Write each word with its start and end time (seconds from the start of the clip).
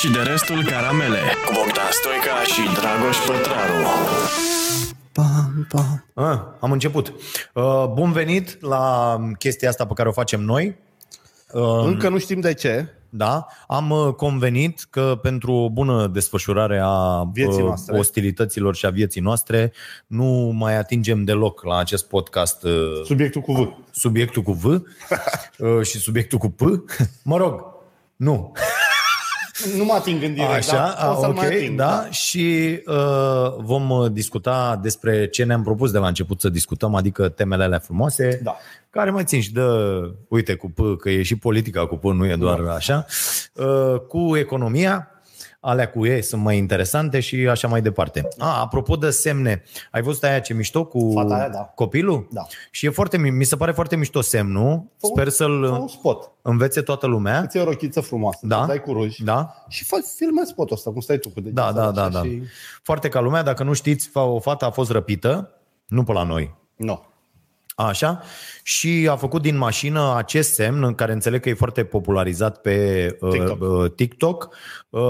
și 0.00 0.10
de 0.10 0.18
restul 0.18 0.64
caramele 0.64 1.18
cu 1.46 1.52
Bogdan 1.54 1.90
Stoica 1.90 2.42
și 2.42 2.80
Dragoș 2.80 3.16
Pătraru. 3.26 3.86
Pam, 5.12 5.66
pam. 5.68 6.04
Ah, 6.14 6.38
am 6.60 6.72
început. 6.72 7.12
Uh, 7.54 7.84
bun 7.92 8.12
venit 8.12 8.60
la 8.62 9.16
chestia 9.38 9.68
asta 9.68 9.86
pe 9.86 9.92
care 9.94 10.08
o 10.08 10.12
facem 10.12 10.40
noi. 10.40 10.76
Uh, 11.52 11.82
Încă 11.84 12.08
nu 12.08 12.18
știm 12.18 12.40
de 12.40 12.54
ce. 12.54 12.86
Da, 13.10 13.46
am 13.66 13.90
uh, 13.90 14.14
convenit 14.14 14.86
că 14.90 15.18
pentru 15.22 15.52
o 15.52 15.70
bună 15.70 16.06
desfășurare 16.06 16.80
a 16.82 17.22
Vieții 17.32 17.60
uh, 17.60 17.66
noastre. 17.66 17.98
ostilităților 17.98 18.74
și 18.74 18.86
a 18.86 18.90
vieții 18.90 19.20
noastre 19.20 19.72
nu 20.06 20.50
mai 20.54 20.76
atingem 20.76 21.24
deloc 21.24 21.64
la 21.64 21.78
acest 21.78 22.08
podcast 22.08 22.62
uh, 22.62 22.72
Subiectul 23.04 23.40
cu 23.40 23.52
V. 23.52 23.68
subiectul 23.90 24.42
cu 24.42 24.52
V 24.52 24.64
uh, 25.58 25.82
și 25.82 25.98
subiectul 25.98 26.38
cu 26.38 26.48
P. 26.48 26.60
Mă 27.22 27.36
rog, 27.36 27.64
nu. 28.16 28.52
Nu 29.76 29.84
mă 29.84 29.92
ating 29.92 30.22
în 30.22 30.32
direct, 30.34 30.52
Așa, 30.52 30.72
dar 30.76 30.94
a, 30.98 31.16
o 31.16 31.20
să 31.20 31.26
ok, 31.28 31.34
mai 31.36 31.46
ating. 31.46 31.76
da, 31.78 32.10
și 32.10 32.78
uh, 32.86 33.54
vom 33.58 33.90
uh, 33.90 34.10
discuta 34.12 34.78
despre 34.82 35.26
ce 35.28 35.44
ne-am 35.44 35.62
propus 35.62 35.90
de 35.90 35.98
la 35.98 36.06
început 36.06 36.40
să 36.40 36.48
discutăm, 36.48 36.94
adică 36.94 37.28
temele 37.28 37.64
alea 37.64 37.78
frumoase, 37.78 38.40
Da. 38.42 38.56
care 38.90 39.10
mai 39.10 39.24
țin 39.24 39.40
și 39.40 39.52
dă, 39.52 40.00
uite, 40.28 40.54
cu 40.54 40.70
P, 40.70 41.00
că 41.00 41.10
e 41.10 41.22
și 41.22 41.36
politica 41.36 41.86
cu 41.86 41.96
P, 41.96 42.04
nu 42.04 42.26
e 42.26 42.36
doar 42.36 42.60
Da. 42.60 42.72
așa, 42.74 43.06
uh, 43.52 44.00
cu 44.08 44.36
economia, 44.36 45.08
alea 45.60 45.90
cu 45.90 46.06
E 46.06 46.20
sunt 46.20 46.42
mai 46.42 46.56
interesante 46.56 47.20
și 47.20 47.36
așa 47.36 47.68
mai 47.68 47.82
departe. 47.82 48.28
A, 48.38 48.60
apropo 48.60 48.96
de 48.96 49.10
semne, 49.10 49.62
ai 49.90 50.02
văzut 50.02 50.22
aia 50.22 50.38
ce 50.40 50.54
mișto 50.54 50.84
cu 50.84 51.10
Fata 51.14 51.34
aia, 51.34 51.48
da. 51.48 51.58
copilul? 51.58 52.28
Da. 52.30 52.46
Și 52.70 52.86
e 52.86 52.90
foarte, 52.90 53.18
mi 53.18 53.30
mi 53.30 53.44
se 53.44 53.56
pare 53.56 53.72
foarte 53.72 53.96
mișto 53.96 54.20
semnul, 54.20 54.82
Fă 54.98 55.06
un- 55.06 55.10
sper 55.12 55.24
Fă 55.24 55.30
să-l 55.30 55.62
un 55.62 55.88
spot. 55.88 56.30
învețe 56.42 56.80
toată 56.82 57.06
lumea. 57.06 57.40
Îți 57.40 57.56
iei 57.56 57.64
o 57.66 57.68
rochiță 57.68 58.00
frumoasă, 58.00 58.38
Da. 58.42 58.58
da. 58.58 58.66
dai 58.66 58.80
cu 58.80 58.92
ruj 58.92 59.16
Da? 59.16 59.54
și 59.68 59.84
faci, 59.84 60.04
filmezi 60.16 60.48
spotul 60.50 60.76
ăsta, 60.76 60.90
cum 60.90 61.00
stai 61.00 61.18
tu 61.18 61.28
cu 61.28 61.40
Da, 61.40 61.46
degetul 61.72 61.74
da, 61.74 61.90
da, 61.90 62.02
așa 62.02 62.10
da. 62.10 62.22
Și... 62.22 62.42
Foarte 62.82 63.08
ca 63.08 63.20
lumea, 63.20 63.42
dacă 63.42 63.62
nu 63.62 63.72
știți, 63.72 64.08
fa- 64.08 64.12
o 64.32 64.38
fată 64.38 64.64
a 64.64 64.70
fost 64.70 64.90
răpită, 64.90 65.50
nu 65.86 66.04
pe 66.04 66.12
la 66.12 66.22
noi, 66.22 66.54
No. 66.76 66.98
Așa, 67.86 68.22
și 68.62 69.08
a 69.10 69.16
făcut 69.16 69.42
din 69.42 69.56
mașină 69.56 70.14
acest 70.16 70.52
semn, 70.54 70.84
în 70.84 70.94
care 70.94 71.12
înțeleg 71.12 71.40
că 71.40 71.48
e 71.48 71.54
foarte 71.54 71.84
popularizat 71.84 72.60
pe 72.60 73.06
uh, 73.20 73.30
TikTok. 73.30 73.60
uh, 73.60 73.90
TikTok. 73.94 74.48
Uh, 74.90 75.00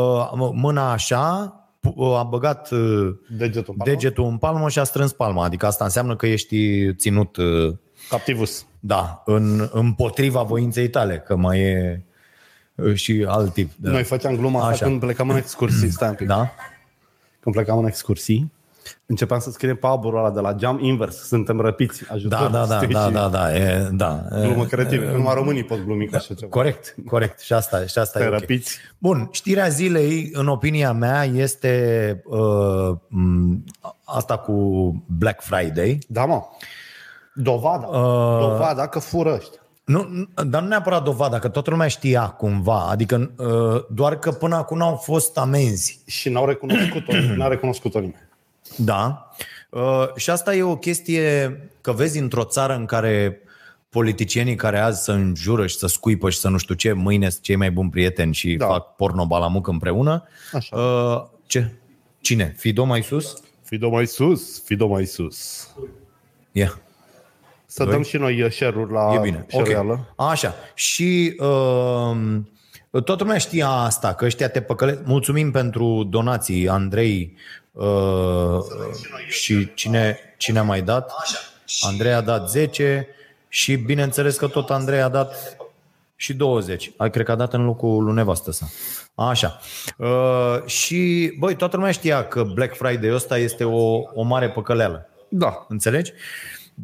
mâna 0.52 0.92
așa, 0.92 1.52
pu- 1.80 1.94
uh, 1.96 2.16
a 2.18 2.22
băgat 2.22 2.70
uh, 2.70 3.14
Degetul 3.36 3.64
în 3.68 3.76
palmă. 3.76 3.84
degetul 3.94 4.24
în 4.24 4.36
palmă 4.36 4.68
și 4.68 4.78
a 4.78 4.84
strâns 4.84 5.12
palma, 5.12 5.44
adică 5.44 5.66
asta 5.66 5.84
înseamnă 5.84 6.16
că 6.16 6.26
ești 6.26 6.94
ținut, 6.94 7.36
uh, 7.36 7.74
Captivus. 8.08 8.66
da, 8.80 9.22
în, 9.24 9.68
împotriva 9.72 10.42
voinței 10.42 10.88
tale, 10.88 11.18
că 11.26 11.36
mai 11.36 11.60
e 11.60 12.02
uh, 12.74 12.94
și 12.94 13.24
alt 13.28 13.52
tip. 13.52 13.70
De... 13.76 13.90
Noi 13.90 14.02
făceam 14.02 14.36
gluma 14.36 14.58
asta 14.60 14.70
Așa. 14.72 14.84
când 14.84 15.00
plecam 15.00 15.30
în 15.30 15.36
excursii. 15.36 15.90
Stai 15.90 16.08
un 16.08 16.14
pic. 16.14 16.26
Da? 16.26 16.50
Când 17.40 17.54
plecam 17.54 17.78
în 17.78 17.86
excursii, 17.86 18.52
începeam 19.06 19.40
să 19.40 19.50
scriem 19.50 19.76
pe 19.76 19.86
aburul 19.86 20.18
ăla 20.18 20.30
de 20.30 20.40
la 20.40 20.52
geam 20.52 20.78
invers. 20.80 21.16
Suntem 21.26 21.60
răpiți. 21.60 22.04
Ajutăm. 22.12 22.48
Da, 22.52 22.58
da, 22.58 22.66
da, 22.66 22.76
știi? 22.80 22.94
da, 22.94 23.04
Și 23.06 23.12
da, 23.12 23.28
da, 23.28 23.56
e, 23.56 23.88
da. 23.92 24.24
Glumă 24.42 24.64
creativă. 24.64 25.04
că 25.04 25.16
Numai 25.16 25.34
românii 25.34 25.64
pot 25.64 25.84
glumi 25.84 26.06
cu 26.08 26.16
așa 26.16 26.34
ceva. 26.34 26.50
Corect, 26.50 26.94
corect. 27.06 27.40
Și 27.40 27.52
asta, 27.52 27.86
și 27.86 27.98
asta 27.98 28.18
Te 28.18 28.24
e 28.24 28.28
ok. 28.28 28.38
răpiți. 28.38 28.78
Bun, 28.98 29.28
știrea 29.32 29.68
zilei, 29.68 30.30
în 30.32 30.48
opinia 30.48 30.92
mea, 30.92 31.24
este 31.24 32.22
uh, 32.24 32.96
m, 33.08 33.64
asta 34.04 34.36
cu 34.38 34.52
Black 35.18 35.42
Friday. 35.42 35.98
Da, 36.08 36.24
mă. 36.24 36.42
Dovada. 37.34 37.86
Uh. 37.86 38.40
Dovada 38.40 38.86
că 38.86 38.98
fură 38.98 39.34
ăștia. 39.34 39.60
Nu, 39.84 40.06
nu- 40.10 40.44
dar 40.44 40.62
nu 40.62 40.68
neapărat 40.68 41.02
dovada, 41.02 41.38
că 41.38 41.48
toată 41.48 41.70
lumea 41.70 41.88
știa 41.88 42.26
cumva. 42.28 42.86
Adică 42.90 43.30
uh, 43.38 43.84
doar 43.90 44.18
că 44.18 44.30
până 44.30 44.56
acum 44.56 44.82
au 44.82 44.94
fost 44.94 45.38
amenzi. 45.38 46.02
Și 46.06 46.28
n-au 46.28 46.46
recunoscut-o, 46.46 47.12
n-a 47.36 47.48
recunoscut-o 47.48 47.98
nimeni. 47.98 48.27
Da. 48.76 49.32
Uh, 49.70 50.14
și 50.16 50.30
asta 50.30 50.54
e 50.54 50.62
o 50.62 50.76
chestie 50.76 51.60
că 51.80 51.92
vezi 51.92 52.18
într-o 52.18 52.44
țară 52.44 52.74
în 52.74 52.84
care 52.84 53.40
politicienii 53.88 54.54
care 54.54 54.78
azi 54.78 55.04
să 55.04 55.12
înjură 55.12 55.66
și 55.66 55.76
să 55.76 55.86
scuipă 55.86 56.30
și 56.30 56.38
să 56.38 56.48
nu 56.48 56.58
știu 56.58 56.74
ce, 56.74 56.92
mâine 56.92 57.28
sunt 57.28 57.42
cei 57.42 57.56
mai 57.56 57.70
buni 57.70 57.90
prieteni 57.90 58.34
și 58.34 58.54
da. 58.54 58.66
Da. 58.66 58.72
fac 58.72 58.94
porno 58.96 59.26
balamuc 59.26 59.66
împreună. 59.66 60.24
Așa. 60.52 60.76
Uh, 60.76 61.24
ce? 61.46 61.72
Cine? 62.20 62.54
Fido 62.56 62.84
mai 62.84 63.02
sus? 63.02 63.36
Fido 63.62 63.88
mai 63.88 64.06
sus, 64.06 64.62
Fido 64.64 64.86
mai 64.86 65.04
sus. 65.04 65.68
Yeah. 66.52 66.72
Să 67.66 67.84
Doi. 67.84 67.92
dăm 67.92 68.02
și 68.02 68.16
noi 68.16 68.42
uh, 68.42 68.50
share-uri 68.50 68.92
la 68.92 69.14
E 69.14 69.18
bine. 69.18 69.46
Ok. 69.50 69.64
cereală. 69.64 70.14
Așa. 70.16 70.54
Și 70.74 71.36
uh, 71.38 72.16
toată 72.90 73.22
lumea 73.22 73.38
știa 73.38 73.68
asta, 73.68 74.14
că 74.14 74.24
ăștia 74.24 74.48
te 74.48 74.60
păcăle. 74.60 75.02
Mulțumim 75.04 75.50
pentru 75.50 76.06
donații, 76.10 76.68
Andrei 76.68 77.36
uh, 77.84 78.64
și 79.28 79.74
cine, 79.74 80.18
cine 80.36 80.58
a 80.58 80.62
mai 80.62 80.82
dat? 80.82 81.12
Andrei 81.80 82.12
a 82.12 82.20
dat 82.20 82.50
10 82.50 83.08
și 83.48 83.76
bineînțeles 83.76 84.36
că 84.36 84.46
tot 84.46 84.70
Andrei 84.70 85.00
a 85.00 85.08
dat 85.08 85.56
și 86.16 86.34
20. 86.34 86.92
Ai 86.96 87.10
cred 87.10 87.24
că 87.24 87.32
a 87.32 87.34
dat 87.34 87.52
în 87.52 87.64
locul 87.64 88.04
lui 88.04 88.14
nevastă 88.14 88.52
sa. 88.52 88.68
Așa. 89.14 89.60
Uh, 89.96 90.64
și, 90.66 91.32
băi, 91.38 91.56
toată 91.56 91.76
lumea 91.76 91.90
știa 91.90 92.28
că 92.28 92.42
Black 92.42 92.76
Friday 92.76 93.14
ăsta 93.14 93.38
este 93.38 93.64
o, 93.64 94.00
o 94.14 94.22
mare 94.22 94.50
păcăleală. 94.50 95.08
Da. 95.28 95.66
Înțelegi? 95.68 96.12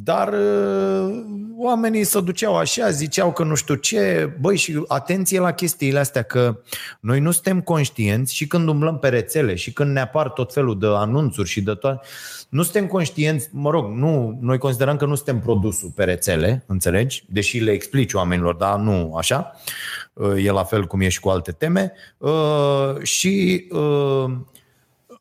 Dar 0.02 0.28
uh, 0.28 1.24
oamenii 1.56 2.04
se 2.04 2.20
duceau 2.20 2.56
așa, 2.56 2.90
ziceau 2.90 3.32
că 3.32 3.44
nu 3.44 3.54
știu 3.54 3.74
ce, 3.74 4.32
băi 4.40 4.56
și 4.56 4.84
atenție 4.86 5.40
la 5.40 5.52
chestiile 5.52 5.98
astea, 5.98 6.22
că 6.22 6.60
noi 7.00 7.20
nu 7.20 7.30
suntem 7.30 7.60
conștienți 7.60 8.34
și 8.34 8.46
când 8.46 8.68
umblăm 8.68 8.98
pe 8.98 9.08
rețele 9.08 9.54
și 9.54 9.72
când 9.72 9.90
ne 9.90 10.00
apar 10.00 10.30
tot 10.30 10.52
felul 10.52 10.78
de 10.78 10.86
anunțuri 10.86 11.48
și 11.48 11.60
de 11.62 11.74
toate, 11.74 12.06
nu 12.48 12.62
suntem 12.62 12.86
conștienți, 12.86 13.48
mă 13.52 13.70
rog, 13.70 13.92
nu, 13.92 14.38
noi 14.40 14.58
considerăm 14.58 14.96
că 14.96 15.06
nu 15.06 15.14
suntem 15.14 15.40
produsul 15.40 15.92
pe 15.94 16.04
rețele, 16.04 16.64
înțelegi? 16.66 17.24
Deși 17.28 17.58
le 17.58 17.70
explici 17.70 18.12
oamenilor, 18.12 18.54
dar 18.54 18.78
nu 18.78 19.14
așa. 19.16 19.54
Uh, 20.12 20.44
E 20.44 20.50
la 20.50 20.64
fel 20.64 20.86
cum 20.86 21.00
e 21.00 21.08
și 21.08 21.20
cu 21.20 21.28
alte 21.28 21.52
teme. 21.52 21.92
Uh, 22.18 23.02
Și 23.02 23.66
uh, 23.70 24.32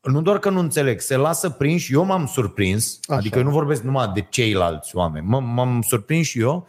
nu 0.03 0.21
doar 0.21 0.39
că 0.39 0.49
nu 0.49 0.59
înțeleg, 0.59 0.99
se 0.99 1.15
lasă 1.15 1.49
prinși, 1.49 1.93
eu 1.93 2.03
m-am 2.03 2.25
surprins, 2.25 2.99
Așa. 3.07 3.19
adică 3.19 3.37
eu 3.37 3.43
nu 3.43 3.49
vorbesc 3.51 3.81
numai 3.81 4.11
de 4.13 4.21
ceilalți 4.29 4.95
oameni, 4.95 5.25
m- 5.25 5.43
m-am 5.53 5.81
surprins 5.81 6.27
și 6.27 6.39
eu, 6.39 6.67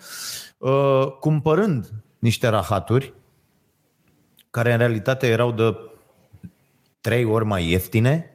uh, 0.59 1.07
cumpărând 1.21 1.91
niște 2.19 2.49
rahaturi 2.49 3.15
care 4.51 4.73
în 4.73 4.79
realitate 4.79 5.27
erau 5.27 5.53
de 5.53 5.77
trei 7.01 7.25
ori 7.25 7.45
mai 7.45 7.69
ieftine, 7.71 8.34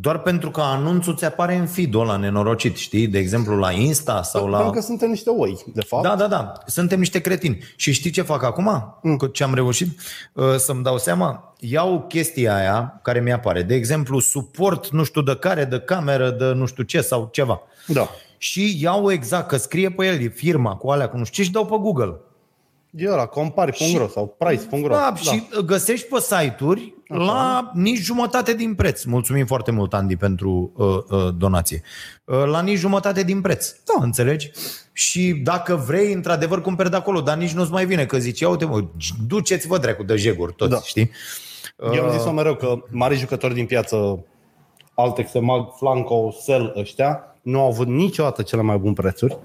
doar 0.00 0.18
pentru 0.18 0.50
că 0.50 0.60
anunțul 0.60 1.16
ți 1.16 1.24
apare 1.24 1.54
în 1.54 1.66
feed-ul 1.66 2.00
ăla 2.00 2.16
nenorocit, 2.16 2.76
știi? 2.76 3.06
De 3.06 3.18
exemplu 3.18 3.56
la 3.56 3.70
Insta 3.70 4.22
sau 4.22 4.48
la... 4.48 4.56
Pentru 4.56 4.74
că 4.74 4.80
suntem 4.86 5.10
niște 5.10 5.30
oi, 5.30 5.58
de 5.74 5.80
fapt. 5.80 6.02
Da, 6.02 6.16
da, 6.16 6.26
da. 6.26 6.52
Suntem 6.66 6.98
niște 6.98 7.20
cretini. 7.20 7.58
Și 7.76 7.92
știi 7.92 8.10
ce 8.10 8.22
fac 8.22 8.42
acum? 8.42 8.98
Mm. 9.02 9.16
Ce 9.32 9.42
am 9.42 9.54
reușit 9.54 10.00
uh, 10.32 10.54
să-mi 10.56 10.82
dau 10.82 10.98
seama? 10.98 11.54
Iau 11.58 12.04
chestia 12.08 12.56
aia 12.56 13.00
care 13.02 13.20
mi 13.20 13.32
apare. 13.32 13.62
De 13.62 13.74
exemplu, 13.74 14.18
suport 14.18 14.88
nu 14.90 15.04
știu 15.04 15.22
de 15.22 15.36
care, 15.36 15.64
de 15.64 15.78
cameră, 15.78 16.30
de 16.30 16.44
nu 16.44 16.66
știu 16.66 16.82
ce 16.82 17.00
sau 17.00 17.28
ceva. 17.32 17.60
Da. 17.86 18.08
Și 18.36 18.82
iau 18.82 19.10
exact, 19.10 19.48
că 19.48 19.56
scrie 19.56 19.90
pe 19.90 20.06
el, 20.06 20.20
e 20.20 20.28
firma 20.28 20.74
cu 20.74 20.90
alea, 20.90 21.08
cu 21.08 21.16
nu 21.16 21.24
știu 21.24 21.42
ce, 21.42 21.48
și 21.48 21.54
dau 21.54 21.66
pe 21.66 21.76
Google. 21.80 22.16
E 22.90 23.10
ăla, 23.10 23.26
compari.ro 23.26 24.08
sau 24.08 24.36
price.ro. 24.38 24.88
Da, 24.88 25.14
și 25.20 25.42
găsești 25.64 26.06
pe 26.06 26.20
site-uri 26.20 26.94
la 27.08 27.70
nici 27.74 27.98
jumătate 27.98 28.54
din 28.54 28.74
preț. 28.74 29.02
Mulțumim 29.02 29.46
foarte 29.46 29.70
mult, 29.70 29.94
Andy, 29.94 30.16
pentru 30.16 30.72
uh, 30.76 30.86
uh, 30.86 31.34
donație. 31.36 31.82
Uh, 32.24 32.44
la 32.44 32.60
nici 32.60 32.78
jumătate 32.78 33.22
din 33.22 33.40
preț. 33.40 33.74
Da. 33.84 34.04
Înțelegi? 34.04 34.50
Și 34.92 35.32
dacă 35.32 35.74
vrei, 35.86 36.12
într-adevăr, 36.12 36.60
cumperi 36.60 36.90
de 36.90 36.96
acolo, 36.96 37.20
dar 37.20 37.36
nici 37.36 37.52
nu-ți 37.52 37.70
mai 37.70 37.86
vine, 37.86 38.06
că 38.06 38.18
zici, 38.18 38.40
ia 38.40 38.48
uite 38.48 38.64
mă, 38.64 38.84
duceți-vă 39.26 39.78
dracu 39.78 40.02
de 40.02 40.16
jeguri 40.16 40.54
toți, 40.54 40.70
Da. 40.70 40.80
știi? 40.80 41.10
Eu 41.94 42.04
am 42.04 42.18
zis-o 42.18 42.30
mereu 42.32 42.54
că 42.54 42.74
mari 42.90 43.16
jucători 43.16 43.54
din 43.54 43.66
piață, 43.66 44.24
Altex, 44.94 45.30
Mag, 45.40 45.68
Flanco, 45.76 46.34
Sell 46.42 46.74
ăștia, 46.76 47.36
nu 47.42 47.60
au 47.60 47.66
avut 47.66 47.86
niciodată 47.86 48.42
cele 48.42 48.62
mai 48.62 48.76
bune 48.76 48.92
prețuri. 48.92 49.38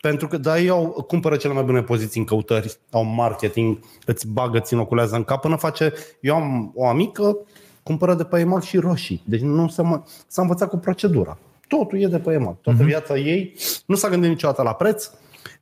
Pentru 0.00 0.28
că, 0.28 0.36
da, 0.36 0.58
ei 0.58 0.68
au, 0.68 1.04
cumpără 1.06 1.36
cele 1.36 1.52
mai 1.52 1.62
bune 1.62 1.82
poziții 1.82 2.20
în 2.20 2.26
căutări, 2.26 2.78
au 2.90 3.04
marketing, 3.04 3.78
îți 4.06 4.28
bagă, 4.28 4.58
ți 4.58 4.74
inoculează 4.74 5.16
în 5.16 5.24
cap 5.24 5.40
până 5.40 5.56
face... 5.56 5.92
Eu 6.20 6.34
am 6.34 6.72
o 6.74 6.86
amică, 6.86 7.36
cumpără 7.82 8.14
de 8.14 8.24
pe 8.24 8.38
EMAG 8.38 8.62
și 8.62 8.78
roșii. 8.78 9.22
Deci 9.26 9.40
nu 9.40 9.68
se 9.68 9.82
mă, 9.82 10.02
s-a 10.26 10.42
învățat 10.42 10.68
cu 10.68 10.76
procedura. 10.76 11.38
Totul 11.68 12.00
e 12.00 12.06
de 12.06 12.18
pe 12.18 12.32
EMAG. 12.32 12.60
Toată 12.60 12.82
uh-huh. 12.82 12.86
viața 12.86 13.16
ei 13.16 13.54
nu 13.86 13.94
s-a 13.94 14.08
gândit 14.08 14.28
niciodată 14.28 14.62
la 14.62 14.72
preț. 14.72 15.10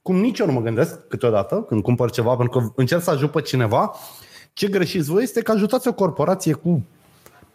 Cum 0.03 0.17
nici 0.17 0.39
eu 0.39 0.47
nu 0.47 0.53
mă 0.53 0.61
gândesc 0.61 1.07
câteodată 1.09 1.65
când 1.69 1.83
cumpăr 1.83 2.11
ceva, 2.11 2.37
pentru 2.37 2.59
că 2.59 2.73
încerc 2.77 3.03
să 3.03 3.11
ajut 3.11 3.31
pe 3.31 3.41
cineva. 3.41 3.95
Ce 4.53 4.69
greșiți 4.69 5.11
voi 5.11 5.23
este 5.23 5.43
că 5.43 5.53
ajutați 5.53 5.89
o 5.89 5.93
corporație 5.93 6.53
cu 6.53 6.83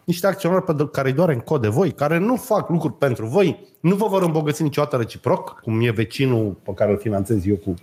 niște 0.05 0.27
acționari 0.27 0.63
pe 0.63 0.89
care 0.91 1.07
îi 1.07 1.15
doare 1.15 1.33
în 1.33 1.39
cod 1.39 1.61
de 1.61 1.67
voi, 1.67 1.91
care 1.91 2.17
nu 2.17 2.35
fac 2.35 2.69
lucruri 2.69 2.93
pentru 2.93 3.25
voi, 3.25 3.67
nu 3.79 3.95
vă 3.95 4.07
vor 4.07 4.23
îmbogăți 4.23 4.63
niciodată 4.63 4.97
reciproc, 4.97 5.59
cum 5.61 5.81
e 5.81 5.91
vecinul 5.91 6.57
pe 6.63 6.73
care 6.73 6.91
îl 6.91 6.97
finanțez 6.97 7.45
eu 7.45 7.55
cu 7.55 7.73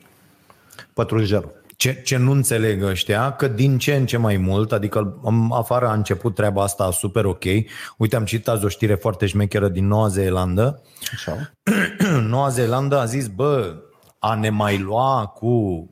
pătrunjelul. 0.92 1.58
ce, 1.76 2.00
ce 2.04 2.16
nu 2.16 2.30
înțeleg 2.30 2.82
ăștia, 2.82 3.32
că 3.32 3.48
din 3.48 3.78
ce 3.78 3.94
în 3.94 4.06
ce 4.06 4.16
mai 4.16 4.36
mult, 4.36 4.72
adică 4.72 5.18
în 5.22 5.48
afară 5.50 5.86
a 5.86 5.92
început 5.92 6.34
treaba 6.34 6.62
asta 6.62 6.90
super 6.90 7.24
ok. 7.24 7.44
Uite, 7.96 8.16
am 8.16 8.24
citit 8.24 8.48
azi 8.48 8.64
o 8.64 8.68
știre 8.68 8.94
foarte 8.94 9.26
șmecheră 9.26 9.68
din 9.68 9.86
Noua 9.86 10.08
Zeelandă. 10.08 10.82
Așa. 11.12 11.50
Noua 12.30 12.48
Zeelandă 12.48 12.98
a 12.98 13.04
zis, 13.04 13.26
bă, 13.26 13.76
a 14.18 14.34
ne 14.34 14.50
mai 14.50 14.78
lua 14.78 15.26
cu 15.26 15.88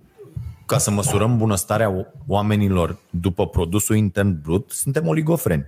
ca 0.67 0.79
să 0.79 0.91
măsurăm 0.91 1.37
bunăstarea 1.37 2.13
oamenilor 2.27 2.99
după 3.11 3.47
produsul 3.47 3.97
intern 3.97 4.41
brut, 4.43 4.71
suntem 4.71 5.07
oligofreni. 5.07 5.67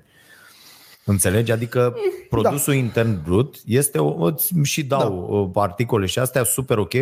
Înțelegi? 1.05 1.52
Adică 1.52 1.94
produsul 2.29 2.73
da. 2.73 2.79
intern 2.79 3.23
brut 3.23 3.56
este, 3.67 3.99
o, 3.99 4.25
îți 4.25 4.52
și 4.62 4.85
dau 4.85 5.50
da. 5.55 5.61
articole 5.61 6.06
și 6.06 6.19
astea 6.19 6.44
super 6.44 6.79
ok. 6.79 6.94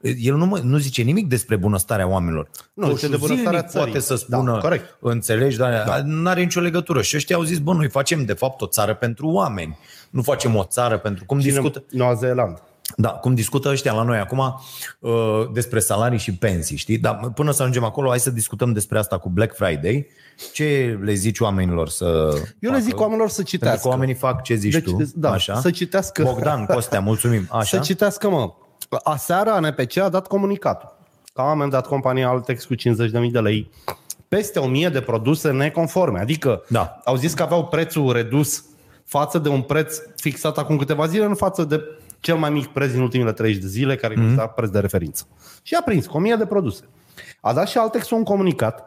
El 0.00 0.36
nu, 0.36 0.46
mă, 0.46 0.60
nu 0.62 0.76
zice 0.76 1.02
nimic 1.02 1.26
despre 1.28 1.56
bunăstarea 1.56 2.08
oamenilor. 2.08 2.50
Nu, 2.74 2.94
zice 2.94 3.08
de 3.08 3.16
bunăstarea 3.16 3.62
țării. 3.62 3.86
poate 3.86 4.00
să 4.06 4.16
spună, 4.16 4.52
da, 4.52 4.58
corect. 4.58 4.96
înțelegi, 5.00 5.56
dar 5.56 5.84
da. 5.86 6.02
nu 6.04 6.28
are 6.28 6.42
nicio 6.42 6.60
legătură. 6.60 7.02
Și 7.02 7.16
ăștia 7.16 7.36
au 7.36 7.42
zis, 7.42 7.58
bă, 7.58 7.72
noi 7.72 7.88
facem 7.88 8.24
de 8.24 8.32
fapt 8.32 8.60
o 8.60 8.66
țară 8.66 8.94
pentru 8.94 9.28
oameni. 9.28 9.78
Nu 10.10 10.22
facem 10.22 10.56
o 10.56 10.64
țară 10.64 10.98
pentru... 10.98 11.24
Cum 11.24 11.40
Cine 11.40 11.52
discută... 11.52 11.84
Noua 11.90 12.14
Zeelandă. 12.14 12.67
Da, 12.96 13.08
cum 13.08 13.34
discută 13.34 13.68
ăștia 13.68 13.92
la 13.92 14.02
noi 14.02 14.18
acum 14.18 14.60
uh, 15.00 15.10
despre 15.52 15.78
salarii 15.78 16.18
și 16.18 16.34
pensii, 16.34 16.76
știi? 16.76 16.98
Dar 16.98 17.30
până 17.34 17.50
să 17.50 17.60
ajungem 17.62 17.84
acolo, 17.84 18.08
hai 18.08 18.20
să 18.20 18.30
discutăm 18.30 18.72
despre 18.72 18.98
asta 18.98 19.18
cu 19.18 19.28
Black 19.28 19.54
Friday. 19.54 20.06
Ce 20.52 20.98
le 21.02 21.12
zici 21.14 21.40
oamenilor 21.40 21.88
să 21.88 22.04
Eu 22.04 22.30
facă? 22.60 22.72
le 22.72 22.78
zic 22.78 23.00
oamenilor 23.00 23.28
să 23.28 23.34
Pentru 23.34 23.52
citească. 23.56 23.80
că 23.82 23.88
oamenii 23.88 24.14
fac 24.14 24.42
ce 24.42 24.54
zici 24.54 24.72
Deci, 24.72 24.84
tu. 24.84 24.96
da, 25.14 25.30
așa? 25.30 25.60
să 25.60 25.70
citească. 25.70 26.22
Bogdan, 26.22 26.64
Costea, 26.66 27.00
mulțumim. 27.00 27.46
Așa? 27.60 27.76
Să 27.76 27.78
citească, 27.84 28.28
mă. 28.28 28.52
Aseară 29.02 29.50
ANPC 29.50 29.96
a 29.96 30.08
dat 30.08 30.26
comunicatul 30.26 30.96
că 31.34 31.40
a 31.40 31.44
amendat 31.50 31.86
compania 31.86 32.28
Altex 32.28 32.64
cu 32.64 32.74
50.000 32.74 32.78
de 33.32 33.40
lei 33.40 33.70
peste 34.28 34.58
1000 34.58 34.88
de 34.88 35.00
produse 35.00 35.50
neconforme. 35.50 36.20
Adică 36.20 36.62
Da. 36.68 37.00
au 37.04 37.16
zis 37.16 37.34
că 37.34 37.42
aveau 37.42 37.64
prețul 37.66 38.12
redus 38.12 38.64
față 39.04 39.38
de 39.38 39.48
un 39.48 39.62
preț 39.62 39.96
fixat 40.16 40.58
acum 40.58 40.76
câteva 40.76 41.06
zile, 41.06 41.24
în 41.24 41.34
față 41.34 41.64
de 41.64 41.80
cel 42.20 42.36
mai 42.36 42.50
mic 42.50 42.66
preț 42.66 42.90
din 42.90 43.00
ultimele 43.00 43.32
30 43.32 43.62
de 43.62 43.68
zile, 43.68 43.96
care 43.96 44.14
mm-hmm. 44.14 44.18
Mhm. 44.18 44.28
este 44.38 44.52
preț 44.56 44.70
de 44.70 44.78
referință. 44.78 45.26
Și 45.62 45.74
a 45.74 45.82
prins 45.82 46.06
cu 46.06 46.16
1000 46.16 46.34
de 46.36 46.46
produse. 46.46 46.84
A 47.40 47.52
dat 47.52 47.68
și 47.68 47.78
Altex 47.78 48.10
un 48.10 48.22
comunicat 48.22 48.82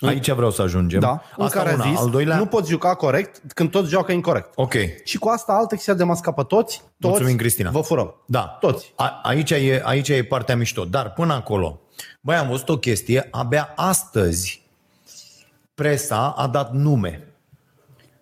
Aici 0.00 0.30
vreau 0.30 0.50
să 0.50 0.62
ajungem. 0.62 1.00
da, 1.00 1.22
în 1.36 1.44
Asta 1.44 1.58
care 1.58 1.74
una. 1.74 1.84
a 1.84 1.88
zis 1.88 1.98
Al 1.98 2.10
doilea... 2.10 2.36
nu 2.36 2.46
poți 2.46 2.70
juca 2.70 2.94
corect 2.94 3.40
când 3.54 3.70
toți 3.70 3.90
joacă 3.90 4.12
incorrect. 4.12 4.52
Ok. 4.54 4.72
Și 5.04 5.18
cu 5.18 5.28
asta 5.28 5.52
Altex 5.52 5.86
i-a 5.86 5.94
demascat 5.94 6.34
pe 6.34 6.42
toți. 6.42 6.76
toți 6.98 7.12
Mulțumim, 7.12 7.36
Cristina. 7.36 7.70
Vă 7.70 7.80
furăm. 7.80 8.14
Da. 8.26 8.56
Toți. 8.60 8.92
A, 8.96 9.20
aici, 9.22 9.50
e, 9.50 9.80
aici 9.84 10.08
e 10.08 10.24
partea 10.24 10.56
mișto. 10.56 10.84
Dar 10.84 11.12
până 11.12 11.32
acolo, 11.32 11.80
băi, 12.20 12.36
am 12.36 12.48
văzut 12.48 12.68
o 12.68 12.78
chestie, 12.78 13.28
abia 13.30 13.72
astăzi 13.76 14.62
presa 15.74 16.34
a 16.36 16.46
dat 16.46 16.72
nume. 16.72 17.26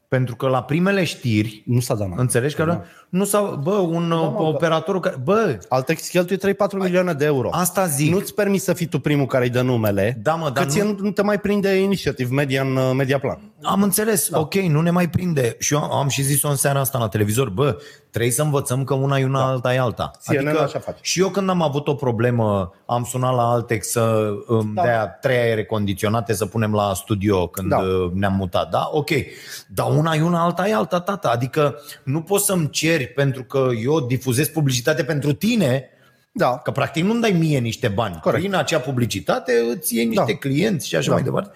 Pentru 0.08 0.36
că 0.36 0.48
la 0.48 0.62
primele 0.62 1.04
știri, 1.04 1.62
Nu 1.66 1.80
s-a 1.80 1.94
dat 1.94 2.08
mai. 2.08 2.16
înțelegi 2.18 2.54
că 2.54 2.64
Da. 2.64 2.82
Nu 3.10 3.24
s-a, 3.24 3.40
bă, 3.62 3.70
un 3.70 4.08
da, 4.08 4.20
operator 4.38 5.00
care, 5.00 5.16
bă, 5.24 5.58
Altex 5.68 6.08
cheltuie 6.08 6.38
3-4 6.38 6.72
milioane 6.72 7.12
de 7.12 7.24
euro. 7.24 7.48
asta 7.52 7.86
zic. 7.86 8.12
Nu-ți 8.12 8.34
permis 8.34 8.62
să 8.62 8.72
fii 8.72 8.86
tu 8.86 8.98
primul 8.98 9.26
care 9.26 9.44
îi 9.44 9.50
dă 9.50 9.60
numele, 9.62 10.18
Da, 10.22 10.34
mă, 10.34 10.50
dar 10.50 10.64
că 10.64 10.70
ție 10.70 10.82
nu- 10.82 10.88
nu... 10.90 10.96
nu 11.00 11.10
te 11.10 11.22
mai 11.22 11.38
prinde 11.40 11.68
Initiative 11.74 12.34
Media 12.34 12.62
în 12.62 12.76
uh, 12.76 12.90
media 12.94 13.18
plan. 13.18 13.38
Am 13.62 13.82
înțeles, 13.82 14.28
da. 14.28 14.38
ok, 14.38 14.54
nu 14.54 14.80
ne 14.80 14.90
mai 14.90 15.08
prinde. 15.08 15.56
Și 15.58 15.74
eu 15.74 15.80
am 15.92 16.08
și 16.08 16.22
zis-o 16.22 16.48
în 16.48 16.56
seara 16.56 16.80
asta 16.80 16.98
la 16.98 17.08
televizor, 17.08 17.48
bă, 17.48 17.76
trebuie 18.10 18.32
să 18.32 18.42
învățăm 18.42 18.84
că 18.84 18.94
una 18.94 19.18
e 19.18 19.24
una, 19.24 19.38
da. 19.38 19.46
alta 19.46 19.74
e 19.74 19.78
alta. 19.78 20.10
CNN 20.24 20.48
așa 20.56 20.78
face. 20.78 20.98
și 21.00 21.20
eu 21.20 21.28
când 21.28 21.48
am 21.50 21.62
avut 21.62 21.88
o 21.88 21.94
problemă, 21.94 22.72
am 22.86 23.04
sunat 23.04 23.34
la 23.34 23.42
Altex 23.50 23.88
să 23.90 24.30
îmi 24.46 24.74
da. 24.74 24.82
Da. 24.82 24.88
dea 24.88 25.06
trei 25.06 25.36
aere 25.36 25.64
condiționate 25.64 26.32
să 26.34 26.46
punem 26.46 26.72
la 26.72 26.92
studio 26.94 27.46
când 27.46 27.68
Da. 27.68 27.76
da. 27.76 27.82
ne-am 28.14 28.34
mutat, 28.34 28.70
da? 28.70 28.88
Ok, 28.92 29.08
dar 29.68 29.86
una 29.96 30.14
e 30.14 30.22
una, 30.22 30.42
alta 30.44 30.68
e 30.68 30.74
alta, 30.74 31.00
tata. 31.00 31.28
Adică 31.28 31.74
nu 32.04 32.20
poți 32.22 32.44
să-mi 32.44 32.70
ceri 32.70 32.99
pentru 33.06 33.44
că 33.44 33.68
eu 33.82 34.00
difuzez 34.00 34.48
publicitate 34.48 35.04
pentru 35.04 35.32
tine, 35.32 35.84
Da. 36.32 36.58
Că 36.58 36.70
practic 36.70 37.04
nu-mi 37.04 37.20
dai 37.20 37.30
mie 37.30 37.58
niște 37.58 37.88
bani. 37.88 38.18
Corect. 38.22 38.42
Prin 38.42 38.54
acea 38.54 38.78
publicitate 38.78 39.52
îți 39.72 39.94
iei 39.94 40.04
niște 40.04 40.24
Da. 40.32 40.34
clienți 40.38 40.88
și 40.88 40.96
așa 40.96 41.08
Da. 41.08 41.14
mai 41.14 41.22
departe. 41.22 41.50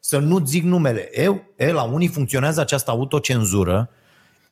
Să 0.00 0.18
nu 0.18 0.44
zic 0.46 0.62
numele. 0.64 1.08
Eu, 1.22 1.42
e, 1.56 1.72
la 1.72 1.82
unii 1.82 2.08
funcționează 2.08 2.60
această 2.60 2.90
autocenzură 2.90 3.90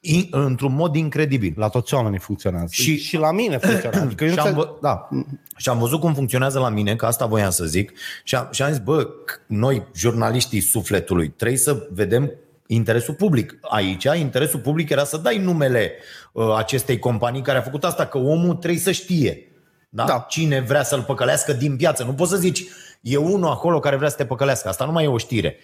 in, 0.01 0.29
într-un 0.31 0.75
mod 0.75 0.95
incredibil. 0.97 1.53
La 1.57 1.69
toți 1.69 1.95
oamenii 1.95 2.19
funcționează. 2.19 2.67
Și- 2.71 2.83
Și, 2.83 2.99
și 2.99 3.17
la 3.17 3.33
mine 3.33 3.59
funcționează. 3.59 4.05
Adică 4.07 4.25
eu 4.25 4.31
Și 4.31 4.37
nu 4.37 4.43
am 4.43 4.49
se... 4.49 4.55
vă- 4.55 4.69
Da. 4.81 5.09
Și 5.57 5.69
am 5.69 5.79
văzut 5.79 6.01
cum 6.01 6.15
funcționează 6.15 6.59
la 6.59 6.69
mine, 6.69 6.97
că 6.97 7.07
asta 7.07 7.27
voiam 7.27 7.51
să 7.51 7.65
zic, 7.65 7.93
și 8.25 8.35
am, 8.35 8.49
și 8.53 8.63
am 8.63 8.71
zis, 8.71 8.79
bă, 8.81 9.07
c- 9.07 9.47
noi, 9.47 9.83
jurnaliștii 9.97 10.61
sufletului, 10.61 11.29
trebuie 11.29 11.59
să 11.59 11.89
vedem 11.93 12.33
interesul 12.67 13.15
public. 13.15 13.59
Aici, 13.61 14.05
interesul 14.19 14.61
public 14.61 14.91
era 14.91 15.05
să 15.05 15.17
dai 15.17 15.39
numele 15.39 15.93
uh, 16.33 16.55
acestei 16.57 16.99
companii 16.99 17.43
care 17.43 17.59
a 17.59 17.63
făcut 17.63 17.85
asta, 17.85 18.07
că 18.07 18.19
omul 18.19 18.55
trebuie 18.55 18.81
să 18.81 18.91
știe 18.93 19.49
da? 19.89 20.05
Da. 20.05 20.27
cine 20.29 20.61
vrea 20.61 20.83
să-l 20.83 21.03
păcălească 21.03 21.53
din 21.53 21.77
piață. 21.77 22.05
Nu 22.05 22.13
poți 22.15 22.31
să 22.31 22.37
zici, 22.37 22.65
e 23.01 23.17
unul 23.17 23.51
acolo 23.51 23.79
care 23.79 23.97
vrea 23.97 24.09
să 24.09 24.17
te 24.17 24.25
păcălească. 24.27 24.69
Asta 24.69 24.85
nu 24.85 24.93
mai 24.93 25.05
e 25.05 25.09
o 25.09 25.19
știre. 25.19 25.57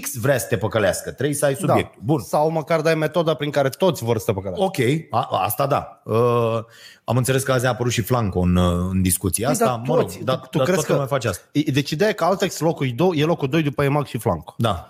X 0.00 0.16
vrea 0.16 0.38
să 0.38 0.46
te 0.46 0.56
păcălească, 0.56 1.10
trebuie 1.12 1.36
să 1.36 1.44
ai 1.44 1.54
subiect. 1.54 1.92
da. 1.94 2.00
Bun. 2.04 2.20
Sau 2.20 2.50
măcar 2.50 2.80
dai 2.80 2.94
metoda 2.94 3.34
prin 3.34 3.50
care 3.50 3.68
toți 3.68 4.04
vor 4.04 4.18
să 4.18 4.24
te 4.24 4.32
păcălească. 4.32 4.64
Ok, 4.64 4.76
a, 5.10 5.28
asta 5.44 5.66
da. 5.66 6.00
Uh, 6.04 6.58
am 7.04 7.16
înțeles 7.16 7.42
că 7.42 7.52
azi 7.52 7.66
a 7.66 7.68
apărut 7.68 7.92
și 7.92 8.00
Flanco 8.02 8.38
în, 8.40 8.56
uh, 8.56 8.88
în 8.90 9.02
discuție. 9.02 9.46
Asta, 9.46 9.64
dar 9.64 9.80
mă 9.86 9.94
rog, 9.94 10.02
toți. 10.04 10.24
dar, 10.24 10.36
Tu- 10.36 10.46
tu 10.50 10.56
dar 10.58 10.66
crezi 10.66 10.72
toată 10.72 10.86
că- 10.86 10.92
lumea 10.92 11.06
face 11.06 11.28
asta. 11.28 11.44
E- 11.52 11.70
Deci 11.72 11.90
ideea 11.90 12.10
e 12.10 12.12
că 12.12 12.24
Altex 12.24 12.58
locul, 12.58 12.86
do- 12.92 13.18
e 13.18 13.24
locul 13.24 13.48
2 13.48 13.62
după 13.62 13.82
EMAG 13.82 14.06
și 14.06 14.18
Flanco. 14.18 14.54
Da. 14.58 14.88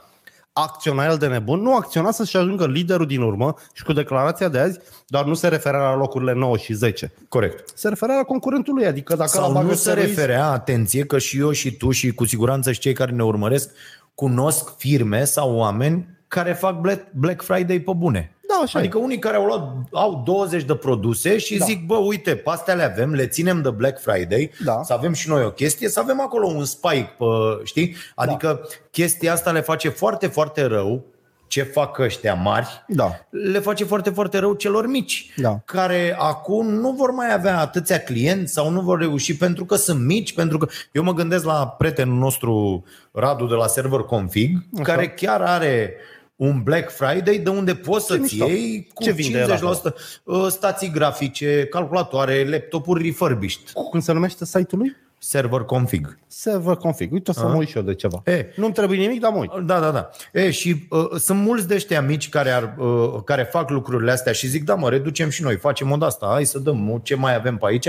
Acționa 0.64 1.04
el 1.06 1.16
de 1.16 1.26
nebun, 1.26 1.60
nu 1.60 1.76
acționa 1.76 2.10
să-și 2.10 2.36
ajungă 2.36 2.66
liderul 2.66 3.06
din 3.06 3.20
urmă 3.20 3.54
și 3.72 3.82
cu 3.84 3.92
declarația 3.92 4.48
de 4.48 4.58
azi, 4.58 4.78
dar 5.06 5.24
nu 5.24 5.34
se 5.34 5.48
referea 5.48 5.80
la 5.80 5.96
locurile 5.96 6.32
9 6.32 6.56
și 6.56 6.72
10. 6.72 7.12
Corect. 7.28 7.78
Se 7.78 7.88
referea 7.88 8.16
la 8.16 8.22
concurentul 8.22 8.74
lui, 8.74 8.86
adică 8.86 9.16
dacă 9.16 9.30
la 9.38 9.42
Sau 9.42 9.52
bagă 9.52 9.66
nu 9.66 9.74
se 9.74 9.90
steroizi- 9.90 10.06
referea, 10.06 10.46
atenție, 10.46 11.04
că 11.04 11.18
și 11.18 11.38
eu 11.38 11.50
și 11.50 11.76
tu 11.76 11.90
și 11.90 12.12
cu 12.12 12.24
siguranță 12.24 12.72
și 12.72 12.80
cei 12.80 12.92
care 12.92 13.12
ne 13.12 13.24
urmăresc 13.24 13.70
cunosc 14.14 14.76
firme 14.76 15.24
sau 15.24 15.54
oameni 15.56 16.08
care 16.28 16.52
fac 16.52 16.80
Black, 16.80 17.06
Black 17.12 17.42
Friday 17.42 17.80
pe 17.80 17.92
bune. 17.96 18.34
Da, 18.64 18.70
așa 18.70 18.78
Adică 18.78 18.98
unii 18.98 19.18
care 19.18 19.36
au 19.36 19.44
luat, 19.44 19.72
au 19.92 20.22
20 20.24 20.62
de 20.62 20.74
produse 20.74 21.38
și 21.38 21.58
Da. 21.58 21.64
zic, 21.64 21.86
bă, 21.86 21.94
uite, 21.96 22.34
pe 22.36 22.50
astea 22.50 22.74
le 22.74 22.82
avem, 22.82 23.12
le 23.14 23.26
ținem 23.26 23.62
de 23.62 23.70
Black 23.70 24.00
Friday, 24.00 24.50
Da. 24.64 24.80
să 24.84 24.92
avem 24.92 25.12
și 25.12 25.28
noi 25.28 25.44
o 25.44 25.50
chestie, 25.50 25.88
să 25.88 26.00
avem 26.00 26.20
acolo 26.20 26.46
un 26.46 26.64
spike, 26.64 27.14
pe, 27.18 27.24
știi? 27.64 27.96
Adică 28.14 28.68
chestia 28.90 29.32
asta 29.32 29.50
le 29.50 29.60
face 29.60 29.88
foarte, 29.88 30.26
foarte 30.26 30.64
rău 30.64 31.04
ce 31.46 31.62
fac 31.62 31.98
ăștia 31.98 32.34
mari, 32.34 32.84
Da. 32.88 33.10
le 33.30 33.58
face 33.58 33.84
foarte, 33.84 34.10
foarte 34.10 34.38
rău 34.38 34.52
celor 34.54 34.86
mici, 34.86 35.32
Da. 35.36 35.60
care 35.64 36.16
acum 36.18 36.66
nu 36.70 36.90
vor 36.90 37.10
mai 37.10 37.32
avea 37.32 37.58
atâția 37.60 37.98
clienți 37.98 38.52
sau 38.52 38.70
nu 38.70 38.80
vor 38.80 38.98
reuși 38.98 39.36
pentru 39.36 39.64
că 39.64 39.74
sunt 39.76 40.04
mici, 40.04 40.34
pentru 40.34 40.58
că 40.58 40.66
eu 40.92 41.02
mă 41.02 41.12
gândesc 41.14 41.44
la 41.44 41.66
prietenul 41.78 42.18
nostru 42.18 42.84
Radu 43.12 43.46
de 43.46 43.54
la 43.54 43.66
Server 43.66 44.00
Config, 44.00 44.56
Așa. 44.74 44.82
care 44.82 45.08
chiar 45.08 45.40
are 45.40 45.94
un 46.36 46.62
Black 46.62 46.90
Friday 46.90 47.38
de 47.38 47.50
unde 47.50 47.74
poți 47.74 48.06
să-ți 48.06 48.20
mișto. 48.20 48.44
iei 48.44 48.90
cu 48.94 49.02
Ce 49.02 49.12
vinde 49.12 49.38
el 49.38 49.80
50% 49.90 49.94
uh, 50.24 50.46
stații 50.48 50.90
grafice, 50.90 51.66
calculatoare, 51.70 52.48
laptopuri 52.48 53.02
refurbished. 53.02 53.70
Cum 53.90 54.00
se 54.00 54.12
numește 54.12 54.44
site-ul 54.44 54.80
lui? 54.80 54.96
Server 55.18 55.60
Config. 55.60 56.18
Server 56.26 56.74
config. 56.74 57.12
Uite, 57.12 57.30
o 57.30 57.32
să 57.34 57.46
mă 57.46 57.54
uit 57.54 57.68
și 57.68 57.76
eu 57.76 57.82
de 57.82 57.94
ceva. 57.94 58.22
E. 58.24 58.46
Nu-mi 58.56 58.72
trebuie 58.72 58.98
nimic, 58.98 59.20
dar 59.20 59.32
mă 59.32 59.38
uit. 59.38 59.50
Da, 59.66 59.80
da, 59.80 59.90
da. 59.90 60.10
E, 60.32 60.50
și 60.50 60.86
uh, 60.90 61.10
sunt 61.16 61.40
mulți 61.40 61.68
de 61.68 61.74
ăștia 61.74 62.02
mici 62.02 62.28
care, 62.28 62.50
ar, 62.50 62.74
uh, 62.78 63.22
care 63.24 63.42
fac 63.42 63.70
lucrurile 63.70 64.10
astea 64.10 64.32
și 64.32 64.46
zic, 64.46 64.64
da 64.64 64.74
mă, 64.74 64.88
reducem 64.88 65.28
și 65.28 65.42
noi, 65.42 65.56
facem 65.56 65.90
o 65.90 66.04
asta, 66.04 66.26
hai 66.32 66.44
să 66.44 66.58
dăm 66.58 67.00
ce 67.02 67.14
mai 67.14 67.34
avem 67.34 67.56
pe 67.56 67.66
aici. 67.66 67.88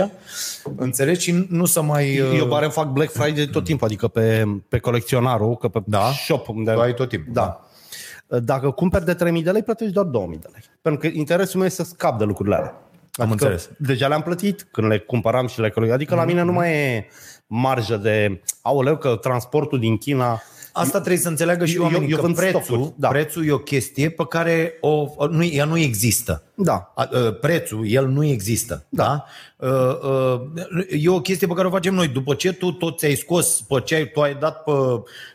Înțelegi? 0.75 1.21
Și 1.21 1.45
nu 1.49 1.65
să 1.65 1.81
mai... 1.81 2.19
Uh, 2.19 2.37
Eu 2.37 2.45
barem 2.45 2.69
fac 2.69 2.87
Black 2.87 3.11
Friday 3.11 3.45
tot 3.45 3.63
timpul, 3.63 3.87
adică 3.87 4.07
pe, 4.07 4.45
pe 4.69 4.79
colecționarul, 4.79 5.57
că 5.57 5.67
pe 5.67 5.79
Da. 5.85 6.11
shop 6.25 6.47
unde... 6.47 6.71
Tu 6.71 6.79
ai 6.79 6.93
tot 6.93 7.09
timpul. 7.09 7.33
Da. 7.33 7.64
Dacă 8.27 8.71
cumperi 8.71 9.05
de 9.05 9.13
3000 9.13 9.43
de 9.43 9.51
lei, 9.51 9.63
plătești 9.63 9.93
doar 9.93 10.05
2000 10.05 10.37
de 10.37 10.47
lei. 10.51 10.61
Pentru 10.81 11.01
că 11.01 11.17
interesul 11.17 11.57
meu 11.57 11.67
este 11.67 11.83
să 11.83 11.89
scap 11.89 12.17
de 12.17 12.23
lucrurile 12.23 12.55
alea. 12.55 12.81
Am 13.13 13.31
înțeles. 13.31 13.69
Deja 13.77 14.07
le-am 14.07 14.21
plătit 14.21 14.67
când 14.71 14.87
le 14.87 14.99
cumpăram 14.99 15.47
și 15.47 15.59
le 15.59 15.69
coleg. 15.69 15.89
Adică 15.89 16.15
la 16.15 16.25
mine 16.25 16.41
nu 16.41 16.51
mai 16.51 16.71
e 16.73 17.07
marjă 17.47 17.97
de... 17.97 18.41
Aoleu, 18.61 18.97
că 18.97 19.15
transportul 19.15 19.79
din 19.79 19.97
China... 19.97 20.41
Asta 20.77 20.97
trebuie 20.97 21.21
să 21.21 21.27
înțeleagă 21.29 21.65
și 21.65 21.75
Eu- 21.75 21.81
oamenii 21.81 22.03
eu- 22.03 22.09
eu 22.09 22.15
că 22.15 22.21
vând 22.21 22.35
prețul, 22.35 22.61
stocuri, 22.61 22.93
da. 22.97 23.07
prețul 23.07 23.47
e 23.47 23.51
o 23.51 23.57
chestie 23.57 24.09
pe 24.09 24.25
care 24.29 24.73
o, 24.81 25.07
nu, 25.29 25.43
ea 25.43 25.65
nu 25.65 25.77
există. 25.77 26.43
Da. 26.55 26.91
A, 26.95 27.09
a, 27.13 27.31
prețul, 27.41 27.87
el 27.87 28.07
nu 28.07 28.25
există. 28.25 28.85
Da. 28.89 29.03
Da? 29.03 29.25
A, 29.67 29.99
a, 30.01 30.41
E 30.89 31.09
o 31.09 31.21
chestie 31.21 31.47
pe 31.47 31.53
care 31.53 31.67
o 31.67 31.71
facem 31.71 31.93
noi. 31.93 32.07
După 32.07 32.33
ce 32.33 32.51
tu 32.51 32.71
tot 32.71 32.97
ți-ai 32.97 33.15
scos, 33.15 33.61
pe 33.61 33.81
ce 33.85 33.95
ai, 33.95 34.05
tu 34.11 34.21
ai 34.21 34.35
dat 34.35 34.63
pe 34.63 34.71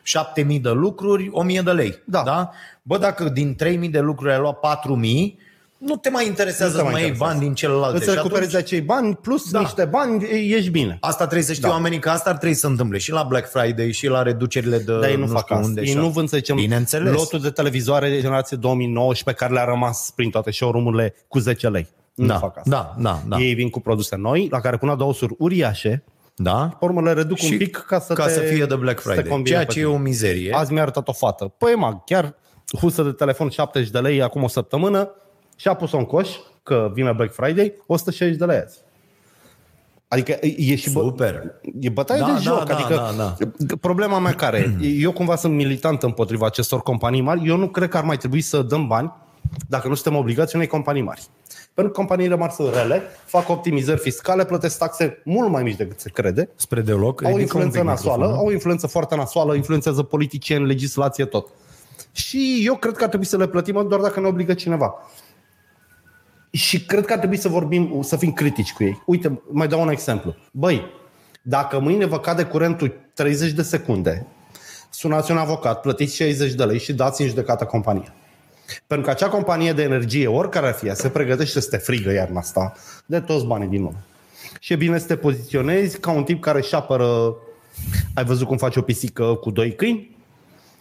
7000 0.02 0.58
de 0.58 0.70
lucruri, 0.70 1.28
1000 1.32 1.60
de 1.60 1.70
lei. 1.70 2.02
Da. 2.04 2.22
da? 2.22 2.50
Bă, 2.82 2.98
dacă 2.98 3.28
din 3.28 3.54
3000 3.56 3.88
de 3.88 4.00
lucruri 4.00 4.32
ai 4.32 4.38
luat 4.38 4.58
4000, 4.58 5.38
nu 5.80 5.96
te 5.96 6.10
mai 6.10 6.26
interesează 6.26 6.64
Nu 6.64 6.70
te 6.72 6.76
să 6.78 6.82
mai 6.82 6.92
mai 6.92 7.00
iei 7.00 7.08
interesează. 7.10 7.38
bani 7.38 7.46
din 7.46 7.54
celelalte. 7.54 7.96
Îți 7.96 8.08
Și 8.08 8.14
recuperezi 8.14 8.48
atunci- 8.56 8.64
acei 8.64 8.80
bani, 8.80 9.16
plus 9.16 9.50
Da. 9.50 9.60
niște 9.60 9.84
bani, 9.84 10.24
e- 10.24 10.54
ești 10.56 10.70
bine. 10.70 10.96
Asta 11.00 11.24
trebuie 11.24 11.46
să 11.46 11.52
știe 11.52 11.68
Da. 11.68 11.74
oamenii 11.74 11.98
că 11.98 12.10
asta 12.10 12.30
ar 12.30 12.36
trebui 12.36 12.56
să 12.56 12.66
întâmple 12.66 12.98
și 12.98 13.12
la 13.12 13.22
Black 13.22 13.50
Friday 13.50 13.92
și 13.92 14.06
la 14.06 14.22
reducerile 14.22 14.78
de 14.78 14.92
Dar 14.98 15.08
ei 15.08 15.16
nu, 15.16 15.26
nu 15.26 15.32
fac 15.32 15.42
știu 15.42 15.54
asta. 15.56 15.66
unde. 15.68 15.80
Ei 15.80 15.86
și 15.86 15.94
nu 15.94 16.00
așa. 16.00 16.10
vând, 16.10 16.28
să 16.28 16.36
zicem, 16.36 16.56
Bineînțeles. 16.56 17.12
lotul 17.12 17.40
de 17.40 17.50
televizoare 17.50 18.10
de 18.10 18.20
generație 18.20 18.56
2019 18.56 19.44
care 19.44 19.56
le-a 19.56 19.64
rămas 19.72 20.12
prin 20.16 20.30
toate 20.30 20.50
showroom-urile 20.50 21.14
cu 21.28 21.38
10 21.38 21.68
lei. 21.68 21.86
Nu 22.14 22.26
da, 22.26 22.38
fac 22.38 22.56
asta. 22.58 22.70
da, 22.70 23.02
da, 23.10 23.22
da. 23.28 23.42
Ei 23.42 23.54
vin 23.54 23.70
cu 23.70 23.80
produse 23.80 24.16
noi, 24.16 24.48
la 24.50 24.60
care 24.60 24.76
pun 24.76 24.88
adaosuri 24.88 25.34
uriașe, 25.38 26.04
da? 26.36 26.76
pe 26.78 26.84
urmă 26.84 27.00
le 27.00 27.12
reduc 27.12 27.36
Și 27.36 27.52
un 27.52 27.58
pic 27.58 27.76
ca 27.76 28.00
să, 28.00 28.12
ca 28.12 28.24
te, 28.26 28.32
să 28.32 28.40
fie 28.40 28.64
de 28.64 28.74
Black 28.74 29.00
să 29.00 29.06
te 29.08 29.12
Friday, 29.14 29.30
combine 29.30 29.54
ceea 29.54 29.66
pe 29.66 29.72
ce 29.72 29.78
e 29.78 29.82
tine. 29.82 29.94
o 29.94 29.98
mizerie. 29.98 30.52
Azi 30.54 30.72
mi-a 30.72 30.82
arătat 30.82 31.08
o 31.08 31.12
fată. 31.12 31.44
Păi, 31.58 31.74
mă, 31.74 31.98
chiar 32.06 32.34
husă 32.80 33.02
de 33.02 33.10
telefon 33.10 33.48
70 33.48 33.90
de 33.90 33.98
lei 33.98 34.22
acum 34.22 34.42
o 34.42 34.48
săptămână 34.48 35.10
și 35.60 35.68
a 35.68 35.74
pus-o 35.74 35.96
în 35.96 36.04
coș, 36.04 36.28
că 36.62 36.90
vine 36.94 37.12
Black 37.12 37.32
Friday, 37.34 37.72
160 37.86 38.38
de 38.38 38.44
lei 38.44 38.56
azi. 38.64 38.78
Adică 40.08 40.32
e- 40.40 40.54
e 40.58 40.76
și 40.76 40.90
bă, 40.92 41.00
Super. 41.00 41.42
E 41.80 41.88
bătaie 41.88 42.20
Da, 42.20 42.26
de 42.26 42.32
da, 42.32 42.38
joc. 42.38 42.64
da, 42.64 42.74
adică 42.76 42.94
da, 43.16 43.34
problema 43.80 44.18
mea 44.18 44.34
care 44.34 44.76
e? 44.82 44.86
Eu 45.06 45.12
cumva 45.12 45.36
sunt 45.36 45.54
militant 45.54 46.02
împotriva 46.02 46.46
acestor 46.46 46.80
companii 46.82 47.20
mari. 47.20 47.48
Eu 47.48 47.56
nu 47.56 47.68
cred 47.68 47.88
că 47.88 47.96
ar 47.96 48.04
mai 48.04 48.16
trebui 48.16 48.40
să 48.40 48.62
dăm 48.62 48.86
bani 48.86 49.12
dacă 49.68 49.88
nu 49.88 49.94
suntem 49.94 50.16
obligați 50.20 50.54
unei 50.54 50.66
companii 50.66 51.02
mari. 51.02 51.22
Pentru 51.74 51.92
că 51.92 51.98
companiile 51.98 52.34
mari 52.36 52.52
sunt 52.52 52.74
rele, 52.74 53.02
fac 53.24 53.48
optimizări 53.48 53.98
fiscale, 54.00 54.44
plătesc 54.44 54.78
taxe 54.78 55.22
mult 55.24 55.50
mai 55.50 55.62
mici 55.62 55.76
decât 55.76 56.00
se 56.00 56.10
crede, 56.10 56.48
Spre 56.54 56.80
deloc. 56.80 57.24
au 57.24 57.32
o 57.32 57.36
ridică 57.36 57.56
un 57.56 57.62
influență 57.62 57.78
pic 57.78 57.86
nasoală, 57.88 58.16
microfonul. 58.16 58.38
au 58.44 58.46
o 58.46 58.52
influență 58.52 58.86
foarte 58.86 59.14
nasoală, 59.16 59.54
influențează 59.54 60.02
politicieni, 60.02 60.66
legislație, 60.66 61.24
tot. 61.24 61.48
Și 62.12 62.62
eu 62.64 62.74
cred 62.76 62.96
că 62.96 63.02
ar 63.02 63.08
trebui 63.08 63.26
să 63.26 63.36
le 63.36 63.46
plătim 63.46 63.86
doar 63.88 64.00
dacă 64.00 64.20
ne 64.20 64.26
obligă 64.26 64.54
cineva. 64.54 64.94
Și 66.50 66.84
cred 66.84 67.04
că 67.04 67.12
ar 67.12 67.18
trebui 67.18 67.36
să 67.36 67.48
vorbim, 67.48 68.02
să 68.02 68.16
fim 68.16 68.32
critici 68.32 68.72
cu 68.72 68.84
ei. 68.84 69.02
Uite, 69.06 69.42
mai 69.50 69.68
dau 69.68 69.80
un 69.80 69.88
exemplu. 69.88 70.34
Băi, 70.52 70.84
dacă 71.42 71.78
mâine 71.78 72.04
vă 72.04 72.20
cade 72.20 72.44
curentul 72.44 73.10
30 73.14 73.52
de 73.52 73.62
secunde, 73.62 74.26
sunați 74.90 75.30
un 75.30 75.36
avocat, 75.36 75.80
plătiți 75.80 76.16
60 76.16 76.52
de 76.52 76.64
lei 76.64 76.78
și 76.78 76.92
dați 76.92 77.22
în 77.22 77.28
judecată 77.28 77.64
compania. 77.64 78.14
Pentru 78.86 79.06
că 79.06 79.12
acea 79.12 79.28
companie 79.28 79.72
de 79.72 79.82
energie, 79.82 80.26
oricare 80.26 80.66
ar 80.66 80.72
fi, 80.72 80.86
ea, 80.86 80.94
se 80.94 81.08
pregătește 81.08 81.60
să 81.60 81.68
te 81.68 81.76
frigă 81.76 82.12
iarna 82.12 82.38
asta 82.38 82.72
de 83.06 83.20
toți 83.20 83.44
banii 83.44 83.68
din 83.68 83.82
lume. 83.82 84.04
Și 84.60 84.72
e 84.72 84.76
bine 84.76 84.98
să 84.98 85.06
te 85.06 85.16
poziționezi 85.16 85.98
ca 85.98 86.10
un 86.10 86.24
tip 86.24 86.40
care 86.40 86.58
își 86.58 86.74
apără... 86.74 87.34
Ai 88.14 88.24
văzut 88.24 88.46
cum 88.46 88.56
face 88.56 88.78
o 88.78 88.82
pisică 88.82 89.24
cu 89.24 89.50
doi 89.50 89.74
câini? 89.74 90.16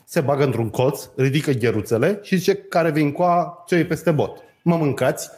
Se 0.05 0.21
bagă 0.21 0.43
într-un 0.43 0.69
colț, 0.69 1.07
ridică 1.15 1.51
gheruțele 1.51 2.19
și 2.23 2.35
zice 2.35 2.55
care 2.55 2.91
vin 2.91 3.11
cu 3.11 3.21
a 3.21 3.63
ce 3.67 3.75
e 3.75 3.85
peste 3.85 4.11
bot. 4.11 4.37
Mă 4.61 4.75
mâncați, 4.75 5.29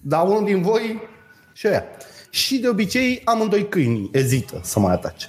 dar 0.00 0.26
unul 0.26 0.44
din 0.44 0.62
voi 0.62 1.00
și 1.52 1.66
aia. 1.66 1.84
Și 2.30 2.58
de 2.58 2.68
obicei 2.68 3.22
amândoi 3.24 3.68
câini 3.68 4.08
ezită 4.12 4.60
să 4.62 4.78
mai 4.80 4.92
atace. 4.92 5.26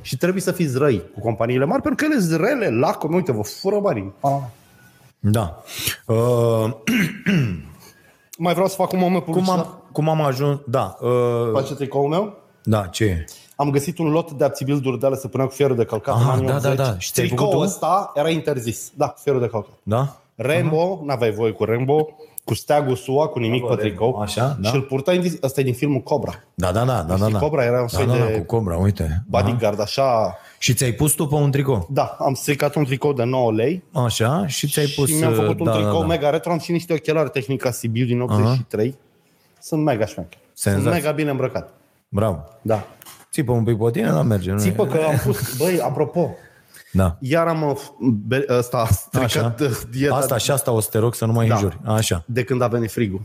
Și 0.00 0.16
trebuie 0.16 0.42
să 0.42 0.52
fiți 0.52 0.78
răi 0.78 1.02
cu 1.14 1.20
companiile 1.20 1.64
mari, 1.64 1.82
pentru 1.82 2.06
că 2.06 2.12
ele 2.12 2.22
sunt 2.22 2.40
rele, 2.40 2.68
lacome, 2.70 3.14
uite, 3.16 3.32
vă 3.32 3.42
fură 3.42 3.78
banii. 3.80 4.12
Da. 5.18 5.62
Uh, 6.06 6.70
Mai 8.38 8.52
vreau 8.52 8.68
să 8.68 8.74
fac 8.74 8.92
un 8.92 8.98
moment 8.98 9.24
cum, 9.24 9.32
publicitar. 9.32 9.64
am, 9.64 9.82
cum 9.92 10.08
am 10.08 10.20
ajuns... 10.20 10.58
Da. 10.66 10.96
Uh, 11.00 11.50
Face 11.52 11.74
tricoul 11.74 12.08
meu? 12.08 12.36
da, 12.64 12.86
ce 12.86 13.04
e? 13.04 13.24
Am 13.56 13.70
găsit 13.70 13.98
un 13.98 14.10
lot 14.10 14.30
de 14.32 14.44
abțibil 14.44 14.80
durdeală 14.80 15.14
să 15.16 15.28
puneau 15.28 15.48
cu 15.48 15.54
fierul 15.54 15.76
de 15.76 15.84
călcat 15.84 16.14
Ah, 16.14 16.20
în 16.24 16.28
anii 16.30 16.46
da, 16.46 16.58
da, 16.58 16.68
80. 16.70 16.76
da. 16.86 16.98
Și 16.98 17.12
ți-ai 17.12 17.26
Tricoul 17.26 17.50
făcut 17.50 17.64
tu? 17.64 17.70
ăsta 17.70 18.12
era 18.14 18.28
interzis. 18.28 18.90
Da, 18.94 19.14
fierul 19.22 19.40
de 19.40 19.46
călcat. 19.46 19.72
Da? 19.82 20.16
Rambo, 20.36 20.98
uh-huh. 20.98 21.04
n-aveai 21.06 21.30
voie 21.30 21.52
cu 21.52 21.64
Rambo, 21.64 22.08
cu 22.44 22.54
steagul 22.54 22.96
SUA, 22.96 23.26
cu 23.28 23.38
nimic 23.38 23.66
pe 23.66 23.74
tricou. 23.74 24.16
Așa, 24.20 24.56
da. 24.60 24.68
Și 24.68 24.74
îl 24.74 24.80
purtai, 24.82 25.16
în 25.16 25.22
dis- 25.22 25.38
ăsta 25.42 25.60
e 25.60 25.64
din 25.64 25.74
filmul 25.74 26.00
Cobra. 26.00 26.34
Da, 26.54 26.72
da, 26.72 26.84
da, 26.84 27.02
da, 27.02 27.02
da. 27.02 27.16
Știi, 27.16 27.32
da. 27.32 27.38
Cobra 27.38 27.64
era 27.64 27.80
un 27.80 27.86
da, 27.90 27.96
soi 27.96 28.06
da, 28.06 28.16
da, 28.16 28.24
de 28.24 28.32
cu 28.32 28.56
Cobra, 28.56 28.76
uite. 28.76 29.24
bodyguard, 29.28 29.80
așa. 29.80 30.36
Și 30.58 30.74
ți-ai 30.74 30.92
pus 30.92 31.12
tu 31.12 31.26
pe 31.26 31.34
un 31.34 31.50
tricou. 31.50 31.86
Da, 31.90 32.16
am 32.20 32.34
stricat 32.34 32.74
un 32.74 32.84
tricou 32.84 33.12
de 33.12 33.24
9 33.24 33.52
lei 33.52 33.82
Așa, 33.92 34.46
și 34.46 34.68
ți-ai 34.68 34.86
pus... 34.86 35.08
și 35.08 35.14
mi-am 35.14 35.32
făcut 35.32 35.58
un 35.60 35.64
da, 35.66 35.72
tricou 35.72 35.92
da, 35.92 35.98
da. 36.00 36.06
mega 36.06 36.30
retro, 36.30 36.52
am 36.52 36.58
și 36.58 36.72
niște 36.72 36.92
ochelari 36.92 37.30
Technica 37.30 37.70
Sibiu 37.70 38.04
din 38.06 38.20
83. 38.20 38.96
Sunt 39.60 39.82
mega 39.82 40.06
șmecher. 40.06 40.38
Sunt 40.52 40.74
Senzație. 40.74 41.00
mega 41.00 41.10
bine 41.10 41.30
îmbrăcat. 41.30 41.72
Bravo. 42.08 42.44
Da. 42.62 42.86
Țipă 43.30 43.52
un 43.52 43.64
pic 43.64 43.78
pe 43.78 43.90
tine, 43.90 44.10
dar 44.10 44.22
merge. 44.24 44.50
nu 44.50 44.56
e- 44.56 44.62
Țipă 44.62 44.86
că 44.86 44.98
am 45.08 45.20
pus, 45.24 45.56
băi, 45.58 45.80
apropo, 45.80 46.30
Da. 46.92 47.16
iar 47.20 47.46
am 47.46 47.62
uh, 47.62 47.76
be- 48.26 48.44
ăsta 48.48 48.86
stricat 48.90 49.24
Așa. 49.24 49.54
uh, 49.60 49.80
dieta 49.90 50.14
Asta 50.14 50.36
și 50.36 50.50
asta 50.50 50.70
o 50.72 50.80
să 50.80 50.88
te 50.90 50.98
rog 50.98 51.14
să 51.14 51.24
nu 51.24 51.32
mai 51.32 51.46
Da. 51.46 51.54
înjuri. 51.54 51.78
Așa. 51.84 52.22
de 52.26 52.42
când 52.44 52.62
a 52.62 52.66
venit 52.66 52.90
frigul. 52.90 53.20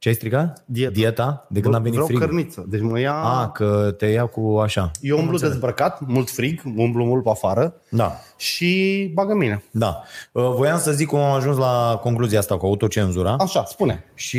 Ce 0.00 0.08
ai 0.08 0.14
stricat? 0.14 0.62
Dieta. 0.66 0.92
Dieta? 0.92 1.46
De 1.50 1.60
când 1.60 1.74
a 1.74 1.78
venit 1.78 1.92
Vreau 1.92 2.06
frigul. 2.06 2.24
cărniță. 2.26 2.64
Deci 2.68 2.80
mă 2.80 3.00
ia... 3.00 3.14
A, 3.14 3.50
că 3.50 3.94
te 3.98 4.06
ia 4.06 4.26
cu 4.26 4.58
așa. 4.62 4.90
Eu 5.00 5.18
umblu 5.18 5.38
dezbrăcat, 5.38 6.00
mult 6.06 6.30
frig, 6.30 6.60
umblu 6.76 7.04
mult 7.04 7.22
pe 7.22 7.30
afară 7.30 7.74
Da. 7.90 8.12
și 8.36 9.10
bagă 9.14 9.34
mine. 9.34 9.64
Da. 9.70 10.02
Uh, 10.32 10.52
Voiam 10.56 10.78
să 10.78 10.92
zic 10.92 11.06
cum 11.08 11.18
am 11.18 11.32
ajuns 11.34 11.56
la 11.56 11.98
concluzia 12.02 12.38
asta 12.38 12.56
cu 12.56 12.66
autocenzura. 12.66 13.36
Așa, 13.38 13.64
spune. 13.64 14.04
Și 14.14 14.38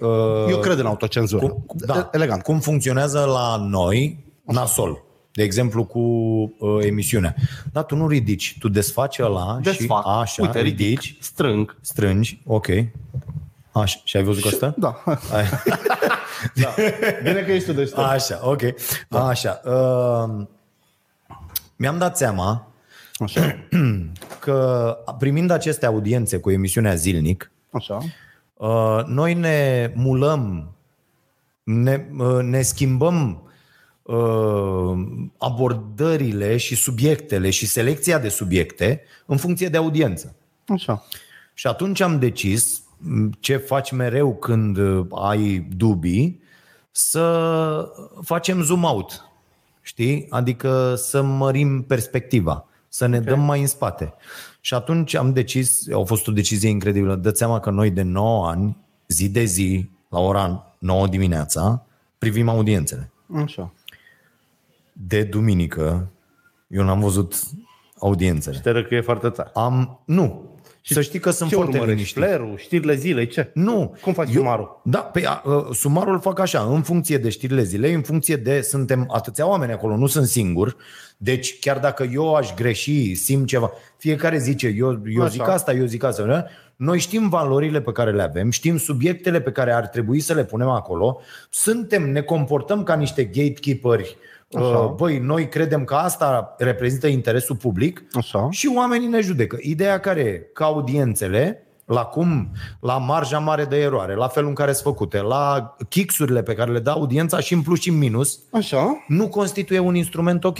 uh, 0.00 0.50
Eu 0.50 0.58
cred 0.58 0.78
în 0.78 0.86
autocenzură. 0.86 1.46
cum, 1.46 1.64
da, 1.86 2.08
Elegant. 2.12 2.42
cum 2.42 2.58
funcționează 2.58 3.24
la 3.24 3.56
noi 3.68 4.24
nasol. 4.44 5.02
De 5.40 5.46
exemplu 5.46 5.84
cu 5.84 5.98
uh, 6.58 6.84
emisiunea. 6.84 7.34
Da, 7.72 7.82
tu 7.82 7.96
nu 7.96 8.08
ridici, 8.08 8.56
tu 8.58 8.68
desfaci 8.68 9.18
ăla 9.18 9.58
Desfac. 9.62 10.02
și 10.02 10.10
așa, 10.20 10.42
Uite, 10.42 10.60
ridic, 10.60 11.00
ridici, 11.00 11.16
strâng. 11.20 11.76
strângi, 11.80 12.40
ok. 12.46 12.66
Așa, 13.72 14.00
și 14.04 14.16
ai 14.16 14.22
văzut 14.22 14.42
că 14.42 14.48
asta? 14.48 14.74
Da. 14.76 15.02
da. 16.62 16.74
Bine 17.22 17.42
că 17.42 17.52
ești 17.52 17.68
tu 17.68 17.72
deștept. 17.72 18.00
Așa, 18.00 18.40
ok. 18.42 18.62
Așa. 19.08 19.60
Uh, 19.64 20.46
mi-am 21.76 21.98
dat 21.98 22.16
seama 22.16 22.72
Așa. 23.18 23.56
că 24.44 24.96
primind 25.18 25.50
aceste 25.50 25.86
audiențe 25.86 26.38
cu 26.38 26.50
emisiunea 26.50 26.94
zilnic, 26.94 27.50
Așa. 27.70 27.98
uh, 28.54 29.04
noi 29.06 29.34
ne 29.34 29.90
mulăm, 29.94 30.72
ne, 31.62 32.06
uh, 32.18 32.42
ne 32.42 32.62
schimbăm 32.62 33.42
uh, 33.44 33.49
abordările 35.38 36.56
și 36.56 36.74
subiectele 36.74 37.50
și 37.50 37.66
selecția 37.66 38.18
de 38.18 38.28
subiecte 38.28 39.02
în 39.26 39.36
funcție 39.36 39.68
de 39.68 39.76
audiență. 39.76 40.34
Așa. 40.66 41.04
Și 41.54 41.66
atunci 41.66 42.00
am 42.00 42.18
decis, 42.18 42.82
m, 42.98 43.30
ce 43.40 43.56
faci 43.56 43.90
mereu 43.90 44.36
când 44.36 44.76
uh, 44.76 45.06
ai 45.10 45.66
dubii, 45.76 46.40
să 46.90 47.92
facem 48.22 48.62
zoom 48.62 48.84
out. 48.84 49.24
Știi? 49.80 50.26
Adică 50.30 50.94
să 50.94 51.22
mărim 51.22 51.82
perspectiva, 51.82 52.66
să 52.88 53.06
ne 53.06 53.18
okay. 53.18 53.34
dăm 53.34 53.44
mai 53.44 53.60
în 53.60 53.66
spate. 53.66 54.14
Și 54.60 54.74
atunci 54.74 55.14
am 55.14 55.32
decis, 55.32 55.88
a 55.92 56.02
fost 56.04 56.28
o 56.28 56.32
decizie 56.32 56.68
incredibilă, 56.68 57.14
dă 57.14 57.30
seama 57.30 57.60
că 57.60 57.70
noi 57.70 57.90
de 57.90 58.02
9 58.02 58.48
ani, 58.48 58.76
zi 59.06 59.28
de 59.28 59.44
zi, 59.44 59.90
la 60.08 60.18
ora 60.18 60.74
9 60.78 61.06
dimineața, 61.06 61.86
privim 62.18 62.48
audiențele. 62.48 63.10
Așa. 63.34 63.72
De 65.06 65.22
duminică, 65.22 66.10
eu 66.68 66.84
n-am 66.84 67.00
văzut 67.00 67.34
audiențele. 67.98 68.58
Te 68.62 68.70
răcăie 68.70 69.00
foarte 69.00 69.28
tare. 69.28 69.50
Am, 69.54 70.00
nu, 70.04 70.54
și 70.80 70.92
să 70.92 71.00
știi 71.00 71.18
că 71.18 71.30
sunt 71.30 71.48
Ce 71.48 71.54
foarte 71.54 71.72
urmărești? 71.76 71.96
liniștit. 71.98 72.22
Flerul, 72.22 72.56
știrile 72.56 72.94
zilei, 72.94 73.26
ce? 73.26 73.50
Nu. 73.54 73.96
Cum 74.02 74.12
faci 74.12 74.28
Eu- 74.28 74.34
sumarul? 74.34 74.80
Da, 74.84 74.98
pe, 74.98 75.26
a, 75.26 75.30
a, 75.30 75.68
sumarul 75.72 76.12
îl 76.12 76.20
fac 76.20 76.38
așa, 76.38 76.60
în 76.60 76.82
funcție 76.82 77.18
de 77.18 77.28
știrile 77.28 77.62
zilei, 77.62 77.94
în 77.94 78.02
funcție 78.02 78.36
de, 78.36 78.60
suntem 78.60 79.06
atâția 79.12 79.48
oameni 79.48 79.72
acolo, 79.72 79.96
nu 79.96 80.06
sunt 80.06 80.26
singur, 80.26 80.76
deci 81.16 81.58
chiar 81.58 81.78
dacă 81.78 82.08
eu 82.12 82.34
aș 82.34 82.54
greși, 82.54 83.14
simt 83.14 83.46
ceva, 83.46 83.70
fiecare 83.96 84.38
zice, 84.38 84.66
eu, 84.76 85.02
eu 85.06 85.20
Așa. 85.22 85.30
zic 85.30 85.48
asta, 85.48 85.72
eu 85.72 85.84
zic 85.84 86.02
asta, 86.02 86.22
nu? 86.24 86.44
noi 86.76 86.98
știm 86.98 87.28
valorile 87.28 87.80
pe 87.80 87.92
care 87.92 88.12
le 88.12 88.22
avem, 88.22 88.50
știm 88.50 88.76
subiectele 88.76 89.40
pe 89.40 89.52
care 89.52 89.72
ar 89.72 89.86
trebui 89.86 90.20
să 90.20 90.34
le 90.34 90.44
punem 90.44 90.68
acolo, 90.68 91.20
suntem, 91.50 92.10
ne 92.10 92.20
comportăm 92.22 92.82
ca 92.82 92.94
niște 92.94 93.24
gatekeeperi, 93.24 94.16
Așa. 94.54 94.66
Uh, 94.66 94.92
băi, 94.92 95.18
noi 95.18 95.48
credem 95.48 95.84
că 95.84 95.94
asta 95.94 96.54
reprezintă 96.58 97.06
interesul 97.06 97.56
public 97.56 98.02
Așa. 98.12 98.48
și 98.50 98.72
oamenii 98.76 99.08
ne 99.08 99.20
judecă. 99.20 99.58
Ideea 99.60 100.00
care 100.00 100.20
e? 100.20 100.38
Că 100.52 100.64
audiențele, 100.64 101.66
la 101.84 102.04
cum, 102.04 102.50
la 102.80 102.98
marja 102.98 103.38
mare 103.38 103.64
de 103.64 103.80
eroare, 103.80 104.14
la 104.14 104.28
felul 104.28 104.48
în 104.48 104.54
care 104.54 104.72
sunt 104.72 104.84
făcute, 104.84 105.20
la 105.20 105.76
kixurile 105.88 106.42
pe 106.42 106.54
care 106.54 106.72
le 106.72 106.78
dă 106.78 106.90
audiența 106.90 107.40
și 107.40 107.54
în 107.54 107.62
plus 107.62 107.80
și 107.80 107.88
în 107.88 107.98
minus, 107.98 108.40
Așa. 108.52 109.04
nu 109.08 109.28
constituie 109.28 109.78
un 109.78 109.94
instrument 109.94 110.44
ok. 110.44 110.58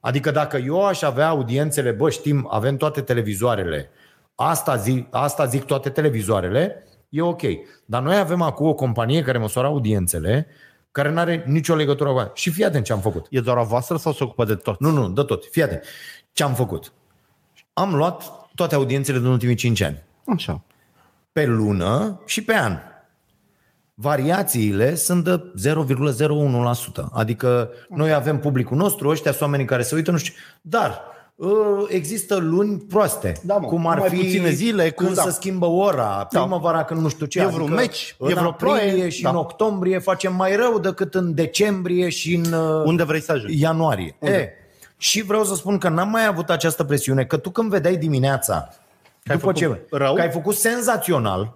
Adică 0.00 0.30
dacă 0.30 0.56
eu 0.56 0.86
aș 0.86 1.02
avea 1.02 1.28
audiențele, 1.28 1.90
bă, 1.90 2.10
știm, 2.10 2.48
avem 2.50 2.76
toate 2.76 3.00
televizoarele, 3.00 3.90
asta 4.34 4.76
zic, 4.76 5.06
asta 5.10 5.44
zic 5.44 5.64
toate 5.64 5.88
televizoarele, 5.88 6.84
e 7.08 7.22
ok. 7.22 7.42
Dar 7.84 8.02
noi 8.02 8.18
avem 8.18 8.42
acum 8.42 8.66
o 8.66 8.74
companie 8.74 9.22
care 9.22 9.38
măsoară 9.38 9.68
audiențele, 9.68 10.46
care 10.96 11.10
nu 11.10 11.18
are 11.18 11.44
nicio 11.46 11.74
legătură 11.74 12.10
cu 12.10 12.18
aia. 12.18 12.30
Și 12.34 12.50
fii 12.50 12.64
atent 12.64 12.84
ce 12.84 12.92
am 12.92 13.00
făcut. 13.00 13.26
E 13.30 13.40
doar 13.40 13.56
a 13.56 13.62
voastră 13.62 13.96
sau 13.96 14.12
se 14.12 14.24
ocupă 14.24 14.44
de 14.44 14.54
tot? 14.54 14.80
Nu, 14.80 14.90
nu, 14.90 15.08
de 15.08 15.22
tot. 15.22 15.44
Fii 15.50 15.62
atent. 15.62 15.82
Ce 16.32 16.42
am 16.42 16.54
făcut? 16.54 16.92
Am 17.72 17.94
luat 17.94 18.22
toate 18.54 18.74
audiențele 18.74 19.18
din 19.18 19.26
ultimii 19.26 19.54
5 19.54 19.80
ani. 19.80 20.02
Așa. 20.26 20.62
pe 21.32 21.46
lună 21.46 22.20
și 22.26 22.44
pe 22.44 22.54
an. 22.54 22.78
Variațiile 23.94 24.94
sunt 24.94 25.24
de 25.24 25.52
0,01%. 25.68 27.04
Adică 27.12 27.70
noi 27.88 28.12
avem 28.12 28.38
publicul 28.38 28.76
nostru, 28.76 29.08
ăștia 29.08 29.30
sunt 29.30 29.42
oamenii 29.42 29.66
care 29.66 29.82
se 29.82 29.94
uită, 29.94 30.10
nu 30.10 30.16
știu. 30.16 30.34
Dar 30.60 30.90
uh, 30.90 31.15
există 31.88 32.36
luni 32.36 32.78
proaste, 32.78 33.32
Da, 33.42 33.56
mă, 33.56 33.66
cum 33.66 33.86
ar 33.86 33.98
mai 33.98 34.08
fi 34.08 34.16
puține 34.16 34.50
zile, 34.50 34.90
când 34.90 35.08
cu- 35.08 35.14
da. 35.14 35.22
se 35.22 35.30
schimbă 35.30 35.66
ora, 35.66 36.26
primăvara 36.30 36.84
când 36.84 37.00
nu 37.00 37.08
știu 37.08 37.26
ce. 37.26 37.40
E 37.40 37.46
vreun 37.46 37.72
meci, 37.72 38.14
în 38.18 38.30
e 38.30 38.34
vreo 38.34 38.48
aprilie 38.48 38.74
ploaie, 38.78 39.08
și 39.08 39.22
da. 39.22 39.28
în 39.30 39.36
octombrie 39.36 39.98
facem 39.98 40.34
mai 40.34 40.56
rău 40.56 40.78
decât 40.78 41.14
în 41.14 41.34
decembrie 41.34 42.08
și 42.08 42.34
în 42.34 42.52
uh, 42.52 42.82
Unde 42.84 43.02
vrei 43.04 43.20
să 43.22 43.32
ajungi? 43.32 43.60
ianuarie. 43.60 44.16
Unde? 44.18 44.34
E, 44.36 44.48
și 44.96 45.22
vreau 45.22 45.44
să 45.44 45.54
spun 45.54 45.78
că 45.78 45.88
n-am 45.88 46.08
mai 46.10 46.26
avut 46.26 46.50
această 46.50 46.84
presiune, 46.84 47.24
că 47.24 47.36
tu 47.36 47.50
când 47.50 47.70
vedeai 47.70 47.96
dimineața, 47.96 48.68
ai 49.26 49.36
după 49.36 49.52
ce, 49.52 49.64
făcut 49.66 49.86
rău? 49.90 50.14
că 50.14 50.20
ai 50.20 50.30
făcut 50.30 50.54
senzațional, 50.54 51.54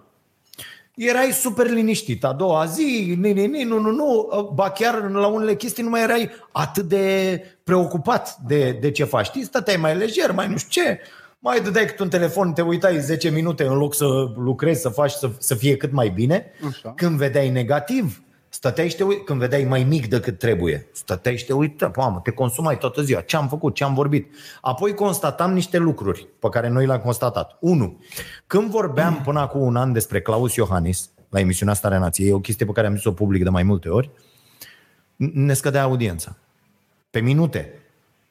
erai 0.95 1.31
super 1.31 1.69
liniștit. 1.69 2.23
A 2.23 2.33
doua 2.33 2.65
zi, 2.65 3.15
ni, 3.19 3.33
ni, 3.33 3.45
ni, 3.45 3.63
nu, 3.63 3.79
nu, 3.79 3.91
nu, 3.91 4.29
ba 4.53 4.69
chiar 4.69 5.09
la 5.09 5.27
unele 5.27 5.55
chestii 5.55 5.83
nu 5.83 5.89
mai 5.89 6.01
erai 6.01 6.29
atât 6.51 6.85
de 6.85 7.43
preocupat 7.63 8.37
de, 8.47 8.77
de 8.81 8.91
ce 8.91 9.03
faci. 9.03 9.25
Știi, 9.25 9.43
stăteai 9.43 9.77
mai 9.77 9.97
lejer, 9.97 10.31
mai 10.31 10.47
nu 10.47 10.57
știu 10.57 10.81
ce, 10.81 10.99
mai 11.39 11.61
dădeai 11.61 11.85
cât 11.85 11.99
un 11.99 12.09
telefon, 12.09 12.53
te 12.53 12.61
uitai 12.61 12.99
10 12.99 13.29
minute 13.29 13.63
în 13.63 13.77
loc 13.77 13.95
să 13.95 14.05
lucrezi, 14.35 14.81
să 14.81 14.89
faci 14.89 15.11
să, 15.11 15.29
să 15.37 15.55
fie 15.55 15.77
cât 15.77 15.91
mai 15.91 16.09
bine. 16.09 16.51
Așa. 16.67 16.93
Când 16.95 17.17
vedeai 17.17 17.49
negativ, 17.49 18.21
stăteai 18.53 18.89
și 18.89 18.95
te 18.95 19.03
uit- 19.03 19.25
când 19.25 19.39
vedeai 19.39 19.63
mai 19.63 19.83
mic 19.83 20.07
decât 20.07 20.39
trebuie, 20.39 20.87
stăteai 20.93 21.37
și 21.37 21.45
te 21.45 21.53
uitai, 21.53 21.91
mamă, 21.95 22.19
te 22.23 22.31
consumai 22.31 22.77
toată 22.77 23.01
ziua, 23.01 23.21
ce 23.21 23.35
am 23.35 23.47
făcut, 23.47 23.75
ce 23.75 23.83
am 23.83 23.93
vorbit. 23.93 24.35
Apoi 24.61 24.93
constatam 24.93 25.53
niște 25.53 25.77
lucruri 25.77 26.27
pe 26.39 26.49
care 26.49 26.67
noi 26.67 26.85
le-am 26.85 26.99
constatat. 26.99 27.57
Unu, 27.59 27.99
când 28.47 28.69
vorbeam 28.69 29.21
până 29.23 29.39
acum 29.39 29.61
un 29.61 29.75
an 29.75 29.93
despre 29.93 30.21
Claus 30.21 30.55
Iohannis, 30.55 31.09
la 31.29 31.39
emisiunea 31.39 31.73
Starea 31.73 31.99
Nației, 31.99 32.29
e 32.29 32.33
o 32.33 32.39
chestie 32.39 32.65
pe 32.65 32.71
care 32.71 32.87
am 32.87 32.95
zis-o 32.95 33.11
public 33.11 33.43
de 33.43 33.49
mai 33.49 33.63
multe 33.63 33.89
ori, 33.89 34.09
n- 35.13 35.31
ne 35.33 35.53
scădea 35.53 35.83
audiența. 35.83 36.35
Pe 37.09 37.19
minute. 37.19 37.73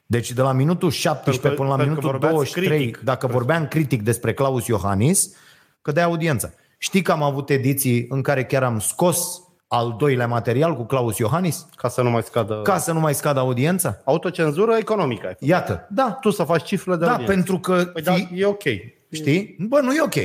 Deci 0.05 0.31
de 0.31 0.41
la 0.41 0.51
minutul 0.51 0.89
17 0.91 1.41
Pentru 1.47 1.49
că- 1.49 1.55
până 1.55 1.69
la 1.69 1.83
pentru 1.83 1.95
că 1.95 2.01
minutul 2.07 2.19
vorbeați 2.19 2.53
23, 2.53 2.77
critic. 2.77 3.03
dacă 3.03 3.27
vorbeam 3.27 3.67
critic 3.67 4.01
despre 4.03 4.33
Claus 4.33 4.67
Iohannis, 4.67 5.35
cădea 5.81 6.03
audiența. 6.05 6.49
Știi 6.77 7.01
că 7.01 7.11
am 7.11 7.23
avut 7.23 7.49
ediții 7.49 8.05
în 8.09 8.21
care 8.21 8.45
chiar 8.45 8.63
am 8.63 8.79
scos 8.79 9.41
al 9.73 9.95
doilea 9.97 10.27
material 10.27 10.75
cu 10.75 10.83
Claus 10.83 11.17
Iohannis 11.17 11.65
Ca 11.75 11.87
să 11.89 12.01
nu 12.01 12.09
mai 12.09 12.21
scadă... 12.23 12.59
ca 12.63 12.77
să 12.77 12.91
nu 12.91 12.99
mai 12.99 13.13
scadă 13.13 13.39
audiența? 13.39 14.01
Autocenzură 14.03 14.75
economică. 14.79 15.25
ai 15.27 15.33
făcut. 15.33 15.47
Iată, 15.47 15.87
da, 15.89 16.17
Tu 16.21 16.29
să 16.29 16.43
faci 16.43 16.63
cifrele 16.63 16.97
de 16.97 17.05
da, 17.05 17.09
audiență. 17.11 17.33
pentru 17.33 17.59
că 17.59 17.85
Păi 17.93 18.01
da, 18.01 18.13
fi- 18.13 18.27
e 18.35 18.45
ok. 18.45 18.63
Știi? 19.11 19.55
Bă, 19.59 19.79
nu 19.79 19.93
e 19.93 20.01
ok. 20.01 20.15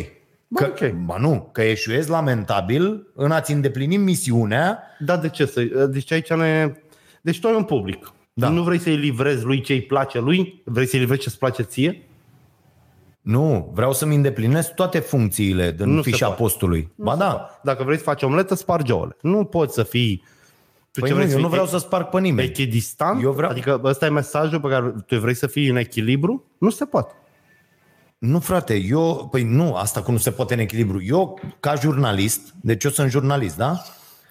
Bă, 0.49 0.61
Că, 0.61 0.65
ok. 0.65 0.91
Bă, 0.93 1.17
nu, 1.19 1.49
că 1.53 1.63
eșuezi 1.63 2.11
lamentabil 2.11 3.07
în 3.15 3.31
a-ți 3.31 3.53
îndeplini 3.53 3.97
misiunea 3.97 4.79
Da, 4.99 5.17
de 5.17 5.29
ce 5.29 5.47
să... 5.47 5.63
Deci 5.87 6.13
aici 6.13 6.33
ne... 6.33 6.73
Deci 7.21 7.41
tu 7.41 7.47
ai 7.49 7.55
un 7.55 7.65
public. 7.65 8.13
Da. 8.33 8.49
Nu 8.49 8.63
vrei 8.63 8.79
să-i 8.79 8.97
livrezi 8.97 9.45
lui 9.45 9.61
ce 9.61 9.73
îi 9.73 9.83
place 9.83 10.19
lui? 10.21 10.63
Vrei 10.65 10.87
să-i 10.87 10.99
livrezi 10.99 11.21
ce-ți 11.21 11.39
place 11.39 11.63
ție? 11.63 12.06
Nu, 13.27 13.71
vreau 13.75 13.93
să-mi 13.93 14.15
îndeplinesc 14.15 14.75
toate 14.75 14.99
funcțiile 14.99 15.71
din 15.73 15.89
Nu 15.95 16.03
se 16.03 16.11
fișa 16.11 16.27
poate. 16.27 16.43
postului. 16.43 16.93
Ba 16.97 17.17
da. 17.17 17.59
Dacă 17.63 17.83
vrei 17.85 17.97
să 17.97 18.03
faci 18.03 18.23
omletă, 18.23 18.55
spargi 18.55 18.93
ouăle. 18.93 19.17
Nu 19.21 19.45
poți 19.45 19.75
să 19.75 19.83
fii... 19.83 20.23
Tu 20.93 21.01
Păi 21.01 21.09
ce 21.09 21.15
nu, 21.15 21.21
vrei 21.21 21.31
eu 21.31 21.37
să 21.37 21.37
nu 21.37 21.43
fii? 21.49 21.51
vreau 21.53 21.67
să 21.67 21.79
sparg 21.79 22.07
pe 22.09 22.21
nimeni. 22.21 22.49
Echidistant? 22.49 23.23
Eu 23.23 23.33
vreau- 23.33 23.51
Adică 23.51 23.81
ăsta 23.85 24.07
e 24.07 24.09
mesajul 24.09 24.61
pe 24.61 24.69
care 24.69 24.95
tu 25.07 25.19
vrei 25.19 25.35
să 25.35 25.47
fii 25.47 25.69
în 25.69 25.77
echilibru? 25.77 26.45
Nu 26.59 26.71
se 26.71 26.85
poate. 26.85 27.15
Nu, 28.19 28.39
frate, 28.41 28.75
eu, 28.75 29.29
păi 29.31 29.43
nu, 29.43 29.75
asta 29.75 30.03
cu 30.03 30.11
nu 30.11 30.17
se 30.19 30.31
poate 30.31 30.55
în 30.55 30.61
echilibru. 30.61 31.03
Eu, 31.03 31.39
ca 31.61 31.75
jurnalist, 31.75 32.55
deci 32.61 32.85
eu 32.85 32.91
sunt 32.91 33.11
jurnalist, 33.11 33.57
da? 33.57 33.83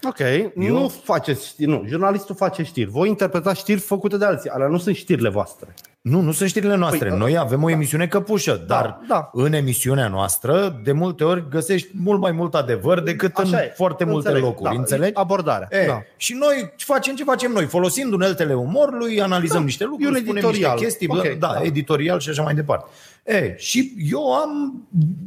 Ok, 0.07 0.19
eu... 0.19 0.51
nu 0.55 0.87
faceți 1.03 1.47
știri, 1.47 1.69
nu, 1.69 1.83
jurnalistul 1.87 2.35
face 2.35 2.63
știri. 2.63 2.89
Voi 2.89 3.07
interpretați 3.07 3.59
știri 3.59 3.79
făcute 3.79 4.17
de 4.17 4.25
alții, 4.25 4.49
alea 4.49 4.67
nu 4.67 4.77
sunt 4.77 4.95
știrile 4.95 5.29
voastre. 5.29 5.73
Nu, 6.01 6.19
nu 6.21 6.31
sunt 6.31 6.49
știrile 6.49 6.75
noastre. 6.75 7.09
Păi, 7.09 7.17
Noi 7.17 7.37
avem 7.37 7.63
o 7.63 7.69
emisiune 7.69 8.07
căpușă, 8.07 8.63
dar 8.67 8.99
da. 9.07 9.29
în 9.33 9.53
emisiunea 9.53 10.07
noastră, 10.07 10.81
de 10.83 10.91
multe 10.91 11.23
ori, 11.23 11.49
găsești 11.49 11.87
mult 12.03 12.19
mai 12.19 12.31
mult 12.31 12.55
adevăr 12.55 12.99
decât 13.01 13.35
Așa 13.37 13.57
în 13.57 13.63
e, 13.63 13.73
foarte 13.75 14.03
multe 14.03 14.27
înțeleg, 14.27 14.43
locuri. 14.43 14.73
da, 14.73 14.79
înțelegi? 14.79 15.11
abordarea, 15.15 15.67
E, 15.71 15.85
da. 15.87 16.01
Și 16.17 16.33
noi 16.33 16.73
facem 16.77 17.15
ce 17.15 17.23
facem 17.23 17.51
noi, 17.51 17.65
folosind 17.65 18.13
uneltele 18.13 18.53
umorului, 18.53 19.21
analizăm 19.21 19.59
Da, 19.59 19.63
niște 19.65 19.83
e 19.83 19.85
un 19.85 19.91
lucruri, 19.91 20.19
spunem 20.19 20.33
niște 20.33 20.47
editorial. 20.47 20.77
chestii, 20.77 21.07
Ok, 21.09 21.21
bă, 21.21 21.35
da, 21.39 21.51
da. 21.53 21.61
editorial 21.63 22.19
și 22.19 22.29
așa 22.29 22.41
mai 22.41 22.53
departe. 22.55 22.89
E, 23.23 23.55
și 23.57 23.93
eu 24.11 24.33
am 24.33 24.83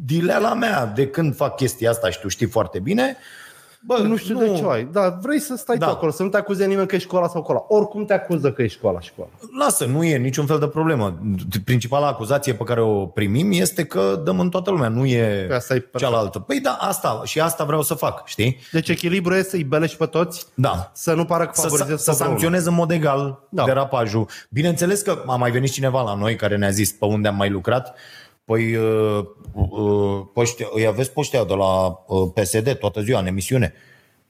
dileala 0.06 0.54
mea 0.54 0.86
de 0.86 1.06
când 1.06 1.34
fac 1.36 1.56
chestia 1.56 1.90
asta 1.90 2.10
și 2.10 2.20
tu 2.20 2.28
știi 2.28 2.46
foarte 2.46 2.78
bine. 2.78 3.16
Bă, 3.86 3.98
Nu 4.02 4.16
știu 4.16 4.38
de 4.38 4.54
ce 4.56 4.64
ai. 4.68 4.88
Da, 4.92 5.18
vrei 5.22 5.38
să 5.38 5.56
stai 5.56 5.76
Da. 5.76 5.84
da. 5.84 5.90
tu 5.90 5.96
acolo, 5.96 6.10
să 6.12 6.22
nu 6.22 6.28
te 6.28 6.36
acuze 6.36 6.66
nimeni 6.66 6.86
că 6.86 6.94
ești 6.94 7.06
școala 7.08 7.28
sau 7.28 7.40
acolo. 7.40 7.64
Oricum 7.68 8.04
te 8.04 8.12
acuză 8.12 8.52
că 8.52 8.62
ești 8.62 8.76
școala 8.78 9.00
și 9.00 9.08
școala. 9.08 9.30
Lasă, 9.58 9.84
nu 9.84 10.04
e 10.04 10.16
niciun 10.16 10.46
fel 10.46 10.58
de 10.58 10.66
problemă. 10.66 11.18
Principala 11.64 12.06
acuzație 12.06 12.54
pe 12.54 12.64
care 12.64 12.80
o 12.80 13.06
primim 13.06 13.50
este 13.52 13.84
că 13.84 14.20
dăm 14.24 14.40
în 14.40 14.48
toată 14.50 14.70
lumea, 14.70 14.88
nu 14.88 15.06
e 15.06 15.44
Păi 15.46 15.56
asta 15.56 15.74
e 15.74 15.78
perfect. 15.78 15.96
cealaltă. 15.98 16.38
Păi 16.38 16.60
da, 16.60 16.70
asta 16.80 17.20
și 17.24 17.40
asta 17.40 17.64
vreau 17.64 17.82
să 17.82 17.94
fac, 17.94 18.26
știi? 18.26 18.58
Deci 18.72 18.88
echilibru 18.88 19.34
e 19.34 19.42
să-i 19.42 19.64
belești 19.64 19.96
pe 19.96 20.06
toți, 20.06 20.46
Da. 20.54 20.90
să 20.94 21.12
nu 21.14 21.24
pară 21.24 21.44
că 21.44 21.50
Să, 21.54 21.60
favorizezi 21.60 22.02
să 22.04 22.10
pe 22.10 22.16
vreunul. 22.16 22.38
sancționez 22.38 22.66
în 22.66 22.74
mod 22.74 22.90
egal 22.90 23.38
da. 23.48 23.62
Da. 23.62 23.64
derapajul. 23.64 24.28
Bineînțeles 24.50 25.00
că 25.00 25.22
a 25.26 25.36
mai 25.36 25.50
venit 25.50 25.70
cineva 25.70 26.02
la 26.02 26.14
noi 26.14 26.36
care 26.36 26.56
ne-a 26.56 26.70
zis 26.70 26.92
pe 26.92 27.04
unde 27.04 27.28
am 27.28 27.36
mai 27.36 27.50
lucrat. 27.50 27.96
Păi, 28.48 28.76
uh, 28.76 29.24
uh, 29.52 30.20
poștia, 30.32 30.66
îi 30.72 30.86
aveți 30.86 31.10
pe 31.10 31.20
ăștia 31.20 31.44
de 31.44 31.54
la 31.54 32.04
uh, 32.06 32.30
PSD 32.34 32.74
toată 32.74 33.00
ziua 33.00 33.20
în 33.20 33.26
emisiune. 33.26 33.74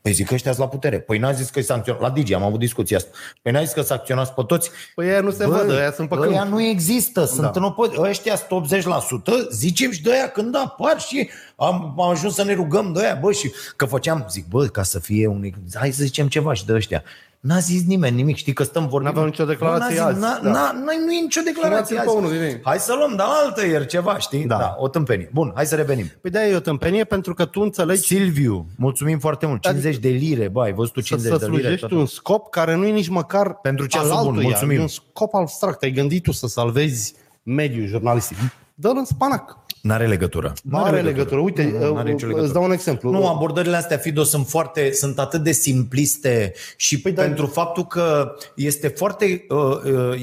Păi 0.00 0.12
zic 0.12 0.26
că 0.26 0.34
ăștia 0.34 0.52
sunt 0.52 0.64
la 0.64 0.70
putere. 0.70 1.00
Păi 1.00 1.18
n-a 1.18 1.32
zis 1.32 1.50
că-i 1.50 1.62
sancționat. 1.62 2.00
La 2.00 2.10
Digi 2.10 2.34
am 2.34 2.42
avut 2.42 2.58
discuția 2.58 2.96
asta. 2.96 3.10
Păi 3.42 3.52
n-a 3.52 3.62
zis 3.62 3.72
că 3.72 3.82
sancționați 3.82 4.32
pe 4.32 4.42
toți. 4.46 4.70
Păi 4.94 5.06
ăia 5.06 5.20
nu 5.20 5.30
se 5.30 5.46
văd, 5.46 5.70
ăia 5.70 5.92
sunt 5.92 6.08
pe 6.08 6.14
câmp. 6.14 6.30
ăia 6.30 6.44
nu 6.44 6.62
există, 6.62 7.24
sunt 7.24 7.40
da. 7.40 7.50
în 7.54 7.74
opo- 7.74 8.08
ăștia 8.08 8.36
sunt 8.36 8.68
80%, 8.68 9.50
zicem 9.50 9.90
și 9.90 10.02
de 10.02 10.12
aia 10.12 10.28
când 10.28 10.56
apar 10.56 11.00
și 11.00 11.30
am, 11.56 11.94
am 11.98 12.10
ajuns 12.10 12.34
să 12.34 12.44
ne 12.44 12.54
rugăm 12.54 12.92
de 12.92 13.04
aia, 13.04 13.18
bă, 13.20 13.32
și 13.32 13.52
că 13.76 13.84
făceam, 13.84 14.26
zic, 14.30 14.48
bă, 14.48 14.66
ca 14.66 14.82
să 14.82 14.98
fie 14.98 15.26
un, 15.26 15.50
hai 15.74 15.90
să 15.90 16.02
zicem 16.02 16.28
ceva 16.28 16.52
și 16.52 16.66
de 16.66 16.72
ăștia. 16.72 17.02
N-a 17.40 17.58
zis 17.58 17.84
nimeni 17.86 18.16
nimic, 18.16 18.36
știi 18.36 18.52
că 18.52 18.62
stăm 18.62 18.82
vorbim. 18.88 19.02
N-aveau 19.08 19.24
nicio 19.26 19.44
declarație 19.44 19.96
Bă, 19.96 20.02
n-a 20.02 20.10
zis, 20.10 20.20
azi, 20.20 20.20
N-a, 20.20 20.40
da. 20.42 20.50
n-a, 20.50 20.72
n-a, 20.72 20.92
nu 21.04 21.12
e 21.12 21.20
nicio 21.20 21.40
declarație 21.44 21.96
Sunați-l 21.96 21.98
azi. 21.98 22.06
pe 22.08 22.16
unul, 22.16 22.30
bine. 22.30 22.60
Hai 22.64 22.78
să 22.78 22.94
luăm 22.94 23.10
de 23.10 23.16
la 23.16 23.40
altă 23.44 23.66
ieri 23.66 23.86
ceva, 23.86 24.18
știi? 24.18 24.44
Da. 24.46 24.56
da. 24.56 24.74
o 24.78 24.88
tâmpenie. 24.88 25.30
Bun, 25.32 25.52
hai 25.54 25.66
să 25.66 25.74
revenim. 25.74 26.06
Păi 26.20 26.30
de-aia 26.30 26.48
e 26.52 26.56
o 26.56 26.60
tâmpenie 26.60 27.04
pentru 27.04 27.34
că 27.34 27.44
tu 27.44 27.60
înțelegi 27.60 28.00
Silviu, 28.02 28.66
mulțumim 28.76 29.18
foarte 29.18 29.46
mult. 29.46 29.62
50 29.62 29.96
de 29.96 30.08
lire, 30.08 30.48
bă, 30.48 30.62
ai 30.62 30.72
văzut 30.72 30.92
tu 30.92 31.00
să, 31.00 31.06
50 31.06 31.32
să 31.32 31.38
de 31.38 31.44
lire? 31.46 31.60
slujești 31.62 31.86
tot. 31.86 31.98
un 31.98 32.06
scop 32.06 32.50
care 32.50 32.74
nu 32.74 32.86
e 32.86 32.90
nici 32.90 33.08
măcar 33.08 33.54
Pentru 33.54 33.86
ceasul 33.86 34.10
al 34.10 34.16
bun, 34.16 34.26
altuia. 34.26 34.48
mulțumim. 34.48 34.78
E 34.78 34.80
un 34.80 34.88
scop 34.88 35.34
abstract. 35.34 35.82
Ai 35.82 35.90
gândit 35.90 36.22
tu 36.22 36.32
să 36.32 36.46
salvezi 36.46 37.14
mediul 37.42 37.86
jurnalistic. 37.86 38.36
Dă-l 38.80 38.96
în 38.96 39.04
spanac. 39.04 39.58
N-are 39.82 40.06
legătură. 40.06 40.52
Nu 40.62 40.78
are 40.78 41.00
legătură. 41.00 41.40
Uite, 41.40 41.76
Nu, 41.80 41.94
n-are 41.94 42.10
nicio 42.10 42.26
legătură. 42.26 42.44
îți 42.44 42.52
dau 42.52 42.64
un 42.64 42.70
exemplu. 42.72 43.10
Nu, 43.10 43.28
abordările 43.28 43.76
astea, 43.76 43.96
Fido, 43.96 44.22
sunt 44.22 44.46
foarte, 44.46 44.92
sunt 44.92 45.18
atât 45.18 45.42
de 45.42 45.52
simpliste 45.52 46.52
și 46.76 47.00
păi 47.00 47.12
da. 47.12 47.22
pentru 47.22 47.46
faptul 47.46 47.86
că 47.86 48.34
este 48.54 48.88
foarte, 48.88 49.46
uh, 49.48 49.58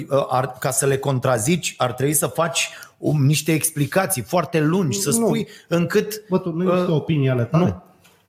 uh, 0.09 0.25
ar, 0.29 0.55
ca 0.59 0.71
să 0.71 0.85
le 0.85 0.97
contrazici, 0.97 1.73
ar 1.77 1.93
trebui 1.93 2.13
să 2.13 2.27
faci 2.27 2.69
um, 2.97 3.25
niște 3.25 3.51
explicații 3.51 4.21
foarte 4.21 4.59
lungi, 4.59 4.99
să 4.99 5.09
Nu. 5.09 5.15
spui 5.25 5.47
încât... 5.67 6.23
Bă, 6.29 6.37
tu 6.37 6.51
nu 6.51 6.71
există 6.71 6.91
opinii 6.91 7.29
ale 7.29 7.43
tale? 7.43 7.65
nu. 7.65 7.83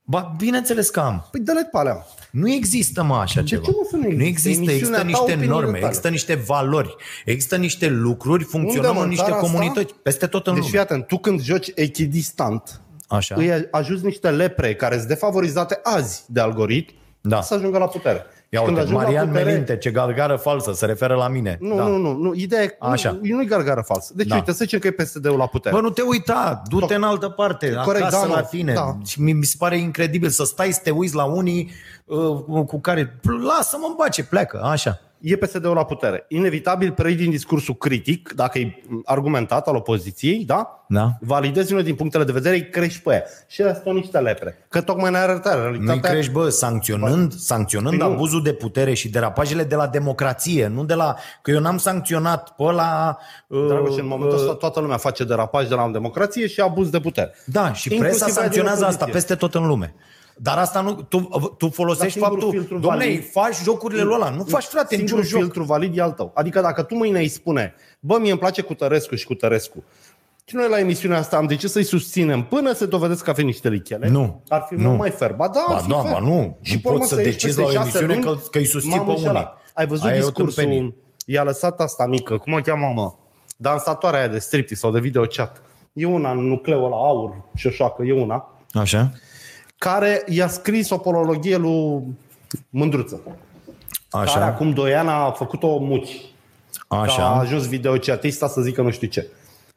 Ba, 0.09 0.33
bineînțeles 0.37 0.89
că 0.89 0.99
am. 0.99 1.27
Păi 1.31 1.39
dă-le 1.39 1.63
pe 1.71 1.77
alea. 1.77 2.05
Nu 2.31 2.51
există, 2.51 3.03
mă, 3.03 3.15
așa 3.15 3.41
De 3.41 3.47
ceva. 3.47 3.61
ce, 3.65 3.71
mă, 3.71 3.87
să 3.89 3.95
nu 3.95 4.01
nu 4.01 4.23
existe? 4.23 4.27
există, 4.27 4.49
Emisiunea 4.71 4.75
există 4.75 4.95
ta, 4.97 5.03
niște 5.03 5.21
opiniile 5.21 5.51
norme, 5.53 5.71
tale. 5.71 5.85
există 5.85 6.09
niște 6.09 6.35
valori, 6.35 6.95
există 7.25 7.55
niște 7.55 7.87
lucruri, 7.89 8.43
funcționăm 8.43 8.85
Unde, 8.89 8.97
mă, 8.97 9.03
în 9.03 9.09
niște 9.09 9.23
țara 9.23 9.35
asta? 9.35 9.47
comunități, 9.51 9.93
peste 10.03 10.27
tot 10.27 10.47
în 10.47 10.53
Deci 10.53 10.61
lume. 10.61 10.71
fii 10.73 10.81
atent, 10.81 11.07
tu 11.07 11.17
când 11.17 11.41
joci 11.41 11.71
echidistant, 11.75 12.81
Așa. 13.07 13.35
îi 13.37 13.67
ajuți 13.71 14.05
niște 14.05 14.29
lepre 14.29 14.75
care 14.75 14.95
sunt 14.95 15.07
defavorizate 15.07 15.79
azi 15.83 16.23
de 16.27 16.39
algoritm 16.39 16.93
Da. 17.21 17.41
să 17.41 17.53
ajungă 17.53 17.77
la 17.77 17.87
putere. 17.87 18.25
Ia 18.49 18.59
Și 18.59 18.65
când 18.65 18.77
uite, 18.77 18.89
ajung 18.89 19.01
la 19.01 19.05
Marian 19.05 19.27
putere- 19.27 19.43
Melinte, 19.49 19.77
ce 19.77 19.91
galgară 19.91 20.35
falsă, 20.35 20.73
se 20.73 20.85
referă 20.85 21.15
la 21.15 21.27
mine. 21.27 21.57
Nu, 21.61 21.75
da. 21.75 21.83
nu, 21.83 21.97
nu, 21.97 22.13
nu. 22.13 22.33
Ideea 22.33 22.61
e, 22.63 22.75
Așa. 22.79 23.11
nu, 23.21 23.35
nu-i 23.35 23.45
gargară 23.45 23.81
falsă. 23.85 24.11
Deci 24.15 24.27
Da. 24.27 24.35
uite, 24.35 24.51
să 24.51 24.57
zicem 24.61 24.79
că 24.79 24.87
e 24.87 24.91
PSD-ul 24.91 25.37
la 25.37 25.47
putere. 25.47 25.75
Bă, 25.75 25.81
nu 25.81 25.89
te 25.89 26.01
uita, 26.01 26.61
du-te 26.69 26.95
în 26.95 27.03
altă 27.03 27.29
parte, 27.29 27.73
Corect, 27.83 28.03
acasă 28.03 28.21
da, 28.21 28.27
mă, 28.27 28.33
la 28.33 28.41
tine. 28.41 28.73
da. 28.73 28.97
Și 29.05 29.21
mi, 29.21 29.33
mi 29.33 29.45
se 29.45 29.55
pare 29.57 29.77
incredibil 29.77 30.29
să 30.29 30.43
stai 30.43 30.71
să 30.71 30.79
te 30.83 30.89
uiți 30.89 31.15
la 31.15 31.23
unii 31.23 31.71
uh, 32.05 32.63
cu 32.65 32.79
care, 32.79 33.19
lasă-mă 33.23 33.85
în 33.87 33.95
pace, 33.95 34.23
pleacă, 34.23 34.61
așa. 34.63 34.99
E 35.21 35.35
PSD-ul 35.35 35.73
la 35.75 35.85
putere. 35.85 36.25
Inevitabil 36.27 36.91
prei 36.91 37.15
din 37.15 37.29
discursul 37.29 37.75
critic, 37.75 38.31
dacă 38.35 38.59
e 38.59 38.81
argumentat 39.05 39.67
al 39.67 39.75
opoziției, 39.75 40.43
da? 40.45 40.85
Da. 40.89 41.09
Validezi 41.19 41.71
unul 41.71 41.83
din 41.83 41.95
punctele 41.95 42.23
de 42.23 42.31
vedere, 42.31 42.55
îi 42.55 42.69
crești 42.69 43.01
pe 43.01 43.13
ea. 43.13 43.23
Și 43.47 43.61
astea 43.61 43.81
sunt 43.83 43.95
niște 43.95 44.19
lepre. 44.19 44.65
Că 44.69 44.81
tocmai 44.81 45.11
ne 45.11 45.17
arătă 45.17 45.49
Nu-i 45.53 45.61
realitatea. 45.61 46.11
crești, 46.11 46.31
bă, 46.31 46.49
sancționând, 46.49 47.33
sancționând 47.33 47.97
Păi 47.97 48.07
nu. 48.07 48.13
abuzul 48.13 48.43
de 48.43 48.53
putere 48.53 48.93
și 48.93 49.09
derapajele 49.09 49.63
de 49.63 49.75
la 49.75 49.87
democrație, 49.87 50.67
nu 50.67 50.85
de 50.85 50.93
la... 50.93 51.15
Că 51.41 51.51
eu 51.51 51.59
n-am 51.59 51.77
sancționat 51.77 52.55
pe 52.55 52.63
la... 52.63 53.17
Uh, 53.47 53.65
Dragoș, 53.67 53.95
în 53.97 54.07
momentul 54.07 54.37
ăsta 54.37 54.53
toată 54.53 54.79
lumea 54.79 54.97
face 54.97 55.23
derapaj 55.23 55.67
de 55.67 55.75
la 55.75 55.89
democrație 55.91 56.47
și 56.47 56.59
abuz 56.61 56.89
de 56.89 56.99
putere. 56.99 57.33
Da, 57.45 57.73
și 57.73 57.93
Inclusiv 57.93 58.17
presa 58.19 58.25
aia 58.25 58.33
din 58.33 58.41
sancționează 58.41 58.85
asta 58.85 59.05
opoziție. 59.05 59.13
peste 59.13 59.35
tot 59.35 59.55
în 59.55 59.67
lume. 59.67 59.95
Dar 60.39 60.57
asta 60.57 60.81
nu, 60.81 60.93
tu, 60.93 61.29
tu 61.57 61.69
folosești 61.69 62.19
Dar 62.19 62.29
singurul 62.29 62.39
faptul, 62.39 62.59
filtru 62.59 62.77
domnule, 62.79 63.05
valid- 63.05 63.31
faci 63.31 63.55
jocurile 63.63 64.01
lui 64.01 64.13
ăla. 64.13 64.29
Nu 64.29 64.43
faci, 64.43 64.63
frate, 64.63 64.95
niciun 64.95 65.07
Singurul 65.07 65.29
joc. 65.29 65.39
filtru 65.41 65.63
valid 65.63 65.97
e 65.97 66.01
al 66.01 66.11
tău. 66.11 66.31
Adică 66.35 66.61
dacă 66.61 66.81
tu 66.83 66.95
mâine 66.95 67.19
îi 67.19 67.27
spune, 67.27 67.73
bă, 67.99 68.17
mie 68.19 68.29
îmi 68.31 68.39
place 68.39 68.61
cu 68.61 68.73
Tărescu 68.73 69.15
și 69.15 69.25
cu 69.25 69.33
Tărescu, 69.33 69.83
și 70.45 70.55
noi 70.55 70.69
la 70.69 70.79
emisiunea 70.79 71.17
asta 71.17 71.37
am 71.37 71.45
decis 71.45 71.71
să-i 71.71 71.83
susținem 71.83 72.43
până 72.43 72.73
se 72.73 72.85
dovedesc 72.85 73.23
că 73.23 73.29
a 73.29 73.33
venit 73.33 73.51
niște 73.51 73.69
lichele. 73.69 74.09
Nu. 74.09 74.41
Ar 74.47 74.65
fi 74.69 74.75
Nu. 74.75 74.87
mult 74.87 74.97
mai 74.99 75.09
fer. 75.09 75.33
Ba 75.33 75.47
da, 75.47 75.59
ar 75.67 75.73
Ba 75.73 75.77
fi 75.81 75.87
da, 75.89 76.01
fer. 76.01 76.11
ba 76.11 76.19
nu. 76.19 76.57
Și 76.61 76.73
Nu 76.73 76.79
pe 76.79 76.87
urmă 76.87 76.99
poți 76.99 77.09
să 77.09 77.15
ieși 77.19 77.29
decizi 77.31 77.45
peste 77.45 77.61
la 77.61 77.67
o 77.67 77.71
șase 77.71 77.97
emisiune 77.97 78.13
luni, 78.13 78.25
că- 78.25 78.47
că 78.51 78.57
îi 78.57 78.65
susții 78.65 78.89
m-am 78.95 79.05
pe 79.05 79.11
înșelat. 79.11 79.35
unii. 79.35 79.53
Ai 79.73 79.87
văzut 79.87 80.05
Aia 80.05 80.13
e 80.15 80.17
o 80.17 80.21
discursul? 80.21 80.63
tâmpenie. 80.63 80.95
I-a 81.25 81.43
lăsat 81.43 81.79
asta 81.81 82.05
mică, 82.05 82.37
cum 82.37 82.53
o 82.53 82.57
cheamă, 82.57 82.91
mă? 82.95 83.13
Dansatoarea 83.57 84.19
aia 84.19 84.27
de 84.27 84.39
striptease 84.39 84.81
sau 84.81 84.91
de 84.91 84.99
videochat. 84.99 85.61
E 85.93 86.05
una 86.05 86.31
în 86.31 86.47
nucleul 86.47 86.89
la 86.89 86.95
aur 86.95 87.41
și 87.55 87.69
șoacă, 87.69 88.03
e 88.03 88.13
una 88.13 88.51
Așa? 88.73 89.11
Care 89.77 90.23
i-a 90.27 90.47
scris 90.47 90.89
o 90.89 90.97
polologie 90.97 91.57
lui 91.57 92.03
Mândruță. 92.69 93.21
Care 94.09 94.23
Așa? 94.25 94.45
acum 94.45 94.71
doi 94.71 94.95
ani 94.95 95.09
a 95.09 95.31
făcut-o 95.31 95.77
muci. 95.77 96.21
Că 96.87 96.95
a 96.95 96.99
Așa? 96.99 97.27
ajuns 97.27 97.67
videochatista 97.67 98.47
să 98.47 98.61
zică 98.61 98.81
nu 98.81 98.89
știu 98.89 99.07
ce. 99.07 99.27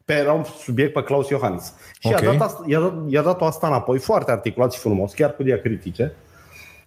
Pe 0.05 0.13
era 0.13 0.33
un 0.33 0.43
subiect 0.43 0.93
pe 0.93 1.03
Claus 1.03 1.29
Iohannis. 1.29 1.73
Și 1.99 2.07
Ok. 2.07 2.21
i-a, 2.21 2.31
dat 2.31 2.41
asta, 2.41 2.63
i-a, 2.65 2.79
dat, 2.79 2.93
i-a 3.07 3.21
dat-o 3.21 3.45
asta 3.45 3.67
înapoi, 3.67 3.99
foarte 3.99 4.31
articulat 4.31 4.73
și 4.73 4.79
frumos, 4.79 5.13
chiar 5.13 5.35
cu 5.35 5.43
diacritice, 5.43 6.15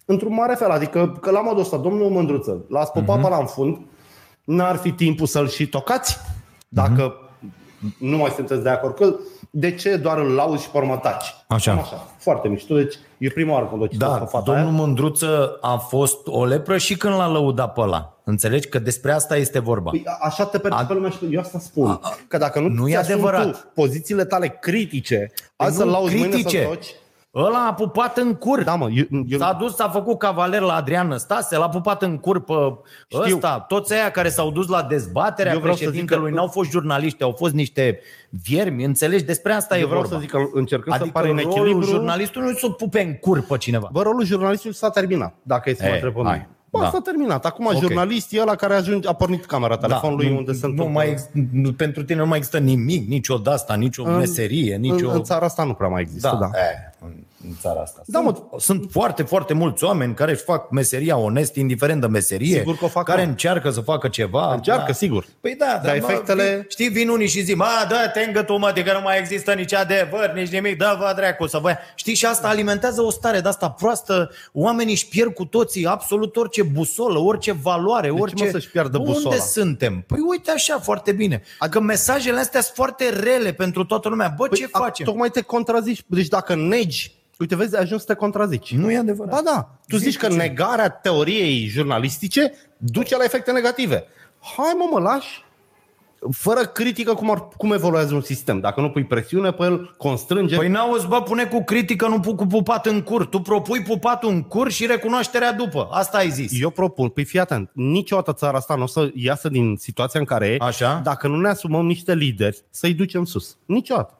într-un 0.05 0.33
mare 0.33 0.55
fel. 0.55 0.69
Adică 0.69 1.17
că 1.21 1.31
la 1.31 1.41
modul 1.41 1.59
ăsta, 1.61 1.77
domnul 1.77 2.09
Mândruță, 2.09 2.65
l-ați 2.69 2.91
pupat 2.91 3.07
Mhm. 3.15 3.19
uh-huh. 3.19 3.29
pe 3.29 3.35
la 3.35 3.37
în 3.37 3.45
fund, 3.45 3.77
n-ar 4.43 4.75
fi 4.75 4.91
timpul 4.91 5.25
să-l 5.27 5.47
și 5.47 5.67
tocați? 5.67 6.17
Dacă 6.67 7.13
uh-huh. 7.17 7.24
Nu 7.99 8.17
mai 8.17 8.29
sunteți 8.35 8.63
de 8.63 8.69
acord. 8.69 8.95
Că 8.95 9.15
de 9.49 9.71
ce 9.75 9.95
doar 9.95 10.17
îl 10.17 10.31
lauzi 10.33 10.63
și 10.63 10.69
pe 10.69 10.77
urmă 10.77 10.97
taci? 10.97 11.25
Așa. 11.47 11.71
Cam 11.71 11.79
așa. 11.79 12.07
Foarte 12.17 12.47
mișto. 12.47 12.75
Deci 12.75 12.95
e 13.17 13.29
prima 13.29 13.53
oară 13.53 13.65
când 13.65 13.81
o 13.81 13.87
citesc 13.87 14.11
Da, 14.11 14.17
pe 14.17 14.25
fata 14.25 14.43
domnul 14.45 14.63
aia. 14.67 14.73
Mândruță 14.75 15.57
a 15.61 15.77
fost 15.77 16.27
o 16.27 16.45
lepră 16.45 16.77
și 16.77 16.97
când 16.97 17.13
l-a 17.15 17.27
lăudat 17.27 17.73
pe 17.73 17.81
ăla. 17.81 18.13
Înțelegi 18.23 18.67
că 18.67 18.79
despre 18.79 19.11
asta 19.11 19.35
este 19.37 19.59
vorba. 19.59 19.89
Păi, 19.89 20.03
a- 20.05 20.17
așa 20.21 20.45
te 20.45 20.57
percepe 20.59 20.93
lumea 20.93 21.09
și 21.09 21.17
eu 21.31 21.39
asta 21.39 21.59
spun. 21.59 21.99
Că 22.27 22.37
dacă 22.37 22.59
nu, 22.59 22.67
Nu 22.67 22.87
e 22.87 22.91
ți-asumi 22.91 23.13
adevărat. 23.13 23.51
Tu 23.51 23.71
pozițiile 23.73 24.25
tale 24.25 24.57
critice, 24.61 25.31
Păi 25.55 25.67
azi 25.67 25.77
să-l 25.77 25.85
nu, 25.85 25.91
lauzi 25.91 26.15
mâine 26.15 26.29
critice. 26.29 26.61
să 26.61 26.67
toci. 26.67 26.87
Ăla 27.35 27.65
a 27.69 27.73
pupat 27.73 28.17
în 28.17 28.33
cur. 28.33 28.63
Da, 28.63 28.75
mă, 28.75 28.89
eu, 28.89 29.03
eu, 29.27 29.37
S-a 29.39 29.57
dus, 29.59 29.75
s-a 29.75 29.89
făcut 29.89 30.17
cavaler 30.17 30.61
la 30.61 30.73
Adrian 30.75 31.07
Năstase, 31.07 31.57
l-a 31.57 31.69
pupat 31.69 32.01
în 32.01 32.17
cur 32.17 32.41
pe 32.43 32.53
Știu. 33.07 33.35
ăsta. 33.35 33.59
Toți 33.67 33.93
aia 33.93 34.11
care 34.11 34.29
s-au 34.29 34.51
dus 34.51 34.67
la 34.67 34.81
dezbaterea 34.83 35.51
Eu 35.53 35.59
vreau 35.59 35.73
să 35.75 35.79
zic 35.79 35.89
președintelui 35.89 36.29
că- 36.29 36.35
n-au 36.35 36.47
fost 36.47 36.69
jurnaliști, 36.69 37.23
au 37.23 37.33
fost 37.37 37.53
niște 37.53 37.99
viermi. 38.29 38.83
Înțelegi? 38.83 39.23
Despre 39.23 39.53
asta 39.53 39.75
eu 39.77 39.81
e 39.81 39.85
vreau 39.85 40.01
vorba. 40.01 40.15
să 40.15 40.21
zic 40.21 40.31
că 40.31 40.37
încercând 40.53 40.95
să 40.95 41.01
adică 41.01 41.19
pare 41.19 41.29
în 41.31 41.37
rolul 41.37 41.51
echilibru. 41.51 41.85
jurnalistului 41.85 42.47
nu 42.47 42.53
e 42.53 42.57
să 42.59 42.69
pupe 42.69 43.01
în 43.01 43.13
cur 43.13 43.41
pe 43.45 43.57
cineva. 43.57 43.89
Bă, 43.91 44.01
rolul 44.01 44.25
jurnalistului 44.25 44.75
s-a 44.75 44.89
terminat, 44.89 45.33
dacă 45.41 45.69
e 45.69 45.73
să 45.73 45.83
mă 45.83 45.89
E, 45.89 45.93
întreb 45.93 46.13
pe 46.13 46.21
hai, 46.23 46.31
mine. 46.33 46.49
Bă, 46.69 46.79
da. 46.81 46.89
s-a 46.89 46.99
terminat. 47.03 47.45
Acum 47.45 47.65
Ok. 47.65 47.79
jurnalist 47.79 48.33
e 48.33 48.41
ăla 48.41 48.55
care 48.55 48.73
ajunge, 48.73 49.07
a 49.07 49.13
pornit 49.13 49.45
camera 49.45 49.77
telefonului 49.77 50.29
nu, 50.29 50.37
unde 50.37 50.51
se 50.53 50.59
nu 50.63 50.69
întâmplă. 50.69 50.93
mai, 50.93 51.09
ex- 51.09 51.29
nu- 51.51 51.73
pentru 51.73 52.03
tine 52.03 52.19
nu 52.19 52.25
mai 52.25 52.37
există 52.37 52.57
nimic, 52.59 53.07
nicio 53.07 53.37
de 53.37 53.49
asta, 53.49 53.73
nicio 53.75 54.03
meserie, 54.03 54.75
nicio... 54.75 55.09
în, 55.09 55.15
în 55.15 55.23
țara 55.23 55.45
asta 55.45 55.63
nu 55.63 55.73
prea 55.73 55.89
mai 55.89 56.01
există, 56.01 56.37
da. 56.41 56.49
da. 56.51 56.59
E, 56.59 56.93
în, 57.45 57.51
în 57.51 57.57
țara 57.61 57.81
asta. 57.81 58.01
Da, 58.05 58.19
sunt, 58.23 58.37
mă. 58.51 58.59
sunt 58.59 58.87
foarte, 58.91 59.23
foarte 59.23 59.53
mulți 59.53 59.83
oameni 59.83 60.13
care 60.13 60.31
își 60.31 60.43
fac 60.43 60.69
meseria 60.71 61.17
onest, 61.17 61.55
indiferent 61.55 62.01
de 62.01 62.07
meserie, 62.07 62.57
Sigur 62.57 62.77
că 62.77 62.85
o 62.85 62.87
fac, 62.87 63.05
care 63.05 63.23
mă. 63.23 63.29
încearcă 63.29 63.69
să 63.69 63.81
facă 63.81 64.07
ceva. 64.07 64.53
Încearcă, 64.53 64.83
da. 64.87 64.93
sigur. 64.93 65.25
Păi 65.41 65.55
da, 65.55 65.79
dar 65.83 65.97
mă, 65.99 66.11
efectele- 66.11 66.53
vin, 66.53 66.65
știi, 66.69 66.87
vin 66.89 67.09
unii 67.09 67.27
și 67.27 67.41
zic, 67.41 67.55
mă, 67.55 67.85
dă 67.89 67.95
te 68.13 68.19
îngă 68.23 68.43
tu, 68.43 68.57
mă, 68.57 68.71
de 68.75 68.83
că 68.83 68.93
nu 68.93 69.01
mai 69.01 69.19
există 69.19 69.53
nici 69.53 69.73
adevăr, 69.73 70.31
nici 70.35 70.49
nimic, 70.49 70.77
dă 70.77 70.95
vă 70.99 71.13
dracu 71.15 71.47
să 71.47 71.57
vă... 71.57 71.75
Știi, 71.95 72.13
și 72.15 72.25
asta 72.25 72.47
alimentează 72.47 73.01
o 73.01 73.09
stare 73.09 73.39
de 73.39 73.47
asta 73.47 73.69
proastă, 73.69 74.29
oamenii 74.53 74.93
își 74.93 75.07
pierd 75.07 75.33
cu 75.33 75.45
toții 75.45 75.85
absolut 75.85 76.35
orice 76.35 76.63
busolă, 76.63 77.19
orice 77.19 77.51
valoare, 77.61 78.07
ce, 78.07 78.13
orice... 78.19 78.43
mă, 78.43 78.49
să-și 78.49 78.69
piardă 78.69 78.97
Bă, 78.97 79.03
busola? 79.03 79.29
Unde 79.33 79.43
suntem? 79.45 80.03
Păi 80.07 80.19
uite 80.29 80.51
așa, 80.51 80.79
foarte 80.79 81.11
bine. 81.11 81.41
Adică 81.59 81.79
mesajele 81.79 82.39
astea 82.39 82.61
sunt 82.61 82.75
foarte 82.75 83.09
rele 83.09 83.53
pentru 83.53 83.85
toată 83.85 84.09
lumea. 84.09 84.33
Bă, 84.37 84.47
ce 84.47 84.67
a- 84.71 84.77
facem? 84.79 85.05
Tocmai 85.05 85.29
te 85.29 85.41
contrazici. 85.41 86.03
Deci 86.07 86.27
dacă 86.27 86.55
negi, 86.55 87.13
uite, 87.39 87.55
vezi, 87.55 87.75
ai 87.75 87.81
ajuns 87.81 88.01
să 88.01 88.07
te 88.07 88.13
contrazici. 88.19 88.75
Nu 88.75 88.91
e 88.91 88.97
adevărat. 88.97 89.33
Ba 89.33 89.51
da, 89.51 89.69
tu 89.87 89.97
zici 89.97 90.17
că 90.17 90.27
negarea 90.27 90.89
teoriei 90.89 91.65
jurnalistice 91.65 92.53
duce 92.77 93.17
la 93.17 93.23
efecte 93.23 93.51
negative. 93.51 94.03
Hai 94.57 94.73
mă, 94.77 94.87
mă 94.91 94.99
lași. 94.99 95.43
Fără 96.31 96.65
critică 96.65 97.13
cum, 97.13 97.31
ar, 97.31 97.47
cum 97.57 97.71
evoluează 97.71 98.13
un 98.13 98.21
sistem. 98.21 98.59
Dacă 98.59 98.81
nu 98.81 98.89
pui 98.89 99.05
presiune 99.05 99.51
pe 99.51 99.63
el, 99.63 99.95
constrânge. 99.97 100.55
Păi 100.55 100.67
n-auzi, 100.67 101.07
bă, 101.07 101.21
pune 101.21 101.45
cu 101.45 101.63
critică, 101.63 102.07
nu 102.07 102.19
pu- 102.19 102.35
cu 102.35 102.45
pupat 102.45 102.85
în 102.85 103.01
cur. 103.01 103.25
Tu 103.25 103.39
propui 103.39 103.81
pupatul 103.81 104.29
în 104.29 104.41
cur 104.41 104.71
și 104.71 104.85
recunoașterea 104.85 105.53
după. 105.53 105.87
Asta 105.91 106.17
ai 106.17 106.29
zis. 106.29 106.61
Eu 106.61 106.69
propun, 106.69 107.09
păi 107.09 107.23
fii 107.23 107.39
atent, 107.39 107.69
niciodată 107.73 108.33
țara 108.33 108.57
asta 108.57 108.75
nu 108.75 108.83
o 108.83 108.87
să 108.87 109.11
iasă 109.13 109.49
din 109.49 109.75
situația 109.79 110.19
în 110.19 110.25
care 110.25 110.47
e, 110.47 110.57
Așa. 110.59 111.01
dacă 111.03 111.27
nu 111.27 111.39
ne 111.39 111.49
asumăm 111.49 111.85
niște 111.85 112.13
lideri 112.13 112.63
să-i 112.69 112.93
ducem 112.93 113.25
sus. 113.25 113.57
Niciodată. 113.65 114.13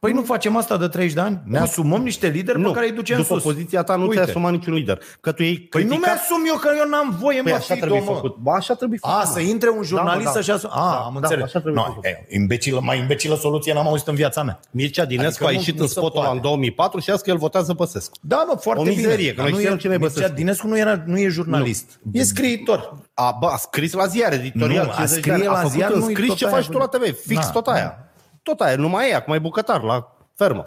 Păi 0.00 0.12
nu 0.12 0.22
facem 0.22 0.56
asta 0.56 0.76
de 0.76 0.88
30 0.88 1.14
de 1.14 1.20
ani? 1.20 1.40
Ne 1.44 1.58
asumăm 1.58 2.02
niște 2.02 2.26
lideri 2.28 2.62
pe 2.62 2.70
care 2.70 2.86
îi 2.86 2.92
ducem 2.92 3.16
după 3.16 3.34
sus. 3.34 3.42
poziția 3.42 3.82
ta 3.82 3.94
nu 3.96 4.02
Uite. 4.02 4.14
ți-ai 4.14 4.26
asumat 4.28 4.52
niciun 4.52 4.72
lider. 4.74 4.98
Că 5.20 5.32
tu 5.32 5.42
ei 5.42 5.58
Păi 5.58 5.82
nu 5.84 5.94
mi-asum 5.96 6.42
eu 6.46 6.54
că 6.54 6.68
eu 6.78 6.88
n-am 6.88 7.16
voie, 7.20 7.40
Păi 7.42 7.50
mă, 7.52 7.56
așa 7.58 7.74
fi 7.74 7.80
trebuie 7.80 7.98
domă. 8.04 8.12
făcut. 8.14 8.36
Ba, 8.36 8.52
așa 8.54 8.74
trebuie 8.74 8.98
făcut. 9.02 9.16
A, 9.16 9.24
să 9.24 9.40
intre 9.40 9.68
un 9.70 9.82
jurnalist 9.82 10.12
Da, 10.12 10.18
mă, 10.18 10.24
da. 10.24 10.30
să-și 10.30 10.50
asume. 10.50 10.72
A, 10.74 10.78
Da, 10.90 10.96
am 10.96 11.12
da, 11.12 11.18
înțeles. 11.18 11.44
așa 11.44 11.60
trebuie 11.60 11.82
no, 11.82 11.88
făcut. 11.88 12.04
e, 12.04 12.26
imbecilă, 12.28 12.80
mai 12.82 12.98
imbecilă 12.98 13.36
soluție 13.36 13.72
n-am 13.72 13.86
auzit 13.86 14.06
în 14.06 14.14
viața 14.14 14.42
mea. 14.42 14.60
Mircea 14.70 15.04
Dinescu 15.04 15.28
Adică 15.28 15.44
a 15.44 15.48
nu- 15.50 15.54
ieșit 15.56 15.76
nu 15.76 15.82
în 15.82 15.86
se 15.88 15.92
spotul 15.92 16.18
ăla 16.18 16.24
poate. 16.28 16.36
în 16.36 16.42
2004 16.42 17.00
și 17.00 17.10
a 17.10 17.12
zis 17.12 17.22
că 17.22 17.30
el 17.30 17.36
votează 17.36 17.72
Băsescu. 17.72 18.16
Da, 18.20 18.44
mă, 18.48 18.56
foarte 18.60 18.80
O 18.82 18.84
mizerie, 18.84 19.16
bine. 19.16 19.28
că 19.30 19.34
Dar 19.42 19.50
noi 19.50 19.52
nu 19.52 19.58
știm 19.64 19.72
e, 19.74 19.76
cine 19.76 19.94
e 19.94 19.96
Mircea 19.96 20.12
Băsescu. 20.14 20.34
Dinescu 20.36 20.66
nu, 20.66 20.78
era, 20.78 21.02
nu 21.06 21.18
e 21.18 21.28
jurnalist. 21.28 22.00
E 22.12 22.22
scriitor. 22.22 22.96
A, 23.14 23.36
bă, 23.40 23.46
a 23.46 23.56
scris 23.56 23.92
la 23.92 24.06
ziar 24.06 24.32
editorial. 24.32 24.84
Nu, 24.84 24.90
a 24.90 24.94
50 24.94 25.14
de 25.14 25.20
scrie 25.20 25.32
ani. 25.34 25.44
la 25.44 25.50
a 25.52 25.54
făcut 25.56 25.70
ziar, 25.72 25.90
în 25.90 25.98
nu-i 25.98 26.12
scris 26.14 26.28
tot 26.28 26.36
ce 26.36 26.46
aia 26.46 26.54
faci 26.54 26.64
cu- 26.66 26.72
tu 26.72 26.78
la 26.78 26.86
TV. 26.86 27.14
Fix 27.26 27.44
Da, 27.44 27.50
tot 27.50 27.64
da. 27.64 27.72
aia. 27.72 28.02
Tot 28.48 28.60
aia, 28.60 28.76
numai 28.76 29.10
e, 29.10 29.14
acum 29.14 29.34
e 29.34 29.38
bucătar 29.38 29.82
la 29.82 30.16
fermă. 30.34 30.64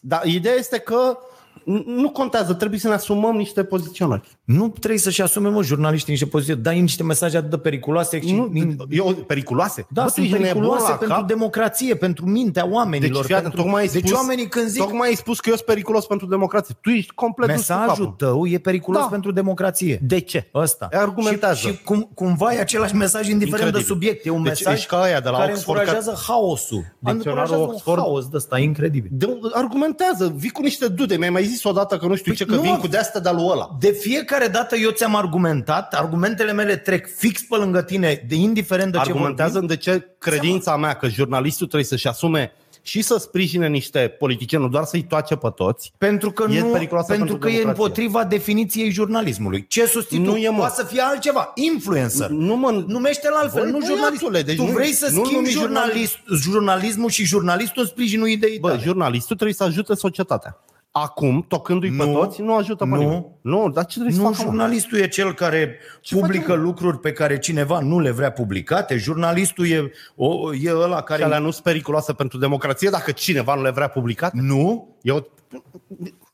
Dar 0.00 0.24
ideea 0.24 0.54
este 0.54 0.78
că 0.78 1.18
n- 1.60 1.84
nu 1.84 2.10
contează, 2.10 2.54
trebuie 2.54 2.78
să 2.78 2.88
ne 2.88 2.94
asumăm 2.94 3.36
niște 3.36 3.64
poziționări. 3.64 4.38
Nu 4.56 4.68
trebuie 4.68 4.98
să-și 5.00 5.22
asume, 5.22 5.48
mă, 5.48 5.62
jurnaliștii 5.62 6.10
niște 6.12 6.26
poziții. 6.26 6.56
Dai 6.56 6.80
niște 6.80 7.02
mesaje 7.02 7.36
atât 7.36 7.50
de 7.50 7.56
periculoase. 7.58 8.20
și- 8.20 8.32
Nu, 8.34 8.50
e 8.90 9.12
periculoase. 9.26 9.86
Da, 9.90 10.02
Bă, 10.02 10.08
sunt 10.08 10.14
tu 10.28 10.32
ești 10.32 10.32
nebun 10.46 10.46
periculoase 10.52 10.90
la 10.90 10.96
pentru 10.96 11.16
cap? 11.16 11.26
democrație, 11.26 11.94
pentru 11.94 12.26
mintea 12.26 12.62
Deci, 12.62 12.72
oamenilor. 12.72 13.24
fii 13.24 13.34
atent, 13.34 13.48
pentru... 13.48 13.62
tocmai 13.62 13.80
ai 13.82 13.88
deci 13.88 14.06
spus, 14.06 14.16
oamenii 14.18 14.48
când 14.48 14.66
zic 14.68 14.82
Tocmai 14.82 15.08
ai 15.08 15.14
spus 15.14 15.40
că 15.40 15.48
eu 15.48 15.54
sunt 15.54 15.66
periculos 15.66 16.06
pentru 16.06 16.26
democrație. 16.26 16.74
Tu 16.80 16.90
ești 16.90 17.12
complet 17.14 17.48
dus 17.54 17.66
cu 17.66 17.72
mesajul 17.72 18.04
capul. 18.04 18.14
tău 18.26 18.46
e 18.46 18.58
periculos 18.58 19.00
Da. 19.02 19.06
pentru 19.08 19.32
democrație. 19.32 19.98
De 20.02 20.20
ce? 20.20 20.50
Ăsta. 20.54 20.88
Argumentează. 20.92 21.54
Și, 21.54 21.66
și 21.68 21.82
cum, 21.84 22.10
cumva 22.14 22.54
e 22.54 22.58
același 22.60 22.94
mesaj 22.94 23.28
indiferent 23.28 23.52
Incredibil. 23.66 23.80
de 23.80 23.86
subiect. 23.86 24.26
E 24.26 24.30
un 24.30 24.42
Deci 24.42 24.52
mesaj 24.52 24.74
ești 24.74 24.86
ca 24.86 25.00
aia 25.00 25.20
de 25.20 25.28
la 25.28 25.38
care 25.38 25.52
Oxford, 25.52 25.78
încurajează 25.78 26.18
haosul. 26.26 26.78
Dicționarul 26.98 27.16
Încurajează 27.24 27.62
Oxford. 27.62 27.98
un 27.98 28.04
haos 28.04 28.24
de 28.28 28.36
ăsta, 28.36 28.58
incredibil. 28.58 29.10
De, 29.12 29.38
argumentează, 29.52 30.32
vii 30.36 30.50
cu 30.50 30.62
niște 30.62 30.88
dude. 30.88 31.16
Mi-ai 31.16 31.30
mai 31.30 31.44
zis 31.44 31.64
odată 31.64 31.96
că 31.96 32.06
nu 32.06 32.14
știu 32.14 32.32
ce, 32.32 32.44
că 32.44 32.54
nu 32.54 32.60
vin 32.60 32.70
am- 32.72 32.78
cu 32.80 32.86
de-astea 32.86 33.20
de-a 33.20 33.32
lui 33.32 33.46
ăla. 33.50 33.76
De 33.78 33.90
fiecare 34.00 34.39
dată 34.46 34.76
eu 34.76 34.90
ți-am 34.90 35.14
argumentat, 35.16 35.94
argumentele 35.94 36.52
mele 36.52 36.76
trec 36.76 37.16
fix 37.16 37.42
pe 37.42 37.56
lângă 37.56 37.82
tine, 37.82 38.24
de 38.28 38.34
indiferent 38.34 38.92
de 38.92 38.98
ce 38.98 39.10
Argumentează 39.10 39.52
vorbim. 39.52 39.68
de 39.68 39.76
ce 39.76 40.06
credința 40.18 40.76
mea 40.76 40.92
că 40.94 41.08
jurnalistul 41.08 41.66
trebuie 41.66 41.88
să-și 41.88 42.06
asume 42.08 42.52
și 42.82 43.02
să 43.02 43.16
sprijine 43.18 43.68
niște 43.68 43.98
politicieni, 44.18 44.62
nu 44.64 44.68
doar 44.70 44.84
să-i 44.84 45.02
toace 45.02 45.36
pe 45.36 45.48
toți. 45.56 45.92
Pentru 45.98 46.30
că, 46.30 46.46
E 46.50 46.60
nu, 46.60 46.66
periculoasă 46.66 47.06
pentru 47.08 47.26
pentru 47.26 47.48
că 47.48 47.54
e 47.54 47.58
democrație. 47.58 47.82
împotriva 47.84 48.24
definiției 48.24 48.90
jurnalismului. 48.90 49.66
Ce 49.66 49.86
susții 49.86 50.18
Nu 50.18 50.30
tu? 50.30 50.36
e, 50.36 50.48
mă. 50.48 50.56
Poate 50.58 50.74
să 50.74 50.84
fie 50.84 51.00
altceva. 51.00 51.52
Influencer. 51.54 52.28
Nu, 52.28 52.56
mă, 52.56 52.84
Numește-l 52.86 53.32
altfel, 53.32 53.62
Voi, 53.62 53.70
nu 53.70 53.78
băiatule, 53.78 54.08
jurnalist. 54.18 54.46
deci 54.46 54.56
tu 54.56 54.64
nu- 54.66 54.72
vrei 54.72 54.92
să 54.92 55.08
nu-l 55.12 55.24
schimbi 55.24 55.34
numi 55.42 55.52
jurnalist, 55.54 56.16
jurnalismul 56.42 57.10
și 57.10 57.24
jurnalistul 57.24 57.82
în 57.82 57.88
sprijinul 57.88 58.28
ideii 58.28 58.58
Bă, 58.58 58.68
tale. 58.68 58.80
jurnalistul 58.82 59.34
trebuie 59.36 59.56
să 59.56 59.64
ajute 59.64 59.94
societatea. 59.94 60.58
Acum, 60.92 61.44
tocându-i 61.48 61.90
pe 61.96 62.04
Nu. 62.04 62.12
toți, 62.12 62.40
nu 62.40 62.54
ajută 62.56 62.84
pe 62.84 62.90
Nu. 62.90 62.96
nimeni. 62.96 63.26
Nu, 63.40 63.70
dar 63.70 63.84
ce 63.86 63.92
trebuie 63.94 64.14
să 64.14 64.20
Nu, 64.20 64.26
facă? 64.30 64.42
mă? 64.42 64.48
jurnalistul 64.48 64.98
e 64.98 65.08
cel 65.08 65.34
care 65.34 65.78
Ce 66.00 66.14
publică 66.14 66.40
face, 66.46 66.56
mă? 66.58 66.62
lucruri 66.64 66.98
pe 66.98 67.12
care 67.12 67.38
cineva 67.38 67.80
nu 67.80 68.00
le 68.00 68.10
vrea 68.10 68.32
publicate. 68.32 68.96
Jurnalistul 68.96 69.66
e, 69.70 69.90
o, 70.16 70.54
e 70.54 70.72
ăla 70.74 71.02
care... 71.02 71.18
Și 71.20 71.24
alea 71.26 71.38
nu 71.38 71.50
sunt 71.50 71.64
periculoase 71.64 72.12
pentru 72.12 72.38
democrație 72.38 72.88
dacă 72.90 73.10
cineva 73.10 73.54
nu 73.54 73.62
le 73.62 73.70
vrea 73.70 73.88
publicat? 73.88 74.32
Nu? 74.32 74.96
Eu... 75.02 75.30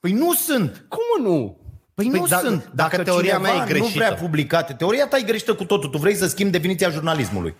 Păi 0.00 0.12
nu 0.12 0.32
sunt. 0.32 0.84
Cum 0.88 1.00
mă, 1.22 1.28
nu? 1.28 1.56
Păi, 1.94 2.08
Păi 2.10 2.20
nu 2.20 2.26
dacă- 2.26 2.46
sunt. 2.46 2.70
dacă 2.74 3.02
teoria 3.02 3.38
mea 3.38 3.50
e 3.50 3.52
cineva 3.52 3.64
nu 3.72 3.78
greșită. 3.78 3.98
vrea 4.04 4.14
publicate, 4.14 4.72
teoria 4.72 5.06
ta 5.06 5.16
e 5.16 5.22
greșită 5.22 5.54
cu 5.54 5.64
totul. 5.64 5.88
Tu 5.88 5.98
vrei 5.98 6.14
să 6.14 6.26
schimbi 6.26 6.52
definiția 6.52 6.88
jurnalismului. 6.90 7.54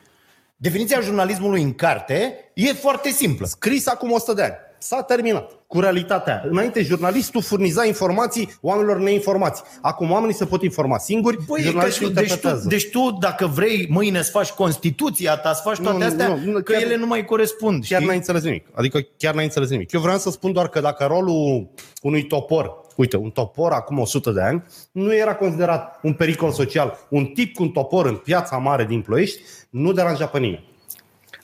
Definiția 0.57 1.01
jurnalismului 1.01 1.63
în 1.63 1.73
carte 1.75 2.35
e 2.55 2.73
foarte 2.73 3.09
simplă. 3.09 3.47
Scris 3.47 3.87
acum 3.87 4.11
100 4.11 4.33
de 4.33 4.43
ani. 4.43 4.55
S-a 4.79 5.03
terminat 5.03 5.51
cu 5.67 5.81
realitatea. 5.81 6.45
Înainte, 6.51 6.83
jurnalistul 6.83 7.43
furniza 7.43 7.85
informații 7.85 8.59
oamenilor 8.61 8.99
neinformați. 8.99 9.63
Acum 9.83 10.11
oamenii 10.11 10.35
se 10.35 10.45
pot 10.45 10.63
informa 10.63 10.99
singuri, 10.99 11.39
Băi, 11.47 11.61
jurnalistul 11.63 12.07
că, 12.09 12.13
deci, 12.13 12.23
tu, 12.29 12.33
interpretează. 12.35 12.69
deci 12.69 12.91
tu, 12.91 13.17
dacă 13.21 13.47
vrei, 13.47 13.87
mâine 13.91 14.23
să 14.23 14.31
faci 14.31 14.51
Constituția 14.51 15.37
ta, 15.37 15.53
să 15.53 15.61
faci 15.65 15.77
toate 15.79 15.93
Nu, 15.93 15.99
nu, 15.99 16.05
astea, 16.05 16.29
nu, 16.29 16.37
nu, 16.51 16.53
că 16.63 16.73
chiar- 16.73 16.83
ele 16.83 16.97
nu 16.97 17.07
mai 17.07 17.25
corespund. 17.25 17.85
Chiar 17.85 17.95
știi? 17.95 18.07
n-ai 18.07 18.17
înțeles 18.17 18.43
nimic. 18.43 18.67
Adică 18.75 19.01
chiar 19.17 19.35
n-ai 19.35 19.45
înțeles 19.45 19.69
nimic. 19.71 19.93
Eu 19.93 20.01
vreau 20.01 20.19
să 20.19 20.31
spun 20.31 20.53
doar 20.53 20.69
că 20.69 20.81
dacă 20.81 21.05
rolul 21.05 21.69
unui 22.03 22.23
topor, 22.27 22.85
uite, 22.97 23.17
un 23.17 23.31
topor 23.31 23.73
acum 23.73 23.99
100 23.99 24.31
de 24.31 24.41
ani, 24.43 24.65
nu 24.93 25.15
era 25.15 25.35
considerat 25.35 25.99
un 26.03 26.13
pericol 26.13 26.51
social. 26.53 26.99
Un 27.09 27.25
tip 27.25 27.55
cu 27.55 27.63
un 27.63 27.69
topor 27.71 28.07
în 28.07 28.15
piața 28.17 28.57
mare 28.57 28.85
din 28.85 29.03
Ploiești 29.03 29.41
nu 29.71 29.93
deranja 29.93 30.27
pe 30.27 30.39
nimeni. 30.39 30.75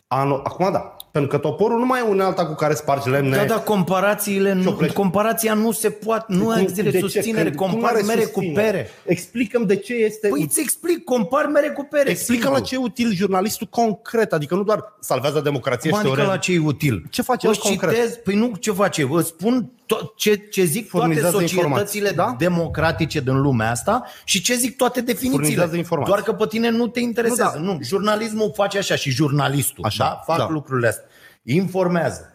Anu- 0.07 0.41
Acum 0.45 0.73
da, 0.73 0.97
pentru 1.13 1.31
că 1.31 1.39
toporul 1.39 1.79
nu 1.79 1.87
mai 1.87 2.01
e 2.01 2.09
unealta 2.09 2.47
cu 2.47 2.55
care 2.55 2.75
spargi 2.75 3.09
lemne. 3.09 3.37
Da, 3.37 3.45
da, 3.45 3.55
comparațiile, 3.61 4.53
nu, 4.53 4.63
Cioplești. 4.63 4.95
comparația 4.97 5.55
nu 5.55 5.73
se 5.73 5.91
poate, 5.91 6.25
nu 6.29 6.45
Cum- 6.45 6.59
există 6.59 6.83
de 6.83 6.91
ce? 6.91 6.99
susținere, 6.99 7.43
Când- 7.45 7.57
cum 7.57 7.71
compar 7.71 7.93
are 7.93 8.03
mere 8.03 8.21
susținere? 8.23 8.53
cu 8.55 8.61
pere. 8.61 8.91
Explicăm 9.05 9.67
de 9.67 9.77
ce 9.77 9.95
este 9.95 10.29
Păi 10.29 10.43
îți 10.43 10.61
explic, 10.61 11.05
compar 11.05 11.47
mere 11.47 11.69
cu 11.69 11.87
pere. 11.91 12.11
Explică 12.11 12.49
la 12.51 12.61
ce 12.61 12.75
e 12.75 12.79
util 12.79 13.13
jurnalistul 13.15 13.67
concret, 13.71 14.33
adică 14.33 14.55
nu 14.55 14.63
doar 14.63 14.97
salvează 15.01 15.41
democrația 15.41 15.91
și 15.91 15.97
Adică 15.97 16.15
teoria. 16.15 16.33
la 16.33 16.39
ce 16.39 16.53
e 16.53 16.59
util? 16.59 17.07
Ce 17.11 17.23
face 17.23 17.47
el 17.47 17.53
Îți 17.53 17.61
concret? 17.63 17.95
citez, 17.95 18.17
păi 18.17 18.35
nu 18.35 18.53
ce 18.61 18.73
face, 18.73 19.09
îți 19.11 19.29
spun 19.29 19.71
to- 19.87 20.13
ce, 20.17 20.37
ce 20.37 20.65
zic 20.65 20.91
toate 20.91 21.07
Furnizează 21.07 21.37
societățile 21.37 21.61
informații, 21.63 22.15
da? 22.15 22.35
democratice 22.39 23.21
din 23.21 23.41
lumea 23.41 23.71
asta 23.71 24.05
și 24.25 24.41
ce 24.43 24.55
zic 24.55 24.77
toate 24.77 25.01
definițiile. 25.01 25.37
Furnizează 25.43 25.77
informații. 25.77 26.13
Doar 26.13 26.25
că 26.25 26.33
pe 26.33 26.47
tine 26.49 26.69
nu 26.71 26.87
te 26.87 27.01
interesează. 27.01 27.59
Nu, 27.59 27.65
Nu, 27.65 27.71
da. 27.71 27.77
nu 27.77 27.83
jurnalismul 27.83 28.53
face 28.55 28.79
așa 28.79 28.95
și 28.95 29.11
jurnalistul 29.11 29.85
Așa, 29.85 30.05
da? 30.05 30.21
fac 30.33 30.39
da. 30.39 30.49
lucrurile 30.51 30.89
astea. 30.89 31.05
Informează, 31.43 32.35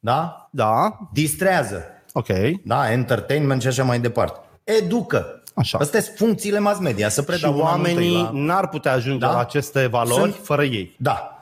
da? 0.00 0.48
Da, 0.50 0.98
distrează, 1.12 1.84
ok. 2.12 2.26
da? 2.64 2.92
entertainment 2.92 3.60
și 3.62 3.66
așa 3.68 3.84
mai 3.84 4.00
departe. 4.00 4.38
Educă. 4.64 5.42
Așa. 5.54 5.78
Astea 5.78 6.00
sunt 6.00 6.16
funcțiile 6.16 6.58
mass 6.58 6.80
media, 6.80 7.08
să 7.08 7.20
Și 7.20 7.26
predau 7.26 7.52
una, 7.52 7.62
nu 7.62 7.66
oamenii 7.68 7.94
trei 7.96 8.12
la- 8.12 8.30
n-ar 8.34 8.68
putea 8.68 8.92
ajunge 8.92 9.26
Da? 9.26 9.32
la 9.32 9.38
aceste 9.38 9.86
valori 9.86 10.20
Sunt- 10.20 10.34
fără 10.42 10.64
ei. 10.64 10.94
Da. 10.98 11.37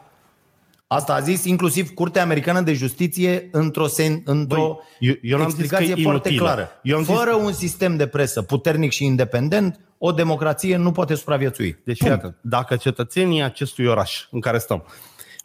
Asta 0.89 1.15
a 1.15 1.21
zis 1.21 1.45
inclusiv 1.45 1.91
Curtea 1.95 2.23
Americană 2.23 2.61
de 2.61 2.73
Justiție 2.73 3.49
într-o, 3.53 3.87
sen, 3.87 4.23
într-o 4.25 4.61
Băi, 4.67 5.09
eu- 5.09 5.15
eu 5.23 5.39
n-am 5.39 5.49
zis 5.51 5.59
explicație 5.59 5.95
că 5.95 6.01
e 6.01 6.03
foarte 6.03 6.29
inutilă. 6.29 6.53
clară. 6.53 6.71
Eu 6.83 6.97
am 6.97 7.05
zis- 7.05 7.15
Fără 7.17 7.35
un 7.35 7.53
sistem 7.53 7.97
de 7.97 8.07
presă 8.07 8.43
puternic 8.43 8.91
și 8.91 9.05
independent, 9.05 9.81
o 9.99 10.13
democrație 10.13 10.77
nu 10.77 10.93
poate 10.93 11.15
supraviețui. 11.15 11.79
Deci, 11.85 11.99
Punct. 11.99 12.13
iată, 12.15 12.37
dacă 12.41 12.77
cetățenii 12.77 13.43
acestui 13.43 13.87
oraș 13.87 14.27
în 14.31 14.41
care 14.41 14.59
stăm 14.59 14.85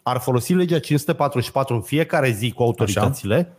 ar 0.02 0.18
folosi 0.18 0.52
legea 0.54 0.78
544 0.78 1.74
în 1.74 1.80
fiecare 1.80 2.30
zi 2.30 2.52
cu 2.52 2.62
autoritățile, 2.62 3.52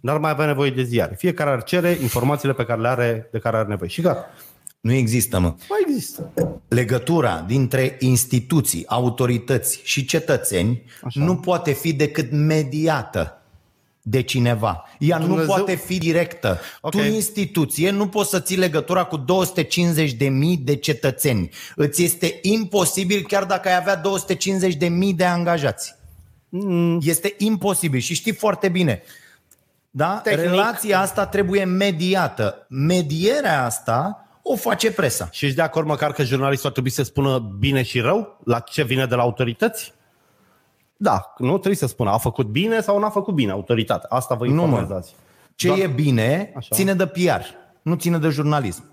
n-ar 0.00 0.18
mai 0.18 0.30
avea 0.30 0.46
nevoie 0.46 0.70
de 0.70 0.82
ziare. 0.82 1.14
Fiecare 1.18 1.50
ar 1.50 1.62
cere 1.62 1.98
informațiile 2.02 2.54
pe 2.54 2.64
care 2.64 2.80
le 2.80 2.88
are, 2.88 3.28
de 3.32 3.38
care 3.38 3.56
are 3.56 3.68
nevoie. 3.68 3.88
Și 3.90 4.00
gata. 4.00 4.26
Nu 4.86 4.92
există, 4.92 5.38
mă. 5.38 5.54
Mai 5.68 5.78
există. 5.88 6.32
Legătura 6.68 7.44
dintre 7.46 7.96
instituții, 8.00 8.86
autorități 8.86 9.80
și 9.84 10.04
cetățeni 10.04 10.82
Așa. 11.02 11.24
nu 11.24 11.36
poate 11.36 11.72
fi 11.72 11.92
decât 11.92 12.32
mediată 12.32 13.42
de 14.02 14.22
cineva. 14.22 14.84
Ea 14.98 15.18
Dumnezeu... 15.18 15.18
nu 15.18 15.26
Dumnezeu- 15.26 15.54
poate 15.54 15.74
fi 15.74 15.98
directă. 15.98 16.60
Ok. 16.80 16.90
Tu, 16.90 16.98
instituție, 16.98 17.90
nu 17.90 18.08
poți 18.08 18.30
să 18.30 18.40
ții 18.40 18.56
legătura 18.56 19.04
cu 19.04 19.16
250 19.16 20.12
de 20.12 20.28
mii 20.28 20.56
de 20.56 20.76
cetățeni. 20.76 21.48
Îți 21.76 22.02
este 22.02 22.38
imposibil 22.42 23.24
chiar 23.28 23.44
dacă 23.44 23.68
ai 23.68 23.76
avea 23.76 23.96
250 23.96 24.74
de 24.74 24.88
mii 24.88 25.14
de 25.14 25.24
angajați. 25.24 25.94
Mm. 26.48 27.00
Este 27.02 27.34
imposibil 27.38 28.00
și 28.00 28.14
știi 28.14 28.32
foarte 28.32 28.68
bine. 28.68 29.02
Da? 29.90 30.20
Tehnic. 30.24 30.44
Relația 30.44 31.00
asta 31.00 31.26
trebuie 31.26 31.64
mediată. 31.64 32.66
Medierea 32.68 33.64
asta 33.64 34.20
o 34.52 34.56
face 34.56 34.92
presa. 34.92 35.28
Și 35.32 35.44
ești 35.44 35.56
de 35.56 35.62
acord 35.62 35.86
măcar 35.86 36.12
că 36.12 36.22
jurnalistul 36.22 36.66
ar 36.66 36.72
trebui 36.72 36.90
să 36.90 37.02
spună 37.02 37.38
bine 37.58 37.82
și 37.82 38.00
rău 38.00 38.40
la 38.44 38.58
ce 38.60 38.84
vine 38.84 39.06
de 39.06 39.14
la 39.14 39.22
autorități? 39.22 39.94
Da, 40.96 41.34
nu 41.38 41.52
trebuie 41.52 41.76
să 41.76 41.86
spună 41.86 42.10
a 42.10 42.18
făcut 42.18 42.46
bine 42.46 42.80
sau 42.80 42.98
n-a 42.98 43.10
făcut 43.10 43.34
bine 43.34 43.50
autoritatea. 43.52 44.08
Asta 44.08 44.34
vă 44.34 44.46
Nu, 44.46 44.54
mă. 44.54 44.62
informează. 44.62 45.10
Ce 45.54 45.68
Doar- 45.68 45.78
e 45.78 45.86
bine, 45.86 46.52
Așa. 46.56 46.68
ține 46.74 46.94
de 46.94 47.06
PR, 47.06 47.40
nu 47.82 47.94
ține 47.94 48.18
de 48.18 48.28
jurnalism. 48.28 48.84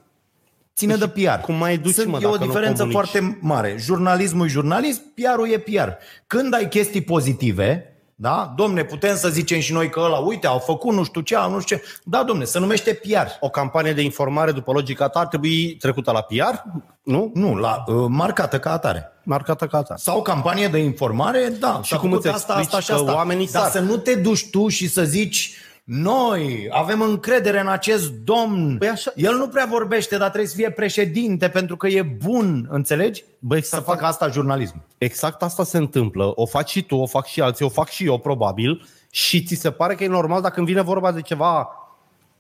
Ține 0.76 0.96
de 0.96 1.08
PR. 1.08 1.42
cum 1.42 1.56
mai 1.56 1.78
duci, 1.78 1.94
Sunt, 1.94 2.08
mă, 2.08 2.18
e 2.22 2.26
o 2.26 2.30
dacă 2.32 2.44
nu 2.44 2.46
diferență 2.46 2.82
comunici? 2.84 2.94
foarte 3.10 3.38
mare. 3.42 3.76
Jurnalismul 3.80 4.46
e 4.46 4.50
jurnalism, 4.50 5.02
PR-ul 5.14 5.50
e 5.50 5.58
PR. 5.58 5.90
Când 6.28 6.54
ai 6.54 6.68
chestii 6.68 7.02
pozitive, 7.02 7.93
da? 8.16 8.54
Domne, 8.56 8.84
putem 8.84 9.16
să 9.16 9.30
zicem 9.30 9.60
și 9.60 9.74
noi 9.74 9.90
că 9.90 10.00
ăla, 10.00 10.18
uite, 10.18 10.48
au 10.48 10.60
făcut 10.60 10.94
nu 10.94 11.04
știu 11.04 11.22
ce, 11.22 11.36
nu 11.50 11.60
știu 11.60 11.76
ce. 11.76 11.84
Da, 12.04 12.24
domne, 12.24 12.44
se 12.44 12.60
numește 12.60 12.94
PR. 12.94 13.28
O 13.40 13.50
campanie 13.50 13.94
de 13.94 14.02
informare 14.02 14.52
după 14.52 14.72
logica 14.72 15.08
ta 15.08 15.20
ar 15.20 15.28
trebui 15.28 15.76
trecută 15.76 16.12
la 16.12 16.22
PR, 16.22 16.68
nu? 17.04 17.32
Nu, 17.34 17.56
la, 17.56 17.84
uh, 17.88 18.06
marcată 18.10 18.60
ca 18.60 18.72
atare. 18.72 19.12
Marcată 19.24 19.68
ca 19.68 19.82
ta. 19.82 19.96
Sau 19.98 20.22
campanie 20.22 20.68
de 20.68 20.78
informare, 20.78 21.54
da. 21.60 21.80
Și 21.84 21.92
s-a 21.92 21.98
cum 21.98 22.10
făcut 22.10 22.26
îți 22.26 22.34
asta, 22.34 22.54
asta 22.54 22.78
explici 22.78 22.84
și 22.84 22.90
că 22.90 22.96
asta. 22.96 23.16
oamenii 23.16 23.50
Dar 23.52 23.62
sar? 23.62 23.72
să 23.72 23.80
nu 23.80 23.98
te 23.98 24.16
duci 24.16 24.50
tu 24.50 24.68
și 24.68 24.88
să 24.88 25.04
zici 25.04 25.56
noi 25.84 26.68
avem 26.72 27.02
încredere 27.02 27.60
în 27.60 27.68
acest 27.68 28.12
domn. 28.12 28.78
Păi 28.78 28.88
așa- 28.90 29.12
El 29.16 29.36
nu 29.36 29.48
prea 29.48 29.66
vorbește, 29.70 30.18
dar 30.18 30.28
trebuie 30.28 30.50
să 30.50 30.56
fie 30.56 30.70
președinte 30.72 31.50
pentru 31.50 31.78
că 31.78 31.88
e 31.88 32.02
bun, 32.02 32.68
înțelegi? 32.70 33.24
Băi, 33.40 33.62
Să 33.64 33.76
să 33.76 33.82
facă 33.82 34.06
asta 34.06 34.28
jurnalism. 34.28 34.84
Exact 34.98 35.42
asta 35.44 35.64
se 35.64 35.78
întâmplă. 35.78 36.32
O 36.36 36.46
faci 36.46 36.70
și 36.70 36.84
tu, 36.84 36.96
o 36.96 37.06
fac 37.06 37.26
și 37.26 37.42
alții, 37.42 37.66
o 37.66 37.70
fac 37.70 37.90
și 37.90 38.06
eu 38.06 38.18
probabil 38.18 38.86
și 39.12 39.44
ți 39.44 39.56
se 39.56 39.72
pare 39.72 39.96
că 39.96 40.04
e 40.04 40.08
normal 40.08 40.42
dacă 40.42 40.54
când 40.54 40.68
vine 40.68 40.82
vorba 40.82 41.12
de 41.12 41.22
ceva 41.22 41.68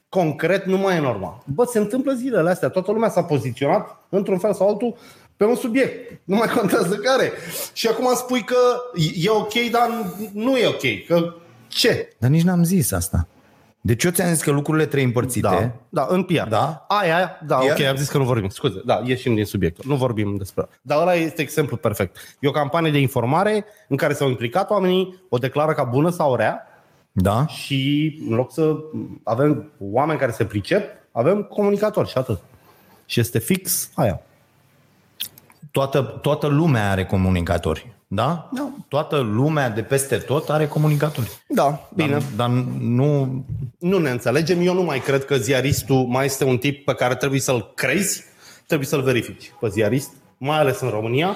concret, 0.09 0.65
nu 0.65 0.77
mai 0.77 0.95
e 0.95 0.99
normal. 0.99 1.43
Bă, 1.45 1.63
se 1.63 1.79
întâmplă 1.79 2.13
zilele 2.13 2.49
astea. 2.49 2.69
Toată 2.69 2.91
lumea 2.91 3.09
s-a 3.09 3.23
poziționat 3.23 3.97
într-un 4.09 4.37
fel 4.39 4.53
sau 4.53 4.67
altul 4.69 4.95
pe 5.37 5.45
un 5.45 5.55
subiect. 5.55 6.19
Nu 6.23 6.35
mai 6.35 6.47
contează 6.47 6.95
care. 6.95 7.31
Și 7.73 7.87
acum 7.87 8.05
îmi 8.07 8.15
spui 8.15 8.41
că 8.43 8.55
e 9.15 9.29
ok, 9.29 9.53
dar 9.71 9.89
nu 10.33 10.57
e 10.57 10.67
ok. 10.67 11.05
Că 11.07 11.33
ce? 11.67 12.09
Dar 12.17 12.29
nici 12.29 12.43
n-am 12.43 12.63
zis 12.63 12.91
asta. 12.91 13.27
Deci 13.85 14.03
eu 14.03 14.11
ți-am 14.11 14.33
zis 14.33 14.41
că 14.41 14.51
lucrurile 14.51 14.83
trebuie 14.85 15.05
împărțite. 15.07 15.47
Da, 15.47 15.71
da, 15.89 16.07
în 16.09 16.23
PR. 16.23 16.47
Da? 16.49 16.85
Aia, 16.87 17.15
aia, 17.15 17.39
da, 17.45 17.55
PR? 17.55 17.71
ok, 17.71 17.79
am 17.79 17.95
zis 17.95 18.09
că 18.09 18.17
nu 18.17 18.23
vorbim. 18.23 18.49
Scuze, 18.49 18.81
da, 18.85 19.01
ieșim 19.05 19.35
din 19.35 19.45
subiectul. 19.45 19.83
Nu 19.87 19.95
vorbim 19.95 20.35
despre 20.37 20.67
Dar 20.81 21.01
ăla 21.01 21.13
este 21.13 21.41
exemplu 21.41 21.75
perfect. 21.77 22.17
E 22.39 22.47
o 22.47 22.51
campanie 22.51 22.91
de 22.91 22.99
informare 22.99 23.65
în 23.87 23.97
care 23.97 24.13
s-au 24.13 24.29
implicat 24.29 24.69
oamenii, 24.69 25.23
o 25.29 25.37
declară 25.37 25.73
ca 25.73 25.83
bună 25.83 26.09
sau 26.09 26.35
rea 26.35 26.67
Da? 27.11 27.47
și 27.47 28.21
în 28.29 28.35
loc 28.35 28.53
să 28.53 28.75
avem 29.23 29.71
oameni 29.79 30.19
care 30.19 30.31
se 30.31 30.45
pricep, 30.45 30.89
avem 31.11 31.43
comunicatori 31.43 32.09
și 32.09 32.17
atât. 32.17 32.39
Și 33.05 33.19
este 33.19 33.39
fix 33.39 33.89
aia. 33.95 34.21
Toată, 35.71 36.01
toată 36.01 36.47
lumea 36.47 36.91
are 36.91 37.05
comunicatori. 37.05 37.92
Da? 38.13 38.49
da? 38.51 38.71
Toată 38.87 39.17
lumea 39.17 39.69
de 39.69 39.81
peste 39.81 40.17
tot 40.17 40.49
are 40.49 40.67
comunicatori. 40.67 41.31
Da, 41.47 41.89
bine. 41.95 42.11
Dar, 42.11 42.21
dar 42.35 42.49
nu... 42.79 43.43
Nu 43.79 43.97
ne 43.97 44.09
înțelegem. 44.09 44.61
Eu 44.61 44.73
nu 44.73 44.83
mai 44.83 44.99
cred 44.99 45.25
că 45.25 45.35
ziaristul 45.35 46.05
mai 46.05 46.25
este 46.25 46.43
un 46.43 46.57
tip 46.57 46.85
pe 46.85 46.93
care 46.93 47.15
trebuie 47.15 47.39
să-l 47.39 47.71
crezi, 47.75 48.23
trebuie 48.67 48.87
să-l 48.87 49.01
verifici 49.01 49.51
pe 49.59 49.69
ziarist, 49.69 50.11
mai 50.37 50.57
ales 50.57 50.79
în 50.79 50.89
România. 50.89 51.35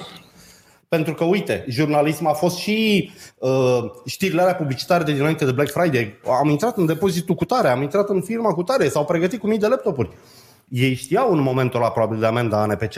Pentru 0.88 1.14
că, 1.14 1.24
uite, 1.24 1.66
jurnalism 1.70 2.26
a 2.26 2.34
fost 2.34 2.58
și 2.58 3.12
uh, 3.38 3.84
știrile 4.06 4.42
alea 4.42 4.56
publicitare 4.56 5.04
de 5.04 5.14
dinainte 5.14 5.46
de 5.46 5.52
Black 5.52 5.72
Friday. 5.72 6.14
Am 6.42 6.50
intrat 6.50 6.78
în 6.78 6.86
depozitul 6.86 7.36
cu 7.36 7.46
tare, 7.46 7.68
am 7.68 7.82
intrat 7.82 8.10
în 8.10 8.22
firma 8.22 8.54
cu 8.54 8.64
tare, 8.64 8.90
s-au 8.90 9.06
pregătit 9.06 9.40
cu 9.40 9.48
mii 9.48 9.58
de 9.58 9.68
laptopuri. 9.68 10.10
Ei 10.70 10.96
știau 10.96 11.32
în 11.32 11.42
momentul 11.42 11.80
ăla 11.80 11.92
probabil 11.92 12.20
de 12.20 12.26
amenda 12.26 12.62
ANPC. 12.62 12.94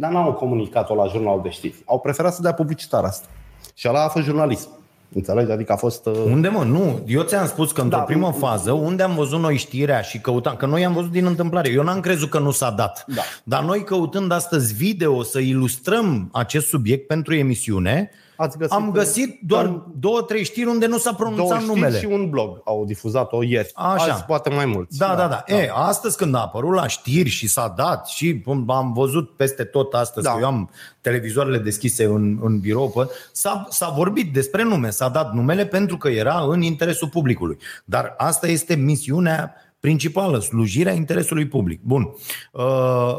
Dar 0.00 0.10
n-au 0.10 0.32
comunicat-o 0.32 0.94
la 0.94 1.06
jurnalul 1.06 1.40
de 1.42 1.48
știri. 1.48 1.82
Au 1.84 1.98
preferat 1.98 2.34
să 2.34 2.42
dea 2.42 2.52
publicitar 2.52 3.04
asta. 3.04 3.26
Și 3.74 3.88
ăla 3.88 4.04
a 4.04 4.08
fost 4.08 4.24
jurnalism. 4.24 4.68
Înțelegi? 5.14 5.50
Adică 5.50 5.72
a 5.72 5.76
fost... 5.76 6.06
Uh, 6.06 6.12
Unde 6.24 6.48
mă? 6.48 6.64
Nu. 6.64 7.00
Eu 7.06 7.22
ți-am 7.22 7.46
spus 7.46 7.72
că 7.72 7.80
într-o 7.80 7.98
Da. 7.98 8.04
primă 8.04 8.32
fază, 8.38 8.72
unde 8.72 9.02
am 9.02 9.14
văzut 9.14 9.40
noi 9.40 9.56
știrea 9.56 10.00
și 10.00 10.18
căutam, 10.18 10.56
că 10.56 10.66
noi 10.66 10.84
am 10.84 10.92
văzut 10.92 11.10
din 11.10 11.26
întâmplare, 11.26 11.70
eu 11.70 11.82
n-am 11.82 12.00
crezut 12.00 12.30
că 12.30 12.38
nu 12.38 12.50
s-a 12.50 12.70
dat. 12.70 13.04
Da. 13.06 13.22
Dar 13.44 13.62
noi 13.62 13.84
căutând 13.84 14.32
astăzi 14.32 14.74
video 14.74 15.22
să 15.22 15.38
ilustrăm 15.38 16.28
acest 16.32 16.66
subiect 16.66 17.06
pentru 17.06 17.34
emisiune, 17.34 18.10
Ați 18.40 18.58
găsit 18.58 18.72
am 18.72 18.90
găsit 18.90 19.40
doar 19.42 19.82
două, 19.98 20.22
trei 20.22 20.44
știri 20.44 20.68
unde 20.68 20.86
nu 20.86 20.98
s-a 20.98 21.12
două 21.12 21.30
pronunțat 21.30 21.60
știri 21.60 21.74
numele. 21.74 21.98
și 21.98 22.04
un 22.04 22.30
blog 22.30 22.60
au 22.64 22.84
difuzat-o 22.84 23.42
ieri. 23.42 23.70
Așa. 23.74 24.12
Azi 24.12 24.24
poate 24.24 24.50
mai 24.50 24.66
mulți. 24.66 24.98
Da, 24.98 25.06
da, 25.06 25.14
da. 25.14 25.44
da. 25.46 25.54
E, 25.54 25.70
astăzi 25.74 26.16
când 26.16 26.34
a 26.34 26.38
apărut 26.40 26.74
la 26.74 26.86
știri 26.86 27.28
și 27.28 27.48
s-a 27.48 27.74
dat 27.76 28.06
și 28.06 28.42
am 28.66 28.92
văzut 28.92 29.36
peste 29.36 29.64
tot 29.64 29.94
astăzi, 29.94 30.26
Da. 30.26 30.32
că 30.32 30.38
eu 30.40 30.46
am 30.46 30.70
televizoarele 31.00 31.58
deschise 31.58 32.04
în, 32.04 32.38
în 32.42 32.58
birou, 32.58 32.90
pe, 32.90 33.10
s-a, 33.32 33.66
s-a 33.70 33.88
vorbit 33.88 34.32
despre 34.32 34.62
nume, 34.62 34.90
s-a 34.90 35.08
dat 35.08 35.32
numele 35.32 35.66
pentru 35.66 35.96
că 35.96 36.08
era 36.08 36.44
în 36.48 36.62
interesul 36.62 37.08
publicului. 37.08 37.56
Dar 37.84 38.14
asta 38.16 38.46
este 38.46 38.74
misiunea 38.74 39.54
principală, 39.80 40.38
slujirea 40.38 40.92
interesului 40.92 41.46
public. 41.46 41.80
Bun. 41.82 42.14
Uh, 42.52 42.62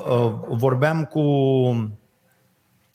uh, 0.10 0.32
vorbeam 0.50 1.04
cu 1.04 1.22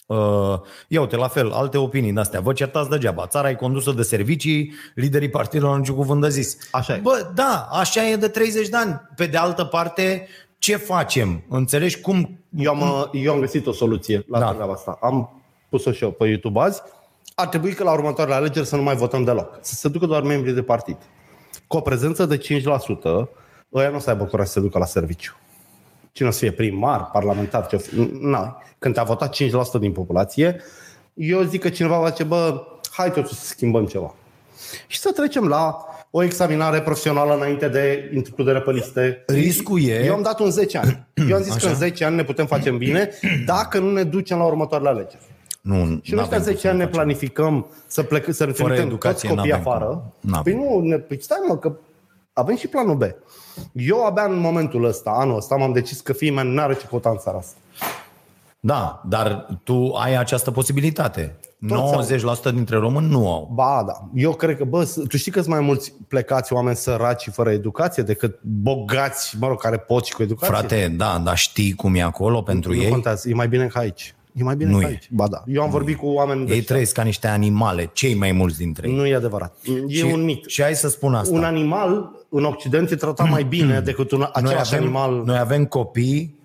Uh, 0.06 0.60
ia 0.88 1.00
uite, 1.00 1.16
la 1.16 1.28
fel, 1.28 1.52
alte 1.52 1.78
opinii 1.78 2.12
de 2.12 2.20
astea. 2.20 2.40
Vă 2.40 2.52
certați 2.52 2.88
degeaba. 2.88 3.26
Țara 3.26 3.50
e 3.50 3.54
condusă 3.54 3.92
de 3.92 4.02
servicii, 4.02 4.72
liderii 4.94 5.30
partidelor 5.30 5.72
au 5.72 5.78
niciun 5.78 5.96
cuvânt 5.96 6.20
de 6.20 6.28
zis. 6.28 6.56
Așa 6.70 6.94
e. 6.94 6.98
Bă, 6.98 7.30
da, 7.34 7.68
așa 7.70 8.08
e 8.08 8.16
de 8.16 8.28
30 8.28 8.68
de 8.68 8.76
ani. 8.76 9.00
Pe 9.16 9.26
de 9.26 9.36
altă 9.36 9.64
parte, 9.64 10.28
ce 10.58 10.76
facem? 10.76 11.44
Înțelegi 11.48 12.00
cum... 12.00 12.38
Eu 12.56 12.74
am, 12.74 13.10
eu 13.12 13.32
am 13.32 13.40
găsit 13.40 13.66
o 13.66 13.72
soluție 13.72 14.24
la 14.28 14.38
Da. 14.38 14.44
da. 14.44 14.52
treaba 14.52 14.72
asta. 14.72 14.98
Am 15.00 15.42
pus-o 15.68 15.92
și 15.92 16.02
eu 16.04 16.10
pe 16.10 16.26
YouTube 16.26 16.60
azi. 16.60 16.82
Ar 17.34 17.46
trebui 17.46 17.72
că 17.72 17.84
la 17.84 17.92
următoarele 17.92 18.36
alegeri 18.36 18.66
să 18.66 18.76
nu 18.76 18.82
mai 18.82 18.96
votăm 18.96 19.24
deloc. 19.24 19.58
Să 19.60 19.74
se 19.74 19.88
ducă 19.88 20.06
doar 20.06 20.22
membrii 20.22 20.54
de 20.54 20.62
partid. 20.62 20.96
Cu 21.66 21.76
o 21.76 21.80
prezență 21.80 22.26
de 22.26 22.38
5%, 22.38 22.42
ăia 23.74 23.88
nu 23.88 23.96
o 23.96 23.98
să 23.98 24.10
aibă 24.10 24.24
curaj 24.24 24.46
să 24.46 24.52
se 24.52 24.60
ducă 24.60 24.78
la 24.78 24.84
serviciu. 24.84 25.36
Cine 26.14 26.28
o 26.28 26.30
să 26.30 26.38
fie 26.38 26.50
primar, 26.52 27.10
parlamentar, 27.12 27.66
ce 27.66 27.76
o 27.76 27.78
fi. 27.78 27.94
Na. 28.20 28.62
Când 28.78 28.94
te-a 28.94 29.02
votat 29.02 29.34
5% 29.34 29.78
din 29.80 29.92
populație, 29.92 30.60
eu 31.14 31.42
zic 31.42 31.60
că 31.60 31.68
cineva 31.68 31.98
va 31.98 32.08
zice, 32.08 32.24
bă, 32.24 32.62
hai 32.90 33.12
totuși 33.12 33.34
să 33.40 33.46
schimbăm 33.46 33.86
ceva. 33.86 34.14
Și 34.86 34.98
să 34.98 35.10
trecem 35.12 35.48
la 35.48 35.76
o 36.10 36.22
examinare 36.22 36.80
profesională 36.80 37.34
înainte 37.34 37.68
de 37.68 38.10
includere 38.14 38.60
pe 38.60 38.70
liste. 38.72 39.22
Riscul 39.26 39.82
e- 39.82 40.04
Eu 40.04 40.14
am 40.14 40.22
dat 40.22 40.40
un 40.40 40.50
10 40.50 40.78
ani. 40.78 41.06
Eu 41.28 41.36
am 41.36 41.42
zis 41.42 41.54
Așa. 41.54 41.66
că 41.66 41.72
în 41.72 41.78
10 41.78 42.04
ani 42.04 42.16
ne 42.16 42.24
putem 42.24 42.46
face 42.46 42.68
în 42.68 42.76
bine 42.78 43.10
dacă 43.46 43.78
nu 43.78 43.90
ne 43.92 44.02
ducem 44.02 44.38
la 44.38 44.44
următoarele 44.44 44.88
alegeri. 44.88 45.22
Nu, 45.60 45.74
Și 46.02 46.12
în 46.12 46.18
ăștia 46.18 46.38
n-avem 46.38 46.42
10 46.42 46.60
cum 46.60 46.68
ani 46.70 46.78
ne 46.78 46.84
să 46.84 46.90
facem. 46.90 46.90
planificăm 46.90 47.66
să 47.86 48.02
plecăm, 48.02 48.32
să 48.32 48.44
ne 48.46 48.52
Fără 48.52 48.64
trimitem 48.68 48.86
educație 48.88 49.28
toți 49.28 49.34
copiii 49.40 49.50
n-avem 49.52 49.64
cum. 49.64 49.72
afară. 49.72 50.12
N-avem. 50.20 50.42
Păi 50.58 50.64
nu, 50.64 50.80
ne, 50.80 50.96
păi 50.98 51.22
stai 51.22 51.38
mă, 51.48 51.56
că 51.58 51.72
avem 52.32 52.56
și 52.56 52.66
planul 52.68 52.94
B. 52.96 53.02
Eu 53.72 54.04
abia 54.04 54.22
în 54.24 54.38
momentul 54.38 54.84
ăsta, 54.84 55.10
anul 55.10 55.36
ăsta, 55.36 55.54
m-am 55.56 55.72
decis 55.72 56.00
că 56.00 56.12
fiii 56.12 56.30
mei 56.30 56.52
n-are 56.54 56.74
ce 56.74 56.86
căuta 56.88 57.10
în 57.10 57.16
țara 57.18 57.36
asta. 57.38 57.54
Da, 58.60 59.02
dar 59.08 59.46
tu 59.64 59.92
ai 60.02 60.16
această 60.16 60.50
posibilitate. 60.50 61.36
Toți 61.68 62.14
90% 62.50 62.50
dintre 62.54 62.76
români 62.76 63.08
nu 63.10 63.32
au. 63.32 63.50
Ba, 63.54 63.82
da. 63.86 63.92
Eu 64.14 64.32
cred 64.34 64.56
că, 64.56 64.64
bă, 64.64 64.84
s- 64.84 65.00
tu 65.08 65.16
știi 65.16 65.32
că 65.32 65.40
sunt 65.40 65.54
mai 65.54 65.60
mulți 65.64 65.92
plecați 66.08 66.52
oameni 66.52 66.76
săraci 66.76 67.20
și 67.22 67.30
fără 67.30 67.50
educație 67.50 68.02
decât 68.02 68.38
bogați, 68.42 69.36
mă 69.40 69.46
rog, 69.46 69.60
care 69.60 69.76
pot 69.76 70.04
și 70.04 70.12
cu 70.12 70.22
educație? 70.22 70.54
Frate, 70.56 70.88
da, 70.96 71.18
dar 71.24 71.36
știi 71.36 71.72
cum 71.74 71.94
e 71.94 72.02
acolo 72.02 72.42
pentru 72.42 72.72
nu 72.72 72.80
ei? 72.82 72.90
contează. 72.90 73.28
E 73.28 73.34
mai 73.34 73.48
bine 73.48 73.66
ca 73.66 73.78
aici. 73.80 74.14
E 74.34 74.42
mai 74.42 74.56
bine 74.56 74.70
Nu 74.70 74.78
ca 74.78 74.84
e. 74.84 74.88
aici. 74.88 75.08
Ba 75.10 75.28
da. 75.28 75.42
Eu 75.46 75.62
am 75.62 75.70
vorbit 75.70 75.96
cu 75.96 76.06
oameni 76.06 76.50
Ei 76.50 76.58
de 76.58 76.64
trăiesc 76.64 76.94
ca 76.94 77.02
niște 77.02 77.26
animale, 77.26 77.90
cei 77.92 78.14
mai 78.14 78.32
mulți 78.32 78.58
dintre 78.58 78.88
ei. 78.88 78.94
Nu 78.94 79.06
e 79.06 79.14
adevărat. 79.14 79.56
E 79.86 79.94
și, 79.94 80.02
un 80.04 80.24
mit. 80.24 80.44
Și 80.46 80.62
hai 80.62 80.74
să 80.74 80.88
spun 80.88 81.14
asta. 81.14 81.34
Un 81.34 81.44
animal 81.44 82.10
în 82.28 82.44
Occident 82.44 82.90
e 82.90 82.96
tratat 82.96 83.30
mai 83.30 83.42
bine 83.44 83.80
decât 83.90 84.10
un 84.10 84.18
noi, 84.18 84.30
același 84.32 84.74
avem, 84.74 84.84
animal. 84.84 85.22
noi 85.24 85.38
avem 85.38 85.64
copii 85.64 86.38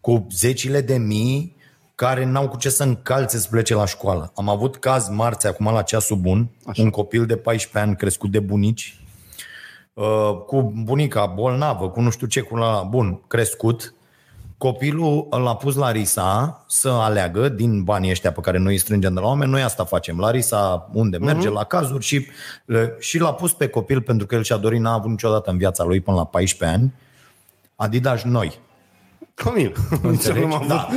cu 0.00 0.26
zecile 0.30 0.80
de 0.80 0.96
mii 0.96 1.56
care 1.94 2.24
n-au 2.24 2.48
cu 2.48 2.56
ce 2.56 2.68
să 2.68 2.82
încalțe 2.82 3.38
să 3.38 3.48
plece 3.50 3.74
la 3.74 3.86
școală. 3.86 4.32
Am 4.34 4.48
avut 4.48 4.76
caz 4.76 5.08
marți, 5.08 5.46
acum 5.46 5.72
la 5.72 5.82
ceasul 5.82 6.16
bun, 6.16 6.48
Așa. 6.66 6.82
un 6.82 6.90
copil 6.90 7.26
de 7.26 7.36
14 7.36 7.88
ani 7.88 7.96
crescut 7.98 8.30
de 8.30 8.40
bunici, 8.40 9.00
uh, 9.92 10.04
cu 10.46 10.72
bunica 10.84 11.26
bolnavă, 11.26 11.90
cu 11.90 12.00
nu 12.00 12.10
știu 12.10 12.26
ce, 12.26 12.40
cu 12.40 12.56
la 12.56 12.82
bun, 12.90 13.20
crescut. 13.26 13.94
Copilul 14.62 15.28
l-a 15.30 15.56
pus 15.56 15.74
la 15.74 15.90
Risa 15.90 16.64
să 16.68 16.88
aleagă 16.88 17.48
din 17.48 17.82
banii 17.82 18.10
ăștia 18.10 18.32
pe 18.32 18.40
care 18.40 18.58
noi 18.58 18.72
îi 18.72 18.78
strângem 18.78 19.14
de 19.14 19.20
la 19.20 19.26
oameni. 19.26 19.50
Noi 19.50 19.62
asta 19.62 19.84
facem. 19.84 20.18
La 20.18 20.30
Risa 20.30 20.90
unde 20.92 21.18
merge, 21.18 21.48
la 21.48 21.64
cazuri 21.64 22.04
și, 22.04 22.26
uh, 22.66 22.76
și 22.98 23.18
l-a 23.18 23.32
pus 23.32 23.52
pe 23.52 23.68
copil 23.68 24.00
pentru 24.00 24.26
că 24.26 24.34
el 24.34 24.42
și-a 24.42 24.56
dorit, 24.56 24.80
n-a 24.80 24.92
avut 24.92 25.10
niciodată 25.10 25.50
în 25.50 25.56
viața 25.56 25.84
lui 25.84 26.00
până 26.00 26.16
la 26.16 26.24
14 26.24 26.78
ani. 26.78 26.92
Adidas 27.76 28.22
noi. 28.22 28.58
Camil. 29.34 29.72
Înțelegi? 30.02 30.46
Nu 30.46 30.54
am 30.54 30.64
Da. 30.68 30.88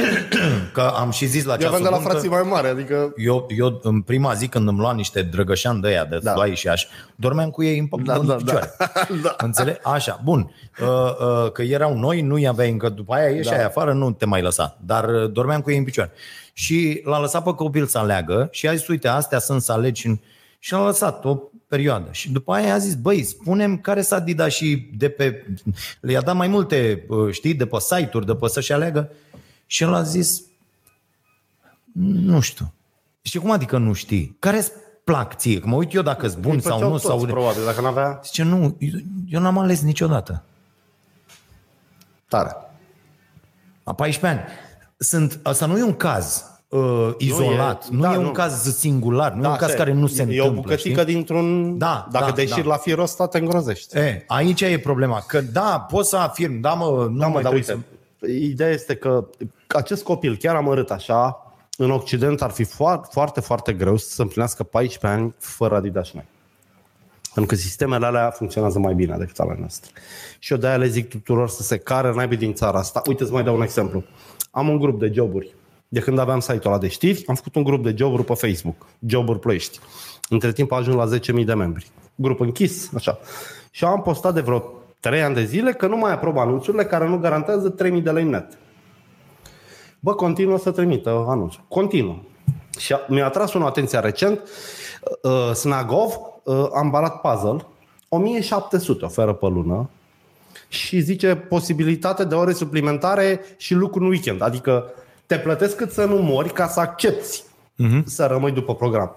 Că 0.72 0.80
am 0.80 1.10
și 1.10 1.26
zis 1.26 1.44
la 1.44 1.52
Eu 1.52 1.58
ceasul 1.58 1.74
aveam 1.74 1.82
de 1.82 1.88
la 1.88 1.96
bun 1.96 2.04
că 2.04 2.10
frații 2.10 2.28
mai 2.28 2.42
mari, 2.42 2.68
adică... 2.68 3.12
eu, 3.16 3.46
eu 3.56 3.80
în 3.82 4.00
prima 4.00 4.34
zi 4.34 4.48
când 4.48 4.68
îmi 4.68 4.78
luam 4.78 4.96
niște 4.96 5.22
drăgășani 5.22 5.80
de 5.80 5.88
aia, 5.88 6.04
de 6.04 6.18
da. 6.22 6.34
Da. 6.36 6.54
și 6.54 6.68
așa, 6.68 6.88
dormeam 7.16 7.50
cu 7.50 7.62
ei 7.62 7.78
în, 7.78 7.88
Da, 8.04 8.14
în 8.14 8.26
da, 8.26 8.34
picioare. 8.34 8.74
da. 8.78 8.86
Da. 9.22 9.34
Înțeleg? 9.38 9.76
Așa, 9.82 10.20
bun. 10.24 10.54
Uh, 10.80 10.86
uh, 10.88 11.52
că 11.52 11.62
erau 11.62 11.98
noi, 11.98 12.20
nu-i 12.20 12.46
aveai 12.46 12.70
încă, 12.70 12.88
după 12.88 13.14
aia 13.14 13.28
ieși 13.28 13.48
Da. 13.48 13.54
aia 13.56 13.66
afară, 13.66 13.92
nu 13.92 14.10
te 14.12 14.26
mai 14.26 14.42
lăsa. 14.42 14.76
Dar 14.84 15.08
uh, 15.08 15.30
dormeam 15.32 15.60
cu 15.60 15.70
ei 15.70 15.78
în 15.78 15.84
picioare. 15.84 16.10
Și 16.52 17.00
l-a 17.04 17.20
lăsat 17.20 17.42
pe 17.42 17.50
copil 17.54 17.86
să 17.86 17.98
aleagă 17.98 18.48
și 18.50 18.68
a 18.68 18.74
zis, 18.74 18.88
uite, 18.88 19.08
astea 19.08 19.38
sunt 19.38 19.62
să 19.62 19.72
alegi. 19.72 20.06
în- 20.06 20.18
Și 20.58 20.72
l-a 20.72 20.84
lăsat 20.84 21.24
o 21.24 21.36
perioadă. 21.70 22.08
Și 22.12 22.30
după 22.32 22.52
aia 22.52 22.74
a 22.74 22.78
zis, 22.78 22.94
băi, 22.94 23.22
spunem 23.22 23.78
care 23.78 24.02
s-a 24.02 24.16
Adidas 24.16 24.52
și 24.52 24.88
de 24.96 25.08
pe... 25.08 25.46
Le-a 26.00 26.20
dat 26.20 26.36
mai 26.36 26.48
multe, 26.48 27.04
uh, 27.08 27.32
știi, 27.32 27.54
de 27.54 27.66
pe 27.66 27.76
site-uri, 27.80 28.26
de 28.26 28.34
pe 28.34 28.48
să-și 28.48 28.72
aleagă. 28.72 29.10
Și 29.66 29.82
el 29.82 29.94
a 29.94 30.02
zis, 30.02 30.42
nu 32.02 32.40
știu. 32.40 32.72
Și 33.22 33.38
cum 33.38 33.50
adică 33.50 33.78
nu 33.78 33.92
știi? 33.92 34.36
Care-ți 34.38 34.72
plac 35.04 35.36
ție? 35.36 35.60
Că 35.60 35.66
mă 35.66 35.76
uit 35.76 35.94
eu 35.94 36.02
dacă 36.02 36.28
sunt 36.28 36.42
bun 36.42 36.54
Îi 36.54 36.60
sau 36.60 36.72
făceau 36.72 36.88
nu. 36.90 36.98
toți, 36.98 37.06
sau... 37.06 37.24
probabil, 37.26 37.64
dacă 37.64 37.80
n-avea 37.80 38.20
Zice, 38.24 38.42
nu, 38.42 38.76
eu, 38.78 38.98
eu 39.28 39.40
n-am 39.40 39.58
ales 39.58 39.80
niciodată. 39.80 40.42
tare. 42.28 42.56
La 43.84 43.94
14 43.94 44.40
ani. 44.40 44.50
Sunt, 44.96 45.40
asta 45.42 45.66
nu 45.66 45.78
e 45.78 45.82
un 45.82 45.94
caz 45.96 46.44
uh, 46.70 47.14
izolat, 47.18 47.88
nu 47.88 47.98
e, 47.98 48.02
da, 48.02 48.08
nu 48.08 48.14
e 48.14 48.16
un 48.16 48.24
nu. 48.24 48.30
caz 48.30 48.76
singular, 48.76 49.32
nu 49.32 49.44
e 49.44 49.48
un 49.48 49.56
caz 49.56 49.68
așa 49.68 49.76
care 49.76 49.92
nu 49.92 50.06
se 50.06 50.22
e 50.22 50.24
întâmplă. 50.24 50.50
o 50.50 50.54
bucățică 50.54 51.00
știi? 51.00 51.14
dintr-un... 51.14 51.78
Da, 51.78 52.08
Dacă 52.10 52.24
da, 52.24 52.32
deșiri 52.32 52.62
da. 52.62 52.68
la 52.68 52.76
firul 52.76 53.02
ăsta, 53.02 53.26
te 53.26 53.38
îngrozești. 53.38 53.96
E, 53.96 54.24
aici 54.26 54.60
e 54.60 54.78
problema, 54.78 55.24
că 55.26 55.40
da, 55.40 55.86
pot 55.90 56.06
să 56.06 56.16
afirm, 56.16 56.60
da 56.60 56.74
mă, 56.74 57.08
nu 57.10 57.18
Da, 57.18 57.26
mai 57.26 57.32
mă, 57.32 57.42
dar 57.42 57.52
trebuie 57.52 57.84
uite, 58.20 58.44
ideea 58.44 58.70
este 58.70 58.94
că 58.94 59.26
acest 59.66 60.02
copil, 60.02 60.36
chiar 60.36 60.54
amărât 60.54 60.90
așa, 60.90 61.44
în 61.76 61.90
Occident 61.90 62.42
ar 62.42 62.50
fi 62.50 62.64
foarte, 62.64 63.08
foarte, 63.10 63.40
foarte 63.40 63.72
greu 63.72 63.96
să 63.96 64.10
se 64.10 64.22
împlinească 64.22 64.62
14 64.62 65.20
ani 65.20 65.34
fără 65.38 65.74
Adidas 65.74 66.10
noi. 66.12 66.24
Pentru 67.34 67.54
că 67.54 67.60
sistemele 67.60 68.06
alea 68.06 68.30
funcționează 68.30 68.78
mai 68.78 68.94
bine 68.94 69.16
decât 69.18 69.38
ale 69.38 69.56
noastre. 69.58 69.90
Și 70.38 70.52
eu 70.52 70.58
de-aia 70.58 70.76
le 70.76 70.86
zic 70.86 71.08
tuturor 71.08 71.48
să 71.48 71.62
se 71.62 71.78
care 71.78 72.12
naibii 72.14 72.36
din 72.36 72.54
țara 72.54 72.78
asta. 72.78 73.02
Uite, 73.06 73.24
să 73.24 73.32
mai 73.32 73.42
dau 73.42 73.54
un 73.54 73.62
exemplu. 73.62 74.04
Am 74.50 74.68
un 74.68 74.78
grup 74.78 75.00
de 75.00 75.10
joburi. 75.14 75.54
De 75.92 76.00
când 76.00 76.18
aveam 76.18 76.40
site-ul 76.40 76.62
ăla 76.66 76.78
de 76.78 76.88
știri, 76.88 77.24
am 77.26 77.34
făcut 77.34 77.54
un 77.54 77.62
grup 77.62 77.82
de 77.82 77.94
joburi 77.96 78.24
pe 78.24 78.34
Facebook. 78.34 78.86
Joburi 79.06 79.38
Ploiești. 79.38 79.78
Între 80.28 80.52
timp 80.52 80.72
a 80.72 80.76
ajuns 80.76 80.96
la 81.10 81.18
10.000 81.38 81.44
de 81.44 81.54
membri. 81.54 81.90
Grup 82.14 82.40
închis, 82.40 82.90
așa. 82.94 83.18
Și 83.70 83.84
am 83.84 84.02
postat 84.02 84.34
de 84.34 84.40
vreo 84.40 84.72
3 85.00 85.22
ani 85.22 85.34
de 85.34 85.44
zile 85.44 85.72
că 85.72 85.86
nu 85.86 85.96
mai 85.96 86.12
aprob 86.12 86.38
anunțurile 86.38 86.84
care 86.84 87.08
nu 87.08 87.18
garantează 87.18 87.74
3.000 87.74 88.02
de 88.02 88.10
lei 88.10 88.24
net. 88.24 88.58
Bă, 90.00 90.14
continuă 90.14 90.58
să 90.58 90.70
trimită 90.70 91.24
anunțuri. 91.28 91.64
Continuă. 91.68 92.18
Și 92.78 92.92
a- 92.92 93.00
mi-a 93.08 93.24
atras 93.26 93.54
o 93.54 93.64
atenție 93.64 93.98
recent. 93.98 94.40
Uh, 95.22 95.54
Snagov 95.54 96.12
uh, 96.42 96.54
a 96.54 96.78
ambalat 96.78 97.20
puzzle. 97.20 97.66
1700 98.08 99.04
oferă 99.04 99.32
pe 99.32 99.46
lună 99.46 99.90
și 100.68 101.00
zice 101.00 101.34
posibilitate 101.34 102.24
de 102.24 102.34
ore 102.34 102.52
suplimentare 102.52 103.40
și 103.56 103.74
lucru 103.74 104.02
în 104.04 104.08
weekend. 104.08 104.42
Adică 104.42 104.92
te 105.30 105.38
plătesc 105.38 105.76
cât 105.76 105.90
să 105.90 106.04
nu 106.04 106.16
mori 106.16 106.52
ca 106.52 106.68
să 106.68 106.80
accepti 106.80 107.42
uh-huh. 107.42 108.04
să 108.04 108.26
rămâi 108.26 108.52
după 108.52 108.74
program. 108.74 109.16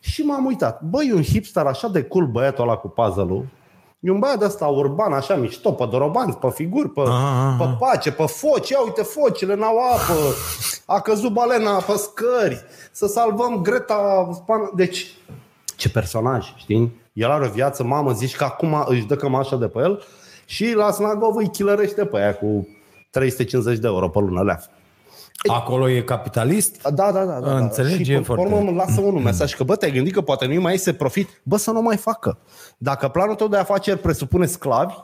Și 0.00 0.22
m-am 0.22 0.44
uitat. 0.44 0.82
Băi, 0.82 1.12
un 1.12 1.22
hipster 1.22 1.66
așa 1.66 1.88
de 1.88 2.02
cool 2.02 2.26
băiatul 2.26 2.62
ăla 2.62 2.76
cu 2.76 2.88
puzzle-ul. 2.88 3.46
E 4.00 4.10
un 4.10 4.18
băiat 4.18 4.38
de 4.38 4.44
ăsta 4.44 4.66
urban, 4.66 5.12
așa 5.12 5.34
mișto, 5.34 5.72
pe 5.72 5.86
dorobanți, 5.90 6.36
pe 6.36 6.50
figuri, 6.50 6.88
pe, 6.88 7.00
Ah, 7.00 7.56
pe 7.58 7.64
pace, 7.78 8.12
pe 8.12 8.24
foci. 8.26 8.68
Ia 8.68 8.82
uite, 8.84 9.02
focile 9.02 9.54
n-au 9.54 9.78
apă. 9.78 10.34
A 10.86 11.00
căzut 11.00 11.32
balena 11.32 11.76
pe 11.76 11.92
scări. 11.96 12.64
Să 12.92 13.06
salvăm 13.06 13.62
Greta 13.62 14.28
Span. 14.32 14.70
Deci, 14.74 15.06
ce 15.76 15.90
personaj, 15.90 16.54
știi? 16.56 17.00
El 17.12 17.30
are 17.30 17.46
o 17.46 17.50
viață, 17.50 17.84
mamă, 17.84 18.12
zici 18.12 18.36
că 18.36 18.44
acum 18.44 18.84
își 18.86 19.06
dă 19.06 19.16
cămașa 19.16 19.56
de 19.56 19.66
pe 19.66 19.78
el 19.78 20.02
și 20.44 20.72
la 20.72 20.90
Snagov 20.90 21.36
îi 21.36 21.48
chilărește 21.48 22.04
pe 22.04 22.16
aia 22.16 22.34
cu 22.34 22.68
350 23.10 23.78
de 23.78 23.86
euro 23.86 24.08
pe 24.08 24.18
lună 24.18 24.42
leaf. 24.42 24.64
Acolo 25.46 25.88
e 25.88 26.00
capitalist? 26.02 26.82
Da, 26.82 27.12
da, 27.12 27.24
da. 27.24 27.40
da 27.40 27.56
Înțelegi, 27.56 28.04
Și 28.04 28.12
e 28.12 28.16
pe 28.16 28.22
foarte- 28.22 28.44
urmă 28.44 28.56
îmi 28.68 28.76
lasă 28.76 29.00
unul 29.00 29.20
mesaj 29.20 29.54
că, 29.54 29.64
bă, 29.64 29.76
te-ai 29.76 29.90
gândit 29.92 30.12
că 30.12 30.20
poate 30.20 30.46
nu 30.46 30.60
mai 30.60 30.72
iese 30.72 30.92
profit? 30.92 31.28
Bă, 31.42 31.56
să 31.56 31.70
nu 31.70 31.82
mai 31.82 31.96
facă. 31.96 32.38
Dacă 32.78 33.08
planul 33.08 33.34
tău 33.34 33.48
de 33.48 33.56
afaceri 33.56 33.98
presupune 33.98 34.46
sclavi, 34.46 34.94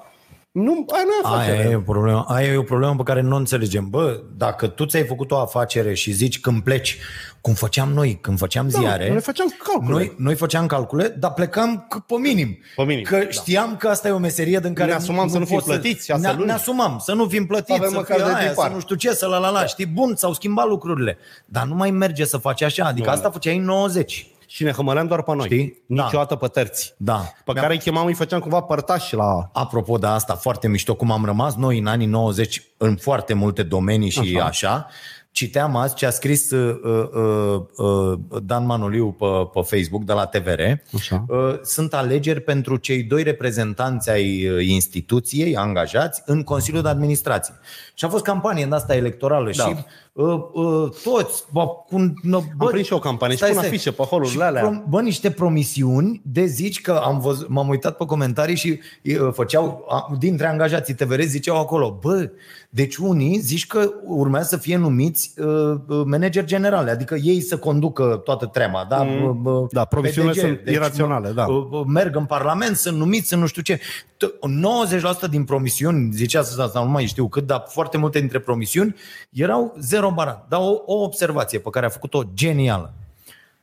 nu, 0.52 0.86
aia 0.92 1.02
nu 1.04 1.10
e 1.10 1.34
afacere. 1.34 1.56
Aia 1.58 1.70
e, 1.70 1.74
o 1.74 1.80
problemă, 1.80 2.24
aia 2.28 2.52
e 2.52 2.56
o 2.56 2.62
problemă 2.62 2.94
pe 2.96 3.02
care 3.02 3.20
nu 3.20 3.34
o 3.34 3.38
înțelegem. 3.38 3.88
Bă, 3.90 4.20
dacă 4.36 4.66
tu 4.66 4.84
ți-ai 4.86 5.04
făcut 5.04 5.30
o 5.30 5.36
afacere 5.38 5.94
și 5.94 6.12
zici 6.12 6.40
când 6.40 6.62
pleci, 6.62 6.98
cum 7.40 7.54
făceam 7.54 7.92
noi, 7.92 8.18
când 8.20 8.38
făceam 8.38 8.68
ziare, 8.68 9.04
Da, 9.06 9.10
noi 9.12 9.20
făceam 9.22 9.54
calcule. 9.64 9.92
Noi, 9.94 10.14
noi 10.18 10.34
făceam 10.34 10.66
calcule, 10.66 11.08
dar 11.18 11.32
plecam 11.32 11.86
c- 11.94 12.06
pe 12.06 12.14
minim. 12.14 12.58
Pe 12.76 12.82
minim, 12.84 13.02
Că 13.04 13.16
da. 13.16 13.28
știam 13.30 13.76
că 13.76 13.88
asta 13.88 14.08
e 14.08 14.10
o 14.10 14.18
meserie 14.18 14.58
din 14.58 14.72
care 14.74 14.88
Ne 14.90 14.96
asumam 14.96 15.28
să 15.28 15.38
nu 15.38 15.44
fim 15.44 15.54
poți 15.54 15.66
plătiți 15.68 16.04
șase 16.06 16.26
ne, 16.26 16.32
luni. 16.32 16.46
ne 16.46 16.52
asumam 16.52 16.98
să 17.04 17.12
nu 17.14 17.26
fim 17.26 17.46
plătiți, 17.46 17.78
Avem 17.78 17.88
să 17.90 17.96
măcar 17.96 18.16
fie 18.16 18.26
de 18.26 18.32
aia, 18.34 18.48
tipar. 18.50 18.68
să 18.68 18.74
nu 18.74 18.80
știu 18.80 18.94
ce, 18.94 19.10
să 19.12 19.26
la 19.26 19.38
la 19.38 19.50
la. 19.50 19.64
Știi, 19.66 19.86
bun, 19.86 20.16
s-au 20.16 20.33
schimbat 20.33 20.66
lucrurile. 20.66 21.18
Dar 21.46 21.64
nu 21.66 21.75
mai 21.75 21.90
merge 21.90 22.25
să 22.25 22.37
faci 22.37 22.62
așa. 22.62 22.85
Adică 22.85 23.06
Nu, 23.08 23.12
asta 23.14 23.31
făceai 23.31 23.56
în 23.56 23.64
90. 23.64 24.27
Și 24.53 24.63
ne 24.65 24.71
hămăleam 24.71 25.07
doar 25.07 25.23
pe 25.23 25.35
noi. 25.35 25.44
Știi? 25.46 25.83
Niciodată 25.87 26.35
pe 26.37 26.46
terți. 26.46 26.94
Da. 26.96 27.15
Pe 27.15 27.53
Mi-am- 27.53 27.57
care 27.61 27.73
îi 27.73 27.79
chemam, 27.81 28.07
îi 28.07 28.15
făceam 28.15 28.40
cumva 28.40 28.61
părtași 28.61 29.15
la... 29.15 29.51
Apropo 29.53 29.96
de 29.98 30.07
asta, 30.07 30.35
foarte 30.35 30.69
mișto 30.69 30.94
cum 30.94 31.11
am 31.11 31.25
rămas 31.25 31.55
noi 31.57 31.79
în 31.79 31.87
anii 31.87 32.07
90 32.07 32.63
în 32.77 32.96
foarte 32.96 33.35
multe 33.35 33.63
domenii 33.63 34.11
și 34.11 34.19
așa, 34.37 34.44
așa 34.44 34.87
citeam 35.33 35.77
azi 35.77 35.94
ce 35.94 36.07
a 36.07 36.11
scris 36.11 36.51
uh, 36.51 36.79
uh, 37.15 37.61
uh, 37.77 38.19
Dan 38.42 38.67
Manoliu 38.67 39.13
pe, 39.13 39.27
pe 39.53 39.61
Facebook 39.77 40.05
de 40.05 40.13
la 40.13 40.27
TVR. 40.27 40.61
Așa. 40.94 41.25
Uh, 41.29 41.59
sunt 41.63 41.94
alegeri 41.94 42.40
pentru 42.40 42.77
cei 42.77 43.03
doi 43.03 43.23
reprezentanți 43.23 44.11
ai 44.11 44.48
uh, 44.48 44.67
instituției 44.67 45.57
angajați 45.57 46.23
în 46.27 46.42
Consiliul 46.42 46.83
de 46.83 46.88
Administrație. 46.88 47.55
Și 47.94 48.05
a 48.05 48.09
fost 48.09 48.25
campanie 48.25 48.65
în 48.65 48.73
asta 48.73 48.94
electorală 48.94 49.51
Da. 49.57 49.65
și 49.65 49.75
uh, 50.21 50.40
uh, 50.52 50.90
toți, 51.02 51.44
bă, 51.52 51.66
cu, 51.66 52.12
bă, 52.25 52.37
Am 52.58 52.68
prins 52.71 52.87
și 52.87 52.92
eu 52.92 52.98
o 52.98 53.00
campanie 53.00 53.37
și 53.37 53.42
Stai, 53.42 53.50
pun 53.52 53.58
stai. 53.62 53.71
afișe 53.75 53.90
pe 53.90 54.02
holurile 54.02 54.35
Și 54.37 54.40
alea. 54.48 54.62
prom- 54.62 54.88
Bă, 54.88 55.00
niște 55.00 55.31
promisiuni 55.31 56.21
de 56.25 56.44
zici 56.44 56.81
că 56.81 56.92
am 57.04 57.21
văzut, 57.21 57.48
m-am 57.48 57.68
uitat 57.68 57.96
pe 57.96 58.04
comentarii 58.04 58.56
și 58.56 58.81
uh, 59.04 59.29
făceau, 59.33 59.85
a, 59.88 60.16
dintre 60.18 60.46
angajații 60.46 60.94
TVR 60.94 61.21
ziceau 61.21 61.56
acolo, 61.60 61.98
bă, 62.02 62.31
deci 62.73 62.96
unii 62.96 63.38
zici 63.38 63.66
că 63.66 63.92
urmează 64.04 64.48
să 64.48 64.56
fie 64.56 64.77
numiți 64.77 65.33
uh, 65.37 65.46
uh, 65.87 66.02
manageri 66.04 66.46
generale, 66.46 66.90
adică 66.90 67.14
ei 67.14 67.40
să 67.40 67.58
conducă 67.58 68.21
toată 68.25 68.46
treaba, 68.46 68.87
da? 68.88 69.02
Mm. 69.02 69.46
Uh, 69.46 69.52
uh, 69.54 69.68
Da, 69.71 69.85
promisiunile 69.85 70.33
PDG. 70.33 70.40
sunt 70.40 70.60
iraționale, 70.66 71.31
da. 71.31 71.46
uh, 71.46 71.66
uh, 71.71 71.83
Merg 71.87 72.16
în 72.16 72.25
Parlament, 72.25 72.77
sunt 72.77 72.96
numiți, 72.96 73.29
sunt 73.29 73.40
nu 73.40 73.46
știu 73.46 73.62
ce. 73.62 73.77
T- 73.77 75.27
90% 75.27 75.31
din 75.31 75.44
promisiuni, 75.44 76.12
zicea 76.12 76.42
să 76.42 76.62
asta, 76.62 76.83
nu 76.85 76.90
mai 76.90 77.06
știu 77.06 77.29
cât, 77.29 77.46
dar 77.46 77.64
foarte 77.68 77.98
multe 77.98 78.18
dintre 78.18 78.38
promisiuni 78.38 78.94
erau 79.31 79.77
zero 79.81 80.10
barat. 80.10 80.46
Dar 80.48 80.60
o, 80.60 80.83
o 80.87 81.02
observație 81.02 81.58
pe 81.58 81.71
care 81.71 81.87
a 81.87 81.88
făcut-o 81.88 82.23
genială. 82.35 82.94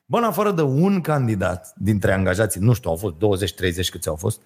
Bă, 0.06 0.18
în 0.18 0.24
afară 0.24 0.52
de 0.52 0.62
un 0.62 1.02
candidat 1.02 1.74
dintre 1.78 2.14
angajații, 2.14 2.62
nu 2.62 2.74
știu, 2.74 2.90
au 2.90 2.96
fost 2.96 3.16
20-30 3.16 3.90
câți 3.92 4.08
au 4.08 4.16
fost, 4.16 4.42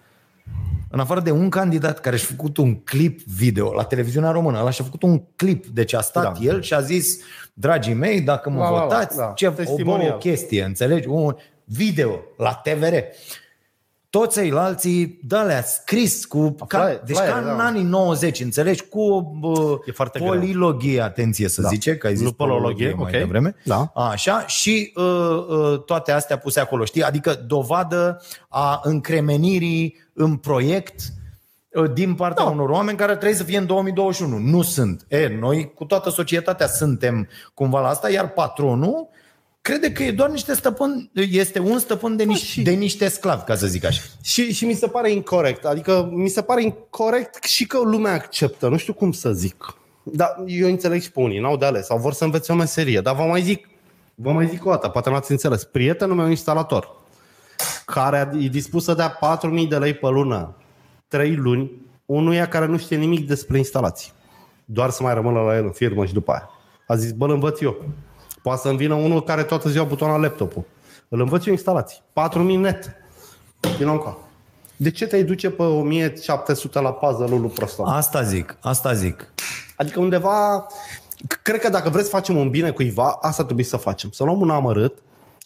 în 0.93 0.99
afară 0.99 1.19
de 1.19 1.31
un 1.31 1.49
candidat 1.49 1.99
care 1.99 2.17
și-a 2.17 2.27
făcut 2.29 2.57
un 2.57 2.75
clip 2.75 3.21
video 3.21 3.73
la 3.73 3.83
televiziunea 3.83 4.31
română, 4.31 4.59
ăla 4.59 4.69
și-a 4.69 4.83
făcut 4.83 5.03
un 5.03 5.21
clip, 5.35 5.65
deci 5.65 5.93
a 5.93 6.01
stat 6.01 6.23
Da. 6.23 6.31
da. 6.31 6.39
el 6.45 6.61
și 6.61 6.73
a 6.73 6.81
zis, 6.81 7.19
dragii 7.53 7.93
mei, 7.93 8.21
dacă 8.21 8.49
mă 8.49 8.59
La, 8.59 8.69
la, 8.69 8.75
la, 8.77 8.83
votați, 8.83 9.17
da, 9.17 9.31
ce, 9.35 9.47
o, 9.47 9.51
bă, 9.51 9.55
testimonial. 9.55 10.13
o 10.13 10.17
chestie, 10.17 10.63
înțelegi? 10.63 11.07
Un 11.07 11.35
video 11.65 12.19
la 12.37 12.53
TVR. 12.63 12.93
Toți 14.09 14.39
ceilalți, 14.39 15.17
de-alea, 15.23 15.61
scris 15.63 16.25
cu... 16.25 16.55
Ca, 16.67 16.79
flyer, 16.79 17.01
deci 17.05 17.15
flyer, 17.15 17.31
ca 17.31 17.37
în 17.37 17.57
da. 17.57 17.65
anii 17.65 17.83
90, 17.83 18.39
înțelegi? 18.39 18.83
Cu 18.89 19.35
bă, 19.39 19.77
E 19.85 19.91
foarte 19.91 20.19
greu. 20.19 20.31
polilogie, 20.31 21.01
atenție 21.01 21.47
să 21.47 21.61
Da. 21.61 21.67
zice, 21.67 21.95
că 21.97 22.07
ai 22.07 22.15
zis 22.15 22.25
Nu 22.25 22.31
polologie, 22.31 22.93
mai 22.97 23.03
ok. 23.03 23.09
devreme. 23.11 23.55
Da. 23.63 23.91
Așa, 23.95 24.45
și 24.47 24.91
uh, 24.95 25.03
uh, 25.49 25.83
toate 25.85 26.11
astea 26.11 26.37
puse 26.37 26.59
acolo, 26.59 26.85
știi? 26.85 27.03
Adică 27.03 27.33
dovadă 27.47 28.21
a 28.49 28.79
încremenirii 28.83 30.00
în 30.21 30.35
proiect 30.35 30.99
uh, 31.69 31.93
din 31.93 32.15
partea 32.15 32.45
da. 32.45 32.49
unor 32.49 32.69
oameni 32.69 32.97
care 32.97 33.15
trebuie 33.15 33.37
să 33.37 33.43
fie 33.43 33.57
în 33.57 33.65
2021. 33.65 34.37
Nu 34.37 34.61
sunt. 34.61 35.05
E, 35.07 35.27
noi 35.39 35.71
cu 35.75 35.85
toată 35.85 36.09
societatea 36.09 36.67
suntem 36.67 37.27
cumva 37.53 37.81
la 37.81 37.87
asta, 37.87 38.09
iar 38.09 38.29
patronul 38.29 39.09
crede 39.61 39.91
că 39.91 40.03
e 40.03 40.11
doar 40.11 40.29
niște 40.29 40.53
stăpân, 40.53 41.09
este 41.13 41.59
un 41.59 41.79
stăpân 41.79 42.15
de, 42.15 42.23
niște, 42.23 42.45
și- 42.45 42.61
de 42.61 42.71
niște 42.71 43.07
sclavi, 43.07 43.43
ca 43.43 43.55
să 43.55 43.67
zic 43.67 43.85
așa. 43.85 44.01
Și, 44.21 44.53
și 44.53 44.65
mi 44.65 44.73
se 44.73 44.87
pare 44.87 45.11
incorrect. 45.11 45.65
Adică 45.65 46.09
mi 46.11 46.29
se 46.29 46.41
pare 46.41 46.63
incorrect 46.63 47.43
și 47.43 47.67
că 47.67 47.79
lumea 47.79 48.13
acceptă. 48.13 48.67
Nu 48.67 48.77
știu 48.77 48.93
cum 48.93 49.11
să 49.11 49.31
zic. 49.31 49.75
Dar 50.03 50.43
eu 50.45 50.67
înțeleg 50.67 51.01
și 51.01 51.11
pe 51.11 51.19
unii, 51.19 51.39
n-au 51.39 51.57
de 51.57 51.65
ales 51.65 51.85
sau 51.85 51.97
vor 51.97 52.13
să 52.13 52.23
învețe 52.23 52.51
o 52.51 52.55
meserie. 52.55 53.01
Dar 53.01 53.15
vă 53.15 53.23
mai 53.23 53.41
zic, 53.41 53.67
vă 54.15 54.31
mai 54.31 54.47
zic 54.47 54.65
o 54.65 54.69
dată, 54.69 54.87
poate 54.87 55.09
n-ați 55.09 55.31
înțeles. 55.31 55.63
Prietenul 55.63 56.15
meu 56.15 56.29
instalator, 56.29 57.00
care 57.93 58.31
e 58.39 58.47
dispus 58.47 58.83
să 58.83 58.93
dea 58.93 59.17
4.000 59.63 59.67
de 59.69 59.77
lei 59.77 59.93
pe 59.93 60.07
lună, 60.07 60.55
3 61.07 61.35
luni, 61.35 61.71
unuia 62.05 62.47
care 62.47 62.65
nu 62.65 62.77
știe 62.77 62.97
nimic 62.97 63.27
despre 63.27 63.57
instalații. 63.57 64.11
Doar 64.65 64.89
să 64.89 65.03
mai 65.03 65.13
rămână 65.13 65.39
la 65.39 65.55
el 65.55 65.63
în 65.63 65.71
firmă 65.71 66.05
și 66.05 66.13
după 66.13 66.31
aia. 66.31 66.49
A 66.87 66.95
zis, 66.95 67.11
bă, 67.11 67.25
îl 67.25 67.31
învăț 67.31 67.61
eu. 67.61 67.75
Poate 68.41 68.61
să-mi 68.61 68.77
vină 68.77 68.93
unul 68.93 69.23
care 69.23 69.43
toată 69.43 69.69
ziua 69.69 69.83
butoana 69.83 70.17
laptopul. 70.17 70.63
Îl 71.09 71.19
învăț 71.19 71.45
eu 71.45 71.51
instalații. 71.53 72.01
4.000 72.33 72.37
net. 72.57 72.91
Vino 73.77 73.91
încă. 73.91 74.17
De 74.77 74.91
ce 74.91 75.07
te-ai 75.07 75.23
duce 75.23 75.49
pe 75.49 75.61
1700 75.63 76.79
la 76.79 76.91
puzzle-ul 76.91 77.41
lui 77.41 77.49
Proston? 77.49 77.87
Asta 77.87 78.21
zic, 78.23 78.57
asta 78.61 78.93
zic. 78.93 79.33
Adică 79.77 79.99
undeva... 79.99 80.65
c- 81.33 81.41
Cred 81.41 81.59
că 81.61 81.69
dacă 81.69 81.89
vreți 81.89 82.05
să 82.09 82.15
facem 82.15 82.35
un 82.37 82.49
bine 82.49 82.71
cuiva, 82.71 83.17
asta 83.21 83.43
trebuie 83.43 83.65
să 83.65 83.77
facem. 83.77 84.09
Să 84.09 84.23
luăm 84.23 84.41
un 84.41 84.49
amărât, 84.49 84.97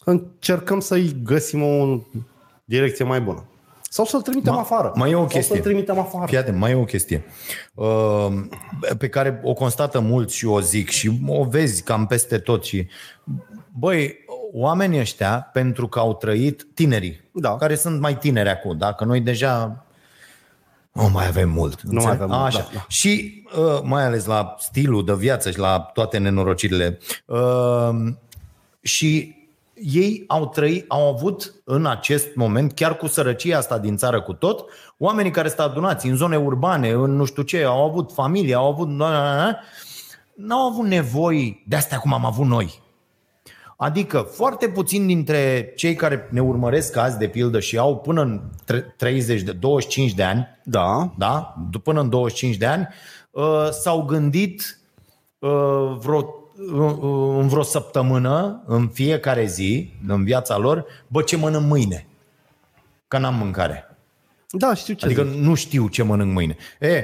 încercăm 0.04 0.80
să-i 0.80 1.16
găsim 1.22 1.62
o 1.62 1.98
direcție 2.68 3.04
mai 3.04 3.20
bună. 3.20 3.44
Sau 3.90 4.04
să-l 4.04 4.22
trimitem 4.22 4.54
Ma- 4.56 4.60
afară. 4.60 4.92
mai 4.94 5.10
e 5.10 5.14
o 5.14 5.18
Sau 5.18 5.26
chestie. 5.26 5.54
să-l 5.54 5.64
trimitem 5.64 5.98
afară. 5.98 6.26
Fii 6.26 6.36
atent, 6.36 6.56
mai 6.58 6.70
e 6.70 6.74
o 6.74 6.84
chestie 6.84 7.24
uh, 7.74 8.26
pe 8.98 9.08
care 9.08 9.40
o 9.44 9.52
constată 9.52 10.00
mulți 10.00 10.36
și 10.36 10.46
o 10.46 10.60
zic 10.60 10.88
și 10.88 11.20
o 11.26 11.44
vezi 11.44 11.82
cam 11.82 12.06
peste 12.06 12.38
tot 12.38 12.64
și 12.64 12.86
băi, 13.78 14.16
oamenii 14.52 15.00
ăștia, 15.00 15.50
pentru 15.52 15.88
că 15.88 15.98
au 15.98 16.14
trăit 16.14 16.66
tinerii, 16.74 17.20
Da. 17.32 17.56
care 17.56 17.74
sunt 17.74 18.00
mai 18.00 18.18
tineri 18.18 18.48
acum, 18.48 18.78
dacă 18.78 19.04
noi 19.04 19.20
deja 19.20 19.84
nu 20.92 21.08
mai 21.08 21.26
avem 21.26 21.48
mult. 21.50 21.82
Nu 21.82 21.90
mai 21.92 22.04
înțelegi? 22.04 22.22
avem 22.22 22.36
mult, 22.38 22.46
Așa. 22.54 22.58
da, 22.72 22.78
da. 22.78 22.84
Și 22.88 23.42
uh, 23.58 23.80
mai 23.82 24.04
ales 24.04 24.24
la 24.24 24.54
stilul 24.58 25.04
de 25.04 25.14
viață 25.14 25.50
și 25.50 25.58
la 25.58 25.78
toate 25.78 26.18
nenorocirile. 26.18 26.98
Uh, 27.26 27.90
și 28.80 29.34
ei 29.76 30.24
au 30.26 30.48
trăit, 30.48 30.84
au 30.88 31.08
avut 31.08 31.54
în 31.64 31.86
acest 31.86 32.34
moment, 32.34 32.72
chiar 32.72 32.96
cu 32.96 33.06
sărăcia 33.06 33.56
asta 33.58 33.78
din 33.78 33.96
țară 33.96 34.22
cu 34.22 34.32
tot, 34.32 34.64
oamenii 34.98 35.30
care 35.30 35.48
sunt 35.48 35.60
adunați 35.60 36.06
în 36.06 36.16
zone 36.16 36.36
urbane, 36.36 36.90
în 36.90 37.16
nu 37.16 37.24
știu 37.24 37.42
ce, 37.42 37.62
au 37.64 37.84
avut 37.88 38.12
familie, 38.12 38.54
au 38.54 38.68
avut... 38.70 38.88
N-au 40.34 40.68
avut 40.70 40.86
nevoi 40.86 41.64
de 41.68 41.76
astea 41.76 41.98
cum 41.98 42.12
am 42.12 42.24
avut 42.24 42.46
noi. 42.46 42.82
Adică 43.76 44.18
foarte 44.18 44.68
puțin 44.68 45.06
dintre 45.06 45.72
cei 45.76 45.94
care 45.94 46.28
ne 46.30 46.40
urmăresc 46.42 46.96
azi, 46.96 47.18
de 47.18 47.28
pildă, 47.28 47.60
și 47.60 47.78
au 47.78 47.96
până 47.96 48.22
în 48.22 48.40
tre- 48.64 48.94
30 48.96 49.40
de 49.42 49.52
25 49.52 50.14
de 50.14 50.22
ani, 50.22 50.46
Da. 50.64 51.12
da? 51.18 51.54
D- 51.68 51.82
până 51.82 52.00
în 52.00 52.08
25 52.08 52.56
de 52.56 52.66
ani, 52.66 52.88
uh, 53.30 53.68
s-au 53.70 54.02
gândit 54.02 54.80
uh, 55.38 55.96
vreo, 55.98 56.16
uh, 56.18 56.24
uh, 56.24 56.45
în 57.38 57.48
vreo 57.48 57.62
săptămână, 57.62 58.62
în 58.66 58.88
fiecare 58.88 59.46
zi, 59.46 59.92
în 60.06 60.24
viața 60.24 60.56
lor, 60.56 60.84
bă, 61.06 61.22
ce 61.22 61.36
mănânc 61.36 61.66
mâine? 61.66 62.06
Că 63.08 63.18
n-am 63.18 63.34
mâncare. 63.34 63.96
Da, 64.50 64.74
știu 64.74 64.94
ce 64.94 65.04
Adică 65.04 65.22
zic. 65.22 65.40
nu 65.40 65.54
știu 65.54 65.88
ce 65.88 66.02
mănânc 66.02 66.32
mâine. 66.32 66.56
E, 66.80 67.02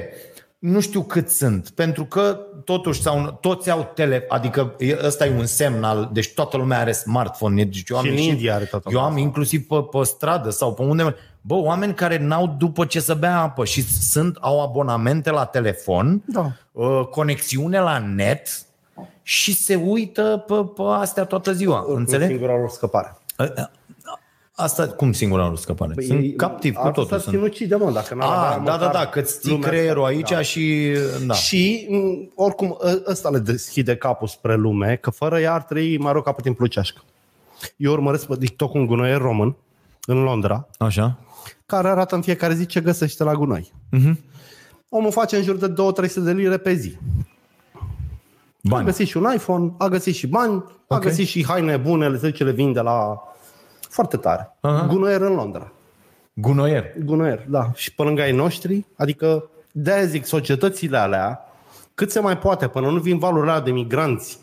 nu 0.59 0.79
știu 0.79 1.01
cât 1.03 1.29
sunt, 1.29 1.69
pentru 1.69 2.05
că 2.05 2.39
totuși 2.65 3.01
sau, 3.01 3.37
toți 3.41 3.69
au 3.69 3.91
tele, 3.95 4.25
adică 4.29 4.75
e- 4.77 4.97
ăsta 5.03 5.25
e 5.25 5.37
un 5.37 5.45
semn 5.45 5.83
al, 5.83 6.09
deci 6.13 6.33
toată 6.33 6.57
lumea 6.57 6.79
are 6.79 6.91
smartphone. 6.91 7.63
Deci 7.63 7.89
eu 7.89 7.97
am 7.97 8.03
Și 8.03 8.09
în 8.09 8.15
ieșit- 8.15 8.29
India 8.31 8.55
are 8.55 8.65
toată 8.65 8.89
Eu 8.91 8.95
lumea. 8.95 9.11
am 9.11 9.17
inclusiv 9.17 9.67
pe, 9.67 9.75
pe 9.91 10.03
stradă 10.03 10.49
sau 10.49 10.73
pe 10.73 10.81
unde, 10.81 11.15
bă, 11.41 11.53
oameni 11.55 11.93
care 11.93 12.17
n-au 12.17 12.55
după 12.57 12.85
ce 12.85 12.99
să 12.99 13.13
bea 13.13 13.39
apă 13.41 13.65
și 13.65 13.81
sunt, 13.83 14.37
au 14.41 14.61
abonamente 14.61 15.29
la 15.31 15.45
telefon, 15.45 16.21
Da. 16.25 16.51
uh, 16.71 17.01
conexiune 17.11 17.79
la 17.79 17.97
net 17.97 18.47
și 19.21 19.53
se 19.55 19.75
uită 19.75 20.43
pe, 20.47 20.53
pe 20.75 20.81
astea 20.87 21.25
toată 21.25 21.51
ziua, 21.53 21.83
În 21.87 21.95
înțeleg? 21.95 22.27
singura 22.27 22.55
lor 22.57 22.69
scăpare. 22.69 23.17
Asta 24.55 24.87
cum 24.87 25.11
singura 25.13 25.47
lor 25.47 25.57
scăpare? 25.57 25.93
Păi 25.93 26.03
sunt 26.05 26.19
ei- 26.19 26.33
captiv 26.35 26.73
cu 26.73 26.79
asta 26.79 26.91
totul. 26.91 27.09
s-ar 27.09 27.19
Sunt. 27.19 27.35
sinucide, 27.35 27.75
mă, 27.75 27.91
dacă 27.91 28.15
n-ar 28.15 28.27
A, 28.29 28.45
avea 28.45 28.57
da, 28.57 28.63
da, 28.77 28.85
măcar 28.85 28.91
da, 29.03 29.05
că 29.09 29.19
îți 29.19 29.39
ții 29.39 29.51
lumea 29.51 29.67
creierul 29.69 30.03
asta. 30.03 30.15
aici 30.15 30.29
Da. 30.29 30.41
și... 30.41 30.91
Da. 31.25 31.33
Și, 31.33 31.87
m, 31.89 32.31
oricum, 32.35 32.77
ă- 32.83 33.01
ăsta 33.07 33.29
le 33.29 33.39
deschide 33.39 33.95
capul 33.95 34.27
spre 34.27 34.55
lume, 34.55 34.95
că 35.01 35.09
fără 35.09 35.39
ea 35.39 35.53
ar 35.53 35.61
trăi 35.63 35.97
mai 35.97 36.11
rău 36.11 36.21
ca 36.21 36.31
pe 36.31 36.41
timp 36.41 36.59
lucească. 36.59 37.01
Eu 37.77 37.91
urmăresc 37.91 38.25
pe 38.27 38.35
TikTok 38.39 38.73
un 38.73 38.85
gunoier 38.85 39.17
român 39.21 39.55
în 40.05 40.23
Londra, 40.23 40.67
Așa. 40.77 41.17
care 41.65 41.87
arată 41.87 42.15
în 42.15 42.21
fiecare 42.21 42.53
zi 42.53 42.65
ce 42.65 42.81
găsește 42.81 43.23
la 43.23 43.33
gunoi. 43.33 43.71
Mhm. 43.91 44.19
Omul 44.89 45.11
face 45.11 45.35
în 45.35 45.43
jur 45.43 45.55
de 45.55 45.67
2-300 45.67 46.13
de 46.23 46.31
lire 46.31 46.57
pe 46.57 46.73
zi. 46.73 46.97
A 48.65 48.69
Bani. 48.69 48.85
găsit 48.85 49.07
și 49.07 49.17
un 49.17 49.31
iPhone, 49.33 49.73
a 49.77 49.87
găsit 49.87 50.15
și 50.15 50.27
bani, 50.27 50.63
a 50.87 50.95
Ok. 50.95 51.01
găsit 51.01 51.27
și 51.27 51.45
haine 51.45 51.77
bune, 51.77 52.09
le 52.09 52.17
zice, 52.17 52.43
le 52.43 52.51
vinde 52.51 52.79
la... 52.81 53.21
Foarte 53.89 54.17
tare. 54.17 54.57
Aha. 54.61 54.85
Gunoier 54.87 55.21
în 55.21 55.33
Londra. 55.33 55.71
Gunoier. 56.33 56.85
Gunoier, 57.03 57.45
da. 57.47 57.71
Și 57.75 57.93
pe 57.93 58.03
lângă 58.03 58.21
ai 58.21 58.31
noștri, 58.31 58.85
adică 58.97 59.49
de-aia 59.71 60.05
zic, 60.05 60.25
societățile 60.25 60.97
alea, 60.97 61.39
cât 61.95 62.11
se 62.11 62.19
mai 62.19 62.37
poate, 62.37 62.67
până 62.67 62.89
nu 62.89 62.99
vin 62.99 63.17
valurile 63.17 63.51
alea 63.51 63.63
de 63.63 63.71
migranți, 63.71 64.37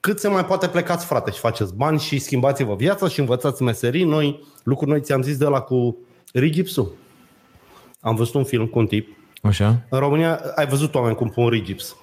cât 0.00 0.18
se 0.20 0.28
mai 0.28 0.44
poate 0.44 0.68
plecați, 0.68 1.06
frate, 1.06 1.30
și 1.30 1.38
faceți 1.38 1.74
bani 1.74 1.98
și 1.98 2.18
schimbați-vă 2.18 2.74
viața 2.74 3.08
și 3.08 3.20
învățați 3.20 3.62
meserii. 3.62 4.04
Noi, 4.04 4.44
lucruri 4.62 4.90
noi 4.90 5.00
ți-am 5.00 5.22
zis 5.22 5.36
de 5.36 5.44
la 5.46 5.60
cu 5.60 5.96
rigipsul. 6.32 6.92
Am 8.00 8.14
văzut 8.14 8.34
un 8.34 8.44
film 8.44 8.66
cu 8.66 8.78
un 8.78 8.86
tip. 8.86 9.16
Așa. 9.42 9.80
În 9.88 9.98
România 9.98 10.40
ai 10.54 10.66
văzut 10.66 10.94
oameni 10.94 11.14
cum 11.16 11.28
pun 11.28 11.48
rigips. 11.48 11.96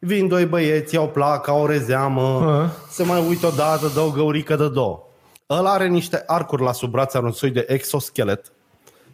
Vin 0.00 0.28
doi 0.28 0.46
băieți, 0.46 0.94
iau 0.94 1.08
placa, 1.08 1.52
o 1.52 1.66
rezeamă, 1.66 2.22
A. 2.22 2.70
se 2.90 3.02
mai 3.02 3.26
uită 3.28 3.46
odată, 3.46 3.90
dă 3.94 4.00
o 4.00 4.10
găurică 4.10 4.56
de 4.56 4.68
două. 4.68 5.02
Ăla 5.50 5.72
are 5.72 5.86
niște 5.86 6.22
arcuri 6.26 6.62
la 6.62 6.72
sub 6.72 6.90
braț, 6.90 7.14
are 7.14 7.24
un 7.24 7.32
soi 7.32 7.50
de 7.50 7.64
exoschelet, 7.68 8.52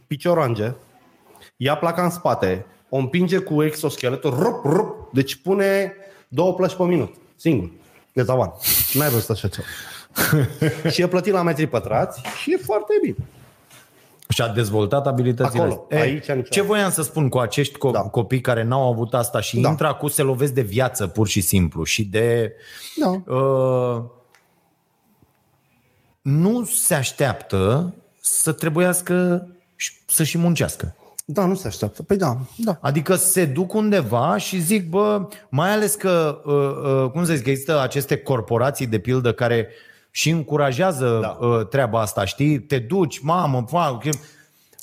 piciorange, 0.06 0.72
ia 1.56 1.76
placa 1.76 2.02
în 2.02 2.10
spate, 2.10 2.66
o 2.88 2.96
împinge 2.96 3.38
cu 3.38 3.62
exoscheletul, 3.62 4.30
rup, 4.30 4.64
rup, 4.64 5.12
deci 5.12 5.34
pune 5.34 5.92
două 6.28 6.54
plăci 6.54 6.74
pe 6.74 6.82
minut, 6.82 7.14
singur, 7.36 7.70
de 8.12 8.22
tavan. 8.22 8.52
N-ai 8.92 9.08
văzut 9.08 9.30
așa 9.30 9.48
ceva. 9.48 9.66
și 10.92 11.02
e 11.02 11.08
plătit 11.08 11.32
la 11.32 11.42
metri 11.42 11.66
pătrați 11.66 12.20
și 12.42 12.52
e 12.52 12.56
foarte 12.56 12.94
bine. 13.02 13.16
Și 14.34 14.42
a 14.42 14.48
dezvoltat 14.48 15.06
abilitățile 15.06 15.62
Acolo, 15.62 15.80
astea. 15.82 16.00
aici, 16.00 16.26
nici 16.30 16.48
Ce 16.48 16.62
voiam 16.62 16.90
să 16.90 17.02
spun 17.02 17.28
cu 17.28 17.38
acești 17.38 17.74
co- 17.78 17.92
Da. 17.92 18.00
copii 18.00 18.40
care 18.40 18.62
n-au 18.62 18.92
avut 18.92 19.14
asta 19.14 19.40
și 19.40 19.60
Da. 19.60 19.68
intră 19.68 19.86
acum 19.86 20.08
se 20.08 20.22
lovesc 20.22 20.52
de 20.52 20.60
viață 20.62 21.06
pur 21.06 21.28
și 21.28 21.40
simplu 21.40 21.84
și 21.84 22.04
de... 22.04 22.52
Da. 22.96 23.34
Uh, 23.34 24.02
nu 26.22 26.64
se 26.64 26.94
așteaptă 26.94 27.94
să 28.20 28.52
trebuiască 28.52 29.46
și- 29.76 29.92
să 30.06 30.22
și 30.24 30.38
muncească. 30.38 30.94
Da, 31.24 31.44
nu 31.46 31.54
se 31.54 31.66
așteaptă. 31.66 32.02
Păi 32.02 32.16
da, 32.16 32.36
da. 32.56 32.78
Adică 32.80 33.14
se 33.14 33.44
duc 33.44 33.72
undeva 33.74 34.36
și 34.36 34.60
zic, 34.60 34.88
bă, 34.88 35.28
mai 35.48 35.70
ales 35.70 35.94
că, 35.94 36.40
uh, 36.44 37.02
uh, 37.04 37.10
cum 37.10 37.24
să 37.24 37.34
zic, 37.34 37.46
există 37.46 37.80
aceste 37.80 38.16
corporații 38.16 38.86
de 38.86 38.98
pildă 38.98 39.32
care 39.32 39.68
și 40.16 40.30
încurajează 40.30 41.18
Da. 41.22 41.46
uh, 41.46 41.66
treaba 41.66 42.00
asta, 42.00 42.24
știi? 42.24 42.60
Te 42.60 42.78
duci, 42.78 43.18
mamă, 43.18 43.64
fa, 43.68 43.98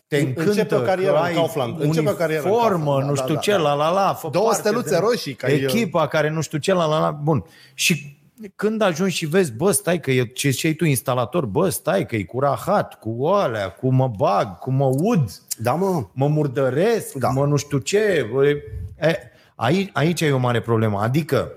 te 0.07 0.17
încântă 0.17 0.49
Începe 0.49 0.75
o 0.75 0.79
carieră 0.79 1.11
că 1.13 1.17
în 1.17 1.23
ai 1.23 1.33
Kaufland, 1.33 1.81
începe 1.81 2.09
o 2.09 2.13
carieră 2.13 2.43
în 2.43 2.49
uniformă, 2.49 2.83
Kaufland, 2.83 3.01
da, 3.03 3.09
nu 3.09 3.13
da, 3.15 3.21
știu 3.21 3.33
da, 3.33 3.39
ce, 3.39 3.51
da. 3.51 3.57
la 3.57 3.73
la 3.73 3.91
la. 3.91 4.13
fă 4.13 4.29
Două 4.31 4.45
parte 4.45 4.61
steluțe 4.61 4.89
de 4.89 4.97
roșii, 4.97 5.33
că 5.33 5.45
ai- 5.45 5.53
Echipa 5.59 6.07
care 6.07 6.29
nu 6.29 6.41
știu 6.41 6.57
ce, 6.57 6.73
la 6.73 6.85
la 6.85 6.99
la. 6.99 7.11
Bun. 7.11 7.43
Și 7.73 8.17
când 8.55 8.81
ajungi 8.81 9.15
și 9.15 9.25
vezi, 9.25 9.51
bă, 9.51 9.71
stai 9.71 9.99
că 9.99 10.11
e, 10.11 10.23
ce 10.25 10.49
ce 10.49 10.73
tu 10.73 10.85
instalator, 10.85 11.45
bă, 11.45 11.69
stai 11.69 12.05
că 12.05 12.15
e 12.15 12.23
cu 12.23 12.39
rahat, 12.39 12.99
cu 12.99 13.25
alea, 13.25 13.69
cu 13.69 13.91
mă 13.93 14.07
bag, 14.17 14.57
cu 14.59 14.71
mă 14.71 14.85
ud 14.97 15.29
Da, 15.57 15.73
mă. 15.73 16.05
mă 16.13 16.27
murdăresc, 16.27 17.13
da. 17.13 17.27
Da. 17.27 17.33
mă 17.33 17.45
nu 17.45 17.55
știu 17.55 17.77
ce. 17.77 18.29
bă, 18.33 18.45
E, 18.47 19.15
aici, 19.55 19.89
aici 19.93 20.21
e 20.21 20.31
o 20.31 20.37
mare 20.37 20.61
problemă. 20.61 20.99
Adică, 21.01 21.51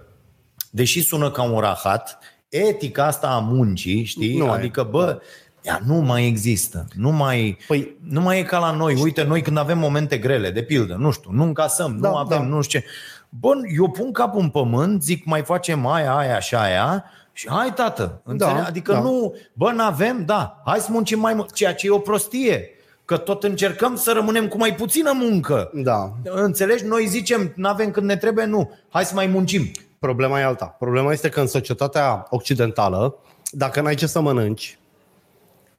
deși 0.70 1.02
sună 1.02 1.30
ca 1.30 1.42
un 1.42 1.58
rahat, 1.60 2.18
etica 2.58 3.06
asta 3.06 3.26
a 3.28 3.38
muncii, 3.38 4.04
știi? 4.04 4.38
Nu 4.38 4.44
e. 4.44 4.48
adică, 4.50 4.86
bă, 4.90 5.20
ea 5.62 5.80
nu 5.86 5.94
mai 5.94 6.26
există. 6.26 6.86
Nu 6.96 7.10
mai, 7.10 7.56
Păi- 7.74 7.88
nu 8.08 8.20
mai 8.20 8.38
e 8.38 8.42
ca 8.42 8.58
la 8.58 8.70
noi. 8.70 9.00
Uite, 9.02 9.22
noi 9.22 9.42
când 9.42 9.58
avem 9.58 9.78
momente 9.78 10.18
grele, 10.18 10.50
de 10.50 10.62
pildă, 10.62 10.94
nu 10.98 11.10
știu, 11.10 11.30
nu 11.32 11.42
încasăm, 11.42 11.98
Da, 12.00 12.08
nu 12.08 12.16
avem, 12.16 12.38
da. 12.38 12.44
nu 12.44 12.60
știu 12.62 12.78
ce. 12.78 12.86
Bă, 13.28 13.52
eu 13.76 13.90
pun 13.90 14.12
capul 14.12 14.40
în 14.40 14.48
pământ, 14.48 15.02
zic, 15.02 15.24
mai 15.24 15.42
facem 15.42 15.86
aia, 15.86 16.16
aia 16.16 16.38
și 16.40 16.54
aia, 16.54 17.04
și 17.32 17.48
hai, 17.50 17.72
tată, 17.74 18.20
înțelegi? 18.24 18.56
Da, 18.56 18.64
adică 18.64 18.92
da. 18.92 19.00
nu, 19.00 19.34
bă, 19.52 19.72
n-avem, 19.72 20.22
da, 20.24 20.62
hai 20.64 20.78
să 20.78 20.88
muncim 20.90 21.18
mai 21.20 21.34
mult, 21.34 21.52
ceea 21.52 21.74
ce 21.74 21.86
e 21.86 21.90
o 21.90 21.98
prostie. 21.98 22.68
Că 23.04 23.16
tot 23.16 23.44
încercăm 23.44 23.96
să 23.96 24.12
rămânem 24.12 24.48
cu 24.48 24.56
mai 24.56 24.74
puțină 24.74 25.12
muncă. 25.14 25.70
Da. 25.74 26.12
Înțelegi? 26.24 26.84
Noi 26.84 27.06
zicem, 27.06 27.52
nu 27.56 27.68
avem 27.68 27.90
când 27.90 28.06
ne 28.06 28.16
trebuie, 28.16 28.44
nu. 28.44 28.70
Hai 28.90 29.04
să 29.04 29.14
mai 29.14 29.26
muncim. 29.26 29.70
Problema 30.04 30.40
e 30.40 30.42
alta. 30.42 30.64
Problema 30.66 31.12
este 31.12 31.28
că 31.28 31.40
în 31.40 31.46
societatea 31.46 32.26
occidentală, 32.30 33.16
dacă 33.50 33.80
n-ai 33.80 33.94
ce 33.94 34.06
să 34.06 34.20
mănânci 34.20 34.78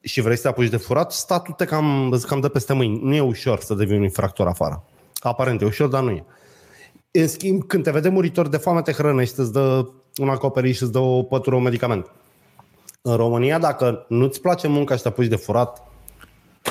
și 0.00 0.20
vrei 0.20 0.36
să 0.36 0.42
te 0.42 0.48
apuci 0.48 0.68
de 0.68 0.76
furat, 0.76 1.12
statul 1.12 1.54
te 1.54 1.64
cam, 1.64 2.10
îți 2.10 2.26
cam 2.26 2.40
dă 2.40 2.48
peste 2.48 2.72
mâini. 2.72 3.00
Nu 3.02 3.14
e 3.14 3.20
ușor 3.20 3.60
să 3.60 3.74
devii 3.74 3.96
un 3.96 4.02
infractor 4.02 4.46
afară. 4.46 4.84
Aparent 5.20 5.62
e 5.62 5.64
ușor, 5.64 5.88
dar 5.88 6.02
nu 6.02 6.10
e. 6.10 6.24
În 7.10 7.28
schimb, 7.28 7.64
când 7.66 7.84
te 7.84 7.90
vede 7.90 8.08
muritor 8.08 8.48
de 8.48 8.56
foame, 8.56 8.82
te 8.82 8.92
hrănești, 8.92 9.40
îți 9.40 9.52
dă 9.52 9.88
un 10.16 10.28
acoperiș, 10.28 10.80
îți 10.80 10.92
dă 10.92 10.98
o 10.98 11.22
pătură, 11.22 11.56
un 11.56 11.62
medicament. 11.62 12.10
În 13.02 13.16
România, 13.16 13.58
dacă 13.58 14.04
nu-ți 14.08 14.40
place 14.40 14.68
munca 14.68 14.96
și 14.96 15.02
te 15.02 15.08
apuci 15.08 15.26
de 15.26 15.36
furat, 15.36 15.82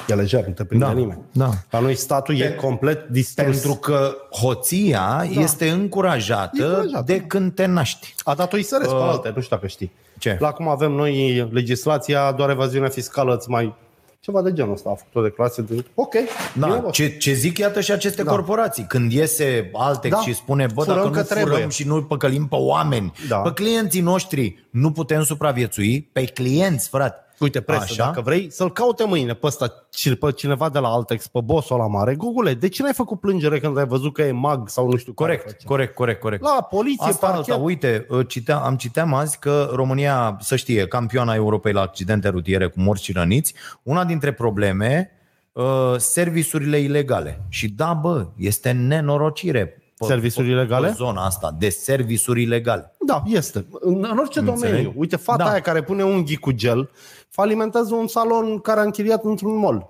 e 0.07 0.13
lejer, 0.13 0.45
nu 0.45 0.53
te 0.53 0.63
prinde 0.63 0.85
Da, 0.85 0.91
nimeni. 0.91 1.19
da. 1.31 1.49
La 1.69 1.79
noi 1.79 1.95
statul 1.95 2.39
e 2.39 2.49
complet 2.51 3.07
distrus. 3.07 3.45
Pentru 3.45 3.73
că 3.73 4.15
hoția 4.41 5.25
da. 5.33 5.41
este 5.41 5.69
încurajată, 5.69 6.61
E 6.61 6.65
încurajată. 6.65 7.03
de 7.05 7.19
când 7.21 7.53
te 7.53 7.65
naști. 7.65 8.15
A 8.23 8.33
dat 8.33 8.53
o 8.53 8.57
ISRS 8.57 8.87
pe 8.87 8.93
alte, 8.93 9.31
nu 9.35 9.41
știu 9.41 9.55
dacă 9.55 9.67
știi. 9.67 9.91
Ce? 10.17 10.37
La 10.39 10.51
cum 10.51 10.67
avem 10.67 10.91
noi 10.91 11.47
legislația, 11.51 12.31
doar 12.31 12.49
evaziunea 12.49 12.89
fiscală 12.89 13.35
îți 13.35 13.49
mai... 13.49 13.75
Ceva 14.19 14.41
de 14.41 14.53
genul 14.53 14.73
ăsta 14.73 14.89
a 14.89 14.93
făcut 14.95 15.15
o 15.15 15.21
declarație 15.21 15.63
de... 15.69 15.85
Ok. 15.95 16.13
Da, 16.53 16.65
bine, 16.67 16.79
bă. 16.79 16.89
ce, 16.89 17.17
ce 17.17 17.33
zic 17.33 17.57
iată 17.57 17.81
și 17.81 17.91
aceste 17.91 18.23
da. 18.23 18.29
Da. 18.29 18.35
corporații. 18.35 18.83
Când 18.87 19.11
iese 19.11 19.69
Altex 19.73 20.15
Da. 20.15 20.21
și 20.21 20.33
spune, 20.33 20.67
bă, 20.73 20.81
Furăm 20.81 20.95
dacă 20.95 21.07
nu 21.07 21.13
că 21.13 21.21
furăm 21.23 21.43
trebuie. 21.45 21.69
și 21.69 21.87
nu 21.87 22.03
păcălim 22.03 22.47
pe 22.47 22.55
oameni, 22.55 23.13
Da. 23.27 23.37
pe 23.37 23.51
clienții 23.51 24.01
noștri, 24.01 24.67
nu 24.69 24.91
putem 24.91 25.23
supraviețui, 25.23 26.09
pe 26.11 26.23
clienți, 26.23 26.89
frate. 26.89 27.19
Uite, 27.39 27.61
presă, 27.61 27.81
Așa? 27.83 27.93
Așa? 27.93 28.05
dacă 28.05 28.21
vrei 28.21 28.51
să-l 28.51 28.71
caute 28.71 29.03
mâine 29.03 29.33
pe 29.33 29.45
ăsta, 29.47 29.87
ci- 29.89 30.17
pe 30.17 30.31
cineva 30.31 30.69
de 30.69 30.79
la 30.79 30.87
Altex, 30.87 31.27
pe 31.27 31.39
bossul 31.43 31.77
la 31.77 31.87
mare, 31.87 32.15
Google, 32.15 32.53
de 32.53 32.67
ce 32.69 32.81
n-ai 32.83 32.93
făcut 32.93 33.19
plângere 33.19 33.59
când 33.59 33.77
ai 33.77 33.85
văzut 33.85 34.13
că 34.13 34.21
e 34.21 34.31
mag 34.31 34.69
sau 34.69 34.87
nu 34.89 34.95
știu 34.97 35.13
care 35.13 35.31
Corect, 35.35 35.51
face? 35.51 35.65
corect, 35.67 35.95
corect, 35.95 36.19
corect. 36.21 36.43
La 36.43 36.67
poliție, 36.69 37.07
Asta 37.07 37.27
parchet. 37.27 37.49
alta, 37.53 37.63
uite, 37.63 38.05
citea, 38.27 38.57
am 38.57 38.75
citeam 38.75 39.13
azi 39.13 39.39
că 39.39 39.69
România, 39.73 40.37
să 40.41 40.55
știe, 40.55 40.87
campioana 40.87 41.33
Europei 41.33 41.73
la 41.73 41.81
accidente 41.81 42.27
rutiere 42.27 42.67
cu 42.67 42.79
morți 42.79 43.03
și 43.03 43.11
răniți, 43.11 43.53
una 43.83 44.05
dintre 44.05 44.33
probleme, 44.33 45.11
uh, 45.51 45.93
serviciurile 45.97 46.77
ilegale. 46.79 47.41
Și 47.49 47.69
da, 47.69 47.93
bă, 47.93 48.27
este 48.37 48.71
nenorocire 48.71 49.79
pe, 49.97 50.05
Servisuri 50.05 50.49
ilegale? 50.49 50.87
Pe 50.87 50.93
zona 50.97 51.25
asta, 51.25 51.55
de 51.59 51.69
servisuri 51.69 52.41
ilegale. 52.41 52.91
Da, 53.05 53.23
este. 53.25 53.65
În, 53.71 54.07
în 54.11 54.17
orice 54.17 54.39
Înțeleg. 54.39 54.61
domeniu. 54.71 54.93
Uite, 54.95 55.15
fata 55.15 55.43
Da. 55.43 55.49
aia 55.49 55.59
care 55.59 55.83
pune 55.83 56.03
unghii 56.03 56.35
cu 56.35 56.51
gel, 56.51 56.89
falimentează 57.35 57.95
un 57.95 58.07
salon 58.07 58.59
care 58.59 58.79
a 58.79 58.83
închiriat 58.83 59.23
într-un 59.23 59.57
mall. 59.57 59.89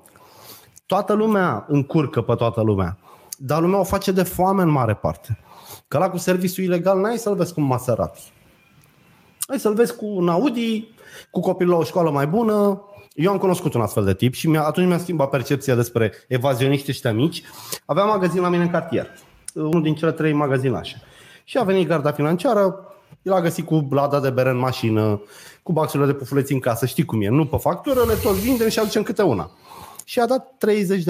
Toată 0.85 1.13
lumea 1.13 1.65
încurcă 1.67 2.21
pe 2.21 2.35
toată 2.35 2.61
lumea. 2.61 2.97
Dar 3.37 3.61
lumea 3.61 3.79
o 3.79 3.83
face 3.83 4.11
de 4.11 4.23
foame 4.23 4.61
în 4.61 4.69
mare 4.69 4.93
parte. 4.93 5.39
Că 5.87 5.97
la 5.97 6.09
cu 6.09 6.17
serviciul 6.17 6.63
ilegal 6.63 6.99
n-ai 6.99 7.17
să-l 7.17 7.35
vezi 7.35 7.53
cu 7.53 7.61
un 7.61 7.65
Maserati. 7.65 8.31
Ai 9.47 9.59
să-l 9.59 9.73
vezi 9.73 9.95
cu 9.95 10.05
un 10.05 10.29
Audi, 10.29 10.93
cu 11.31 11.39
copilul 11.39 11.73
la 11.73 11.79
o 11.79 11.83
școală 11.83 12.09
mai 12.09 12.27
bună. 12.27 12.81
Eu 13.13 13.31
am 13.31 13.37
cunoscut 13.37 13.73
un 13.73 13.81
astfel 13.81 14.03
de 14.03 14.13
tip 14.13 14.33
și 14.33 14.49
mi-a, 14.49 14.63
atunci 14.63 14.87
mi-a 14.87 14.97
schimbat 14.97 15.29
percepția 15.29 15.75
despre 15.75 16.13
evazioniști 16.27 16.91
ăștia 16.91 17.13
mici. 17.13 17.43
Aveam 17.85 18.07
magazin 18.07 18.41
la 18.41 18.49
mine 18.49 18.63
în 18.63 18.69
cartier. 18.69 19.07
Unul 19.53 19.81
din 19.81 19.95
cele 19.95 20.11
trei 20.11 20.33
magazinașe. 20.33 21.01
Și 21.43 21.57
a 21.57 21.63
venit 21.63 21.87
garda 21.87 22.11
financiară, 22.11 22.94
el 23.25 23.33
a 23.33 23.41
găsit 23.41 23.65
cu 23.65 23.87
lada 23.89 24.19
de 24.19 24.29
bere 24.29 24.49
în 24.49 24.57
mașină, 24.57 25.21
cu 25.63 25.71
baxurile 25.71 26.11
de 26.11 26.17
pufuleți 26.17 26.53
în 26.53 26.59
casă, 26.59 26.85
știi 26.85 27.05
cum 27.05 27.21
e, 27.21 27.27
nu 27.27 27.45
pe 27.45 27.57
factură, 27.57 28.03
le 28.03 28.13
tot 28.13 28.33
vindem 28.33 28.69
și 28.69 28.79
aducem 28.79 29.03
câte 29.03 29.21
una. 29.21 29.51
Și 30.03 30.19
a 30.19 30.25
dat 30.25 30.65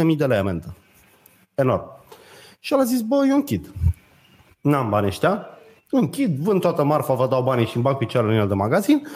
30.000 0.08 0.18
de 0.18 0.26
lei 0.26 0.38
amendă. 0.38 0.76
Enorm. 1.56 1.84
Și 2.60 2.74
el 2.74 2.80
a 2.80 2.84
zis, 2.84 3.02
bă, 3.02 3.26
eu 3.28 3.36
închid. 3.36 3.72
N-am 4.62 4.90
bani 4.90 5.08
ăștia, 5.08 5.48
închid, 5.90 6.38
vând 6.38 6.62
toată 6.62 6.84
marfa, 6.84 7.14
vă 7.14 7.28
dau 7.28 7.44
banii 7.44 7.66
și 7.66 7.76
îmi 7.76 7.84
bag 7.84 7.98
picioarele 7.98 8.34
în 8.34 8.40
el 8.40 8.48
de 8.48 8.54
magazin 8.54 9.08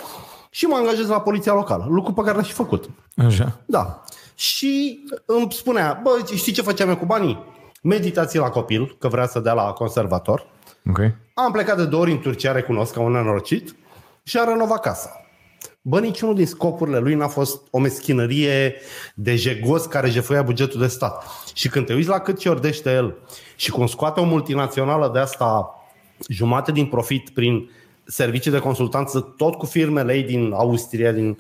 și 0.50 0.66
mă 0.66 0.76
angajez 0.76 1.08
la 1.08 1.22
poliția 1.22 1.54
locală, 1.54 1.88
lucru 1.90 2.14
pe 2.14 2.22
care 2.22 2.38
l-a 2.38 2.44
și 2.44 2.54
făcut. 2.54 2.90
Așa. 3.16 3.60
Da. 3.66 4.04
Și 4.36 5.04
îmi 5.26 5.52
spunea, 5.52 6.00
bă, 6.04 6.10
știi 6.36 6.54
ce 6.54 6.62
făceam 6.62 6.90
eu 6.90 6.98
cu 6.98 7.06
banii? 7.06 7.44
Meditații 7.82 8.40
la 8.40 8.50
copil, 8.50 8.96
că 9.00 9.08
vrea 9.08 9.28
să 9.28 9.40
dea 9.40 9.54
la 9.54 9.72
conservator. 9.72 10.58
Ok. 10.90 11.00
Am 11.34 11.52
plecat 11.52 11.78
de 11.78 11.86
două 11.86 12.02
ori 12.02 12.12
în 12.12 12.20
Turcia, 12.20 12.52
recunosc, 12.52 12.94
ca 12.94 13.00
un 13.00 13.12
nenorocit, 13.12 13.76
și 14.24 14.38
a 14.38 14.44
renovat 14.44 14.82
casa. 14.82 15.12
Bă, 15.82 16.00
niciunul 16.00 16.36
din 16.36 16.46
scopurile 16.46 17.00
lui 17.00 17.16
n-a 17.16 17.28
fost 17.28 17.62
o 17.72 17.80
meschinărie 17.80 18.76
de 19.16 19.36
jegos 19.36 19.86
care 19.86 20.10
jefuia 20.10 20.42
bugetul 20.42 20.80
de 20.80 20.88
stat. 20.88 21.26
Și 21.54 21.70
când 21.70 21.86
te 21.86 21.94
uiți 21.94 22.08
la 22.08 22.20
cât 22.20 22.40
ce 22.40 22.50
ordește 22.50 22.92
el 22.92 23.18
și 23.56 23.72
cum 23.72 23.88
scoate 23.88 24.20
o 24.20 24.24
multinațională 24.24 25.10
de 25.14 25.20
asta 25.20 25.74
jumate 26.28 26.72
din 26.72 26.86
profit 26.86 27.30
prin 27.30 27.70
servicii 28.06 28.52
de 28.52 28.60
consultanță, 28.60 29.20
tot 29.20 29.56
cu 29.56 29.66
firmele 29.66 30.14
ei 30.14 30.24
din 30.24 30.52
Austria, 30.52 31.12
din... 31.12 31.38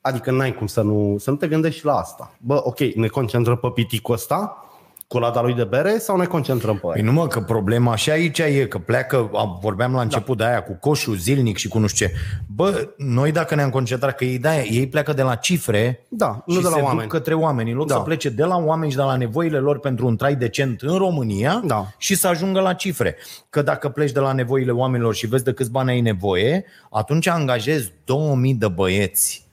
adică 0.00 0.30
n-ai 0.30 0.54
cum 0.54 0.66
să 0.66 0.82
nu, 0.82 1.16
să 1.18 1.30
nu 1.30 1.36
te 1.36 1.48
gândești 1.48 1.78
și 1.78 1.84
la 1.84 1.96
asta. 1.96 2.34
Bă, 2.38 2.60
ok, 2.64 2.78
ne 2.78 3.06
concentrăm 3.06 3.56
pe 3.56 3.68
piticul 3.74 4.14
ăsta, 4.14 4.66
cu 5.14 5.20
lada 5.20 5.42
lui 5.42 5.54
de 5.54 5.64
bere, 5.64 5.98
sau 5.98 6.16
ne 6.16 6.24
concentrăm 6.24 6.74
pe 6.74 6.80
Păi 6.80 6.92
aia? 6.94 7.04
nu 7.04 7.12
mă, 7.12 7.26
că 7.26 7.40
problema 7.40 7.96
și 7.96 8.10
aici 8.10 8.38
e, 8.38 8.66
că 8.68 8.78
pleacă, 8.78 9.30
am- 9.34 9.58
vorbeam 9.62 9.92
la 9.92 10.00
început 10.00 10.36
da. 10.36 10.44
de 10.44 10.50
aia 10.50 10.62
cu 10.62 10.72
coșul 10.80 11.14
zilnic 11.16 11.56
și 11.56 11.68
cu 11.68 11.78
nu 11.78 11.86
știu 11.86 12.06
ce. 12.06 12.12
Bă, 12.54 12.88
noi 12.96 13.32
dacă 13.32 13.54
ne-am 13.54 13.70
concentrat, 13.70 14.14
că 14.16 14.24
ei, 14.24 14.38
de 14.38 14.66
ei 14.70 14.86
pleacă 14.88 15.12
de 15.12 15.22
la 15.22 15.34
cifre 15.34 16.04
Da, 16.08 16.42
nu 16.46 16.54
și 16.54 16.60
de 16.60 16.68
la 16.68 16.74
se 16.74 16.80
oameni. 16.80 17.00
duc 17.00 17.10
către 17.10 17.34
oameni, 17.34 17.70
în 17.70 17.76
loc 17.76 17.86
Da. 17.88 17.94
să 17.94 18.00
plece 18.00 18.28
de 18.28 18.44
la 18.44 18.56
oameni 18.56 18.90
și 18.90 18.96
de 18.96 19.02
la 19.02 19.16
nevoile 19.16 19.58
lor 19.58 19.78
pentru 19.78 20.06
un 20.06 20.16
trai 20.16 20.34
decent 20.34 20.80
în 20.82 20.96
România 20.96 21.62
Da. 21.66 21.86
și 21.98 22.14
să 22.14 22.28
ajungă 22.28 22.60
la 22.60 22.72
cifre. 22.72 23.16
Că 23.50 23.62
dacă 23.62 23.88
pleci 23.88 24.12
de 24.12 24.20
la 24.20 24.32
nevoile 24.32 24.70
oamenilor 24.70 25.14
și 25.14 25.26
vezi 25.26 25.44
de 25.44 25.52
câți 25.52 25.70
bani 25.70 25.90
ai 25.90 26.00
nevoie, 26.00 26.64
atunci 26.90 27.26
angajezi 27.28 27.92
2000 28.04 28.54
de 28.54 28.68
băieți 28.68 29.43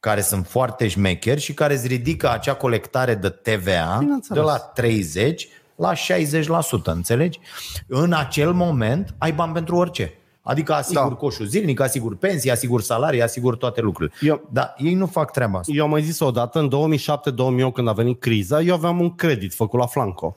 care 0.00 0.20
sunt 0.20 0.46
foarte 0.46 0.88
șmecheri 0.88 1.40
și 1.40 1.54
care 1.54 1.74
îți 1.74 1.86
ridică 1.86 2.30
acea 2.30 2.54
colectare 2.54 3.14
de 3.14 3.28
TVA 3.28 3.96
de 3.98 4.04
Bineînțeles. 4.04 4.44
la 4.44 4.56
30 4.58 5.48
la 5.76 5.92
60%, 5.94 6.92
înțelegi? 6.92 7.40
În 7.86 8.12
acel 8.12 8.52
moment 8.52 9.14
ai 9.18 9.32
bani 9.32 9.52
pentru 9.52 9.76
orice. 9.76 10.12
Adică 10.42 10.74
asigur 10.74 11.08
Da. 11.08 11.14
coșul 11.14 11.46
zilnic, 11.46 11.80
asigur 11.80 12.16
pensii, 12.16 12.50
asigur 12.50 12.82
salarii, 12.82 13.22
asigur 13.22 13.56
toate 13.56 13.80
lucrurile. 13.80 14.14
Eu- 14.20 14.48
Dar 14.52 14.74
ei 14.78 14.94
nu 14.94 15.06
fac 15.06 15.30
treaba 15.32 15.58
asta. 15.58 15.72
Eu 15.74 15.84
am 15.84 15.90
mai 15.90 16.02
zis 16.02 16.20
odată, 16.20 16.58
în 16.58 16.68
2007-2008, 16.68 17.74
când 17.74 17.88
a 17.88 17.92
venit 17.92 18.20
criza, 18.20 18.60
eu 18.60 18.74
aveam 18.74 19.00
un 19.00 19.14
credit 19.14 19.54
făcut 19.54 19.78
la 19.80 19.86
Flanco. 19.86 20.36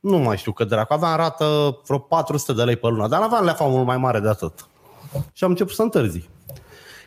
Nu 0.00 0.18
mai 0.18 0.36
știu 0.36 0.52
cât 0.52 0.68
dracu, 0.68 0.92
aveam 0.92 1.16
rată 1.16 1.78
vreo 1.86 1.98
400 1.98 2.52
de 2.52 2.62
lei 2.62 2.76
pe 2.76 2.86
lună, 2.86 3.08
dar 3.08 3.22
aveam 3.22 3.44
leafa 3.44 3.64
mult 3.64 3.86
mai 3.86 3.96
mare 3.96 4.20
de 4.20 4.28
atât. 4.28 4.66
Și 5.32 5.44
am 5.44 5.50
început 5.50 5.74
să 5.74 5.82
întârzi. 5.82 6.28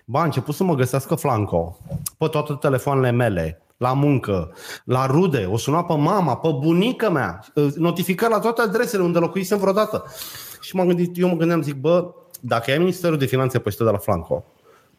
Ba, 0.06 0.20
a 0.20 0.24
început 0.24 0.56
să 0.56 0.64
mă 0.64 0.76
găsească 0.76 1.16
Flanco 1.16 1.78
pe 2.18 2.28
toate 2.28 2.54
telefoanele 2.54 3.12
mele, 3.12 3.62
la 3.78 3.94
muncă, 3.94 4.54
la 4.84 5.06
rude, 5.06 5.48
o 5.52 5.58
suna 5.58 5.84
pe 5.84 5.94
mama, 5.94 6.38
pe 6.38 6.50
bunica 6.60 7.10
mea, 7.10 7.40
notificări 7.76 8.32
la 8.32 8.40
toate 8.40 8.62
adresele 8.62 9.04
unde 9.04 9.20
locuisem 9.20 9.58
vreodată. 9.58 10.04
Și 10.62 10.76
m-am 10.76 10.88
gândit, 10.88 11.18
eu 11.18 11.28
mă 11.28 11.36
gândeam, 11.36 11.62
zic, 11.62 11.76
bă, 11.76 12.14
dacă 12.40 12.72
ai 12.72 12.78
Ministerul 12.78 13.18
de 13.18 13.26
Finanțe 13.26 13.60
pe 13.60 13.68
ăștia 13.70 13.86
de 13.86 13.92
la 13.92 13.98
Flanco, 13.98 14.46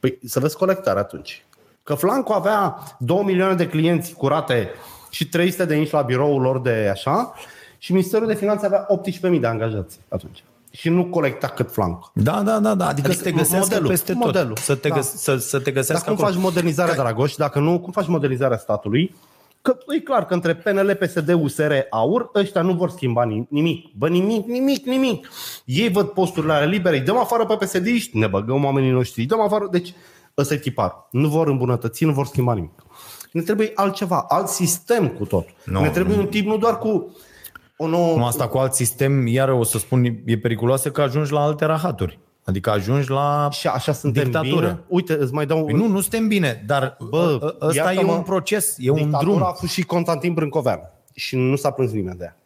păi 0.01 0.19
să 0.25 0.41
vezi 0.41 0.57
colectarea 0.57 1.03
atunci. 1.03 1.45
Că 1.83 1.95
Flanco 1.95 2.33
avea 2.33 2.79
2 2.99 3.23
milioane 3.25 3.55
de 3.55 3.69
clienți 3.69 4.15
curate 4.15 4.71
și 5.11 5.29
300 5.29 5.65
de 5.65 5.77
inși 5.77 5.93
la 5.93 6.03
biroul 6.03 6.41
lor 6.41 6.61
de 6.61 6.89
așa 6.91 7.35
și 7.79 7.93
Ministerul 7.93 8.27
de 8.27 8.35
Finanțe 8.35 8.67
avea 8.67 8.87
18.000 9.33 9.41
de 9.41 9.47
angajați 9.47 10.01
atunci. 10.09 10.45
Și 10.77 10.89
nu 10.89 11.05
colecta 11.05 11.47
cât 11.47 11.73
Flanco. 11.73 12.11
Da, 12.15 12.43
da, 12.43 12.59
da, 12.59 12.75
da. 12.75 12.87
Adică, 12.89 13.07
Adică 13.07 13.13
să 13.13 13.23
te 13.23 13.31
găsească 13.33 13.59
modelul, 13.69 13.89
peste 13.89 14.13
tot. 14.13 14.25
modelul. 14.25 14.57
Să 14.57 14.75
te, 14.75 14.89
Da. 14.89 14.95
găs- 14.95 15.15
să, 15.15 15.37
să 15.37 15.59
te 15.59 15.71
găsească 15.71 16.05
Dar 16.07 16.15
cum 16.15 16.25
acolo. 16.25 16.29
faci 16.41 16.43
modernizarea, 16.53 16.95
Dragoș? 16.95 17.35
Dacă 17.35 17.59
nu, 17.59 17.81
cum 17.81 17.93
faci 17.93 18.07
modernizarea 18.07 18.57
statului? 18.59 19.15
Că 19.63 19.77
e 19.97 20.01
clar 20.01 20.27
că 20.27 20.35
între 20.35 20.55
PNL, 20.55 20.95
PSD, 21.01 21.33
USR, 21.43 21.73
AUR, 21.91 22.31
ăștia 22.35 22.63
nu 22.63 22.73
vor 22.73 22.91
schimba 22.91 23.25
ni- 23.25 23.47
nimic. 23.51 23.87
Bă, 23.97 24.09
nimic, 24.09 24.47
nimic, 24.47 24.85
nimic. 24.87 25.29
Ei 25.65 25.89
văd 25.89 26.07
posturile 26.09 26.53
alea 26.53 26.67
libere, 26.69 26.97
îi 26.97 27.03
dăm 27.05 27.17
afară 27.19 27.45
pe 27.47 27.57
psd 27.65 27.87
ne 28.13 28.27
băgăm 28.27 28.65
oamenii 28.65 28.91
noștri, 28.91 29.21
îi 29.21 29.27
dăm 29.27 29.41
afară. 29.41 29.69
Deci, 29.71 29.95
ăsta 30.39 30.55
e 30.55 30.59
tipar. 30.59 31.09
Nu 31.11 31.29
vor 31.29 31.49
îmbunătăți, 31.49 32.05
nu 32.05 32.13
vor 32.13 32.27
schimba 32.27 32.55
nimic. 32.55 32.83
Ne 33.33 33.41
trebuie 33.43 33.73
altceva, 33.75 34.25
alt 34.29 34.49
sistem 34.49 35.09
cu 35.09 35.25
tot. 35.25 35.47
Nu, 35.65 35.81
ne 35.81 35.89
trebuie 35.91 36.19
un 36.19 36.27
tip 36.27 36.47
nu 36.47 36.57
doar 36.57 36.79
cu 36.79 37.17
o 37.77 37.87
nouă... 37.87 38.17
Nu, 38.17 38.25
asta 38.25 38.49
cu 38.49 38.59
alt 38.59 38.73
sistem, 38.73 39.27
iar 39.27 39.49
o 39.49 39.63
să 39.63 39.79
spun, 39.79 40.05
e 40.25 40.39
periculoasă 40.39 40.91
că 40.91 41.03
ajungi 41.03 41.33
la 41.33 41.41
alte 41.41 41.65
rahaturi. 41.65 42.19
Adică 42.45 42.71
ajungi 42.71 43.11
la... 43.11 43.49
Și 43.51 43.67
așa 43.67 43.93
suntem 43.93 44.23
Dictatură. 44.23 44.55
bine. 44.67 44.81
Uite, 44.89 45.17
îți 45.19 45.33
mai 45.33 45.47
dau... 45.47 45.65
Păi 45.65 45.75
nu, 45.75 45.87
nu 45.87 46.01
suntem 46.01 46.29
bine, 46.29 46.65
dar 46.67 46.97
Bă, 47.11 47.37
Bă, 47.39 47.57
ăsta 47.61 47.93
e 47.93 47.95
iartă-mă, 47.95 48.13
un 48.13 48.23
proces, 48.23 48.75
e 48.79 48.91
un 48.91 48.97
Dictatura 48.97 49.33
drum. 49.33 49.43
a 49.43 49.53
fost 49.53 49.73
și 49.73 49.83
Constantin 49.83 50.33
Brâncovean. 50.35 50.81
Și 51.15 51.37
nu 51.37 51.57
s-a 51.57 51.71
plâns 51.71 51.93
nimeni 51.93 52.19
de 52.19 52.25
ea. 52.25 52.37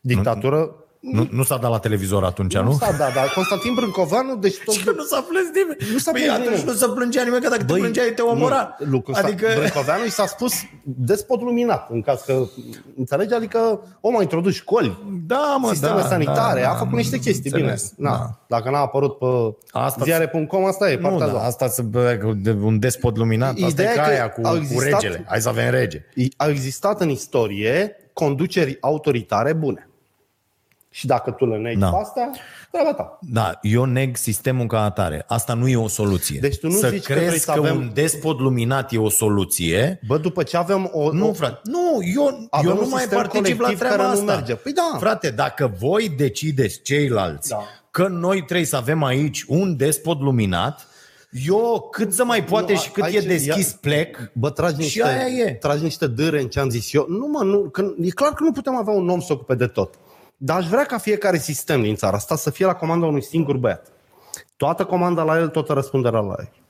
Dictatură... 0.00 0.74
Nu, 1.12 1.28
nu 1.30 1.42
s-a 1.42 1.56
dat 1.56 1.70
la 1.70 1.78
televizor 1.78 2.24
atunci, 2.24 2.56
nu? 2.56 2.72
s-a 2.72 2.92
dat, 2.98 3.14
dar 3.14 3.28
Constantin 3.34 3.74
Brâncoveanu, 3.74 4.36
deci 4.36 4.56
tot... 4.64 4.74
Și 4.74 4.84
că 4.84 4.92
nu 4.96 5.02
s-a 5.02 5.24
plâns 5.28 5.46
nimeni. 5.54 5.92
Nu 5.92 5.98
s-a 5.98 6.10
păi 6.10 6.20
plâns 6.20 6.34
atunci 6.38 6.48
nimeni. 6.56 6.70
nu 6.70 6.72
se 6.76 6.86
plângea 6.94 7.22
nimeni, 7.22 7.42
că 7.42 7.48
dacă 7.48 7.64
te 7.64 7.72
plângeai, 7.72 8.12
te 8.14 8.22
omora. 8.22 8.76
Nu, 8.78 8.86
lucru 8.90 9.12
adică... 9.16 9.46
adică... 9.46 9.60
Brâncoveanu 9.60 10.04
i 10.04 10.10
s-a 10.10 10.26
spus 10.26 10.52
despot 10.84 11.40
luminat, 11.40 11.90
în 11.90 12.00
caz 12.02 12.20
că, 12.20 12.42
înțelegi? 12.96 13.34
Adică 13.34 13.80
om 14.00 14.16
a 14.18 14.22
introdus 14.22 14.54
școli, 14.54 14.98
Da, 15.26 15.56
mă, 15.60 15.68
sisteme 15.70 16.00
da, 16.00 16.06
sanitare, 16.06 16.60
da, 16.60 16.70
a 16.70 16.74
făcut 16.74 16.92
niște 16.96 17.18
chestii, 17.18 17.50
înțeles, 17.50 17.92
bine. 17.96 18.08
Na, 18.10 18.16
da. 18.16 18.56
Dacă 18.56 18.70
n-a 18.70 18.78
apărut 18.78 19.18
pe 19.18 19.26
Asta- 19.70 20.04
ziare.com, 20.04 20.64
asta 20.64 20.90
e 20.90 20.94
Nu, 20.96 21.00
partea 21.00 21.22
a 21.24 21.26
da, 21.26 21.32
doua. 21.32 21.44
asta 21.44 21.68
să 21.68 21.82
bă, 21.82 22.18
de 22.36 22.56
un 22.62 22.78
despot 22.78 23.16
luminat, 23.16 23.50
asta 23.54 23.66
Ideea 23.66 23.90
e 23.90 23.92
e 23.92 23.96
ca 23.96 24.02
că 24.02 24.08
aia 24.10 24.30
cu, 24.30 24.40
au 24.44 24.52
cu 24.52 24.58
existat- 24.60 25.00
regele. 25.00 25.24
Hai 25.28 25.40
să 25.40 25.48
avem 25.48 25.70
rege. 25.70 26.04
Au 26.36 26.50
existat 26.50 27.00
în 27.00 27.08
istorie 27.08 27.96
conduceri 28.12 28.76
autoritare 28.80 29.52
bune. 29.52 29.88
Și 30.96 31.06
dacă 31.06 31.30
tu 31.30 31.46
le 31.46 31.56
negi 31.56 31.78
Da. 31.78 31.88
pe 31.90 31.96
astea, 31.96 32.30
treaba 32.70 32.92
ta. 32.94 33.18
Da, 33.20 33.58
eu 33.62 33.84
neg 33.84 34.16
sistemul 34.16 34.66
ca 34.66 34.82
atare. 34.82 35.24
Asta 35.28 35.54
nu 35.54 35.68
e 35.68 35.76
o 35.76 35.88
soluție. 35.88 36.38
Deci 36.40 36.58
tu 36.58 36.66
nu 36.68 36.72
să 36.76 36.88
zici 36.88 37.04
că 37.04 37.12
vrei 37.12 37.26
crezi 37.26 37.44
să 37.44 37.52
că, 37.52 37.58
avem- 37.58 37.76
un 37.76 37.90
despot 37.94 38.38
luminat 38.40 38.92
e 38.92 38.98
o 38.98 39.08
soluție. 39.08 40.00
Bă, 40.06 40.18
după 40.18 40.42
ce 40.42 40.56
avem 40.56 40.90
o... 40.92 41.12
Nu, 41.12 41.28
o, 41.28 41.32
frate. 41.32 41.60
Nu, 41.64 41.98
eu, 42.14 42.46
Avem 42.50 42.70
eu 42.70 42.76
un 42.76 42.82
nu 42.82 42.88
mai 42.88 43.00
sistem 43.00 43.18
particip 43.18 43.46
la 43.60 43.66
colectiv 43.66 43.78
treaba 43.78 43.96
care 43.96 44.06
nu 44.08 44.20
asta. 44.20 44.34
merge. 44.34 44.54
Păi 44.54 44.72
da. 44.72 44.96
Frate, 44.98 45.30
dacă 45.30 45.72
voi 45.78 46.08
decideți 46.16 46.80
ceilalți 46.82 47.48
Da. 47.48 47.62
că 47.90 48.08
noi 48.08 48.44
trebuie 48.44 48.66
să 48.66 48.76
avem 48.76 49.02
aici 49.02 49.44
un 49.48 49.76
despot 49.76 50.20
luminat, 50.20 50.86
eu 51.46 51.88
cât 51.90 52.12
să 52.12 52.24
mai 52.24 52.44
poate 52.44 52.72
Nu, 52.72 52.78
și 52.78 52.90
cât 52.90 53.02
aici 53.02 53.14
e 53.14 53.20
deschis 53.20 53.70
ia- 53.72 53.78
plec, 53.80 54.30
Bă, 54.32 54.50
tragi 54.50 54.74
Și 54.74 54.80
niște, 54.80 55.02
aia 55.04 55.26
e. 55.46 55.52
tragi 55.54 55.82
niște 55.82 56.06
dâre 56.06 56.40
în 56.40 56.48
ce 56.48 56.60
am 56.60 56.68
zis 56.70 56.92
eu. 56.92 57.06
Nu, 57.08 57.26
mă, 57.26 57.42
nu, 57.42 57.58
că, 57.60 57.84
e 58.00 58.08
clar 58.10 58.30
că 58.32 58.42
nu 58.44 58.52
putem 58.52 58.74
avea 58.76 58.94
un 58.94 59.08
om 59.08 59.20
să 59.20 59.26
se 59.26 59.32
ocupe 59.32 59.54
de 59.54 59.66
tot. 59.66 59.94
Dar 60.36 60.56
aș 60.56 60.68
vrea 60.68 60.84
ca 60.84 60.98
fiecare 60.98 61.38
sistem 61.38 61.82
din 61.82 61.94
țara 61.94 62.16
asta 62.16 62.36
să 62.36 62.50
fie 62.50 62.66
la 62.66 62.74
comanda 62.74 63.06
unui 63.06 63.22
singur 63.22 63.56
băiat. 63.56 63.92
Toată 64.56 64.84
comanda 64.84 65.22
la 65.22 65.38
el, 65.38 65.48
toată 65.48 65.72
răspunderea 65.72 66.20
la 66.20 66.34
el. 66.38 66.63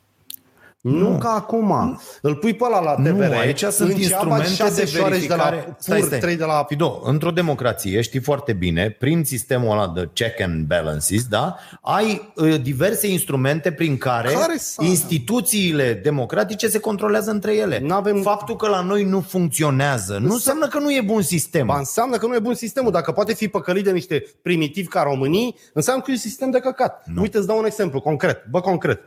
Nu, 0.85 1.19
ca 1.19 1.29
acum. 1.29 2.01
Îl 2.21 2.35
pui 2.35 2.55
pe 2.55 2.65
ăla 2.65 2.81
la 2.83 2.95
TVR. 2.95 3.09
Nu, 3.11 3.37
aici 3.39 3.59
sunt 3.65 3.91
în 3.91 3.97
Ceaba, 3.97 4.01
instrumente 4.01 4.49
șase 4.55 4.81
de 4.85 4.87
șoareci 4.87 5.19
verificare. 5.27 5.57
de 5.57 5.65
la 5.69 5.75
Stai, 5.79 5.99
pur, 5.99 6.07
stai. 6.07 6.19
trei 6.19 6.37
de 6.37 6.45
la... 6.45 6.65
Fido, 6.69 7.01
într-o 7.05 7.31
democrație, 7.31 8.01
știi 8.01 8.21
foarte 8.21 8.53
bine, 8.53 8.91
prin 8.99 9.25
sistemul 9.25 9.71
ăla 9.71 9.89
de 9.95 10.09
check 10.13 10.41
and 10.41 10.67
balances, 10.67 11.25
da, 11.25 11.57
ai 11.81 12.33
uh, 12.37 12.61
diverse 12.63 13.07
instrumente 13.11 13.73
prin 13.73 13.97
care, 13.97 14.29
Care 14.33 14.57
să- 14.59 14.83
instituțiile 14.85 16.01
democratice 16.03 16.69
se 16.69 16.79
controlează 16.79 17.31
între 17.31 17.55
ele. 17.57 17.79
N-avem- 17.83 18.23
Faptul 18.23 18.57
că 18.57 18.69
la 18.69 18.81
noi 18.81 19.05
nu 19.05 19.21
funcționează 19.21 20.19
nu 20.21 20.33
înseamnă 20.33 20.67
că 20.69 20.79
nu 20.79 20.93
e 20.93 21.01
bun 21.05 21.23
sistem. 21.23 21.67
Ba 21.67 21.79
înseamnă 21.79 22.17
că 22.17 22.27
nu 22.27 22.35
e 22.35 22.39
bun 22.39 22.55
sistemul. 22.55 22.91
Dacă 22.93 23.13
poate 23.13 23.35
fi 23.35 23.49
păcălit 23.49 23.85
de 23.85 23.91
niște 23.91 24.25
primitivi 24.43 24.89
ca 24.89 25.03
românii, 25.03 25.57
înseamnă 25.73 26.03
că 26.03 26.11
e 26.11 26.15
un 26.15 26.21
sistem 26.21 26.51
de 26.51 26.59
căcat. 26.59 27.05
Nu. 27.15 27.21
Uite, 27.21 27.39
îți 27.39 27.47
dau 27.47 27.59
un 27.59 27.65
exemplu 27.65 28.01
concret. 28.01 28.47
Bă, 28.51 28.61
concret. 28.61 29.01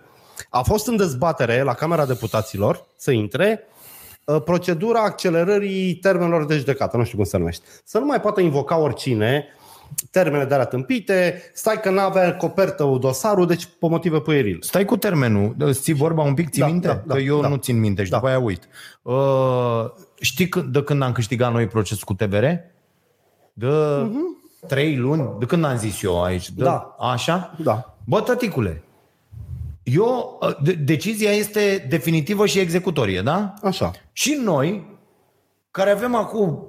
A 0.49 0.61
fost 0.61 0.87
în 0.87 0.95
dezbatere 0.95 1.61
la 1.61 1.73
Camera 1.73 2.05
Deputaților 2.05 2.85
să 2.97 3.11
intre 3.11 3.63
uh, 4.25 4.41
procedura 4.41 5.01
accelerării 5.01 5.95
termenelor 5.95 6.45
de 6.45 6.57
judecată, 6.57 6.97
nu 6.97 7.03
știu 7.03 7.17
cum 7.17 7.25
se 7.25 7.37
numește. 7.37 7.65
Să 7.83 7.97
nu 7.99 8.05
mai 8.05 8.21
poată 8.21 8.41
invoca 8.41 8.77
oricine 8.77 9.45
termene 10.11 10.45
de 10.45 10.53
alea 10.53 10.65
tâmpite, 10.65 11.41
stai 11.53 11.79
că 11.81 11.89
n-avea 11.89 12.35
copertă 12.35 12.97
dosarul, 12.99 13.47
deci 13.47 13.65
pe 13.65 13.87
motive 13.87 14.19
pueril. 14.19 14.57
Stai 14.61 14.85
cu 14.85 14.97
termenul, 14.97 15.55
îți 15.59 15.81
ții 15.81 15.93
vorba 15.93 16.21
un 16.21 16.33
pic, 16.33 16.49
ții 16.49 16.61
Da, 16.61 16.67
minte? 16.67 16.87
da, 16.87 17.01
da, 17.05 17.13
că 17.13 17.19
eu 17.19 17.41
da. 17.41 17.47
nu 17.47 17.55
țin 17.55 17.79
minte 17.79 18.03
și 18.03 18.09
Da. 18.09 18.15
după 18.17 18.29
aia 18.29 18.39
uit. 18.39 18.67
Uh, 19.01 19.85
știi 20.19 20.49
când, 20.49 20.65
de 20.73 20.83
când 20.83 21.01
am 21.01 21.11
câștigat 21.11 21.51
noi 21.51 21.67
procesul 21.67 22.03
cu 22.05 22.13
TVR? 22.13 22.43
De 23.53 23.67
trei 24.67 24.95
luni? 24.97 25.29
De 25.39 25.45
când 25.45 25.65
am 25.65 25.77
zis 25.77 26.01
eu 26.03 26.23
aici? 26.23 26.49
De, 26.51 26.63
Mhm. 26.63 26.71
Da. 26.71 26.95
Așa? 26.99 27.55
Da. 27.63 27.95
Bă, 28.05 28.21
tăticule, 28.21 28.83
eu, 29.93 30.39
uh, 30.41 30.55
de, 30.63 30.73
decizia 30.73 31.31
este 31.31 31.85
definitivă 31.89 32.45
și 32.45 32.59
executorie, 32.59 33.21
da? 33.21 33.53
Așa. 33.61 33.91
Și 34.11 34.39
noi, 34.43 34.99
care 35.71 35.89
avem 35.89 36.15
acum 36.15 36.67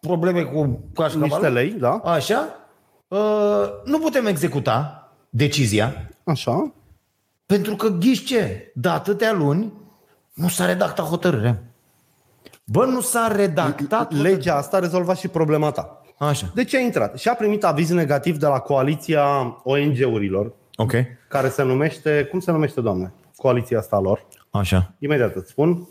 probleme 0.00 0.42
cu 0.42 0.80
cașcavalul, 0.94 1.28
Niște 1.28 1.48
lei, 1.48 1.70
da? 1.70 2.00
Așa, 2.04 2.48
uh, 3.08 3.64
nu 3.84 3.98
putem 3.98 4.26
executa 4.26 5.06
decizia 5.30 6.10
Așa. 6.24 6.72
pentru 7.46 7.76
că 7.76 7.88
ghiși 7.88 8.24
ce? 8.24 8.72
De 8.74 8.88
atâtea 8.88 9.32
luni 9.32 9.72
nu 10.32 10.48
s-a 10.48 10.66
redactat 10.66 11.06
hotărârea. 11.06 11.62
Bă, 12.64 12.84
nu 12.84 13.00
s-a 13.00 13.32
redactat 13.36 14.12
Legea 14.12 14.56
asta 14.56 14.76
a 14.76 14.80
rezolvat 14.80 15.18
și 15.18 15.28
problema 15.28 15.70
ta. 15.70 16.02
Așa. 16.18 16.50
De 16.54 16.64
ce 16.64 16.76
a 16.76 16.80
intrat? 16.80 17.18
Și 17.18 17.28
a 17.28 17.34
primit 17.34 17.64
aviz 17.64 17.90
negativ 17.90 18.36
de 18.36 18.46
la 18.46 18.58
coaliția 18.58 19.24
ONG-urilor, 19.64 20.52
Ok. 20.76 20.92
care 21.28 21.48
se 21.48 21.62
numește, 21.62 22.28
cum 22.30 22.40
se 22.40 22.50
numește, 22.50 22.80
doamne? 22.80 23.12
Coaliția 23.36 23.78
asta 23.78 23.96
a 23.96 24.00
lor. 24.00 24.26
Așa. 24.50 24.94
Imediat 24.98 25.34
îți 25.34 25.50
spun. 25.50 25.88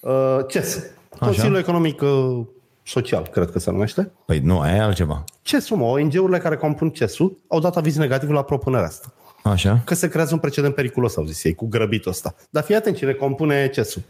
Uh, 0.00 0.38
CES. 0.48 0.84
Consiliul 1.18 1.56
Economic 1.56 2.00
uh, 2.00 2.46
Social, 2.82 3.26
cred 3.26 3.50
că 3.50 3.58
se 3.58 3.70
numește. 3.70 4.12
Păi 4.26 4.38
nu, 4.38 4.60
aia 4.60 4.74
e 4.74 4.80
altceva. 4.80 5.24
CES-ul, 5.42 5.76
mă, 5.76 5.84
ONG-urile 5.84 6.38
care 6.38 6.56
compun 6.56 6.90
CES-ul 6.90 7.38
au 7.48 7.60
dat 7.60 7.76
aviz 7.76 7.96
negativ 7.96 8.30
la 8.30 8.42
propunerea 8.42 8.86
asta. 8.86 9.12
Așa. 9.42 9.82
Că 9.84 9.94
se 9.94 10.08
creează 10.08 10.34
un 10.34 10.40
precedent 10.40 10.74
periculos, 10.74 11.16
au 11.16 11.24
zis 11.24 11.44
ei, 11.44 11.54
cu 11.54 11.66
grăbitul 11.66 12.10
ăsta. 12.10 12.34
Dar 12.50 12.62
fii 12.62 12.74
atent 12.74 12.96
cine 12.96 13.12
compune 13.12 13.68
CES-ul. 13.68 14.02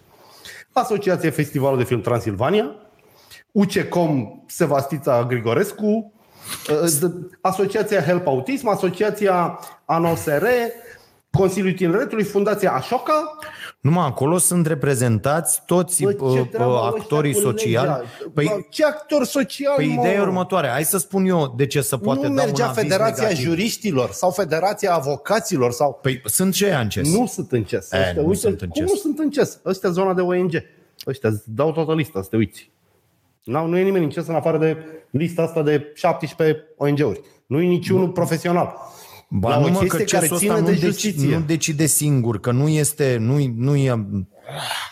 Asociația 0.72 1.30
Festivalul 1.30 1.78
de 1.78 1.84
Film 1.84 2.00
Transilvania, 2.00 2.74
UCECOM 3.52 4.44
Sevastița 4.46 5.24
Grigorescu, 5.24 5.86
uh, 5.86 6.17
Asociația 7.40 8.00
Help 8.02 8.26
Autism, 8.26 8.68
Asociația 8.68 9.58
ANOSR, 9.84 10.44
Consiliul 11.30 11.72
Tineretului, 11.72 12.24
Fundația 12.24 12.72
Așoca, 12.72 13.38
Numai 13.80 14.06
acolo 14.06 14.38
sunt 14.38 14.66
reprezentați 14.66 15.62
toți 15.66 16.02
Bă, 16.02 16.16
uh, 16.18 16.32
ce 16.34 16.40
uh, 16.40 16.48
treabă 16.48 16.72
au 16.72 16.84
actorii 16.84 17.30
ăștia 17.30 17.50
cu 17.50 17.56
sociali. 17.58 17.86
legea? 17.88 18.04
Păi, 18.34 18.44
Bă, 18.44 18.60
ce 18.70 18.84
actor 18.84 19.24
social, 19.24 19.74
păi 19.76 19.86
mă? 19.86 19.92
ideea 19.92 20.14
e 20.14 20.20
următoare. 20.20 20.68
Hai 20.68 20.84
să 20.84 20.98
spun 20.98 21.26
eu 21.26 21.54
de 21.56 21.66
ce 21.66 21.80
să 21.80 21.96
poate 21.96 22.26
nu 22.26 22.34
da 22.34 22.42
mergea 22.42 22.64
un 22.64 22.70
aviz 22.70 22.82
Federația 22.82 23.22
negativ. 23.22 23.44
Juriștilor 23.44 24.10
sau 24.10 24.30
Federația 24.30 24.94
Avocaților 24.94 25.72
sau... 25.72 25.98
Păi 26.02 26.22
sunt 26.24 26.54
și 26.54 26.64
aia 26.64 26.80
în 26.80 26.88
CES. 26.88 27.12
Nu 27.12 27.26
sunt 27.26 27.52
în 27.52 27.64
CES. 27.64 27.92
E, 27.92 27.96
Ăștia, 27.98 28.22
nu 28.22 28.28
uite, 28.28 28.40
sunt 28.40 28.60
în 28.60 28.68
cum 28.68 28.80
CES. 28.80 28.90
nu 28.90 28.96
sunt 28.98 29.18
în 29.18 29.30
CES? 29.30 29.58
Ăștia 29.64 29.90
zona 29.90 30.14
de 30.14 30.20
ONG. 30.20 30.52
Ăștia 31.06 31.28
îți 31.28 31.42
dau 31.44 31.72
toată 31.72 31.94
lista, 31.94 32.22
să 32.22 32.28
te 32.28 32.36
uiți. 32.36 32.70
Nu, 33.48 33.66
nu 33.66 33.78
e 33.78 33.82
nimeni 33.82 34.04
în 34.04 34.10
CES 34.10 34.26
în 34.26 34.34
afară 34.34 34.58
de 34.58 34.76
lista 35.10 35.42
asta 35.42 35.62
de 35.62 35.92
17 35.94 36.64
ONG-uri. 36.76 37.20
Nu 37.46 37.60
e 37.60 37.66
niciunul 37.66 38.08
profesional. 38.08 38.76
Ba, 39.28 39.48
la 39.48 39.56
o 39.56 39.60
nu, 39.60 39.72
mă, 39.72 39.78
chestie 39.78 40.04
că 40.04 40.10
care 40.10 40.22
cesul 40.22 40.38
ține 40.38 40.52
ăsta 40.52 40.64
de 40.64 40.70
nu, 40.70 40.78
deci, 40.78 40.84
justiție. 40.84 41.36
nu 41.36 41.44
decide 41.46 41.86
singur, 41.86 42.40
că 42.40 42.50
nu 42.50 42.68
este, 42.68 43.16
nu, 43.20 43.52
nu 43.56 43.76
e, 43.76 44.06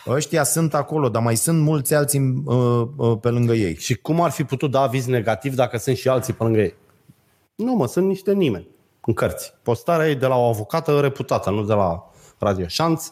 ăștia 0.07 0.43
sunt 0.43 0.73
acolo, 0.73 1.09
dar 1.09 1.21
mai 1.21 1.35
sunt 1.35 1.61
mulți 1.61 1.93
alții 1.93 2.43
uh, 2.45 2.87
uh, 2.95 3.17
pe 3.21 3.29
lângă 3.29 3.53
ei. 3.53 3.75
Și 3.75 3.95
cum 3.95 4.21
ar 4.21 4.31
fi 4.31 4.43
putut 4.43 4.71
da 4.71 4.81
aviz 4.81 5.05
negativ 5.05 5.55
dacă 5.55 5.77
sunt 5.77 5.95
și 5.95 6.07
alții 6.07 6.33
pe 6.33 6.43
lângă 6.43 6.59
ei? 6.59 6.73
Nu, 7.55 7.73
mă, 7.73 7.87
sunt 7.87 8.07
niște 8.07 8.33
nimeni 8.33 8.67
în 9.01 9.13
cărți. 9.13 9.53
Postarea 9.63 10.09
e 10.09 10.15
de 10.15 10.25
la 10.25 10.35
o 10.35 10.47
avocată 10.47 10.99
reputată, 10.99 11.49
nu 11.49 11.63
de 11.63 11.73
la 11.73 12.11
Radio 12.37 12.67
Șanț. 12.67 13.11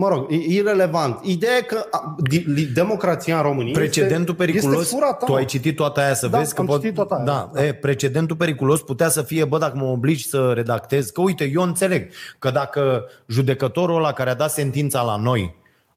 Mă 0.00 0.08
rog, 0.08 0.26
e 0.32 0.34
irrelevant. 0.34 1.18
Ideea 1.24 1.56
e 1.56 1.60
că 1.60 1.86
a, 1.90 2.16
di- 2.28 2.44
li- 2.46 2.64
democrația 2.64 3.36
în 3.36 3.42
România 3.42 3.72
Precedentul 3.72 4.34
este, 4.38 4.44
periculos, 4.44 4.80
este 4.80 4.94
furată. 4.94 5.24
tu 5.24 5.30
mă. 5.30 5.38
ai 5.38 5.44
citit 5.44 5.76
toată 5.76 6.00
aia 6.00 6.14
să 6.14 6.26
Da, 6.26 6.38
vezi 6.38 6.54
că 6.54 6.60
am 6.60 6.66
pot, 6.66 6.80
citit 6.80 6.94
toată 6.94 7.14
aia. 7.14 7.24
Da, 7.24 7.62
e, 7.62 7.72
precedentul 7.72 8.36
periculos 8.36 8.82
putea 8.82 9.08
să 9.08 9.22
fie, 9.22 9.44
bă, 9.44 9.58
dacă 9.58 9.76
mă 9.76 9.84
obligi 9.84 10.28
să 10.28 10.52
redactez, 10.54 11.10
că 11.10 11.20
uite, 11.20 11.50
eu 11.54 11.62
înțeleg 11.62 12.10
că 12.38 12.50
dacă 12.50 13.04
judecătorul 13.26 13.96
ăla 13.96 14.12
care 14.12 14.30
a 14.30 14.34
dat 14.34 14.50
sentința 14.50 15.02
la 15.02 15.16
noi 15.16 15.54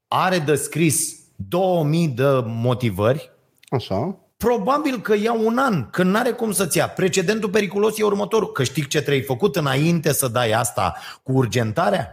are 0.08 0.38
de 0.38 0.54
scris 0.54 1.16
2000 1.48 2.08
de 2.08 2.42
motivări, 2.44 3.30
Așa. 3.68 4.18
Probabil 4.36 5.00
că 5.00 5.14
ia 5.14 5.32
un 5.32 5.58
an, 5.58 5.90
că 5.90 6.02
n-are 6.02 6.30
cum 6.30 6.52
să-ți 6.52 6.76
ia. 6.76 6.88
Precedentul 6.88 7.48
periculos 7.48 7.98
e 7.98 8.02
următorul. 8.04 8.52
Că 8.52 8.62
știi 8.62 8.86
ce 8.86 9.02
trebuie 9.02 9.22
făcut 9.22 9.56
înainte 9.56 10.12
să 10.12 10.28
dai 10.28 10.50
asta 10.50 10.94
cu 11.22 11.32
urgentarea? 11.32 12.08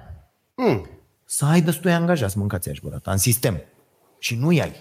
Mm. 0.56 0.86
Să 1.34 1.46
ai 1.46 1.62
destui 1.62 1.94
angajați, 1.94 2.38
mâncați 2.38 2.70
aș 2.70 2.78
în 3.04 3.18
sistem. 3.18 3.62
Și 4.20 4.36
nu 4.36 4.48
ai. 4.48 4.74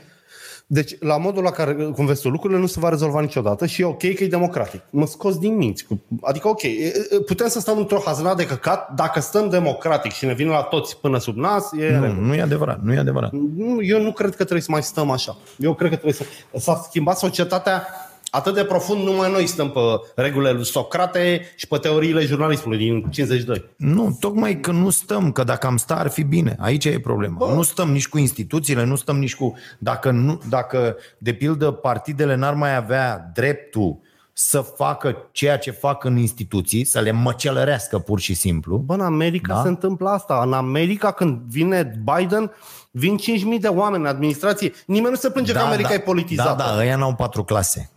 Deci, 0.66 0.96
la 1.00 1.16
modul 1.16 1.42
la 1.42 1.50
care, 1.50 1.74
cum 1.74 2.06
vezi 2.06 2.22
tu, 2.22 2.28
lucrurile 2.28 2.60
nu 2.60 2.66
se 2.66 2.80
va 2.80 2.88
rezolva 2.88 3.20
niciodată 3.20 3.66
și 3.66 3.80
e 3.82 3.84
ok 3.84 3.98
că 3.98 4.24
e 4.24 4.28
democratic. 4.28 4.80
Mă 4.90 5.06
scos 5.06 5.38
din 5.38 5.56
minți. 5.56 5.86
Adică, 6.20 6.48
ok, 6.48 6.62
e- 6.62 6.68
e- 6.68 7.20
putem 7.26 7.48
să 7.48 7.60
stăm 7.60 7.78
într-o 7.78 8.02
hazna 8.04 8.34
de 8.34 8.46
căcat 8.46 8.94
dacă 8.94 9.20
stăm 9.20 9.48
democratic 9.48 10.12
și 10.12 10.24
ne 10.24 10.34
vine 10.34 10.50
la 10.50 10.62
toți 10.62 10.96
până 11.00 11.18
sub 11.18 11.36
nas, 11.36 11.72
e 11.72 11.96
Nu, 11.96 12.12
nu 12.12 12.34
e 12.34 12.40
adevărat, 12.40 12.82
nu 12.82 12.92
e 12.92 12.98
adevărat. 12.98 13.32
Nu, 13.32 13.82
eu 13.82 14.02
nu 14.02 14.12
cred 14.12 14.30
că 14.30 14.36
trebuie 14.36 14.62
să 14.62 14.70
mai 14.70 14.82
stăm 14.82 15.10
așa. 15.10 15.36
Eu 15.56 15.74
cred 15.74 15.90
că 15.90 15.96
trebuie 15.96 16.14
să... 16.14 16.24
S-a 16.58 16.84
schimbat 16.88 17.18
societatea 17.18 17.86
atât 18.30 18.54
de 18.54 18.64
profund, 18.64 19.02
numai 19.04 19.30
noi 19.30 19.46
stăm 19.46 19.70
pe 19.70 19.80
regulile 20.14 20.52
lui 20.52 20.64
Socrate 20.64 21.40
și 21.56 21.66
pe 21.66 21.76
teoriile 21.78 22.20
jurnalismului 22.20 22.78
din 22.78 23.02
52. 23.10 23.64
Nu, 23.76 24.16
tocmai 24.20 24.60
că 24.60 24.70
nu 24.70 24.90
stăm, 24.90 25.32
că 25.32 25.44
dacă 25.44 25.66
am 25.66 25.76
sta 25.76 25.94
ar 25.94 26.08
fi 26.08 26.22
bine. 26.22 26.56
Aici 26.58 26.84
e 26.84 27.00
problema. 27.00 27.34
Bă. 27.36 27.52
Nu 27.54 27.62
stăm 27.62 27.90
nici 27.90 28.08
cu 28.08 28.18
instituțiile, 28.18 28.84
nu 28.84 28.96
stăm 28.96 29.18
nici 29.18 29.36
cu... 29.36 29.56
Dacă, 29.78 30.10
nu, 30.10 30.40
dacă 30.48 30.96
de 31.18 31.32
pildă, 31.32 31.70
partidele 31.70 32.34
n-ar 32.34 32.54
mai 32.54 32.76
avea 32.76 33.30
dreptul 33.34 33.98
să 34.32 34.60
facă 34.60 35.16
ceea 35.32 35.58
ce 35.58 35.70
fac 35.70 36.04
în 36.04 36.16
instituții, 36.16 36.84
să 36.84 37.00
le 37.00 37.10
măcelărească 37.10 37.98
pur 37.98 38.20
și 38.20 38.34
simplu. 38.34 38.76
Bă, 38.76 38.94
în 38.94 39.00
America 39.00 39.54
Da. 39.54 39.62
se 39.62 39.68
întâmplă 39.68 40.08
asta. 40.08 40.42
În 40.44 40.52
America, 40.52 41.10
când 41.12 41.40
vine 41.48 42.02
Biden, 42.04 42.50
vin 42.90 43.16
5.000 43.18 43.60
de 43.60 43.68
oameni 43.68 44.02
în 44.02 44.08
administrație. 44.08 44.72
Nimeni 44.86 45.10
nu 45.10 45.16
se 45.16 45.30
plânge 45.30 45.52
că 45.52 45.58
America 45.58 45.94
e 45.94 45.98
politizată. 45.98 46.62
Da, 46.62 46.64
da, 46.64 46.80
ăia 46.80 46.96
n-au 46.96 47.14
patru 47.14 47.44
clase 47.44 47.90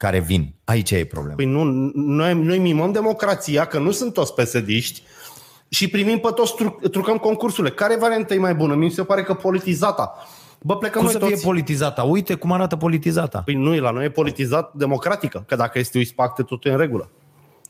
care 0.00 0.20
vin. 0.20 0.54
Aici 0.64 0.90
e 0.90 1.04
problema. 1.04 1.34
Păi 1.34 1.44
nu, 1.44 1.64
noi, 1.94 2.34
noi 2.34 2.58
mimăm 2.58 2.92
democrația, 2.92 3.64
că 3.64 3.78
nu 3.78 3.90
sunt 3.90 4.12
toți 4.12 4.34
pesediști, 4.34 5.02
și 5.68 5.88
primim 5.88 6.18
pe 6.18 6.28
toți, 6.34 6.54
tru, 6.54 6.78
trucăm 6.90 7.16
concursurile. 7.16 7.74
Care 7.74 7.96
variantă 7.96 8.34
e 8.34 8.38
mai 8.38 8.54
bună? 8.54 8.74
Mi 8.74 8.90
se 8.90 9.04
pare 9.04 9.22
că 9.22 9.34
politizata. 9.34 10.16
Bă, 10.62 10.76
plecăm 10.76 11.02
cum 11.02 11.10
noi 11.10 11.20
să 11.20 11.26
fie 11.26 11.34
toți. 11.34 11.44
politizată? 11.44 12.02
Uite 12.02 12.34
cum 12.34 12.52
arată 12.52 12.76
politizata. 12.76 13.42
Păi 13.44 13.54
nu, 13.54 13.74
e 13.74 13.80
la 13.80 13.90
noi 13.90 14.04
e 14.04 14.10
politizat 14.10 14.72
democratică, 14.74 15.44
că 15.46 15.56
dacă 15.56 15.78
este 15.78 15.98
uispacte, 15.98 16.42
totul 16.42 16.70
e 16.70 16.74
în 16.74 16.80
regulă. 16.80 17.10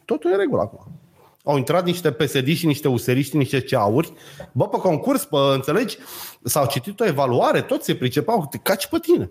Totul 0.05 0.31
e 0.31 0.33
în 0.33 0.41
regulă 0.41 0.61
acum. 0.61 1.00
Au 1.45 1.57
intrat 1.57 1.85
niște 1.85 2.11
PSD 2.11 2.55
și 2.55 2.67
niște 2.67 2.89
useriști, 2.89 3.37
niște 3.37 3.61
ceauri. 3.61 4.13
Bă, 4.53 4.69
pe 4.69 4.77
concurs, 4.77 5.25
pe, 5.25 5.37
înțelegi? 5.55 5.99
S-au 6.43 6.67
citit 6.67 7.01
o 7.01 7.07
evaluare, 7.07 7.61
toți 7.61 7.85
se 7.85 7.95
pricepau, 7.95 8.47
te 8.51 8.59
caci 8.59 8.87
pe 8.87 8.99
tine. 8.99 9.31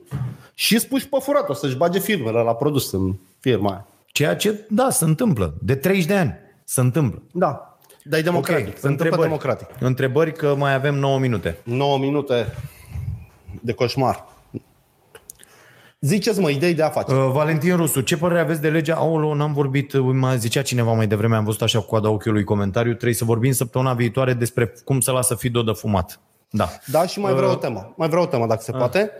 Și 0.53 0.75
îți 0.75 0.87
puși 0.87 1.07
pe 1.07 1.17
furat, 1.21 1.49
o 1.49 1.53
să-și 1.53 1.75
bage 1.75 1.99
firmele 1.99 2.39
la 2.39 2.55
produs 2.55 2.91
în 2.91 3.15
firma 3.39 3.69
aia. 3.69 3.87
Ceea 4.05 4.35
ce, 4.35 4.65
da, 4.69 4.89
se 4.89 5.05
întâmplă. 5.05 5.53
De 5.61 5.75
30 5.75 6.05
de 6.05 6.15
ani 6.15 6.35
se 6.63 6.79
întâmplă. 6.79 7.21
Da. 7.31 7.77
Dar 8.03 8.19
e 8.19 8.21
democratic. 8.21 8.67
Ok, 8.67 8.77
Se 8.77 8.87
întâmplă 8.87 9.21
democratic. 9.21 9.67
Întrebări 9.79 10.33
că 10.33 10.55
mai 10.55 10.73
avem 10.73 10.95
9 10.95 11.19
minute. 11.19 11.57
9 11.63 11.97
minute 11.97 12.55
de 13.61 13.73
coșmar. 13.73 14.25
Ziceți 16.01 16.39
mă, 16.39 16.49
idei 16.49 16.73
de 16.73 16.83
afaceri. 16.83 17.17
Uh, 17.19 17.31
Valentin 17.31 17.75
Rusu, 17.75 18.01
ce 18.01 18.17
părere 18.17 18.39
aveți 18.39 18.61
de 18.61 18.69
legea? 18.69 18.95
Aolo, 18.95 19.35
n-am 19.35 19.53
vorbit, 19.53 19.93
uh, 19.93 20.09
mai 20.13 20.37
zicea 20.37 20.61
cineva 20.61 20.93
mai 20.93 21.07
devreme, 21.07 21.35
am 21.35 21.43
văzut 21.43 21.61
așa 21.61 21.79
cu 21.79 21.85
coada 21.85 22.09
ochiului 22.09 22.43
comentariu, 22.43 22.93
trebuie 22.93 23.13
să 23.13 23.25
vorbim 23.25 23.51
săptămâna 23.51 23.93
viitoare 23.93 24.33
despre 24.33 24.73
cum 24.83 24.99
să 24.99 25.11
lasă 25.11 25.35
Fido 25.35 25.61
de 25.61 25.71
fumat. 25.71 26.19
Da. 26.49 26.69
Da, 26.91 27.05
și 27.05 27.19
mai 27.19 27.33
vreau 27.33 27.51
o 27.51 27.55
temă. 27.55 27.93
Mai 27.97 28.07
vreau 28.07 28.23
o 28.23 28.27
temă, 28.27 28.47
dacă 28.47 28.61
se 28.61 28.71
poate. 28.71 29.11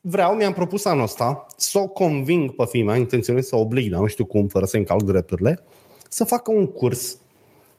Vreau, 0.00 0.34
mi-am 0.34 0.52
propus 0.52 0.84
anul 0.84 1.02
ăsta 1.02 1.46
să 1.56 1.78
o 1.78 1.86
conving 1.86 2.50
pe 2.50 2.64
fimea, 2.68 2.96
intenționez 2.96 3.46
să 3.46 3.56
o 3.56 3.60
oblig, 3.60 3.90
dar 3.90 4.00
nu 4.00 4.06
știu 4.06 4.24
cum, 4.24 4.46
fără 4.46 4.64
să 4.64 4.76
încalc 4.76 5.02
drepturile, 5.02 5.62
să 6.08 6.24
facă 6.24 6.50
un 6.50 6.66
curs 6.66 7.16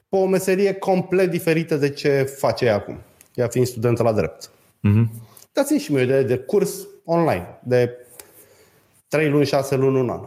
pe 0.08 0.16
o 0.16 0.26
meserie 0.26 0.72
complet 0.72 1.30
diferită 1.30 1.76
de 1.76 1.90
ce 1.90 2.22
face 2.38 2.64
ea 2.64 2.74
acum, 2.74 2.98
ea 3.34 3.48
fiind 3.48 3.66
studentă 3.66 4.02
la 4.02 4.12
drept. 4.12 4.50
Mhm. 4.80 5.10
Dați-mi 5.52 5.78
și 5.78 5.92
mie 5.92 6.00
o 6.00 6.04
idee 6.04 6.22
de 6.22 6.36
curs 6.36 6.86
online, 7.04 7.60
de 7.62 8.01
3 9.12 9.28
luni, 9.30 9.46
6 9.46 9.76
luni, 9.76 9.98
un 9.98 10.08
an. 10.08 10.20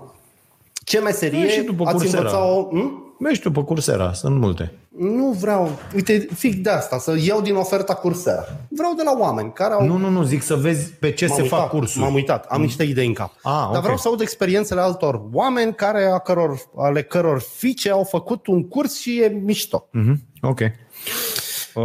Ce 0.84 1.00
meserie 1.00 1.44
Da, 1.44 1.50
și 1.50 1.62
după 1.62 1.84
ați 1.86 1.92
Coursera. 1.96 2.18
învățat-o? 2.22 2.68
Hm? 2.70 3.04
Mergi 3.20 3.40
tu 3.42 3.52
pe 3.52 3.64
Coursera, 3.64 4.14
sunt 4.14 4.40
multe. 4.40 4.72
Nu 4.98 5.32
vreau, 5.32 5.70
uite, 5.96 6.28
fix 6.36 6.56
de 6.56 6.70
asta, 6.70 6.98
să 6.98 7.16
iau 7.26 7.42
din 7.42 7.56
oferta 7.56 7.94
Coursera. 7.94 8.46
Vreau 8.70 8.94
de 8.94 9.02
la 9.06 9.16
oameni 9.20 9.54
care 9.54 9.74
au 9.74 9.86
Nu, 9.88 9.98
nu, 9.98 10.10
nu, 10.10 10.24
zic 10.24 10.42
să 10.42 10.56
vezi 10.56 10.92
pe 10.92 11.12
ce 11.12 11.26
M-am 11.26 11.36
se 11.36 11.42
uitat, 11.42 11.60
fac 11.60 11.70
cursuri. 11.70 12.04
M-am 12.04 12.14
uitat, 12.14 12.46
am 12.50 12.62
niște 12.62 12.84
idei 12.84 13.08
în 13.08 13.14
cap. 13.14 13.32
Ah, 13.44 13.52
Dar 13.52 13.76
ok. 13.76 13.82
vreau 13.82 13.98
să 13.98 14.08
aud 14.08 14.22
experiențele 14.22 14.82
altor 14.82 15.22
oameni 15.34 15.74
care, 15.76 16.06
a 16.06 16.18
căror, 16.18 16.60
ale 16.78 17.04
căror 17.04 17.40
fiice 17.56 17.92
au 17.92 18.04
făcut 18.04 18.48
un 18.48 18.68
curs 18.68 19.00
și 19.00 19.22
e 19.22 19.28
mișto. 19.28 19.88
Mhm, 19.92 20.22
Ok. 20.42 20.60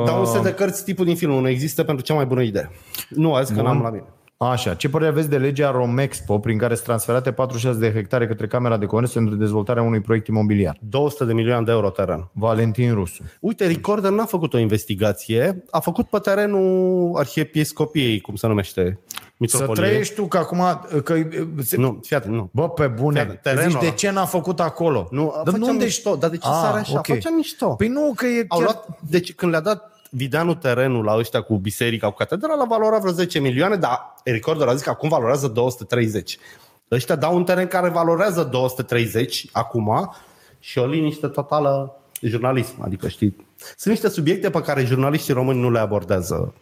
Dar 0.07 0.19
un 0.19 0.27
set 0.27 0.43
de 0.43 0.55
cărți 0.55 0.85
tipul 0.85 1.05
din 1.05 1.17
film 1.17 1.33
nu 1.41 1.49
există 1.49 1.85
pentru 1.85 2.05
cea 2.05 2.15
mai 2.15 2.27
bună 2.27 2.43
idee. 2.43 2.71
Nu, 3.09 3.35
azi 3.35 3.55
că 3.55 3.63
n-am 3.63 3.83
la 3.83 3.91
mine. 3.91 4.05
Așa, 4.43 4.75
ce 4.75 4.89
părere 4.89 5.11
aveți 5.11 5.29
de 5.29 5.39
legea 5.39 5.71
Romexpo 5.71 6.39
prin 6.39 6.59
care 6.59 6.75
sunt 6.75 6.87
transferate 6.87 7.33
46 7.33 7.79
de 7.79 7.93
hectare 7.93 8.27
către 8.27 8.47
Camera 8.47 8.77
de 8.77 8.87
Comerț 8.87 9.13
pentru 9.13 9.35
dezvoltarea 9.35 9.83
unui 9.83 10.01
proiect 10.01 10.27
imobiliar? 10.27 10.77
200 10.81 11.25
de 11.25 11.33
milioane 11.33 11.65
de 11.65 11.71
euro 11.71 11.91
teren. 11.91 12.29
Valentin 12.33 12.95
Rusu. 12.95 13.23
Uite, 13.41 13.67
Recorder 13.67 14.11
n-a 14.11 14.25
făcut 14.25 14.55
o 14.55 14.59
investigație, 14.59 15.65
a 15.71 15.81
făcut 15.81 16.07
pe 16.09 16.19
terenul 16.19 17.13
Arhiepiscopiei, 17.17 18.21
cum 18.21 18.35
se 18.35 18.47
numește, 18.47 18.99
Să 19.07 19.19
mitropolie. 19.37 19.83
trăiești 19.83 20.15
tu 20.15 20.27
că 20.27 20.39
acum... 20.39 20.59
Că, 21.05 21.15
se, 21.63 21.77
Nu, 21.77 21.99
fii 22.03 22.17
atent, 22.17 22.35
nu. 22.35 22.49
Bă, 22.53 22.69
pe 22.69 22.87
bune, 22.87 23.21
Fiat, 23.25 23.41
terenul 23.41 23.71
zici 23.71 23.81
de 23.81 23.87
ăla. 23.87 23.95
ce 23.95 24.11
n-a 24.11 24.25
făcut 24.25 24.61
acolo? 24.61 25.09
Nu, 25.11 25.33
Dar 25.45 25.55
făceam 25.55 25.69
unde- 25.73 25.85
mișto. 25.85 26.17
Dar 26.17 26.31
de 26.31 26.37
ce 26.37 26.49
Ah, 26.49 26.59
sare 26.63 26.79
așa? 26.81 26.99
ok. 26.99 27.07
Făceam 27.07 27.35
mișto. 27.35 27.67
Păi 27.75 27.89
nu, 27.89 28.13
că 28.17 28.27
e 28.27 28.45
Au 28.49 28.59
chiar... 28.59 28.67
luat, 28.67 28.99
deci 29.09 29.35
când 29.35 29.51
le-a 29.51 29.61
dat 29.61 29.90
Videanu 30.11 30.55
terenul 30.55 31.05
la 31.05 31.17
ăștia 31.17 31.41
cu 31.41 31.57
biserica, 31.57 32.09
cu 32.09 32.15
catedrala, 32.15 32.65
valora 32.65 32.99
vreo 32.99 33.13
10 33.13 33.39
milioane, 33.39 33.77
dar 33.77 34.15
Recorder 34.25 34.69
a 34.69 34.75
zis 34.75 34.83
că 34.83 34.91
acum 34.91 35.09
valorează 35.09 35.49
230. 35.49 36.39
Ăștia 36.91 37.17
dau 37.17 37.37
un 37.37 37.45
teren 37.45 37.67
care 37.67 37.89
valorează 37.89 38.45
230 38.45 39.47
acum 39.53 40.15
și 40.59 40.79
o 40.79 40.87
liniște 40.87 41.27
totală 41.27 41.95
jurnalism. 42.21 42.83
Adică 42.83 43.09
știi, 43.09 43.37
sunt 43.77 43.95
niște 43.95 44.09
subiecte 44.09 44.51
pe 44.51 44.61
care 44.63 44.85
jurnaliștii 44.85 45.35
români 45.35 45.61
nu 45.61 45.71
le 45.71 45.79
abordează 45.79 46.55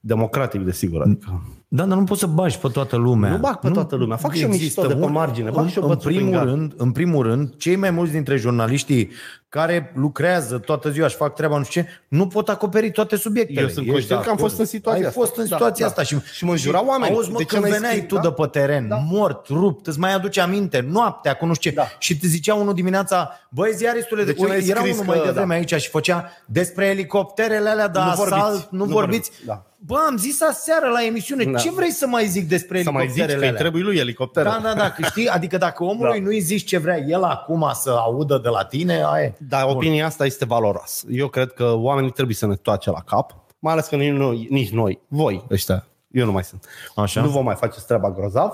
democratic, 0.00 0.60
desigur. 0.60 1.02
Adică. 1.02 1.42
Da, 1.70 1.84
dar 1.84 1.98
nu 1.98 2.04
poți 2.04 2.20
să 2.20 2.26
bagi 2.26 2.58
pe 2.58 2.68
toată 2.68 2.96
lumea. 2.96 3.30
Nu 3.30 3.36
bag 3.36 3.56
pe 3.58 3.70
toată 3.70 3.96
lumea. 3.96 4.16
Fac 4.16 4.32
și 4.34 4.42
eu 4.42 4.48
există 4.48 4.80
mișto 4.80 4.94
de 4.94 5.00
pe 5.00 5.06
un- 5.06 5.12
margine, 5.12 5.50
bag 5.50 5.62
în, 5.64 5.68
și 5.70 5.76
eu 5.78 5.82
în, 5.82 5.88
bățul 5.88 6.10
prin 6.10 6.16
primul 6.20 6.36
gard. 6.38 6.48
rând, 6.48 6.72
în 6.76 6.92
primul 6.92 7.22
rând, 7.22 7.54
cei 7.56 7.76
mai 7.76 7.90
mulți 7.90 8.12
dintre 8.12 8.36
jurnaliștii 8.36 9.10
care 9.48 9.92
lucrează 9.94 10.58
toată 10.58 10.90
ziua 10.90 11.08
și 11.08 11.16
fac 11.16 11.34
treaba 11.34 11.58
nu 11.58 11.64
știu 11.64 11.80
ce, 11.82 11.88
nu 12.08 12.26
pot 12.26 12.48
acoperi 12.48 12.90
toate 12.90 13.16
subiectele. 13.16 13.60
Eu 13.60 13.66
sunt 13.66 13.78
Ești 13.78 13.90
conștient 13.90 14.20
de 14.20 14.24
că 14.26 14.30
am 14.30 14.36
acord. 14.36 14.48
fost 14.50 14.60
în 14.60 14.66
situația 14.66 15.00
Ai 15.00 15.06
asta. 15.08 15.20
fost 15.20 15.36
în 15.36 15.46
Da, 15.48 15.56
situația 15.56 15.84
da. 15.84 15.90
asta 15.90 16.02
și, 16.02 16.16
Și 16.34 16.44
mă 16.44 16.56
jurau 16.56 16.86
oamenii. 16.86 17.14
Auzi, 17.16 17.30
mă, 17.30 17.36
De 17.36 17.42
ce 17.44 17.48
când 17.48 17.62
n-ai 17.62 17.72
veneai 17.72 17.92
scris, 17.94 18.06
tu 18.08 18.14
da? 18.14 18.20
de 18.20 18.30
pe 18.30 18.46
teren, 18.46 18.88
Da. 18.88 18.96
mort, 18.96 19.46
rupt, 19.46 19.86
îți 19.86 19.98
mai 19.98 20.14
aduce 20.14 20.40
aminte, 20.40 20.86
noaptea, 20.90 21.34
cu 21.34 21.46
nu 21.46 21.54
știu 21.54 21.70
ce, 21.70 21.76
Da. 21.76 21.86
și 21.98 22.18
te 22.18 22.26
zicea 22.26 22.54
unul 22.54 22.74
dimineața, 22.74 23.30
băi, 23.50 23.72
ziaristule, 23.74 24.24
De 24.24 24.32
de 24.32 24.38
ce 24.38 24.46
n-ai 24.46 24.66
era 24.68 24.80
scris 24.80 24.92
unul 24.98 25.04
că- 25.04 25.10
mai 25.18 25.26
devreme 25.26 25.46
da. 25.54 25.54
aici 25.54 25.74
și 25.82 25.88
făcea 25.90 26.30
despre 26.44 26.86
elicopterele 26.86 27.68
alea 27.68 27.88
de 27.88 27.98
Nu 27.98 28.04
asalt, 28.04 28.28
vorbiți, 28.28 28.66
nu, 28.70 28.78
nu 28.78 28.84
vorbiți. 28.84 29.30
vorbiți, 29.30 29.30
da. 29.46 29.62
Bă, 29.80 29.96
am 30.08 30.16
zis 30.16 30.42
aseară 30.42 30.88
la 30.88 31.04
emisiune, 31.04 31.44
Da. 31.44 31.58
ce 31.58 31.70
vrei 31.70 31.90
să 31.90 32.06
mai 32.06 32.26
zic 32.26 32.48
despre 32.48 32.82
Să 32.82 32.90
mai 32.90 33.08
zici 33.08 33.14
că 33.16 33.20
elicopterele 33.22 33.44
îi 33.44 33.48
alea? 33.48 33.60
trebuie 33.60 33.82
lui 33.82 33.96
elicopter. 33.98 34.44
Da, 34.44 34.60
da, 34.62 34.74
da, 34.74 34.90
că 34.90 35.02
știi, 35.02 35.28
adică 35.28 35.56
dacă 35.56 35.84
omului 35.84 36.18
Da. 36.18 36.24
nu-i 36.24 36.40
zici 36.40 36.66
ce 36.68 36.78
vrea 36.78 36.96
el 36.98 37.22
acum 37.22 37.70
să 37.74 37.90
audă 37.90 38.38
de 38.42 38.48
la 38.48 38.64
tine, 38.64 39.02
aia 39.04 39.22
e. 39.24 39.34
Dar 39.38 39.64
opinia 39.68 40.06
asta 40.06 40.24
este 40.24 40.44
valoros. 40.44 41.04
Eu 41.10 41.28
cred 41.28 41.52
că 41.52 41.72
oamenii 41.76 42.10
trebuie 42.10 42.34
să 42.36 42.46
ne 42.46 42.54
toace 42.56 42.90
la 42.90 43.00
cap, 43.06 43.34
mai 43.58 43.72
ales 43.72 43.86
că 43.86 43.96
nici 43.96 44.12
noi, 44.12 44.46
nici 44.50 44.70
noi 44.70 45.00
voi 45.08 45.44
ăștia, 45.50 45.86
eu 46.10 46.24
nu 46.24 46.32
mai 46.32 46.44
sunt. 46.44 46.64
Așa. 46.94 47.20
Nu 47.20 47.28
vom 47.28 47.44
mai 47.44 47.54
face 47.54 47.78
treaba 47.86 48.10
grozav, 48.10 48.52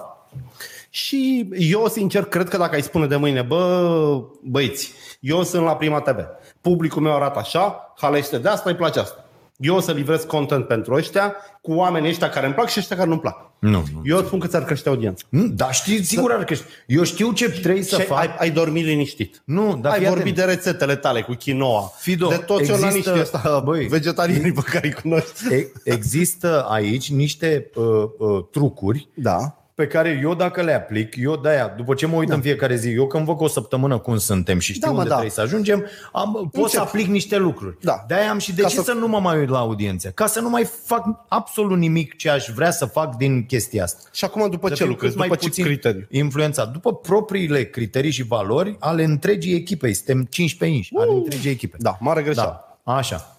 Și 0.90 1.48
eu, 1.58 1.88
sincer, 1.88 2.24
cred 2.24 2.48
că 2.48 2.56
dacă 2.56 2.74
ai 2.74 2.82
spune 2.82 3.06
de 3.06 3.16
mâine, 3.16 3.42
bă, 3.42 4.20
băiți, 4.42 4.92
eu 5.20 5.42
sunt 5.42 5.64
la 5.64 5.76
Prima 5.76 6.00
TV, 6.00 6.16
publicul 6.60 7.02
meu 7.02 7.14
arată 7.14 7.38
așa, 7.38 7.92
halește 7.96 8.38
de 8.38 8.48
asta, 8.48 8.70
îi 8.70 8.76
place 8.76 8.98
asta. 9.00 9.23
Eu 9.56 9.74
o 9.76 9.80
să 9.80 9.92
livrez 9.92 10.22
content 10.24 10.66
pentru 10.66 10.94
ăștia 10.94 11.34
cu 11.60 11.72
oamenii 11.72 12.08
ăștia 12.08 12.28
care 12.28 12.46
îmi 12.46 12.54
plac 12.54 12.68
și 12.68 12.78
ăștia 12.78 12.96
care 12.96 13.08
nu-mi 13.08 13.20
plac. 13.20 13.50
Nu, 13.58 13.70
nu. 13.70 14.00
Eu 14.04 14.16
îți 14.18 14.26
spun 14.26 14.38
că 14.38 14.46
ți-ar 14.46 14.64
crește 14.64 14.88
audiența. 14.88 15.24
Nu, 15.28 15.46
Dar 15.46 15.74
știi, 15.74 16.02
sigur 16.04 16.32
ar 16.32 16.44
crește. 16.44 16.64
Eu 16.86 17.02
știu 17.02 17.32
ce 17.32 17.50
trebuie 17.50 17.82
să 17.82 18.00
Și 18.00 18.06
fac. 18.06 18.18
ai, 18.18 18.34
ai 18.38 18.50
dormit 18.50 18.84
liniștit. 18.84 19.42
Nu, 19.44 19.78
dar 19.82 19.92
ai 19.92 19.98
fii 19.98 20.08
vorbit 20.08 20.32
atent. 20.38 20.46
de 20.46 20.52
rețetele 20.54 20.96
tale 20.96 21.22
cu 21.22 21.34
quinoa, 21.44 21.92
Fido, 21.98 22.28
de 22.28 22.36
toți 22.36 22.60
există- 22.60 22.84
organiștii 22.84 23.20
ăsta, 23.20 23.60
băi, 23.64 23.86
vegetarianii 23.86 24.52
pe 24.52 24.60
care 24.64 24.86
îi 24.86 24.92
cunoști. 25.02 25.54
E- 25.54 25.72
Există 25.84 26.66
aici 26.68 27.10
niște 27.10 27.70
uh, 27.74 27.84
uh, 28.18 28.44
trucuri 28.50 29.08
Da. 29.14 29.58
Pe 29.74 29.86
care 29.86 30.18
eu 30.22 30.34
dacă 30.34 30.62
le 30.62 30.72
aplic, 30.72 31.16
eu 31.16 31.36
de-aia, 31.36 31.74
după 31.76 31.94
ce 31.94 32.06
mă 32.06 32.16
uit 32.16 32.28
da. 32.28 32.34
în 32.34 32.40
fiecare 32.40 32.76
zi, 32.76 32.90
eu 32.90 33.06
când 33.06 33.24
văd 33.24 33.36
că 33.36 33.42
o 33.42 33.48
săptămână 33.48 33.98
cum 33.98 34.18
suntem 34.18 34.58
și 34.58 34.72
știu 34.72 34.86
Da, 34.86 34.92
mă, 34.92 34.96
unde 34.96 35.08
da. 35.08 35.14
trebuie 35.14 35.34
să 35.34 35.40
ajungem, 35.40 35.86
am, 36.12 36.32
pot 36.52 36.70
să 36.70 36.78
Încep. 36.78 36.80
aplic 36.80 37.06
niște 37.06 37.36
lucruri. 37.36 37.76
Da. 37.80 38.04
De-aia 38.06 38.30
am 38.30 38.38
și 38.38 38.50
Ca 38.50 38.56
decis 38.56 38.74
să- 38.74 38.82
să... 38.82 38.90
să 38.92 38.98
nu 38.98 39.08
mă 39.08 39.20
mai 39.20 39.38
uit 39.38 39.48
la 39.48 39.58
audiențe, 39.58 40.10
ca 40.14 40.26
să 40.26 40.40
nu 40.40 40.48
mai 40.50 40.64
fac 40.84 41.04
absolut 41.28 41.78
nimic 41.78 42.16
ce 42.16 42.30
aș 42.30 42.46
vrea 42.54 42.70
să 42.70 42.84
fac 42.84 43.16
din 43.16 43.46
chestia 43.46 43.82
asta. 43.82 44.08
Și 44.12 44.24
acum 44.24 44.50
după 44.50 44.68
Să 44.68 44.74
ce 44.74 44.82
fiu 44.82 44.90
lucrezi? 44.90 45.12
cât 45.12 45.20
mai 45.20 45.28
După 45.28 45.40
ce 45.40 45.48
puțin 45.48 45.64
criteriu? 45.64 46.06
Influențat. 46.10 46.72
După 46.72 46.94
propriile 46.94 47.64
criterii 47.64 48.10
și 48.10 48.22
valori 48.22 48.76
ale 48.78 49.04
întregii 49.04 49.54
echipe. 49.54 49.92
Suntem 49.92 50.22
15 50.30 50.76
inși 50.78 50.90
ale 50.96 51.10
întregii 51.12 51.50
echipe. 51.50 51.76
Da, 51.80 51.96
mare 52.00 52.22
greșeală. 52.22 52.78
Da, 52.84 52.92
așa. 52.94 53.33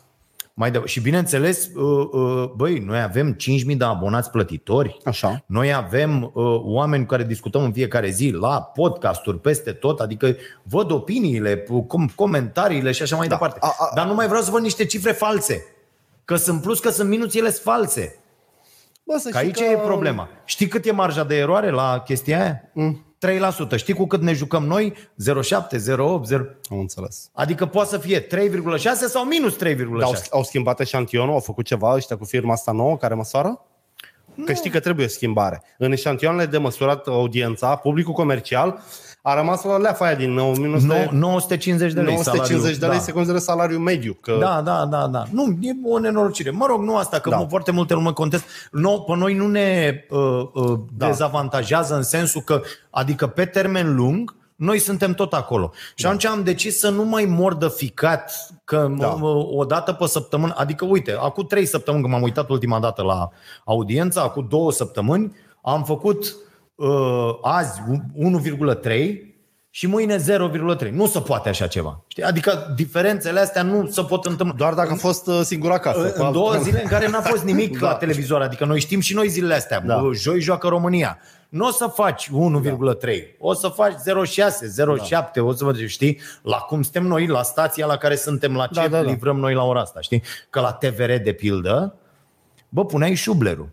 Mai 0.58 0.72
de- 0.72 0.82
și 0.86 1.02
bineînțeles, 1.02 1.70
uh, 1.76 2.08
uh, 2.12 2.50
băi, 2.56 2.80
noi 2.80 3.02
avem 3.02 3.34
5.000 3.34 3.78
de 3.78 3.84
abonați 3.84 4.30
plătitori. 4.32 4.98
Așa. 5.06 5.44
Noi 5.46 5.74
avem 5.74 6.24
uh, 6.24 6.32
oameni 6.64 7.02
cu 7.04 7.10
care 7.10 7.24
discutăm 7.24 7.64
în 7.64 7.72
fiecare 7.74 8.10
zi 8.10 8.30
la 8.30 8.62
podcasturi 8.62 9.40
peste 9.40 9.72
tot, 9.72 10.00
adică 10.00 10.36
văd 10.64 10.92
opiniile, 10.92 11.64
com- 11.64 12.16
comentariile 12.16 12.92
și 12.92 13.02
așa 13.02 13.16
mai 13.16 13.28
Da. 13.28 13.34
departe. 13.34 13.58
A- 13.62 13.76
a- 13.80 13.92
Dar 13.96 14.08
nu 14.08 14.14
mai 14.14 14.28
vreau 14.28 14.42
să 14.42 14.52
văd 14.52 14.62
niște 14.62 14.86
cifre 14.86 15.12
false. 15.12 15.66
Că 16.26 16.36
sunt 16.36 16.62
plus, 16.62 16.80
că 16.80 16.90
sunt 16.90 17.10
minus, 17.10 17.36
ele 17.36 17.50
sunt 17.50 17.64
false. 17.64 18.20
Bă, 19.04 19.18
să 19.18 19.30
Că 19.30 19.38
știi 19.38 19.48
aici 19.66 19.74
e 19.74 19.78
problema. 19.86 20.30
Știi 20.46 20.68
cât 20.68 20.86
e 20.86 20.92
marja 20.92 21.24
de 21.24 21.36
eroare 21.38 21.70
la 21.70 22.02
chestia 22.06 22.42
aia? 22.42 22.62
Mm. 22.74 23.05
3%. 23.74 23.76
Știi 23.76 23.94
cu 23.94 24.06
cât 24.08 24.22
ne 24.22 24.34
jucăm 24.34 24.66
noi? 24.66 24.94
0,7, 24.94 24.98
0,8, 25.76 25.78
0... 25.78 26.18
Am 26.70 26.80
înțeles. 26.80 27.30
Adică 27.34 27.66
poate 27.66 27.90
să 27.90 27.98
fie 27.98 28.28
3,6 28.28 28.28
sau 29.08 29.26
minus 29.26 29.54
3,6. 29.54 29.60
Dar 29.60 30.02
au, 30.02 30.14
au 30.30 30.44
schimbat 30.44 30.80
eșantionul? 30.80 31.34
Au 31.34 31.40
făcut 31.40 31.66
ceva 31.66 31.94
ăștia 31.94 32.18
cu 32.18 32.26
firma 32.26 32.54
asta 32.54 32.72
nouă 32.72 32.98
care 32.98 33.14
măsoară? 33.14 33.66
Că 34.46 34.54
știi 34.54 34.70
că 34.70 34.80
trebuie 34.80 35.08
schimbare. 35.08 35.64
În 35.78 35.92
eșantionele 35.92 36.46
de 36.46 36.58
măsurat 36.58 37.08
audiența, 37.08 37.76
publicul 37.76 38.14
comercial 38.14 38.82
a 39.28 39.34
rămas 39.34 39.64
la 39.64 39.78
leafa 39.78 40.06
aia 40.06 40.16
din 40.16 40.38
1900, 40.38 41.10
No, 41.12 41.18
950 41.20 41.94
de 41.94 42.02
lei 42.02 42.14
950 42.14 42.62
de 42.62 42.68
lei 42.70 42.80
salariu. 42.80 43.02
se 43.06 43.12
consideră 43.12 43.38
salariu 43.40 43.78
mediu. 43.80 44.18
Că 44.22 44.38
Da, 44.40 44.62
da, 44.62 44.86
da, 44.86 45.08
da. 45.08 45.24
Nu, 45.32 45.58
e 45.62 45.72
o 45.84 46.00
nenorocire. 46.00 46.50
Mă 46.50 46.66
rog, 46.66 46.82
nu 46.84 46.98
asta, 46.98 47.20
că 47.20 47.30
Da. 47.30 47.38
da. 47.38 47.46
foarte 47.50 47.72
multe 47.72 47.94
lume 47.94 48.12
contest. 48.12 48.44
No, 48.72 49.00
pe 49.00 49.16
noi 49.16 49.34
nu 49.34 49.48
ne 49.48 49.94
uh, 50.10 50.20
uh, 50.54 50.80
da. 50.98 51.06
dezavantajează 51.06 51.96
în 51.96 52.04
sensul 52.04 52.42
că, 52.42 52.62
adică 52.90 53.28
pe 53.28 53.46
termen 53.46 53.96
lung, 53.96 54.36
noi 54.56 54.80
suntem 54.80 55.14
tot 55.14 55.34
acolo. 55.34 55.72
Și 55.96 56.04
da. 56.04 56.08
atunci 56.08 56.26
am 56.26 56.44
decis 56.44 56.80
să 56.80 56.90
nu 56.90 57.04
mai 57.04 57.26
mor 57.26 57.56
de 57.56 57.72
ficat 57.76 58.32
că 58.64 58.92
Da. 58.98 59.06
da. 59.06 59.26
o 59.56 59.66
dată 59.66 59.94
pe 59.94 60.06
săptămână, 60.08 60.54
adică 60.58 60.86
uite, 60.86 61.16
acum 61.20 61.46
trei 61.46 61.66
săptămâni 61.66 62.02
când 62.04 62.16
m-am 62.16 62.24
uitat 62.24 62.50
ultima 62.50 62.80
dată 62.80 63.02
la 63.02 63.30
audiență, 63.66 64.22
acum 64.22 64.46
două 64.50 64.72
săptămâni, 64.72 65.36
am 65.62 65.84
făcut 65.84 66.24
uh, 66.24 66.32
azi 67.42 67.82
1,3 68.84 69.34
și 69.70 69.88
mâine 69.88 70.16
0,3. 70.18 70.90
Nu 70.92 71.06
se 71.08 71.20
poate 71.20 71.50
așa 71.50 71.68
ceva. 71.68 72.04
Știi? 72.08 72.24
Adică 72.24 72.74
diferențele 72.76 73.40
astea 73.40 73.62
nu 73.64 73.88
se 73.88 74.02
pot 74.02 74.26
întâmpla. 74.26 74.56
doar 74.58 74.74
dacă 74.74 74.92
a 74.92 74.96
fost 74.96 75.28
uh, 75.28 75.40
singur 75.44 75.72
acasă. 75.72 76.14
În 76.14 76.32
două 76.32 76.56
zile 76.64 76.82
în 76.82 76.88
care 76.88 77.10
n-a 77.10 77.22
fost 77.22 77.44
nimic 77.44 77.78
Da. 77.80 77.88
la 77.88 77.96
televizor, 77.96 78.42
adică 78.42 78.66
noi 78.66 78.80
știm 78.80 79.00
și 79.00 79.14
noi 79.14 79.28
zilele 79.28 79.54
astea. 79.54 79.80
Da. 79.80 79.96
Da. 79.96 80.10
Joi 80.14 80.40
joacă 80.40 80.68
România. 80.68 81.18
Nu 81.50 81.68
o 81.68 81.72
să 81.72 81.88
faci 81.88 82.30
1,3, 82.30 82.34
o 83.40 83.54
să 83.54 83.68
faci 83.68 83.94
0,6, 83.94 83.98
0,7, 83.98 85.40
o 85.40 85.54
să 85.54 85.64
vă 85.64 85.74
știi, 85.86 86.20
la 86.42 86.58
cum 86.58 86.82
suntem 86.82 87.06
noi, 87.08 87.28
la 87.28 87.42
stația 87.42 87.86
la 87.86 87.98
care 87.98 88.16
suntem, 88.16 88.56
la 88.56 88.68
ce 88.68 88.74
Da, 88.74 88.88
da, 88.88 89.02
da. 89.02 89.10
livrăm 89.10 89.38
noi 89.40 89.54
la 89.54 89.64
ora 89.64 89.80
asta, 89.82 90.02
știi? 90.02 90.24
Că 90.50 90.60
la 90.60 90.72
TVR, 90.72 91.12
de 91.24 91.32
pildă, 91.32 91.96
bă, 92.70 92.86
puneai 92.86 93.14
șublerul. 93.14 93.70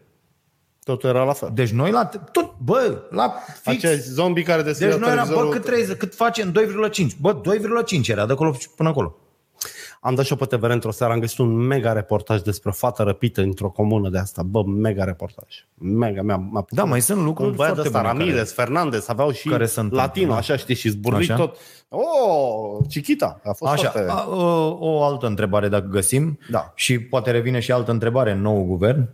Totul 0.85 1.09
era 1.09 1.25
la 1.25 1.33
fel. 1.33 1.51
Deci 1.55 1.71
noi 1.71 1.91
la, 1.91 2.05
tot, 2.33 2.55
bă, 2.65 3.03
la 3.11 3.35
fix. 3.63 3.85
Acești 3.85 4.09
zombi 4.09 4.43
care 4.43 4.63
deschidea 4.63 4.91
Deci 4.91 5.01
noi 5.01 5.11
eram, 5.11 5.27
bă, 5.29 5.33
televizorul. 5.35 5.61
cât, 5.61 5.71
30, 5.73 5.97
cât 5.97 6.15
facem? 6.15 6.53
2,5. 6.53 7.07
Bă, 7.21 7.41
2,5 7.41 8.09
era 8.09 8.27
de 8.27 8.33
acolo 8.33 8.57
până 8.77 8.89
acolo. 8.89 9.17
Am 10.01 10.15
dat 10.15 10.25
și 10.25 10.33
eu 10.33 10.47
pe 10.47 10.57
TVR 10.57 10.71
într-o 10.71 10.91
seară, 10.91 11.13
am 11.13 11.19
găsit 11.21 11.39
un 11.39 11.53
mega 11.55 11.93
reportaj 11.93 12.41
despre 12.41 12.69
o 12.69 12.73
fată 12.73 13.03
răpită 13.03 13.41
într-o 13.41 13.69
comună 13.71 14.09
de 14.09 14.19
asta. 14.19 14.43
Bă, 14.43 14.65
mega 14.65 15.05
reportaj. 15.05 15.67
Mega, 15.75 16.23
mi-a, 16.23 16.37
m-a 16.37 16.65
Da, 16.71 16.85
mai 16.85 17.01
sunt 17.01 17.23
lucruri 17.23 17.51
un 17.51 17.57
băiat 17.57 17.75
foarte 17.75 17.89
ăsta, 17.89 18.01
bune 18.11 18.13
Ramirez, 18.13 18.53
Fernandez, 18.53 19.09
aveau 19.09 19.31
și 19.33 19.49
care 19.49 19.67
se 19.67 19.81
întâmplă, 19.81 20.07
latino, 20.07 20.31
da. 20.33 20.37
așa 20.37 20.57
știi, 20.57 20.75
și 20.75 20.89
zburlit 20.89 21.31
Așa. 21.31 21.39
tot. 21.41 21.57
Oh, 21.89 22.85
Chiquita, 22.89 23.41
a 23.45 23.53
fost 23.53 23.73
Așa, 23.73 23.91
foarte... 23.91 24.11
a, 24.11 24.29
o, 24.29 24.77
o 24.81 25.03
altă 25.05 25.27
întrebare 25.27 25.69
dacă 25.69 25.87
găsim 25.87 26.39
Da. 26.51 26.73
și 26.75 26.99
poate 26.99 27.31
revine 27.31 27.61
și 27.61 27.73
altă 27.73 27.91
întrebare 27.91 28.31
în 28.33 28.41
nou 28.41 28.65
guvern. 28.65 29.09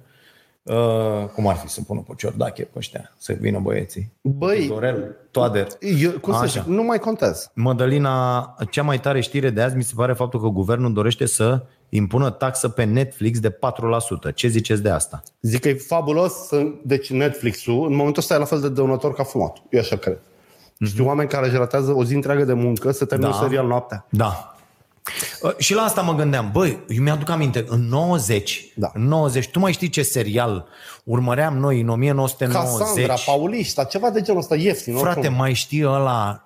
Uh, 0.69 1.25
cum 1.35 1.47
ar 1.47 1.57
fi 1.57 1.69
să 1.69 1.81
pună 1.87 2.05
pe 2.07 2.13
ciordache 2.17 2.63
pe 2.63 2.79
ăștia, 2.79 3.13
să 3.19 3.33
vină 3.41 3.59
băieții? 3.59 4.13
Băi, 4.21 4.67
Dorel, 4.69 5.17
Toader. 5.31 5.67
eu, 6.01 6.11
cum 6.11 6.33
să 6.33 6.39
Așa. 6.39 6.61
zic, 6.61 6.63
nu 6.71 6.83
mai 6.83 6.99
contez. 6.99 7.51
Mădălina, 7.55 8.55
cea 8.71 8.83
mai 8.83 9.01
tare 9.01 9.21
știre 9.21 9.51
de 9.51 9.63
azi 9.63 9.77
mi 9.77 9.83
se 9.83 9.93
pare 9.97 10.13
faptul 10.13 10.41
că 10.41 10.47
guvernul 10.49 10.93
dorește 10.93 11.27
să 11.27 11.63
impună 11.89 12.31
taxă 12.31 12.69
pe 12.69 12.85
Netflix 12.85 13.41
de 13.41 13.51
4%. 13.51 14.33
Ce 14.35 14.49
ziceți 14.49 14.83
de 14.83 14.91
asta? 14.91 15.23
Zic 15.41 15.61
că 15.61 15.69
e 15.69 15.75
fabulos, 15.75 16.33
să- 16.33 16.67
deci 16.85 17.11
Netflix-ul, 17.11 17.87
în 17.87 17.95
momentul 17.97 18.23
ăsta 18.23 18.35
e 18.35 18.39
la 18.39 18.45
fel 18.45 18.61
de 18.61 18.69
dăunător 18.69 19.15
ca 19.15 19.23
fumatul. 19.23 19.63
Eu 19.71 19.81
așa 19.81 19.97
cred. 19.97 20.19
Știu 20.85 21.07
oameni 21.07 21.29
care 21.29 21.47
își 21.47 21.57
ratează 21.57 21.93
o 21.93 22.05
zi 22.05 22.15
întreagă 22.15 22.45
de 22.45 22.53
muncă 22.53 22.91
să 22.91 23.05
termină 23.05 23.31
Da. 23.31 23.37
un 23.37 23.43
serial 23.43 23.67
noaptea. 23.67 24.07
Da. 24.11 24.57
Uh, 25.43 25.51
Și 25.59 25.75
la 25.75 25.83
asta 25.83 26.01
mă 26.01 26.15
gândeam, 26.15 26.51
băi, 26.53 26.79
eu 26.89 27.03
mi-aduc 27.03 27.29
aminte, 27.29 27.65
în 27.69 27.81
90, 27.89 28.65
Da. 28.75 28.91
în 28.95 29.03
90, 29.09 29.49
tu 29.49 29.59
mai 29.59 29.73
știi 29.73 29.89
ce 29.89 30.03
serial 30.03 30.67
urmăream 31.05 31.57
noi 31.57 31.81
în 31.81 31.89
1990? 31.89 33.07
Cassandra, 33.07 33.15
Paulista, 33.33 33.85
ceva 33.85 34.11
de 34.11 34.21
genul 34.21 34.41
ăsta 34.41 34.57
ieftin. 34.57 34.97
Frate, 34.97 35.19
oricum. 35.19 35.37
mai 35.37 35.55
știi 35.55 35.85
ăla 35.87 36.43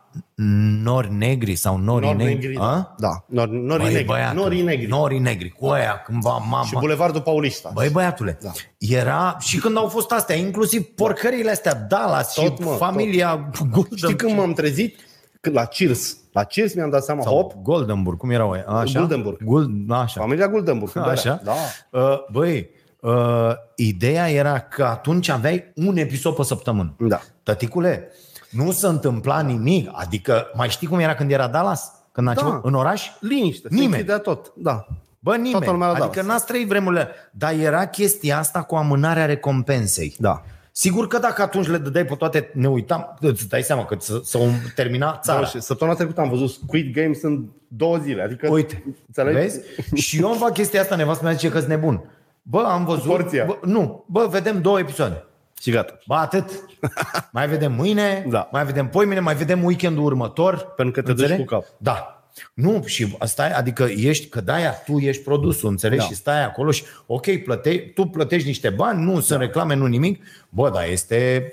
Nori 0.82 1.12
Negri 1.12 1.54
sau 1.54 1.76
Nori, 1.76 2.04
Nori 2.04 2.16
Negri? 2.16 2.32
negri, 2.34 2.56
A? 2.60 2.94
da. 2.98 3.08
da. 3.08 3.44
Nori, 3.44 3.50
nori 3.66 3.82
Băi, 3.82 3.90
negri. 3.92 4.06
băiatul, 4.06 4.42
Nori 4.42 4.60
negri. 4.60 4.86
Nori 4.86 5.18
Negri, 5.18 5.48
cu 5.48 5.66
aia 5.66 6.02
cândva 6.04 6.30
mama. 6.36 6.64
Și 6.64 6.74
Bulevardul 6.78 7.20
Paulista. 7.20 7.70
Băi, 7.74 7.88
băiatule, 7.88 8.38
Da. 8.42 8.50
era 8.78 9.36
și 9.40 9.58
când 9.58 9.76
au 9.76 9.88
fost 9.88 10.10
astea, 10.12 10.36
inclusiv 10.36 10.82
porcările 10.82 11.50
astea, 11.50 11.74
Dallas 11.74 12.34
Tot, 12.34 12.44
și 12.44 12.64
mă, 12.64 12.70
familia 12.70 13.50
Golden, 13.70 13.96
Știi 13.96 14.16
când 14.16 14.36
m-am 14.36 14.52
trezit? 14.52 14.98
Când 15.40 15.56
la 15.56 15.64
Cheers. 15.64 16.16
La 16.32 16.44
Cheers 16.44 16.74
mi-am 16.74 16.90
dat 16.90 17.04
seama, 17.04 17.22
hop, 17.24 17.52
Goldenburg, 17.62 18.18
cum 18.18 18.30
erau 18.30 18.50
aia? 18.50 18.64
Așa? 18.66 18.98
Guldenburg. 18.98 19.42
Guld, 19.44 19.90
așa. 19.90 20.20
familia 20.20 20.48
Guldenburg. 20.48 20.92
cu 20.92 20.98
berea. 21.04 21.12
Așa? 21.12 21.40
Da. 21.44 21.52
Uh, 21.90 22.18
băi, 22.32 22.70
uh, 23.00 23.52
ideea 23.76 24.30
era 24.30 24.58
că 24.58 24.84
atunci 24.84 25.28
aveai 25.28 25.72
un 25.74 25.96
episod 25.96 26.34
pe 26.34 26.42
săptămână. 26.42 26.94
Da. 26.98 27.20
Tăticule, 27.42 28.08
nu 28.50 28.70
se 28.72 28.86
întâmpla 28.86 29.40
nimic. 29.40 29.90
Adică, 29.92 30.46
mai 30.54 30.68
știi 30.68 30.86
cum 30.86 30.98
era 30.98 31.14
când 31.14 31.30
era 31.30 31.46
Dallas? 31.48 31.92
Când 32.12 32.28
a 32.28 32.32
Da. 32.32 32.40
început? 32.40 32.64
În 32.64 32.74
oraș? 32.74 33.08
Liniște, 33.20 33.68
se 33.68 33.74
Nimeni. 33.74 33.92
închidea 33.92 34.18
tot. 34.18 34.52
Da. 34.56 34.86
Bă, 35.18 35.30
nimeni. 35.34 35.50
Toată 35.52 35.70
lumea 35.70 35.86
la 35.88 35.92
adică 35.92 36.08
Dallas. 36.10 36.26
n-ați 36.26 36.46
trăit 36.46 36.68
vremurile. 36.68 37.08
Dar 37.30 37.52
era 37.52 37.86
chestia 37.86 38.38
asta 38.38 38.62
cu 38.62 38.74
amânarea 38.74 39.26
recompensei. 39.26 40.14
Da. 40.18 40.42
Sigur 40.74 41.06
că 41.06 41.18
dacă 41.18 41.42
atunci 41.42 41.66
le 41.68 41.76
dădeai 41.78 42.04
pe 42.04 42.14
toate, 42.14 42.50
ne 42.54 42.68
uitam, 42.68 43.16
îți 43.20 43.48
dai 43.48 43.62
seama 43.62 43.84
că 43.84 43.96
să, 43.98 44.20
să 44.24 44.38
o 44.38 44.44
termina 44.74 45.18
țara. 45.22 45.40
Da, 45.40 45.46
și 45.46 45.60
săptămâna 45.60 45.96
trecută 45.96 46.20
am 46.20 46.28
văzut 46.28 46.50
Squid 46.50 46.94
Games 46.94 47.22
în 47.22 47.44
două 47.68 47.96
zile. 47.96 48.22
Adică, 48.22 48.48
Uite, 48.50 48.84
înțelegi? 49.06 49.36
vezi? 49.38 49.60
Și 49.94 50.20
eu 50.20 50.28
îmi 50.28 50.38
fac 50.38 50.52
chestia 50.52 50.80
asta, 50.80 50.96
nevastă 50.96 51.24
mea 51.24 51.32
zice 51.32 51.48
că-s 51.48 51.64
nebun. 51.64 52.04
Bă, 52.42 52.62
am 52.62 52.84
văzut... 52.84 53.04
porția. 53.04 53.44
Bă, 53.44 53.58
nu, 53.64 54.04
bă, 54.08 54.26
vedem 54.30 54.60
două 54.60 54.78
episoade. 54.78 55.24
Și 55.60 55.70
gata. 55.70 55.98
Ba, 56.06 56.18
atât. 56.20 56.50
mai 57.32 57.48
vedem 57.48 57.72
mâine, 57.72 58.26
Da. 58.28 58.48
mai 58.52 58.64
vedem 58.64 58.88
poimine, 58.88 59.20
mai 59.20 59.34
vedem 59.34 59.64
weekendul 59.64 60.04
următor. 60.04 60.72
Pentru 60.76 60.94
că 60.94 61.00
te 61.06 61.12
duci 61.12 61.20
Înțelegi? 61.20 61.46
cu 61.46 61.54
cap. 61.54 61.64
Da. 61.78 62.21
Nu, 62.54 62.82
și 62.86 63.16
stai, 63.24 63.50
adică 63.50 63.84
ești, 63.84 64.28
că 64.28 64.40
de-aia 64.40 64.72
tu 64.72 64.98
ești 64.98 65.22
produsul, 65.22 65.68
înțelegi? 65.68 66.00
Da. 66.00 66.06
Și 66.06 66.14
stai 66.14 66.44
acolo 66.44 66.70
și, 66.70 66.84
ok, 67.06 67.36
plăte, 67.36 67.78
tu 67.94 68.04
plătești 68.04 68.46
niște 68.46 68.70
bani, 68.70 69.02
nu 69.02 69.20
sunt 69.20 69.40
reclame, 69.40 69.74
nu 69.74 69.86
nimic. 69.86 70.24
Bă, 70.48 70.70
dar 70.70 70.88
este 70.88 71.52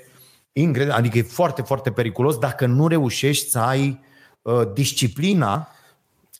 incredibil, 0.52 0.96
adică 0.96 1.18
e 1.18 1.22
foarte, 1.22 1.62
foarte 1.62 1.90
periculos 1.90 2.38
dacă 2.38 2.66
nu 2.66 2.88
reușești 2.88 3.50
să 3.50 3.58
ai 3.58 4.00
uh, 4.42 4.62
disciplina, 4.74 5.68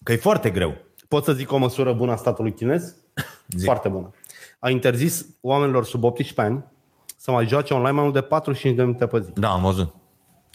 că 0.02 0.12
e 0.12 0.16
foarte 0.16 0.50
greu. 0.50 0.76
Pot 1.08 1.24
să 1.24 1.32
zic 1.32 1.52
o 1.52 1.56
măsură 1.56 1.92
bună 1.92 2.12
a 2.12 2.16
statului 2.16 2.52
chinez? 2.52 2.94
Zic. 3.56 3.64
Foarte 3.64 3.88
bună. 3.88 4.14
A 4.58 4.70
interzis 4.70 5.26
oamenilor 5.40 5.84
sub 5.84 6.04
18 6.04 6.40
ani 6.40 6.64
să 7.06 7.30
să 7.30 7.30
mai 7.30 7.46
joace 7.46 7.74
online 7.74 7.94
mai 7.94 8.02
mult 8.02 8.14
de 8.14 8.20
45 8.20 8.76
de 8.76 8.82
minute 8.82 9.06
pe 9.06 9.20
zi. 9.20 9.30
Da, 9.34 9.48
am 9.50 9.62
văzut. 9.62 9.94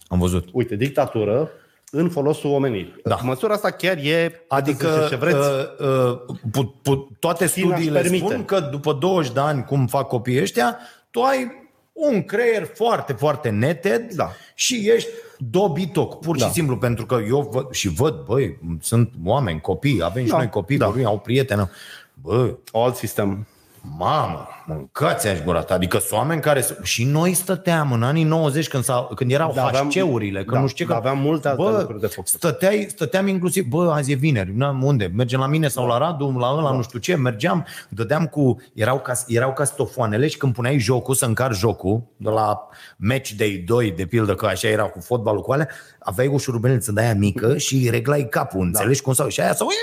Am 0.08 0.20
văzut. 0.20 0.50
Uite, 0.52 0.76
dictatură 0.76 1.50
în 1.98 2.10
folosul 2.10 2.52
oamenilor. 2.52 3.00
Da. 3.04 3.20
Măsura 3.24 3.54
asta 3.54 3.70
chiar 3.72 3.98
e, 3.98 4.46
Adică 4.48 5.06
ce 5.10 5.16
vreți, 5.16 5.38
uh, 5.38 5.88
uh, 5.88 6.20
pu, 6.52 6.76
pu, 6.82 7.10
toate 7.20 7.46
China 7.46 7.66
își 7.68 7.76
studiile 7.76 8.02
permite. 8.02 8.26
spun 8.26 8.46
că 8.46 8.60
după 8.60 8.94
20 8.94 9.32
de 9.34 9.40
ani, 9.40 9.64
cum 9.64 9.88
fac 9.88 10.08
copiii 10.08 10.42
ăștia, 10.42 10.78
tu 11.12 11.22
ai 11.22 11.64
un 11.94 12.24
creier 12.24 12.70
foarte, 12.74 13.14
foarte 13.14 13.50
neted 13.50 14.14
Da. 14.14 14.32
și 14.56 14.90
ești 14.90 15.10
dobitoc, 15.38 16.20
pur 16.20 16.38
și 16.38 16.44
Da. 16.44 16.50
simplu, 16.50 16.78
pentru 16.78 17.06
că 17.06 17.18
eu 17.28 17.50
văd, 17.52 17.72
și 17.72 17.88
văd, 17.90 18.16
băi, 18.26 18.60
sunt 18.82 19.14
oameni, 19.26 19.62
copii, 19.62 20.02
avem 20.04 20.24
și 20.24 20.30
Da. 20.32 20.38
noi 20.38 20.50
copii, 20.50 20.78
Da. 20.78 20.94
da. 21.02 21.08
au 21.08 21.20
prieteni, 21.20 21.70
bă, 22.14 22.56
alt 22.72 22.96
sistem. 22.96 23.48
Mamă, 23.98 24.48
mâncați 24.66 25.28
aș 25.28 25.40
gura 25.44 25.62
ta. 25.62 25.74
Adică 25.74 25.98
sunt 25.98 26.12
oameni 26.20 26.42
care... 26.42 26.62
s- 26.62 26.74
Și 26.84 27.04
noi 27.04 27.34
stăteam 27.34 27.92
în 27.92 28.04
anii 28.04 28.24
90 28.24 28.68
când, 28.68 28.84
s-a, 28.84 29.08
când 29.16 29.32
erau 29.32 29.52
Da, 29.56 29.66
aveam- 29.66 29.90
HC-urile, 29.90 30.40
când 30.40 30.52
da, 30.54 30.60
nu 30.60 30.68
știu 30.68 30.86
ce... 30.86 30.92
Că, 30.92 30.98
aveam 30.98 31.18
multe 31.18 31.48
alte 31.48 31.62
bă, 31.62 31.78
lucruri 31.80 32.00
de 32.00 32.08
făcut. 32.08 32.28
Stăteai, 32.28 32.86
stăteam 32.90 33.28
inclusiv, 33.28 33.66
bă, 33.66 33.92
azi 33.92 34.12
e 34.12 34.16
vineri, 34.16 34.52
na, 34.56 34.80
unde? 34.82 35.12
Mergem 35.16 35.40
la 35.40 35.48
mine 35.48 35.68
sau 35.68 35.88
la 35.88 35.98
Radu, 35.98 36.36
la 36.40 36.54
ăla, 36.58 36.72
nu 36.72 36.82
știu 36.82 37.00
ce, 37.00 37.16
mergeam, 37.16 37.66
dădeam 37.90 38.26
cu... 38.26 38.62
Erau 38.74 39.00
ca, 39.00 39.14
erau 39.28 39.54
ca 39.54 39.64
stofoanele 39.64 40.28
și 40.28 40.38
când 40.38 40.54
puneai 40.54 40.78
jocul, 40.80 41.16
să 41.16 41.26
încar 41.26 41.54
jocul, 41.54 42.04
de 42.18 42.30
la 42.30 42.68
Match 42.98 43.30
Day 43.38 43.64
2, 43.68 43.92
de 43.92 44.06
pildă, 44.06 44.36
că 44.36 44.46
așa 44.46 44.68
era 44.68 44.84
cu 44.84 45.00
fotbalul 45.00 45.42
cu 45.42 45.52
alea, 45.52 45.68
aveai 46.00 46.28
o 46.34 46.38
șurubelniță 46.38 46.92
de 46.92 47.02
aia 47.02 47.16
mică 47.16 47.58
și 47.58 47.88
reglai 47.90 48.28
capul, 48.30 48.62
înțelegi 48.62 49.02
cum 49.02 49.14
sau 49.14 49.28
Și 49.28 49.42
aia 49.42 49.54
sau 49.54 49.68
se 49.70 49.76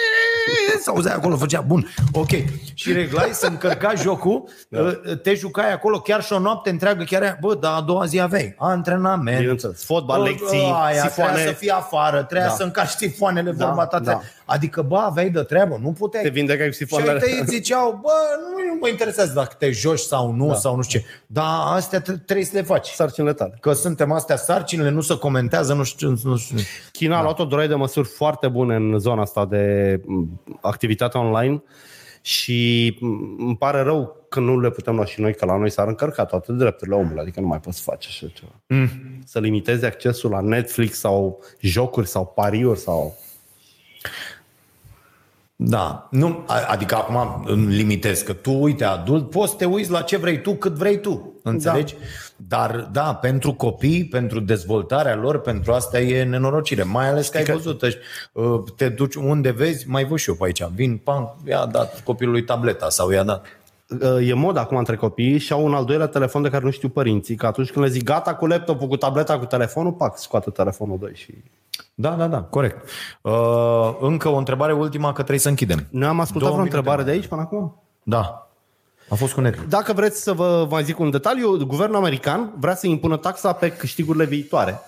auzea 0.86 1.14
acolo, 1.14 1.36
făcea 1.36 1.60
bun, 1.60 1.86
ok. 2.12 2.28
Și 2.74 2.92
reglai 2.92 3.28
să 3.32 3.46
încărca 3.46 3.94
jocul, 3.94 4.44
da. 4.68 4.80
te 5.22 5.34
jucai 5.34 5.72
acolo 5.72 6.00
chiar 6.00 6.22
și 6.22 6.32
o 6.32 6.38
noapte 6.38 6.70
întreagă, 6.70 7.04
chiar 7.04 7.22
aia, 7.22 7.38
bă, 7.40 7.54
dar 7.54 7.72
a 7.76 7.80
doua 7.80 8.04
zi 8.04 8.20
aveai 8.20 8.54
antrenament. 8.58 9.38
Bineînțeles. 9.38 9.84
Fotbal, 9.84 10.20
Bă, 10.20 10.28
lecții, 10.28 10.72
aia, 10.84 11.00
sifoane. 11.02 11.32
Trebuia 11.32 11.52
să 11.52 11.58
fii 11.58 11.70
afară, 11.70 12.22
trebuia 12.22 12.46
Da. 12.48 12.54
să 12.54 12.62
încarci 12.62 12.90
sifoanele, 12.90 13.50
Da, 13.52 13.66
vorba 13.66 13.86
ta. 13.86 13.98
da. 14.00 14.20
Adică, 14.44 14.82
bă, 14.82 14.96
aveai 14.96 15.30
de 15.30 15.40
treabă, 15.42 15.78
nu 15.82 15.92
puteai. 15.92 16.22
Te 16.22 16.28
vindecați 16.28 16.68
cu 16.68 16.72
Și 16.74 16.82
ai 16.82 16.88
sifoanele. 16.88 17.18
tăi 17.18 17.38
îți 17.40 17.50
ziceau, 17.54 17.98
bă, 18.02 18.10
nu, 18.40 18.72
nu 18.72 18.78
mă 18.80 18.88
interesează 18.88 19.32
dacă 19.34 19.54
te 19.58 19.70
joci 19.70 19.98
sau 19.98 20.32
nu, 20.32 20.46
da. 20.46 20.54
sau 20.54 20.76
nu 20.76 20.82
știu 20.82 20.98
ce. 21.00 21.06
Dar 21.26 21.44
astea 21.74 22.00
tre- 22.00 22.22
trebuie 22.26 22.46
să 22.46 22.50
le 22.54 22.62
faci. 22.62 22.88
Sarcinile 22.88 23.32
tale. 23.32 23.56
Că 23.60 23.72
suntem 23.72 24.12
astea 24.12 24.36
sarcinile, 24.36 24.90
nu 24.90 25.00
se 25.00 25.18
comentează, 25.18 25.74
nu 25.74 25.82
știu, 25.82 26.14
nu 26.22 26.36
știu. 26.36 26.56
China 26.92 27.18
a 27.18 27.22
luat 27.22 27.38
o 27.38 27.44
droaie 27.44 27.68
de 27.68 27.74
măsuri 27.74 28.08
foarte 28.08 28.48
bune 28.48 28.74
în 28.74 28.98
zona 28.98 29.22
asta 29.22 29.46
de 29.46 30.00
m, 30.44 30.58
activitate 30.60 31.18
online 31.18 31.62
și 32.20 32.96
m, 33.00 33.06
îmi 33.38 33.56
pare 33.56 33.80
rău 33.80 34.26
că 34.28 34.40
nu 34.40 34.60
le 34.60 34.70
putem 34.70 34.94
lua 34.94 35.04
și 35.04 35.20
noi, 35.20 35.34
că 35.34 35.44
la 35.44 35.56
noi 35.56 35.70
s-ar 35.70 35.88
încărca 35.88 36.24
toate 36.24 36.52
drepturile 36.52 36.96
omului, 36.96 37.20
adică 37.20 37.40
nu 37.40 37.46
mai 37.46 37.60
poți 37.60 37.82
face 37.82 38.08
așa 38.10 38.26
ceva. 38.34 38.52
Mm. 38.66 38.88
Să 39.24 39.40
limitezi 39.40 39.84
accesul 39.84 40.30
la 40.30 40.40
Netflix 40.40 40.98
sau 40.98 41.44
jocuri 41.60 42.08
sau 42.08 42.26
pariuri 42.26 42.78
sau... 42.78 43.18
Da, 45.64 46.08
nu, 46.10 46.44
a- 46.46 46.64
adică 46.68 46.94
acum 46.94 47.44
îmi 47.46 47.74
limitez 47.74 48.20
că 48.20 48.32
tu, 48.32 48.52
uite, 48.52 48.84
adult, 48.84 49.30
poți 49.30 49.50
să 49.50 49.56
te 49.56 49.64
uiți 49.64 49.90
la 49.90 50.00
ce 50.02 50.16
vrei 50.16 50.40
tu, 50.40 50.54
cât 50.54 50.72
vrei 50.72 51.00
tu, 51.00 51.40
înțelegi? 51.42 51.94
Da. 51.94 52.00
Dar, 52.48 52.88
da, 52.92 53.14
pentru 53.14 53.52
copii, 53.54 54.04
pentru 54.04 54.40
dezvoltarea 54.40 55.16
lor, 55.16 55.40
pentru 55.40 55.72
asta 55.72 56.00
e 56.00 56.24
nenorocire. 56.24 56.82
Mai 56.82 57.08
ales 57.08 57.28
că 57.28 57.36
ai 57.36 57.44
văzut, 57.44 57.82
ăști, 57.82 57.98
uh, 58.32 58.44
te 58.76 58.88
duci 58.88 59.14
unde 59.14 59.50
vezi, 59.50 59.88
mai 59.88 60.04
văd 60.04 60.18
și 60.18 60.28
eu 60.28 60.34
pe 60.34 60.44
aici, 60.44 60.62
vin, 60.74 60.96
pam, 60.96 61.36
i-a 61.46 61.64
dat 61.66 62.00
copilului 62.04 62.44
tableta 62.44 62.88
sau 62.88 63.10
i-a 63.10 63.22
dat. 63.22 63.46
E 64.20 64.34
mod 64.34 64.56
acum 64.56 64.76
între 64.76 64.96
copii 64.96 65.38
și 65.38 65.52
au 65.52 65.64
un 65.64 65.74
al 65.74 65.84
doilea 65.84 66.06
telefon 66.06 66.42
de 66.42 66.48
care 66.48 66.64
nu 66.64 66.70
știu 66.70 66.88
părinții, 66.88 67.34
că 67.34 67.46
atunci 67.46 67.70
când 67.70 67.84
le 67.84 67.90
zic 67.90 68.04
gata 68.04 68.34
cu 68.34 68.46
laptopul, 68.46 68.88
cu 68.88 68.96
tableta, 68.96 69.38
cu 69.38 69.44
telefonul, 69.44 69.92
pac, 69.92 70.18
scoate 70.18 70.50
telefonul 70.50 70.98
2 70.98 71.12
și... 71.14 71.34
Da, 71.94 72.10
da, 72.10 72.26
da, 72.26 72.42
corect. 72.42 72.88
Uh, 73.20 73.96
încă 74.00 74.28
o 74.28 74.36
întrebare 74.36 74.72
ultima, 74.72 75.06
că 75.08 75.14
trebuie 75.14 75.38
să 75.38 75.48
închidem. 75.48 75.86
Noi 75.90 76.08
am 76.08 76.20
ascultat 76.20 76.48
Două 76.48 76.52
vreo 76.52 76.64
minute 76.64 76.76
întrebare 76.76 77.02
mai. 77.02 77.10
de 77.12 77.18
aici 77.18 77.28
până 77.28 77.40
acum? 77.40 77.82
Da, 78.02 78.50
a 79.08 79.14
fost 79.14 79.32
cu 79.32 79.40
Netflix. 79.40 79.68
Dacă 79.68 79.92
vreți 79.92 80.22
să 80.22 80.32
vă 80.32 80.66
mai 80.70 80.84
zic 80.84 80.98
un 80.98 81.10
detaliu, 81.10 81.64
guvernul 81.66 81.96
american 81.96 82.52
vrea 82.58 82.74
să 82.74 82.86
impună 82.86 83.16
taxa 83.16 83.52
pe 83.52 83.70
câștigurile 83.70 84.24
viitoare 84.24 84.80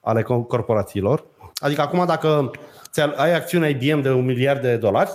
ale 0.00 0.22
co- 0.22 0.46
corporațiilor. 0.48 1.24
Adică 1.54 1.80
acum 1.80 2.06
dacă 2.06 2.50
ți 2.77 2.77
ai 3.16 3.34
acțiune 3.34 3.68
IBM 3.68 4.00
de 4.00 4.10
un 4.10 4.24
miliard 4.24 4.60
de 4.60 4.76
dolari 4.76 5.10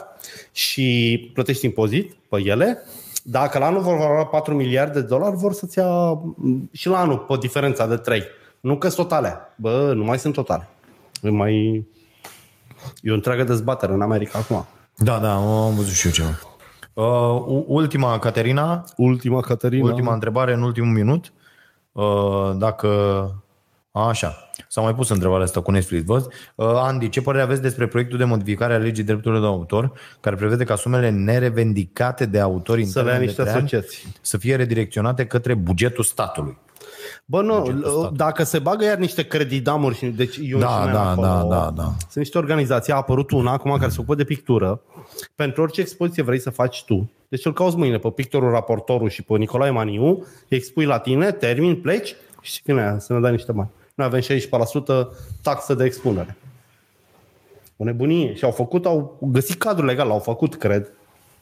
și 0.52 1.30
plătești 1.34 1.66
impozit 1.66 2.14
pe 2.30 2.42
ele, 2.46 2.78
dacă 3.24 3.58
la 3.60 3.66
anul 3.66 3.82
vor 3.82 3.98
valora 3.98 4.26
4 4.26 4.54
miliarde 4.54 5.00
de 5.00 5.06
dolari, 5.06 5.36
vor 5.36 5.54
să-ți 5.54 5.78
ia 5.78 6.12
m, 6.12 6.70
și 6.72 6.88
la 6.88 7.00
anul 7.00 7.18
pe 7.18 7.36
diferența 7.40 7.88
de 7.88 7.96
3. 7.96 8.24
Nu 8.60 8.78
că 8.78 8.90
totale. 8.90 9.38
Bă, 9.56 9.92
nu 9.96 10.04
mai 10.04 10.20
sunt 10.20 10.34
totale. 10.34 10.68
E 11.22 11.30
mai... 11.30 11.86
E 13.02 13.12
o 13.12 13.14
întreagă 13.14 13.44
dezbatere 13.44 13.94
în 13.94 14.02
America 14.02 14.40
acum. 14.40 14.66
Da, 14.98 15.20
da, 15.20 15.34
am 15.66 15.76
văzut 15.76 15.94
și 15.94 16.06
eu 16.06 16.12
ceva. 16.12 16.40
Uh, 16.94 17.42
u- 17.48 17.66
ultima, 17.68 18.20
Caterina, 18.20 18.86
Ultima, 18.98 19.40
Caterina. 19.40 19.86
Ultima 19.86 20.14
întrebare 20.14 20.54
în 20.54 20.62
ultimul 20.62 20.94
minut. 20.94 21.34
Uh, 21.92 22.52
Dacă... 22.58 22.88
A, 23.96 24.08
Așa. 24.08 24.50
S-a 24.68 24.82
mai 24.82 24.96
pus 24.96 25.10
întrebarea 25.10 25.44
asta 25.46 25.62
cu 25.62 25.72
Netflix, 25.72 26.06
văd. 26.06 26.28
Uh, 26.56 26.66
Andy, 26.76 27.10
ce 27.10 27.22
părere 27.22 27.44
aveți 27.44 27.62
despre 27.62 27.88
proiectul 27.88 28.18
de 28.18 28.24
modificare 28.24 28.74
a 28.74 28.78
legii 28.78 29.04
drepturilor 29.04 29.42
de 29.44 29.48
autor, 29.50 29.92
care 30.20 30.36
prevede 30.36 30.64
ca 30.64 30.76
sumele 30.76 31.10
nerevendicate 31.10 32.26
de 32.26 32.40
autori 32.40 32.82
în 32.82 32.88
Să 32.88 33.00
le 33.02 33.06
ia 33.06 33.12
termen 33.12 33.20
de 33.20 33.26
niște 33.26 33.42
trei 33.42 33.54
ani 33.54 33.64
asociații. 33.66 34.14
să 34.22 34.38
fie 34.38 34.56
redirecționate 34.56 35.26
către 35.26 35.54
bugetul 35.54 36.04
statului? 36.04 36.58
Bă, 37.26 37.42
nu, 37.42 37.60
Bugetul 37.60 37.82
statului. 37.82 38.18
dacă 38.18 38.44
se 38.44 38.60
bagă 38.60 38.84
iar 38.86 38.98
niște 38.98 39.24
credidamuri 39.28 39.96
și 39.96 40.06
deci 40.06 40.38
eu 40.42 40.60
Da, 40.60 40.68
și 40.68 40.84
noi 40.84 40.92
da, 40.92 41.10
acolo, 41.10 41.28
da, 41.28 41.44
da, 41.44 41.72
da. 41.76 41.84
Sunt 42.00 42.16
niște 42.16 42.38
organizații, 42.38 42.94
a 42.94 42.96
apărut 42.96 43.32
una 43.32 43.52
acum 43.52 43.78
care 43.78 43.90
se 43.92 43.96
ocupă 44.00 44.16
de 44.16 44.24
pictură. 44.24 44.82
Pentru 45.36 45.62
orice 45.62 45.82
expoziție 45.82 46.24
vrei 46.24 46.40
să 46.40 46.50
faci 46.50 46.84
tu. 46.84 47.12
Deci 47.30 47.46
îl 47.46 47.54
cauți 47.54 47.78
mâine 47.78 47.98
pe 47.98 48.10
pictorul, 48.10 48.52
raportorul 48.52 49.10
și 49.10 49.22
pe 49.24 49.38
Nicolae 49.38 49.70
Maniu, 49.72 50.26
expui 50.48 50.86
la 50.86 50.98
tine, 51.00 51.32
termin, 51.32 51.76
pleci 51.82 52.16
și 52.42 52.62
fine, 52.64 52.96
să 53.00 53.14
ne 53.14 53.20
dai 53.20 53.32
niște 53.32 53.52
bani. 53.52 53.70
Noi 53.94 54.06
avem 54.06 54.22
16% 54.22 54.24
taxă 55.42 55.74
de 55.74 55.84
expunere. 55.84 56.38
O 57.78 57.84
nebunie. 57.84 58.36
Și 58.36 58.44
au 58.44 58.52
făcut, 58.52 58.86
au 58.86 59.18
găsit 59.22 59.58
cadrul 59.58 59.86
legal, 59.86 60.08
l-au 60.08 60.20
făcut, 60.20 60.56
cred, 60.56 60.92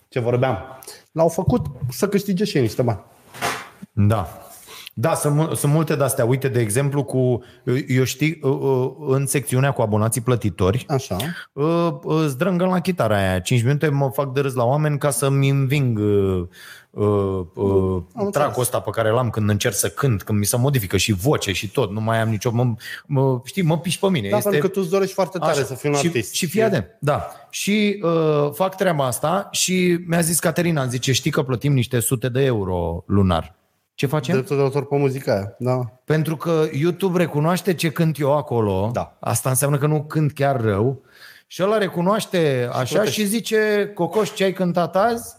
ce 0.09 0.19
vorbeam. 0.19 0.57
L-au 1.11 1.29
făcut 1.29 1.65
să 1.89 2.07
câștige 2.07 2.43
și 2.43 2.55
ei 2.55 2.61
niște 2.61 2.81
bani. 2.81 3.03
Da. 3.91 4.50
Da, 4.93 5.13
sunt, 5.13 5.35
mu- 5.35 5.53
sunt 5.53 5.73
multe 5.73 5.95
de 5.95 6.03
astea. 6.03 6.25
Uite, 6.25 6.47
de 6.47 6.59
exemplu, 6.59 7.03
cu, 7.03 7.43
eu 7.87 8.03
știi, 8.03 8.39
uh, 8.41 8.57
uh, 8.59 8.91
în 9.07 9.25
secțiunea 9.25 9.71
cu 9.71 9.81
abonații 9.81 10.21
plătitori, 10.21 10.85
Așa. 10.89 11.15
uh, 11.53 11.89
îți 12.01 12.37
drângă 12.37 12.65
la 12.65 12.79
chitara 12.79 13.17
aia. 13.17 13.39
5 13.39 13.63
minute 13.63 13.89
mă 13.89 14.09
fac 14.13 14.33
de 14.33 14.39
râs 14.39 14.53
la 14.53 14.63
oameni 14.63 14.97
ca 14.97 15.09
să-mi 15.09 15.49
înving 15.49 15.99
uh, 15.99 16.47
uh, 16.89 17.45
uh, 17.53 18.03
tracul 18.31 18.61
ăsta 18.61 18.79
pe 18.79 18.89
care 18.89 19.09
l-am 19.09 19.29
când 19.29 19.49
încerc 19.49 19.75
să 19.75 19.89
cânt, 19.89 20.23
când 20.23 20.39
mi 20.39 20.45
se 20.45 20.57
modifică 20.57 20.97
și 20.97 21.11
voce 21.13 21.51
și 21.51 21.71
tot. 21.71 21.91
Nu 21.91 22.01
mai 22.01 22.21
am 22.21 22.29
nicio... 22.29 22.51
Mă, 22.51 22.73
mă, 23.05 23.41
știi, 23.43 23.63
mă 23.63 23.79
piși 23.79 23.99
pe 23.99 24.09
mine. 24.09 24.29
Da, 24.29 24.37
pentru 24.37 24.61
că 24.61 24.67
tu 24.67 24.79
îți 24.81 24.89
dorești 24.89 25.13
foarte 25.13 25.37
tare 25.37 25.51
Așa. 25.51 25.63
să 25.63 25.73
fii 25.73 25.89
un 25.89 25.95
și, 25.95 26.05
artist. 26.05 26.33
Și 26.33 26.45
fii 26.45 26.61
atent, 26.63 26.97
da. 26.99 27.27
Și 27.49 28.01
uh, 28.03 28.49
fac 28.53 28.75
treaba 28.75 29.05
asta 29.05 29.47
și 29.51 29.99
mi-a 30.07 30.21
zis 30.21 30.39
Caterina, 30.39 30.85
zice, 30.85 31.11
știi 31.11 31.31
că 31.31 31.43
plătim 31.43 31.73
niște 31.73 31.99
sute 31.99 32.29
de 32.29 32.43
euro 32.43 33.03
lunar. 33.07 33.59
Ce 34.01 34.07
facem? 34.07 34.33
Dreptul 34.33 34.55
de 34.55 34.61
autor 34.61 34.85
pe 34.85 34.97
muzica 34.97 35.33
aia. 35.33 35.55
Da. 35.59 35.79
Pentru 36.05 36.37
că 36.37 36.67
YouTube 36.71 37.17
recunoaște 37.17 37.73
ce 37.73 37.91
cânt 37.91 38.19
eu 38.19 38.37
acolo. 38.37 38.89
Da. 38.93 39.17
Asta 39.19 39.49
înseamnă 39.49 39.77
că 39.77 39.87
nu 39.87 40.03
cânt 40.03 40.31
chiar 40.31 40.61
rău. 40.61 41.01
Și 41.47 41.63
ăla 41.63 41.77
recunoaște 41.77 42.69
așa 42.73 43.03
și, 43.03 43.11
și 43.11 43.25
zice, 43.25 43.91
Cocoș, 43.93 44.33
ce 44.33 44.43
ai 44.43 44.53
cântat 44.53 44.95
azi? 44.95 45.35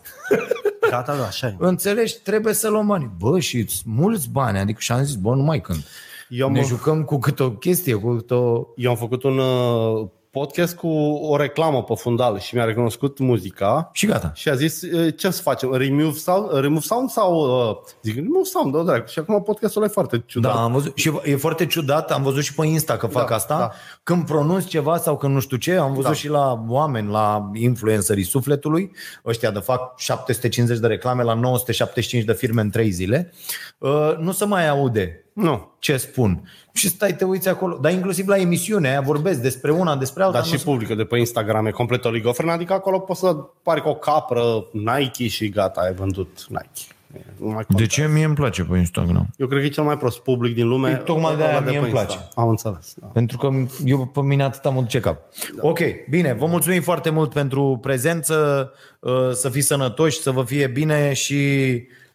Gata, 0.90 1.16
da, 1.20 1.26
așa 1.26 1.46
e. 1.46 1.54
Înțelegi, 1.58 2.20
trebuie 2.20 2.54
să 2.54 2.68
luăm 2.68 2.86
bani. 2.86 3.10
Bă, 3.18 3.38
și 3.38 3.66
mulți 3.84 4.28
bani. 4.30 4.58
Adică 4.58 4.80
și 4.80 4.92
am 4.92 5.02
zis, 5.02 5.14
bă, 5.14 5.34
nu 5.34 5.42
mai 5.42 5.60
cânt. 5.60 5.84
Eu 6.28 6.46
am, 6.46 6.52
Ne 6.52 6.62
jucăm 6.62 7.02
cu 7.02 7.18
câte 7.18 7.42
o 7.42 7.50
chestie, 7.50 7.94
cu 7.94 8.14
câte 8.14 8.34
o... 8.34 8.66
eu 8.76 8.90
am 8.90 8.96
făcut 8.96 9.22
un 9.22 9.38
uh, 9.38 10.08
podcast 10.32 10.76
cu 10.76 10.88
o 11.22 11.36
reclamă 11.36 11.82
pe 11.82 11.94
fundal 11.96 12.38
și 12.38 12.54
mi-a 12.54 12.64
recunoscut 12.64 13.18
muzica 13.18 13.90
Și 13.92 14.06
gata. 14.06 14.32
și 14.34 14.48
a 14.48 14.54
zis 14.54 14.82
uh, 14.82 15.14
ce 15.16 15.30
să 15.30 15.42
facem, 15.42 15.72
remove 15.74 16.12
sound, 16.16 16.60
remove 16.60 16.80
sound 16.80 17.10
sau 17.10 17.34
uh, 17.70 17.76
zic 18.02 18.14
remove 18.14 18.44
sound, 18.44 18.72
da, 18.74 18.82
dracu. 18.82 19.08
Și 19.08 19.18
acum 19.18 19.42
podcastul 19.42 19.80
ăla 19.82 19.90
e 19.90 19.94
foarte 19.94 20.22
ciudat. 20.26 20.54
Da, 20.54 20.62
am 20.62 20.72
văzut. 20.72 20.96
Și 20.96 21.12
e 21.24 21.36
foarte 21.36 21.66
ciudat, 21.66 22.10
am 22.12 22.22
văzut 22.22 22.42
și 22.42 22.54
pe 22.54 22.66
Insta 22.66 22.96
că 22.96 23.06
fac 23.06 23.28
Da, 23.28 23.34
asta. 23.34 23.58
da. 23.58 23.70
Când 24.02 24.26
pronunț 24.26 24.64
ceva 24.64 24.96
sau 24.96 25.16
când 25.16 25.34
nu 25.34 25.40
știu 25.40 25.56
ce, 25.56 25.74
am 25.76 25.90
văzut 25.90 26.04
Da. 26.04 26.12
și 26.12 26.28
la 26.28 26.64
oameni, 26.68 27.10
la 27.10 27.50
influencerii 27.54 28.24
sufletului, 28.24 28.90
ăștia 29.26 29.50
de 29.50 29.58
fac 29.58 29.98
750 29.98 30.78
de 30.78 30.86
reclame 30.86 31.22
la 31.22 31.34
975 31.34 32.24
de 32.24 32.32
firme 32.32 32.60
în 32.60 32.70
3 32.70 32.90
zile, 32.90 33.32
uh, 33.78 34.14
nu 34.18 34.32
se 34.32 34.44
mai 34.44 34.68
aude 34.68 35.21
Nu. 35.32 35.70
ce 35.78 35.96
spun. 35.96 36.50
Și 36.72 36.88
stai, 36.88 37.14
te 37.14 37.24
uiți 37.24 37.48
acolo. 37.48 37.78
Dar 37.80 37.92
inclusiv 37.92 38.28
la 38.28 38.36
emisiune, 38.36 38.88
aia 38.88 39.00
vorbesc 39.00 39.40
despre 39.40 39.70
una, 39.70 39.96
despre 39.96 40.22
alta. 40.22 40.36
Dar 40.38 40.46
nu 40.46 40.52
și 40.52 40.58
se- 40.58 40.64
publică 40.64 40.94
de 40.94 41.04
pe 41.04 41.18
Instagram 41.18 41.66
e 41.66 41.70
complet 41.70 42.04
oligofren, 42.04 42.48
adică 42.48 42.72
acolo 42.72 42.98
poți 42.98 43.20
să 43.20 43.34
pari 43.62 43.82
cu 43.82 43.88
o 43.88 43.94
capră 43.94 44.42
Nike 44.72 45.26
și 45.28 45.48
gata, 45.48 45.80
ai 45.80 45.94
vândut 45.94 46.46
Nike. 46.48 46.94
Nu 47.36 47.46
mai 47.46 47.56
De 47.58 47.64
contează. 47.66 47.90
ce 47.90 48.08
mie 48.08 48.24
îmi 48.24 48.34
place 48.34 48.62
pe 48.64 48.76
Instagram? 48.76 49.26
Eu 49.36 49.46
cred 49.46 49.60
că 49.60 49.66
e 49.66 49.68
cel 49.68 49.84
mai 49.84 49.96
prost 49.98 50.18
public 50.18 50.54
din 50.54 50.68
lume. 50.68 50.90
Păi, 50.90 51.04
tocmai 51.04 51.36
de-aia 51.36 51.50
ăla 51.56 51.60
mie 51.60 51.70
pe 51.72 51.78
îmi 51.78 51.88
Insta. 51.88 52.04
place. 52.04 52.28
Am 52.34 52.48
înțeles. 52.48 52.94
Da. 52.96 53.06
Pentru 53.06 53.36
că 53.38 53.48
eu 53.84 54.06
pe 54.06 54.20
mine 54.20 54.42
atâta 54.42 54.68
mă 54.70 54.80
duce 54.80 55.00
cap. 55.00 55.18
Ok, 55.60 55.78
bine, 56.10 56.32
vă 56.32 56.46
mulțumim 56.46 56.82
foarte 56.82 57.10
mult 57.10 57.32
pentru 57.32 57.78
prezență, 57.82 58.70
uh, 59.00 59.12
să 59.32 59.48
fiți 59.48 59.66
sănătoși, 59.66 60.20
să 60.20 60.30
vă 60.30 60.42
fie 60.42 60.66
bine 60.66 61.12
și... 61.12 61.36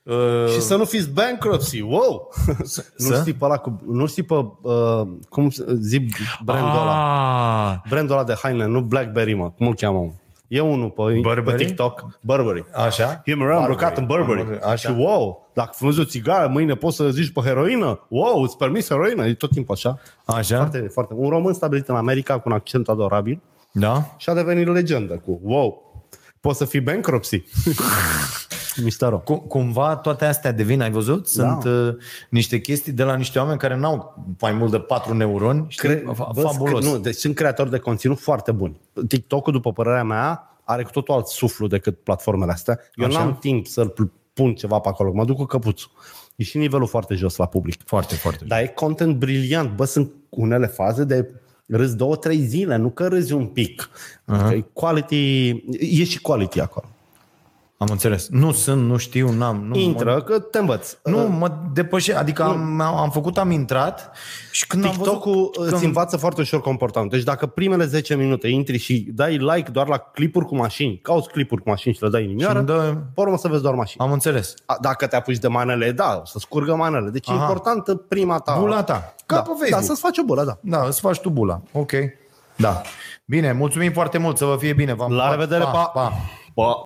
uh, 0.07 0.51
Și 0.53 0.61
să 0.61 0.75
nu 0.75 0.85
fiți 0.85 1.09
bankruptcy, 1.09 1.81
wow! 1.81 2.33
nu 2.97 3.05
Să? 3.05 3.17
știi 3.19 3.33
pe 3.33 3.45
ăla 3.45 3.57
cu, 3.57 3.81
nu 3.87 4.05
știi 4.05 4.23
pe, 4.23 4.33
uh, 4.61 5.01
cum 5.29 5.49
se- 5.49 5.65
zi 5.79 6.05
brandul 6.43 6.79
ăla. 6.81 7.69
Ah, 7.69 7.75
Brandul 7.89 8.15
ăla 8.15 8.23
de 8.23 8.35
haine, 8.41 8.65
nu 8.65 8.81
Blackberry, 8.81 9.33
mă. 9.33 9.49
Cum 9.57 9.67
îl 9.67 9.75
cheamă? 9.75 9.99
mă? 9.99 10.11
E 10.47 10.59
unul 10.59 10.89
pe, 10.89 11.01
pe 11.03 11.19
Burberry? 11.21 11.65
TikTok. 11.65 12.05
Burberry. 12.21 12.65
Așa? 12.85 13.21
Eu 13.25 13.37
mereu 13.37 13.53
am 13.55 13.59
îmbrăcat 13.61 13.97
în 13.97 14.05
Burberry. 14.05 14.59
Așa. 14.63 14.75
Și 14.75 14.95
wow, 14.97 15.49
dacă 15.53 15.71
fumezi 15.73 15.99
o 15.99 16.03
țigară, 16.03 16.47
mâine 16.47 16.73
poți 16.73 16.95
să 16.95 17.09
zici 17.09 17.31
pe 17.31 17.41
heroină. 17.41 18.05
Wow, 18.09 18.41
îți 18.41 18.57
permis 18.57 18.87
heroină. 18.87 19.25
E 19.25 19.33
tot 19.33 19.51
timpul 19.51 19.73
așa. 19.75 19.99
Așa? 20.25 20.55
Foarte, 20.57 20.77
foarte. 20.93 21.13
Un 21.17 21.29
român 21.29 21.53
stabilit 21.53 21.87
în 21.87 21.95
America 21.95 22.33
cu 22.33 22.41
un 22.45 22.51
accent 22.55 22.87
adorabil 22.89 23.41
Da? 23.71 24.13
și 24.17 24.29
a 24.29 24.33
devenit 24.33 24.67
legendă 24.67 25.13
cu 25.25 25.39
wow, 25.43 25.93
poți 26.41 26.57
să 26.57 26.65
fii 26.65 26.81
bankruptcy. 26.81 27.43
Mistero. 28.83 29.17
Cum, 29.19 29.37
cumva 29.37 29.95
toate 29.95 30.25
astea 30.25 30.51
devin, 30.51 30.81
ai 30.81 30.91
văzut? 30.91 31.27
Sunt 31.27 31.63
Da. 31.63 31.69
uh, 31.69 31.95
niște 32.29 32.59
chestii 32.61 32.91
de 32.91 33.03
la 33.03 33.15
niște 33.15 33.39
oameni 33.39 33.57
care 33.59 33.75
n-au 33.77 34.25
mai 34.41 34.51
mult 34.51 34.71
de 34.71 34.79
patru 34.79 35.13
neuroni. 35.13 35.65
Știi? 35.67 35.89
Cre- 35.89 36.01
Fa- 36.01 36.33
bă, 36.33 36.41
Fabulos. 36.41 36.85
Nu, 36.85 36.97
deci 36.97 37.15
sunt 37.15 37.35
creatori 37.35 37.69
de 37.69 37.77
conținut 37.77 38.19
foarte 38.19 38.51
buni. 38.51 38.79
TikTok-ul, 39.07 39.53
după 39.53 39.71
părerea 39.73 40.03
mea, 40.03 40.57
are 40.63 40.83
cu 40.83 40.89
totul 40.91 41.13
alt 41.13 41.27
suflu 41.27 41.67
decât 41.67 41.97
platformele 42.03 42.51
astea. 42.51 42.79
Eu 42.95 43.05
Așa? 43.07 43.19
n-am 43.19 43.37
timp 43.39 43.67
să-l 43.67 43.87
pl- 43.89 44.03
pun 44.33 44.53
ceva 44.53 44.79
pe 44.79 44.87
acolo, 44.89 45.11
mă 45.13 45.25
duc 45.25 45.37
cu 45.37 45.43
căpuțul. 45.45 45.91
E 46.35 46.43
și 46.43 46.57
nivelul 46.57 46.87
foarte 46.87 47.13
jos 47.13 47.35
la 47.35 47.45
public. 47.45 47.81
Foarte, 47.85 48.15
foarte. 48.15 48.45
Dar 48.47 48.59
e 48.59 48.67
content 48.67 49.15
briliant. 49.15 49.75
Bă, 49.75 49.85
sunt 49.85 50.11
unele 50.29 50.65
faze 50.67 51.03
de 51.03 51.29
râzi 51.67 51.95
două, 51.95 52.15
trei 52.15 52.37
zile, 52.45 52.75
nu 52.75 52.89
că 52.89 53.07
râzi 53.07 53.33
un 53.33 53.45
pic. 53.45 53.89
Adică 54.25 54.53
e 54.53 54.65
quality, 54.73 55.47
e 55.79 56.03
și 56.03 56.21
quality 56.21 56.59
acolo. 56.59 56.85
Am 57.79 57.87
înțeles. 57.91 58.27
Nu 58.29 58.51
sunt, 58.51 58.85
nu 58.87 58.97
știu, 58.97 59.31
n-am. 59.31 59.63
Nu, 59.67 59.75
Intră, 59.75 60.21
că 60.21 60.39
te 60.39 60.57
învăț. 60.57 60.97
Nu, 61.03 61.17
mă 61.27 61.51
depășe, 61.73 62.13
adică 62.15 62.43
am, 62.43 62.81
am 62.81 63.09
făcut, 63.09 63.37
am 63.37 63.51
intrat 63.51 64.11
și 64.51 64.67
când 64.67 64.83
am 64.85 64.91
TikTok-ul 64.91 65.33
văzut... 65.33 65.55
îți 65.55 65.69
când- 65.71 65.83
învață 65.83 66.17
foarte 66.17 66.41
ușor 66.41 66.61
comportament. 66.61 67.11
Deci 67.11 67.23
dacă 67.23 67.45
primele 67.45 67.85
10 67.85 68.15
minute 68.15 68.47
intri 68.47 68.77
și 68.77 69.07
dai 69.13 69.37
like 69.37 69.71
doar 69.71 69.87
la 69.87 69.97
clipuri 69.97 70.45
cu 70.45 70.55
mașini, 70.55 70.99
cauți 71.01 71.29
clipuri 71.29 71.61
cu 71.63 71.69
mașini 71.69 71.93
și 71.93 72.03
le 72.03 72.09
dai 72.09 72.23
inimioară, 72.23 72.59
Și 72.59 72.65
îmi 72.71 72.79
dă- 72.79 72.97
pe 73.13 73.21
urmă 73.21 73.37
să 73.37 73.47
vezi 73.47 73.61
doar 73.61 73.73
mașini. 73.73 74.03
Am 74.05 74.11
înțeles. 74.11 74.53
A, 74.65 74.77
Dacă 74.81 75.07
te 75.07 75.15
apuci 75.15 75.37
de 75.37 75.47
manele, 75.47 75.91
da, 75.91 76.17
o 76.21 76.25
să 76.25 76.39
scurgă 76.39 76.75
manele. 76.75 77.09
Deci 77.09 77.29
Aha. 77.29 77.37
e 77.37 77.41
importantă 77.41 77.95
prima 77.95 78.37
ta. 78.39 78.57
Bula 78.59 78.83
ta. 78.83 79.15
Ca 79.25 79.35
da, 79.35 79.41
pe 79.41 79.47
Facebook. 79.49 79.79
Da, 79.79 79.85
să-ți 79.85 80.01
faci 80.01 80.17
o 80.17 80.23
bulă, 80.23 80.43
da. 80.43 80.57
Da, 80.61 80.85
îți 80.87 80.99
faci 80.99 81.19
tu 81.19 81.29
bula. 81.29 81.61
Ok. 81.71 81.91
Da. 82.55 82.81
Bine, 83.25 83.51
mulțumim 83.51 83.91
foarte 83.91 84.17
mult, 84.17 84.37
să 84.37 84.45
vă 84.45 84.55
fie 84.59 84.73
bine. 84.73 84.93
V-am 84.93 85.11
La 85.11 85.23
pupat. 85.23 85.31
revedere, 85.39 85.63
pa! 85.63 85.69
pa. 85.93 86.13
pa. 86.53 86.81